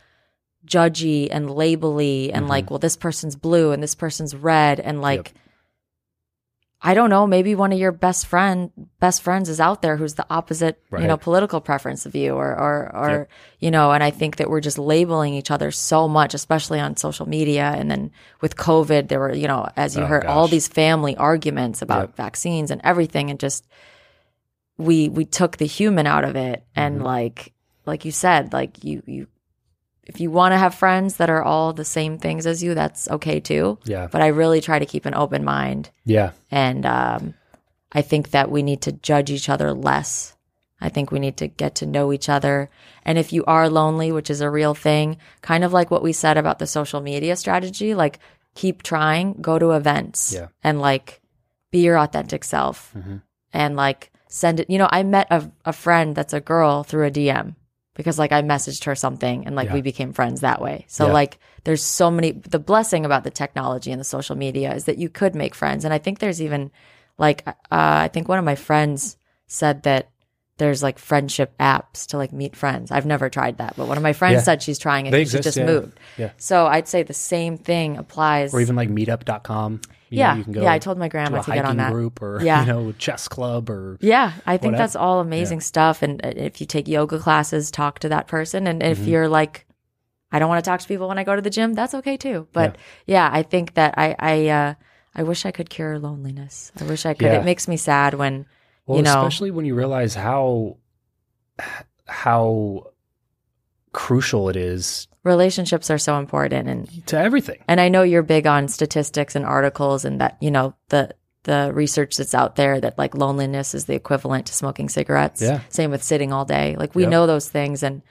judgy 0.67 1.29
and 1.31 1.51
labely 1.51 2.33
and 2.33 2.43
Mm-hmm. 2.43 2.51
like, 2.51 2.71
well, 2.71 2.79
this 2.79 2.97
person's 2.97 3.37
blue 3.37 3.73
and 3.73 3.83
this 3.83 3.95
person's 3.95 4.35
red 4.35 4.81
and 4.81 5.01
like 5.01 5.33
I 6.81 6.95
don't 6.95 7.11
know, 7.11 7.27
maybe 7.27 7.57
one 7.57 7.73
of 7.73 7.79
your 7.81 7.91
best 7.91 8.27
friend 8.27 8.71
best 9.01 9.23
friends 9.23 9.49
is 9.49 9.59
out 9.59 9.83
there 9.83 9.97
who's 9.97 10.15
the 10.15 10.27
opposite, 10.31 10.81
you 10.93 11.09
know, 11.09 11.17
political 11.17 11.61
preference 11.61 12.07
of 12.07 12.15
you 12.15 12.35
or 12.35 12.51
or 12.57 12.95
or 12.95 13.11
Yep. 13.11 13.31
you 13.59 13.71
know, 13.73 13.91
and 13.91 14.05
I 14.05 14.11
think 14.13 14.37
that 14.37 14.49
we're 14.49 14.61
just 14.61 14.79
labeling 14.79 15.35
each 15.35 15.51
other 15.51 15.73
so 15.73 16.07
much, 16.07 16.35
especially 16.35 16.79
on 16.79 16.97
social 16.97 17.29
media 17.29 17.75
and 17.77 17.91
then 17.91 18.13
with 18.41 18.55
COVID 18.57 19.09
there 19.09 19.19
were, 19.19 19.35
you 19.35 19.49
know, 19.49 19.69
as 19.77 19.97
you 19.97 20.05
Oh, 20.05 20.07
heard 20.07 20.25
all 20.27 20.47
these 20.47 20.69
family 20.69 21.17
arguments 21.17 21.83
about 21.83 22.11
Yep. 22.11 22.17
vaccines 22.17 22.71
and 22.71 22.81
everything 22.85 23.29
and 23.29 23.41
just 23.41 23.67
we 24.79 25.09
we 25.09 25.25
took 25.25 25.57
the 25.57 25.67
human 25.67 26.07
out 26.07 26.25
of 26.25 26.37
it 26.37 26.65
and 26.75 27.01
Mhm. 27.01 27.05
like 27.05 27.53
like 27.87 28.05
you 28.05 28.13
said, 28.13 28.53
like 28.53 28.83
you 28.85 29.03
you 29.07 29.27
if 30.05 30.21
you 30.21 30.31
want 30.31 30.53
to 30.53 30.57
have 30.59 30.75
friends 30.75 31.17
that 31.17 31.29
are 31.29 31.43
all 31.43 31.73
the 31.75 31.85
same 31.85 32.17
things 32.19 32.47
as 32.47 32.63
you, 32.63 32.75
that's 32.75 33.09
okay 33.11 33.41
too. 33.41 33.79
yeah, 33.85 34.07
But 34.11 34.23
I 34.23 34.29
really 34.29 34.61
try 34.63 34.79
to 34.79 34.87
keep 34.87 35.05
an 35.05 35.15
open 35.15 35.45
mind 35.45 35.91
yeah, 36.05 36.31
and 36.51 36.87
um, 36.87 37.35
I 37.93 38.01
think 38.03 38.31
that 38.31 38.51
we 38.51 38.63
need 38.63 38.81
to 38.83 38.93
judge 38.93 39.31
each 39.31 39.49
other 39.51 39.75
less. 39.75 40.35
I 40.81 40.89
think 40.91 41.11
we 41.11 41.19
need 41.19 41.37
to 41.39 41.49
get 41.49 41.75
to 41.77 41.87
know 41.87 42.13
each 42.13 42.29
other. 42.29 42.71
And 43.05 43.19
if 43.19 43.33
you 43.33 43.45
are 43.47 43.69
lonely, 43.69 44.13
which 44.13 44.31
is 44.31 44.41
a 44.41 44.49
real 44.51 44.75
thing, 44.75 45.17
kind 45.43 45.65
of 45.65 45.73
like 45.73 45.91
what 45.91 46.03
we 46.05 46.13
said 46.13 46.39
about 46.39 46.59
the 46.61 46.67
social 46.69 47.01
media 47.01 47.35
strategy, 47.37 47.95
like 47.95 48.19
keep 48.55 48.83
trying, 48.83 49.35
go 49.43 49.59
to 49.59 49.73
events 49.73 50.33
Yeah. 50.33 50.49
and 50.63 50.81
like 50.81 51.21
be 51.71 51.81
your 51.81 51.99
authentic 51.99 52.45
self 52.45 52.93
Mhm. 52.97 53.23
and 53.53 53.77
like 53.77 54.11
send 54.29 54.61
it. 54.61 54.71
You 54.71 54.79
know, 54.79 54.89
I 54.91 55.03
met 55.03 55.27
a, 55.31 55.51
a 55.65 55.73
friend 55.73 56.15
that's 56.15 56.33
a 56.33 56.41
girl 56.41 56.85
through 56.85 57.07
a 57.07 57.11
DM 57.11 57.55
because 57.95 58.19
like 58.19 58.31
I 58.33 58.43
messaged 58.43 58.85
her 58.85 58.95
something 58.95 59.47
and 59.47 59.57
like 59.57 59.69
Yeah. 59.69 59.75
we 59.75 59.83
became 59.83 60.13
friends 60.13 60.41
that 60.43 60.61
way. 60.61 60.85
So 60.89 61.07
Yeah. 61.07 61.13
like 61.13 61.39
there's 61.65 61.83
so 61.83 62.11
many 62.11 62.33
the 62.33 62.59
blessing 62.61 63.05
about 63.05 63.25
the 63.25 63.31
technology 63.31 63.91
and 63.91 64.01
the 64.01 64.05
social 64.05 64.37
media 64.37 64.73
is 64.75 64.85
that 64.85 64.99
you 64.99 65.09
could 65.09 65.35
make 65.35 65.55
friends 65.55 65.85
and 65.85 65.93
I 65.93 65.99
think 65.99 66.19
there's 66.21 66.41
even 66.41 66.71
like 67.19 67.47
uh, 67.47 67.53
I 67.71 68.09
think 68.09 68.29
one 68.29 68.39
of 68.39 68.45
my 68.45 68.55
friends 68.55 69.17
said 69.49 69.83
that 69.83 70.11
there's 70.59 70.83
like 70.83 70.99
friendship 70.99 71.57
apps 71.59 72.07
to 72.09 72.17
like 72.17 72.33
meet 72.33 72.55
friends. 72.57 72.91
I've 72.91 73.07
never 73.07 73.29
tried 73.31 73.59
that, 73.59 73.75
but 73.77 73.87
one 73.89 73.97
of 73.97 74.03
my 74.03 74.13
friends 74.13 74.35
Yeah. 74.35 74.43
said 74.43 74.63
she's 74.63 74.79
trying 74.79 75.07
it. 75.07 75.11
They 75.13 75.23
and 75.23 75.31
she 75.31 75.39
just 75.41 75.57
yeah. 75.57 75.67
moved. 75.67 75.99
Yeah. 76.17 76.31
So 76.37 76.67
I'd 76.67 76.89
say 76.89 77.03
the 77.05 77.15
same 77.15 77.57
thing 77.59 77.97
applies. 77.97 78.53
or 78.55 78.61
even 78.61 78.75
like 78.77 78.89
meetup.com. 78.91 79.81
You 80.11 80.19
yeah, 80.19 80.33
know, 80.33 80.39
you 80.39 80.45
can 80.45 80.53
go 80.55 80.63
yeah. 80.63 80.73
I 80.73 80.79
told 80.79 80.97
my 80.99 81.07
to 81.07 81.11
grandma 81.11 81.41
a 81.41 81.43
to, 81.43 81.53
get 81.53 81.65
on 81.65 81.77
that. 81.77 81.93
group 81.93 82.23
or 82.23 82.41
Yeah. 82.43 82.61
you 82.63 82.67
know 82.73 82.93
chess 82.93 83.29
club 83.29 83.69
or 83.71 83.99
Yeah, 84.01 84.33
I 84.47 84.57
think 84.57 84.73
whatever. 84.73 84.83
that's 84.83 84.97
all 84.97 85.21
amazing 85.21 85.61
stuff. 85.61 86.03
And 86.03 86.25
uh, 86.25 86.33
if 86.35 86.61
you 86.61 86.67
take 86.67 86.89
yoga 86.89 87.19
classes, 87.19 87.71
talk 87.71 87.99
to 88.01 88.09
that 88.09 88.27
person. 88.27 88.67
And 88.67 88.83
if 88.83 88.99
Mm-hmm. 88.99 89.09
you're 89.11 89.29
like, 89.29 89.67
I 90.33 90.39
don't 90.39 90.49
want 90.49 90.65
to 90.65 90.69
talk 90.71 90.81
to 90.81 90.89
people 90.89 91.09
when 91.09 91.19
I 91.19 91.25
go 91.25 91.37
to 91.37 91.43
the 91.43 91.51
gym, 91.51 91.75
that's 91.75 91.95
okay 91.95 92.17
too. 92.17 92.49
But 92.53 92.77
yeah, 93.07 93.29
I 93.33 93.43
think 93.43 93.75
that 93.75 93.95
I 93.99 94.15
I 94.19 94.49
uh, 94.49 94.75
I 95.15 95.23
wish 95.25 95.45
I 95.47 95.51
could 95.51 95.69
cure 95.71 95.99
loneliness. 95.99 96.73
I 96.81 96.85
wish 96.85 97.05
I 97.07 97.15
could. 97.15 97.27
Yeah. 97.33 97.41
It 97.41 97.45
makes 97.45 97.67
me 97.69 97.77
sad 97.77 98.15
when 98.15 98.47
well, 98.87 98.97
you 98.99 99.03
know. 99.05 99.19
especially 99.19 99.51
when 99.51 99.65
you 99.67 99.75
realize 99.75 100.15
how 100.15 100.77
how 102.07 102.93
crucial 103.99 104.49
it 104.49 104.55
is 104.57 105.09
relationships 105.25 105.91
are 105.91 105.99
so 105.99 106.19
important 106.19 106.69
and 106.69 107.07
to 107.09 107.19
everything. 107.19 107.59
and 107.67 107.81
I 107.81 107.89
know 107.89 108.03
you're 108.05 108.23
big 108.23 108.47
on 108.47 108.69
statistics 108.69 109.35
and 109.35 109.45
articles 109.45 110.05
and 110.05 110.21
that 110.21 110.37
you 110.41 110.51
know 110.53 110.75
the 110.91 111.15
the 111.43 111.71
research 111.75 112.17
that's 112.17 112.35
out 112.35 112.55
there 112.55 112.81
that 112.81 112.97
like 112.97 113.15
loneliness 113.17 113.75
is 113.75 113.87
the 113.87 113.95
equivalent 113.95 114.47
to 114.47 114.55
smoking 114.55 114.89
cigarettes. 114.89 115.41
Yeah. 115.43 115.61
Same 115.71 115.91
with 115.91 116.03
sitting 116.05 116.33
all 116.33 116.45
day. 116.45 116.77
Like 116.79 116.95
we 116.95 117.03
Yep. 117.03 117.11
know 117.11 117.27
those 117.27 117.49
things 117.49 117.83
and 117.83 118.03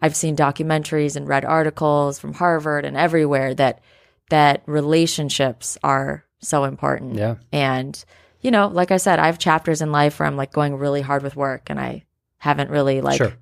I've 0.00 0.16
seen 0.16 0.36
documentaries 0.36 1.16
and 1.16 1.26
read 1.28 1.44
articles 1.44 2.18
from 2.18 2.32
Harvard 2.34 2.84
and 2.86 2.96
everywhere 2.96 3.54
that 3.54 3.80
that 4.30 4.62
relationships 4.66 5.76
are 5.82 6.24
so 6.40 6.64
important. 6.64 7.14
Yeah. 7.16 7.36
And 7.52 8.02
you 8.40 8.50
know, 8.50 8.68
like 8.68 8.90
I 8.90 8.96
said, 8.98 9.18
I 9.18 9.26
have 9.26 9.38
chapters 9.38 9.82
in 9.82 9.92
life 9.92 10.18
where 10.18 10.26
I'm 10.26 10.36
like 10.36 10.52
going 10.52 10.76
really 10.76 11.02
hard 11.02 11.22
with 11.22 11.36
work 11.36 11.68
and 11.70 11.78
I 11.80 12.04
haven't 12.38 12.70
really 12.70 13.00
like 13.00 13.18
Sure. 13.18 13.34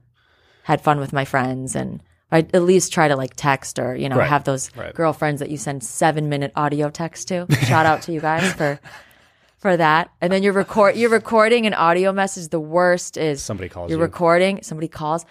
Had 0.65 0.81
fun 0.83 0.99
with 1.01 1.12
my 1.12 1.25
friends 1.25 1.75
and 1.75 2.03
I 2.33 2.39
at 2.53 2.62
least 2.62 2.93
try 2.93 3.07
to 3.09 3.17
like 3.17 3.35
text 3.37 3.79
or, 3.79 3.95
you 3.95 4.09
know, 4.09 4.17
Right. 4.17 4.29
have 4.29 4.45
those 4.45 4.71
Right. 4.77 4.93
girlfriends 4.93 5.39
that 5.41 5.51
you 5.51 5.57
send 5.57 5.85
seven 5.85 6.29
minute 6.29 6.51
audio 6.57 6.91
text 6.91 7.29
to. 7.29 7.47
Shout 7.67 7.87
out 7.87 8.03
to 8.03 8.12
you 8.12 8.21
guys 8.21 8.53
for 8.55 8.81
for 9.59 9.77
that. 9.77 10.11
And 10.21 10.33
then 10.33 10.43
you're 10.43 10.53
record 10.53 10.97
you're 10.97 11.11
recording 11.11 11.67
an 11.67 11.75
audio 11.75 12.12
message. 12.12 12.49
The 12.49 12.59
worst 12.61 13.17
is 13.17 13.41
Somebody 13.43 13.69
calls 13.69 13.89
you're 13.91 13.99
you. 14.01 14.03
recording, 14.05 14.62
somebody 14.62 14.89
calls. 14.89 15.25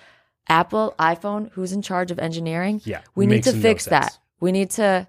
Apple, 0.50 0.94
iPhone, 1.00 1.50
who's 1.54 1.72
in 1.72 1.82
charge 1.82 2.12
of 2.12 2.20
engineering? 2.20 2.82
Yeah, 2.86 3.00
We 3.16 3.26
need 3.26 3.44
to 3.44 3.54
no 3.54 3.62
fix 3.62 3.86
that. 3.86 4.04
sense. 4.12 4.20
We 4.40 4.52
need 4.52 4.70
to 4.72 5.08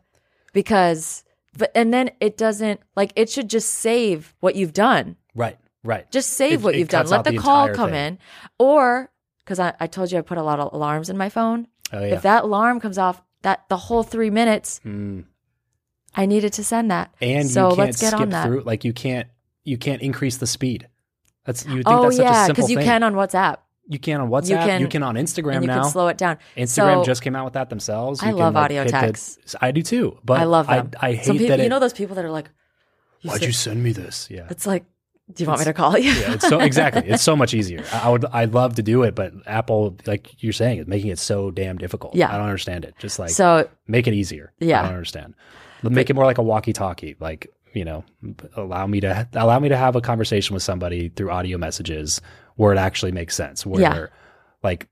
because 0.52 1.24
but 1.56 1.70
and 1.74 1.92
then 1.94 2.10
it 2.20 2.36
doesn't 2.36 2.80
like 2.96 3.12
it 3.16 3.30
should 3.30 3.48
just 3.50 3.68
save 3.72 4.34
what 4.40 4.56
you've 4.56 4.72
done. 4.72 5.16
Right. 5.34 5.58
Right. 5.84 6.10
Just 6.10 6.30
save 6.30 6.60
It- 6.60 6.62
what 6.64 6.74
you've 6.76 6.88
done. 6.88 7.06
Let 7.08 7.24
the, 7.24 7.32
the 7.32 7.38
call 7.38 7.68
come 7.70 7.90
thing. 7.90 8.06
in. 8.14 8.18
Or 8.58 9.10
because 9.44 9.58
I, 9.60 9.74
I 9.80 9.86
told 9.86 10.10
you 10.10 10.18
I 10.18 10.22
put 10.22 10.38
a 10.38 10.42
lot 10.42 10.58
of 10.60 10.72
alarms 10.72 11.10
in 11.10 11.16
my 11.16 11.28
phone. 11.28 11.68
Oh 11.92 12.00
yeah. 12.00 12.14
If 12.14 12.22
that 12.22 12.44
alarm 12.44 12.80
comes 12.80 12.98
off, 12.98 13.22
that 13.42 13.68
the 13.68 13.76
whole 13.76 14.02
three 14.02 14.30
minutes, 14.30 14.80
Mm. 14.84 15.24
I 16.16 16.26
needed 16.26 16.52
to 16.54 16.64
send 16.64 16.90
that. 16.90 17.12
And 17.20 17.48
so 17.50 17.70
you 17.70 17.76
can't 17.76 17.78
let's 17.88 18.00
get 18.00 18.08
skip 18.10 18.20
on 18.20 18.28
that. 18.30 18.46
through. 18.46 18.60
Like 18.62 18.84
you 18.84 18.92
can't. 18.92 19.28
You 19.64 19.78
can't 19.78 20.02
increase 20.02 20.36
the 20.36 20.46
speed. 20.46 20.88
That's 21.44 21.64
you 21.66 21.72
think 21.76 21.84
Oh 21.88 22.02
that's 22.04 22.16
such 22.16 22.22
a 22.22 22.28
yeah, 22.28 22.46
simple 22.46 22.54
because 22.54 22.70
you 22.70 22.76
thing. 22.76 22.86
can 22.86 23.02
on 23.02 23.14
WhatsApp 23.14 23.56
You 23.88 23.98
can 23.98 24.20
on 24.20 24.28
WhatsApp. 24.30 24.48
You 24.50 24.56
can, 24.86 24.90
can- 24.90 25.02
on 25.02 25.14
Instagram 25.16 25.60
you 25.62 25.66
now. 25.66 25.82
can 25.82 25.90
slow 25.90 26.08
it 26.08 26.16
down. 26.18 26.36
Instagram 26.56 27.00
So- 27.00 27.04
just 27.04 27.22
came 27.22 27.34
out 27.34 27.44
with 27.46 27.54
that 27.54 27.70
themselves. 27.70 28.22
I 28.22 28.28
You 28.30 28.36
love 28.36 28.54
like, 28.54 28.64
audio 28.66 28.84
the- 28.84 28.90
text. 28.90 29.56
I 29.60 29.72
do 29.72 29.82
too. 29.82 30.18
But 30.24 30.40
I 30.40 30.44
love 30.44 30.66
them. 30.68 30.90
I, 31.00 31.08
I 31.08 31.12
hate 31.14 31.24
Some 31.24 31.38
people, 31.38 31.56
that. 31.56 31.62
you 31.62 31.68
know 31.70 31.80
those 31.80 31.92
people 31.94 32.14
that 32.16 32.24
are 32.24 32.30
like, 32.30 32.50
you 33.22 33.30
why'd 33.30 33.40
said- 33.40 33.46
you 33.46 33.52
send 33.52 33.82
me 33.82 33.92
this? 33.92 34.28
Yeah. 34.30 34.46
It's 34.50 34.66
like, 34.66 34.84
do 35.32 35.42
you 35.42 35.48
want 35.48 35.60
me 35.60 35.64
to 35.64 35.72
call 35.72 35.96
you? 35.96 36.10
yeah, 36.12 36.34
it's 36.34 36.46
so 36.48 36.60
exactly. 36.60 37.08
It's 37.08 37.22
so 37.22 37.34
much 37.42 37.54
easier. 37.54 37.82
I, 37.92 38.00
I 38.00 38.10
would. 38.10 38.24
I'd 38.26 38.52
love 38.54 38.74
to 38.76 38.82
do 38.82 39.02
it, 39.04 39.14
but 39.14 39.32
Apple, 39.46 39.96
like 40.06 40.42
you're 40.42 40.52
saying, 40.52 40.78
is 40.80 40.86
making 40.86 41.10
it 41.10 41.18
so 41.18 41.50
damn 41.50 41.78
difficult. 41.78 42.14
Yeah. 42.14 42.28
I 42.32 42.36
don't 42.36 42.46
understand 42.46 42.84
it. 42.84 42.94
Just 42.98 43.18
like 43.18 43.30
so 43.30 43.68
make 43.86 44.06
it 44.06 44.14
easier. 44.14 44.52
Yeah. 44.60 44.80
I 44.80 44.82
don't 44.84 44.92
understand. 44.92 45.34
Make 45.82 46.08
it 46.10 46.14
more 46.14 46.24
like 46.24 46.38
a 46.38 46.42
walkie-talkie. 46.42 47.16
Like 47.20 47.46
you 47.74 47.84
know, 47.84 48.04
allow 48.56 48.86
me 48.86 49.00
to 49.00 49.28
allow 49.34 49.58
me 49.58 49.68
to 49.68 49.76
have 49.76 49.96
a 49.96 50.00
conversation 50.00 50.54
with 50.54 50.62
somebody 50.62 51.08
through 51.08 51.30
audio 51.30 51.58
messages 51.58 52.20
where 52.56 52.72
it 52.72 52.78
actually 52.78 53.12
makes 53.12 53.34
sense. 53.34 53.66
Where 53.66 53.80
Yeah. 53.80 54.06
like, 54.62 54.88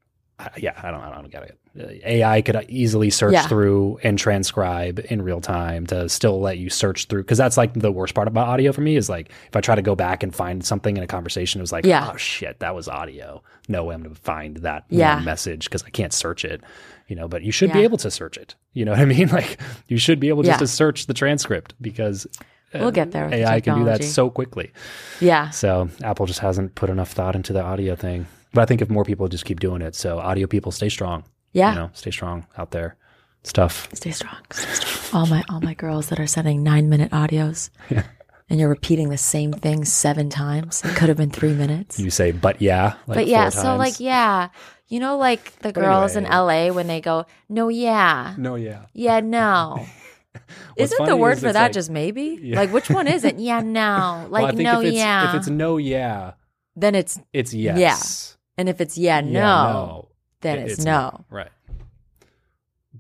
yeah, 0.57 0.73
I 0.83 0.91
don't. 0.91 1.01
I 1.01 1.15
don't 1.15 1.31
get 1.31 1.43
it. 1.45 1.59
Uh, 1.79 1.87
AI 2.07 2.43
could 2.43 2.67
easily 2.69 3.09
search 3.11 3.33
Yeah. 3.33 3.47
through 3.47 3.99
and 4.03 4.19
transcribe 4.19 5.01
in 5.09 5.23
real 5.23 5.41
time 5.41 5.87
to 5.87 6.09
still 6.09 6.41
let 6.41 6.59
you 6.59 6.69
search 6.69 7.07
through. 7.07 7.23
Because 7.23 7.39
that's 7.39 7.57
like 7.57 7.73
the 7.75 7.91
worst 7.91 8.15
part 8.15 8.29
about 8.29 8.47
audio 8.49 8.73
for 8.73 8.83
me 8.83 8.97
is 8.97 9.09
like 9.09 9.31
if 9.49 9.57
I 9.57 9.61
try 9.63 9.75
to 9.75 9.83
go 9.83 9.95
back 9.95 10.23
and 10.23 10.35
find 10.35 10.65
something 10.65 10.97
in 10.97 11.03
a 11.03 11.07
conversation, 11.07 11.61
it 11.61 11.63
was 11.63 11.73
like, 11.73 11.87
Yeah. 11.87 12.11
oh 12.13 12.17
shit, 12.17 12.59
that 12.61 12.75
was 12.75 12.89
audio. 12.89 13.43
No 13.69 13.85
way 13.85 13.95
I'm 13.95 14.03
going 14.03 14.15
to 14.15 14.21
find 14.21 14.59
that 14.59 14.85
Yeah. 14.91 15.21
message 15.21 15.65
because 15.65 15.83
I 15.83 15.91
can't 15.91 16.13
search 16.13 16.45
it. 16.45 16.61
You 17.09 17.17
know, 17.17 17.27
but 17.29 17.43
you 17.43 17.53
should 17.53 17.73
be 17.73 17.81
able 17.83 17.99
to 17.99 18.11
search 18.11 18.37
it. 18.39 18.55
You 18.75 18.85
know 18.85 18.93
what 18.93 19.01
I 19.01 19.05
mean? 19.07 19.29
Like 19.33 19.59
you 19.89 19.97
should 19.99 20.21
be 20.21 20.29
able 20.29 20.43
just 20.43 20.55
Yeah. 20.57 20.59
to 20.59 20.67
search 20.67 21.07
the 21.07 21.15
transcript 21.15 21.75
because 21.81 22.27
we'll 22.75 22.91
get 22.91 23.13
there. 23.13 23.25
With 23.25 23.35
AI 23.35 23.61
can 23.61 23.79
do 23.79 23.85
that 23.87 24.05
so 24.05 24.29
quickly. 24.31 24.73
yeah. 25.21 25.49
So 25.51 25.89
Apple 26.03 26.27
just 26.27 26.41
hasn't 26.41 26.75
put 26.75 26.91
enough 26.91 27.13
thought 27.13 27.35
into 27.35 27.53
the 27.55 27.63
audio 27.63 27.97
thing. 27.97 28.27
But 28.53 28.63
I 28.63 28.65
think 28.67 28.83
if 28.83 28.91
more 28.91 29.05
people 29.05 29.29
just 29.29 29.45
keep 29.45 29.61
doing 29.61 29.83
it, 29.83 29.95
so 29.95 30.19
audio 30.19 30.47
people 30.47 30.73
stay 30.73 30.89
strong. 30.89 31.25
Yeah. 31.53 31.73
You 31.73 31.79
know, 31.79 31.91
stay 31.95 32.11
strong 32.11 32.47
out 32.57 32.71
there. 32.71 32.97
Stuff. 33.45 33.89
Stay 33.93 34.11
strong. 34.13 34.37
Stay 34.53 34.73
strong. 34.73 35.21
All 35.21 35.27
my 35.27 35.43
all 35.49 35.61
my 35.61 35.75
girls 35.75 36.09
that 36.09 36.21
are 36.21 36.27
sending 36.27 36.63
nine 36.63 36.89
minute 36.89 37.11
audios, 37.11 37.71
and 38.49 38.61
you're 38.61 38.69
repeating 38.69 39.09
the 39.09 39.19
same 39.19 39.53
thing 39.53 39.85
seven 39.85 40.31
times. 40.31 40.83
It 40.85 40.95
could 40.95 41.09
have 41.09 41.17
been 41.17 41.31
three 41.31 41.53
minutes. 41.53 41.99
You 41.99 42.11
say, 42.11 42.31
but 42.33 42.63
yeah. 42.63 42.95
Like 43.07 43.17
but 43.17 43.27
yeah, 43.27 43.49
so 43.49 43.63
times. 43.63 43.79
like 43.79 44.01
yeah, 44.01 44.51
you 44.89 45.01
know, 45.01 45.17
like 45.19 45.59
the 45.59 45.73
girls 45.73 46.15
in 46.15 46.25
anyway. 46.27 46.69
LA 46.69 46.75
when 46.75 46.87
they 46.87 47.01
go, 47.01 47.27
no, 47.49 47.69
yeah, 47.69 48.35
No, 48.39 48.55
yeah. 48.55 48.87
yeah, 48.93 49.21
no. 49.21 49.85
Isn't 50.77 51.05
the 51.07 51.17
word 51.17 51.39
is 51.39 51.43
for 51.43 51.53
that 51.53 51.63
like- 51.63 51.73
just 51.73 51.91
maybe? 51.91 52.39
Yeah. 52.41 52.57
Like 52.61 52.73
which 52.73 52.91
one 52.91 53.07
is 53.09 53.25
it? 53.25 53.39
Yeah, 53.39 53.61
no. 53.61 54.27
Like 54.31 54.43
well, 54.43 54.47
I 54.47 54.51
think 54.51 54.63
no, 54.63 54.81
if 54.81 54.87
it's, 54.89 54.97
yeah. 54.97 55.29
If 55.31 55.35
it's 55.35 55.49
no, 55.49 55.79
yeah, 55.79 56.35
then 56.77 56.95
it's 56.95 57.19
it's 57.33 57.53
yes. 57.53 58.37
And 58.59 58.69
if 58.69 58.81
it's 58.81 58.97
yeah, 58.99 59.21
Yeah, 59.21 59.41
no, 59.41 60.09
then 60.41 60.59
it- 60.61 60.71
it's, 60.73 60.85
no. 60.85 61.25
Right. 61.31 61.49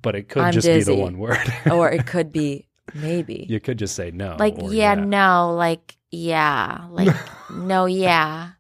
But 0.01 0.17
it 0.17 0.29
could 0.29 0.43
I'm 0.43 0.53
just 0.53 0.67
be 0.67 0.83
the 0.83 0.95
one 0.97 1.19
word. 1.19 1.39
or 1.71 1.91
it 1.91 2.07
could 2.07 2.33
be 2.33 2.67
maybe. 2.95 3.47
you 3.49 3.61
could 3.61 3.79
just 3.79 3.95
say 3.95 4.11
no. 4.11 4.37
like 4.39 4.59
or 4.59 4.73
yeah, 4.73 4.95
no, 4.95 5.55
like 5.57 5.97
yeah, 6.11 6.87
like 6.91 7.15
no, 7.55 7.87
yeah, 7.87 8.51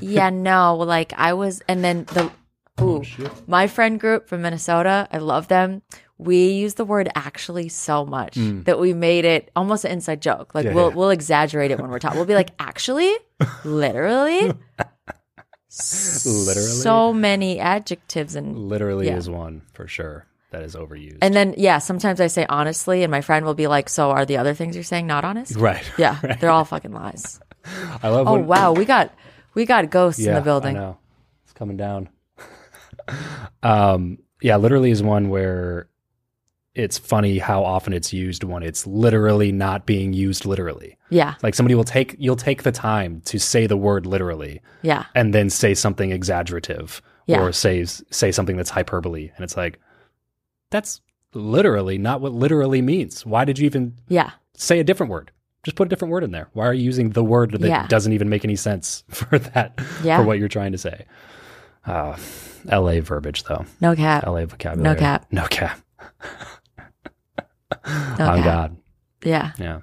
yeah, 0.00 0.30
no. 0.30 0.76
Like 0.76 1.12
I 1.16 1.32
was, 1.32 1.62
and 1.68 1.82
then 1.82 2.04
the 2.12 2.30
ooh, 2.82 3.02
Oh, 3.18 3.30
my 3.46 3.66
friend 3.68 3.98
group 3.98 4.28
from 4.28 4.42
Minnesota, 4.42 5.08
I 5.12 5.18
love 5.18 5.48
them. 5.48 5.82
We 6.18 6.50
use 6.52 6.74
the 6.74 6.84
word 6.84 7.08
actually 7.14 7.70
so 7.70 8.04
much 8.04 8.34
that 8.36 8.78
we 8.78 8.92
made 8.92 9.24
it 9.24 9.50
almost 9.56 9.86
an 9.86 9.92
inside 9.92 10.20
joke. 10.20 10.54
Like 10.54 10.66
Mm. 10.66 10.68
Yeah, 10.68 10.74
we'll 10.74 10.88
yeah. 10.90 10.94
we'll 10.96 11.10
exaggerate 11.10 11.70
it 11.70 11.80
when 11.80 11.90
we're 11.90 11.98
talking. 11.98 12.18
We'll 12.18 12.26
be 12.26 12.34
like, 12.34 12.50
actually, 12.58 13.14
literally, 13.64 14.52
Literally? 16.26 16.68
so 16.82 17.12
many 17.12 17.60
adjectives 17.60 18.34
and 18.34 18.56
Literally 18.58 19.06
Yeah. 19.06 19.16
is 19.16 19.30
one 19.30 19.62
for 19.72 19.86
sure 19.86 20.26
that 20.50 20.62
is 20.62 20.74
overused. 20.74 21.18
and 21.22 21.32
then 21.34 21.54
yeah, 21.56 21.78
sometimes 21.78 22.20
I 22.20 22.26
say 22.26 22.44
honestly, 22.48 23.02
and 23.04 23.10
my 23.10 23.20
friend 23.20 23.44
will 23.46 23.54
be 23.54 23.66
like, 23.68 23.88
so 23.88 24.10
are 24.10 24.26
the 24.26 24.36
other 24.38 24.52
things 24.54 24.74
you're 24.74 24.82
saying 24.84 25.06
not 25.06 25.24
honest? 25.24 25.54
right. 25.56 25.84
Yeah, 25.98 26.18
Right. 26.22 26.40
they're 26.40 26.50
all 26.50 26.64
fucking 26.64 26.92
lies. 26.92 27.38
I 28.02 28.08
love 28.08 28.26
Oh 28.26 28.32
when, 28.34 28.46
wow, 28.46 28.72
we 28.72 28.84
got 28.84 29.14
we 29.54 29.64
got 29.66 29.90
ghosts 29.90 30.20
yeah, 30.20 30.30
in 30.30 30.34
the 30.36 30.40
building. 30.40 30.76
I 30.76 30.80
know. 30.80 30.98
It's 31.44 31.52
coming 31.52 31.76
down. 31.76 32.08
um, 33.62 34.18
yeah, 34.42 34.56
literally 34.56 34.90
is 34.90 35.02
one 35.02 35.28
where 35.28 35.88
it's 36.74 36.98
funny 36.98 37.38
how 37.38 37.64
often 37.64 37.92
it's 37.92 38.12
used 38.12 38.44
when 38.44 38.62
it's 38.62 38.86
literally 38.86 39.50
not 39.50 39.86
being 39.86 40.12
used 40.12 40.44
literally. 40.46 40.96
Yeah, 41.10 41.34
Like 41.42 41.54
somebody 41.56 41.74
will 41.74 41.84
take 41.84 42.14
you'll 42.18 42.36
take 42.36 42.62
the 42.62 42.70
time 42.72 43.20
to 43.24 43.38
say 43.40 43.66
the 43.66 43.76
word 43.76 44.06
literally 44.06 44.60
yeah, 44.82 45.06
and 45.14 45.34
then 45.34 45.50
say 45.50 45.74
something 45.74 46.12
exaggerative 46.12 47.02
Yeah. 47.26 47.40
or 47.42 47.52
say 47.52 47.84
say 47.84 48.30
something 48.30 48.56
that's 48.56 48.70
hyperbole 48.70 49.30
and 49.34 49.42
it's 49.44 49.56
like 49.56 49.80
that's 50.70 51.00
literally 51.34 51.98
not 51.98 52.20
what 52.20 52.32
literally 52.32 52.82
means. 52.82 53.26
Why 53.26 53.44
did 53.44 53.58
you 53.58 53.66
even 53.66 53.94
yeah, 54.08 54.30
say 54.54 54.78
a 54.78 54.84
different 54.84 55.10
word? 55.10 55.32
Just 55.64 55.76
put 55.76 55.88
a 55.88 55.90
different 55.90 56.12
word 56.12 56.22
in 56.24 56.30
there. 56.30 56.48
Why 56.52 56.66
are 56.66 56.72
you 56.74 56.84
using 56.84 57.10
the 57.10 57.24
word 57.24 57.50
that 57.50 57.60
Yeah. 57.68 57.86
doesn't 57.88 58.12
even 58.12 58.28
make 58.28 58.44
any 58.44 58.56
sense 58.56 59.02
for 59.10 59.38
that 59.38 59.78
Yeah. 60.04 60.18
for 60.18 60.22
what 60.24 60.38
you're 60.38 60.48
trying 60.48 60.72
to 60.72 60.78
say? 60.78 61.04
Uh, 61.84 62.16
LA 62.70 63.00
verbiage 63.00 63.42
though. 63.44 63.64
no 63.80 63.96
cap, 63.96 64.24
LA 64.26 64.44
vocabulary. 64.46 64.94
No 64.94 64.98
cap. 64.98 65.26
No 65.32 65.46
cap. 65.48 65.80
Oh 67.84 68.16
on 68.18 68.42
God. 68.42 68.76
Yeah. 69.24 69.52
Yeah. 69.58 69.80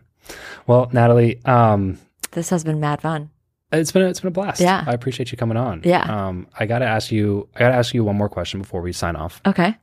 Well, 0.66 0.90
Natalie, 0.92 1.44
um, 1.46 1.98
this 2.32 2.50
has 2.50 2.64
been 2.64 2.80
mad 2.80 3.02
fun. 3.02 3.30
It's 3.72 3.92
been 3.92 4.04
a, 4.04 4.10
it's 4.10 4.22
been 4.22 4.30
a 4.30 4.32
blast. 4.32 4.62
Yeah, 4.62 4.84
I 4.88 4.94
appreciate 4.94 5.32
you 5.32 5.38
coming 5.38 5.58
on. 5.58 5.82
Yeah. 5.84 6.04
Um, 6.04 6.48
I 6.58 6.66
gotta 6.66 6.86
ask 6.86 7.12
you. 7.12 7.50
I 7.56 7.60
gotta 7.60 7.76
ask 7.76 7.94
you 7.94 8.04
one 8.04 8.16
more 8.16 8.30
question 8.30 8.62
before 8.62 8.82
we 8.82 8.94
sign 8.94 9.16
off. 9.16 9.42
Okay. 9.46 9.76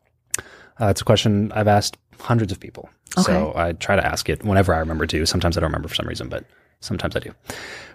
Uh, 0.80 0.86
it's 0.86 1.02
a 1.02 1.04
question 1.04 1.52
I've 1.52 1.68
asked 1.68 1.98
hundreds 2.18 2.50
of 2.50 2.58
people, 2.58 2.88
okay. 3.18 3.22
so 3.24 3.52
I 3.54 3.72
try 3.74 3.94
to 3.94 4.04
ask 4.04 4.28
it 4.28 4.42
whenever 4.42 4.74
I 4.74 4.78
remember 4.78 5.06
to. 5.06 5.26
Sometimes 5.26 5.56
I 5.56 5.60
don't 5.60 5.68
remember 5.68 5.88
for 5.88 5.94
some 5.94 6.08
reason, 6.08 6.28
but 6.28 6.44
sometimes 6.80 7.14
I 7.14 7.20
do. 7.20 7.32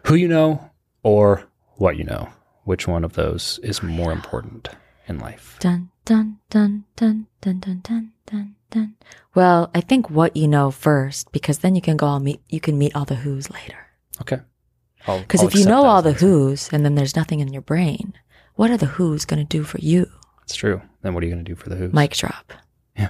Who 0.05 0.15
you 0.15 0.27
know 0.27 0.69
or 1.03 1.43
what 1.75 1.97
you 1.97 2.03
know? 2.03 2.29
Which 2.63 2.87
one 2.87 3.03
of 3.03 3.13
those 3.13 3.59
is 3.63 3.81
more 3.81 4.11
important 4.11 4.69
in 5.07 5.17
life? 5.19 5.57
Dun 5.59 5.89
dun 6.05 6.37
dun 6.49 6.85
dun 6.95 7.27
dun 7.41 7.59
dun 7.59 7.81
dun 7.83 8.11
dun 8.27 8.55
dun. 8.71 8.95
Well, 9.35 9.69
I 9.73 9.81
think 9.81 10.09
what 10.09 10.35
you 10.35 10.47
know 10.47 10.71
first, 10.71 11.31
because 11.31 11.59
then 11.59 11.75
you 11.75 11.81
can 11.81 11.97
go 11.97 12.05
all 12.07 12.19
meet. 12.19 12.41
You 12.49 12.59
can 12.59 12.77
meet 12.77 12.95
all 12.95 13.05
the 13.05 13.15
who's 13.15 13.49
later. 13.51 13.77
Okay. 14.21 14.39
Because 15.05 15.43
if 15.43 15.55
you 15.55 15.65
know 15.65 15.85
all 15.85 16.01
the 16.01 16.13
who's, 16.13 16.69
and 16.73 16.83
then 16.83 16.95
there's 16.95 17.15
nothing 17.15 17.39
in 17.39 17.53
your 17.53 17.61
brain, 17.61 18.13
what 18.55 18.69
are 18.69 18.77
the 18.77 18.85
who's 18.85 19.25
going 19.25 19.39
to 19.39 19.57
do 19.57 19.63
for 19.63 19.79
you? 19.79 20.07
it's 20.43 20.55
true. 20.55 20.81
Then 21.03 21.13
what 21.13 21.23
are 21.23 21.27
you 21.27 21.33
going 21.33 21.45
to 21.45 21.49
do 21.49 21.55
for 21.55 21.69
the 21.69 21.75
who's? 21.75 21.93
Mic 21.93 22.11
drop. 22.15 22.53
Yeah. 22.97 23.09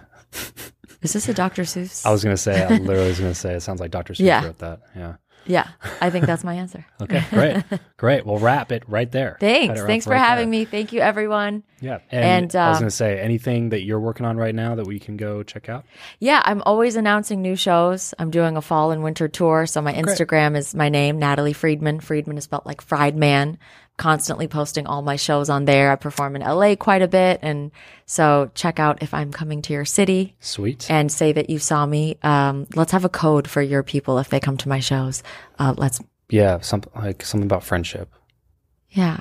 Is 1.02 1.14
this 1.14 1.28
a 1.30 1.34
Dr. 1.34 1.64
Seuss? 1.64 2.06
I 2.06 2.12
was 2.12 2.24
going 2.24 2.36
to 2.36 2.42
say. 2.42 2.64
I 2.64 2.78
literally 2.78 3.08
was 3.08 3.20
going 3.20 3.32
to 3.32 3.40
say. 3.40 3.54
It 3.56 3.62
sounds 3.62 3.80
like 3.80 3.92
Dr. 3.92 4.14
Seuss 4.14 4.26
Yeah. 4.26 4.46
wrote 4.46 4.60
that. 4.60 4.82
Yeah. 4.96 5.16
Yeah, 5.50 5.68
I 6.00 6.12
think 6.12 6.26
that's 6.26 6.44
my 6.44 6.54
answer. 6.54 6.86
Okay. 7.02 7.24
Great. 7.30 7.64
great. 7.98 8.26
We'll 8.26 8.40
wrap 8.40 8.72
it 8.72 8.84
right 8.88 9.10
there. 9.10 9.38
Thanks. 9.40 9.82
Thanks 9.82 10.06
right 10.06 10.14
for 10.14 10.18
having 10.18 10.52
there. 10.52 10.60
me. 10.60 10.66
Thank 10.66 10.92
you, 10.92 11.00
everyone. 11.00 11.64
Yeah. 11.80 12.00
And, 12.12 12.54
And, 12.54 12.56
I 12.56 12.70
was 12.70 12.78
um, 12.78 12.82
going 12.82 12.90
to 12.90 12.96
say 12.96 13.20
anything 13.20 13.70
that 13.70 13.82
you're 13.84 14.00
working 14.02 14.26
on 14.26 14.38
right 14.38 14.54
now 14.54 14.76
that 14.76 14.86
we 14.86 15.00
can 15.00 15.16
go 15.18 15.42
check 15.42 15.70
out. 15.70 15.86
Yeah, 16.20 16.42
I'm 16.44 16.62
always 16.66 16.96
announcing 16.98 17.42
new 17.42 17.56
shows. 17.56 18.14
I'm 18.20 18.32
doing 18.32 18.58
a 18.58 18.62
fall 18.62 18.92
and 18.92 19.02
winter 19.02 19.28
tour. 19.28 19.66
So 19.66 19.82
my 19.82 19.94
Instagram 19.94 20.58
is 20.58 20.76
my 20.76 20.90
name, 20.90 21.18
Natalie 21.18 21.54
Friedman. 21.54 22.02
Friedman 22.02 22.38
is 22.38 22.44
spelled 22.44 22.66
like 22.66 22.82
fried 22.82 23.16
man. 23.16 23.58
Constantly 24.00 24.48
posting 24.48 24.88
all 24.88 25.04
my 25.04 25.18
shows 25.18 25.50
on 25.50 25.66
there. 25.66 25.92
I 25.92 25.96
perform 25.96 26.36
in 26.36 26.42
LA 26.42 26.76
quite 26.76 27.04
a 27.04 27.08
bit. 27.08 27.40
And 27.44 27.70
so 28.08 28.50
check 28.56 28.80
out 28.80 29.04
if 29.04 29.14
I'm 29.14 29.32
coming 29.32 29.62
to 29.64 29.74
your 29.74 29.86
city 29.86 30.36
Sweet. 30.40 30.90
and 30.90 31.12
say 31.12 31.34
that 31.34 31.50
you 31.52 31.60
saw 31.60 31.86
me. 31.86 32.18
Um, 32.24 32.66
let's 32.74 32.94
have 32.94 33.06
a 33.06 33.10
code 33.10 33.48
for 33.48 33.62
your 33.62 33.84
people 33.84 34.18
if 34.18 34.30
they 34.30 34.40
come 34.40 34.58
to 34.58 34.70
my 34.70 34.80
shows. 34.80 35.22
Uh, 35.60 35.76
let's, 35.78 36.00
yeah, 36.30 36.62
something 36.62 36.92
like 36.96 37.24
something 37.24 37.46
about 37.46 37.64
friendship. 37.64 38.10
yeah. 38.90 39.20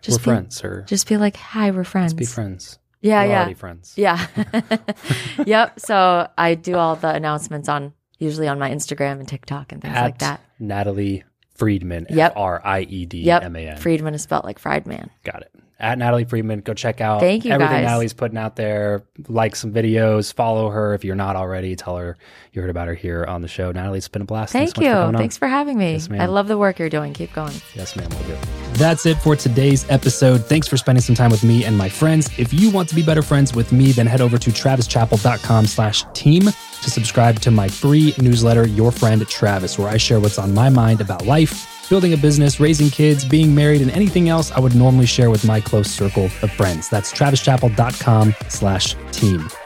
Just 0.00 0.20
we're 0.20 0.34
be, 0.34 0.36
friends, 0.36 0.62
or 0.62 0.82
Just 0.86 1.08
be 1.08 1.16
like, 1.16 1.34
hi, 1.34 1.70
we're 1.70 1.82
friends. 1.82 2.12
be 2.12 2.26
friends. 2.26 2.78
Yeah, 3.00 3.22
we're 3.24 3.30
yeah. 3.30 3.54
friends. 3.54 3.94
Yeah. 3.96 4.26
yep. 5.46 5.80
So 5.80 6.28
I 6.36 6.54
do 6.54 6.76
all 6.76 6.96
the 6.96 7.08
announcements 7.08 7.70
on 7.70 7.94
usually 8.18 8.46
on 8.46 8.58
my 8.58 8.70
Instagram 8.70 9.18
and 9.18 9.26
TikTok 9.26 9.72
and 9.72 9.80
things 9.80 9.96
At 9.96 10.02
like 10.02 10.18
that. 10.18 10.40
Natalie 10.58 11.24
Friedman. 11.54 12.06
Yep. 12.10 12.32
F 12.32 12.36
R 12.36 12.60
I 12.64 12.80
E 12.82 13.06
D 13.06 13.22
Yep. 13.22 13.42
M 13.44 13.56
A 13.56 13.68
N. 13.68 13.76
Friedman 13.78 14.14
is 14.14 14.22
spelled 14.22 14.44
like 14.44 14.58
fried 14.58 14.86
man. 14.86 15.10
Got 15.24 15.42
it. 15.42 15.50
At 15.80 15.98
Natalie 15.98 16.24
Friedman, 16.24 16.60
go 16.60 16.72
check 16.72 17.00
out 17.00 17.20
Thank 17.20 17.44
you, 17.44 17.50
everything 17.50 17.78
guys. 17.78 17.86
Natalie's 17.86 18.12
putting 18.12 18.38
out 18.38 18.54
there. 18.54 19.02
Like 19.28 19.56
some 19.56 19.72
videos, 19.72 20.32
follow 20.32 20.70
her 20.70 20.94
if 20.94 21.04
you're 21.04 21.16
not 21.16 21.34
already. 21.34 21.74
Tell 21.74 21.96
her 21.96 22.16
you 22.52 22.62
heard 22.62 22.70
about 22.70 22.86
her 22.86 22.94
here 22.94 23.24
on 23.24 23.42
the 23.42 23.48
show. 23.48 23.72
Natalie, 23.72 23.98
it's 23.98 24.06
been 24.08 24.22
a 24.22 24.24
blast. 24.24 24.52
Thank 24.52 24.68
Thanks 24.74 24.86
so 24.88 24.94
much 24.94 25.06
you. 25.08 25.12
for. 25.12 25.18
Thanks 25.18 25.36
for 25.36 25.48
having 25.48 25.76
me. 25.76 25.92
Yes, 25.92 26.08
ma'am. 26.08 26.20
I 26.20 26.26
love 26.26 26.46
the 26.46 26.56
work 26.56 26.78
you're 26.78 26.88
doing. 26.88 27.12
Keep 27.12 27.32
going. 27.34 27.52
Yes, 27.74 27.96
ma'am, 27.96 28.08
we'll 28.10 28.22
do. 28.22 28.36
That's 28.74 29.04
it 29.04 29.16
for 29.18 29.34
today's 29.34 29.84
episode. 29.90 30.44
Thanks 30.46 30.68
for 30.68 30.76
spending 30.76 31.02
some 31.02 31.16
time 31.16 31.30
with 31.32 31.42
me 31.42 31.64
and 31.64 31.76
my 31.76 31.88
friends. 31.88 32.30
If 32.38 32.54
you 32.54 32.70
want 32.70 32.88
to 32.90 32.94
be 32.94 33.02
better 33.02 33.22
friends 33.22 33.52
with 33.54 33.72
me, 33.72 33.90
then 33.92 34.06
head 34.06 34.20
over 34.20 34.38
to 34.38 34.50
travischappell.com 34.50 35.66
slash 35.66 36.04
team 36.14 36.44
to 36.84 36.90
subscribe 36.90 37.40
to 37.40 37.50
my 37.50 37.68
free 37.68 38.14
newsletter, 38.18 38.66
Your 38.66 38.92
Friend 38.92 39.26
Travis, 39.26 39.78
where 39.78 39.88
I 39.88 39.96
share 39.96 40.20
what's 40.20 40.38
on 40.38 40.54
my 40.54 40.68
mind 40.68 41.00
about 41.00 41.24
life, 41.24 41.88
building 41.88 42.12
a 42.12 42.16
business, 42.16 42.60
raising 42.60 42.90
kids, 42.90 43.24
being 43.24 43.54
married, 43.54 43.80
and 43.80 43.90
anything 43.90 44.28
else 44.28 44.52
I 44.52 44.60
would 44.60 44.74
normally 44.74 45.06
share 45.06 45.30
with 45.30 45.44
my 45.44 45.60
close 45.60 45.90
circle 45.90 46.26
of 46.42 46.50
friends. 46.52 46.88
That's 46.88 47.12
travischappell.com 47.12 48.34
slash 48.48 48.96
team. 49.12 49.48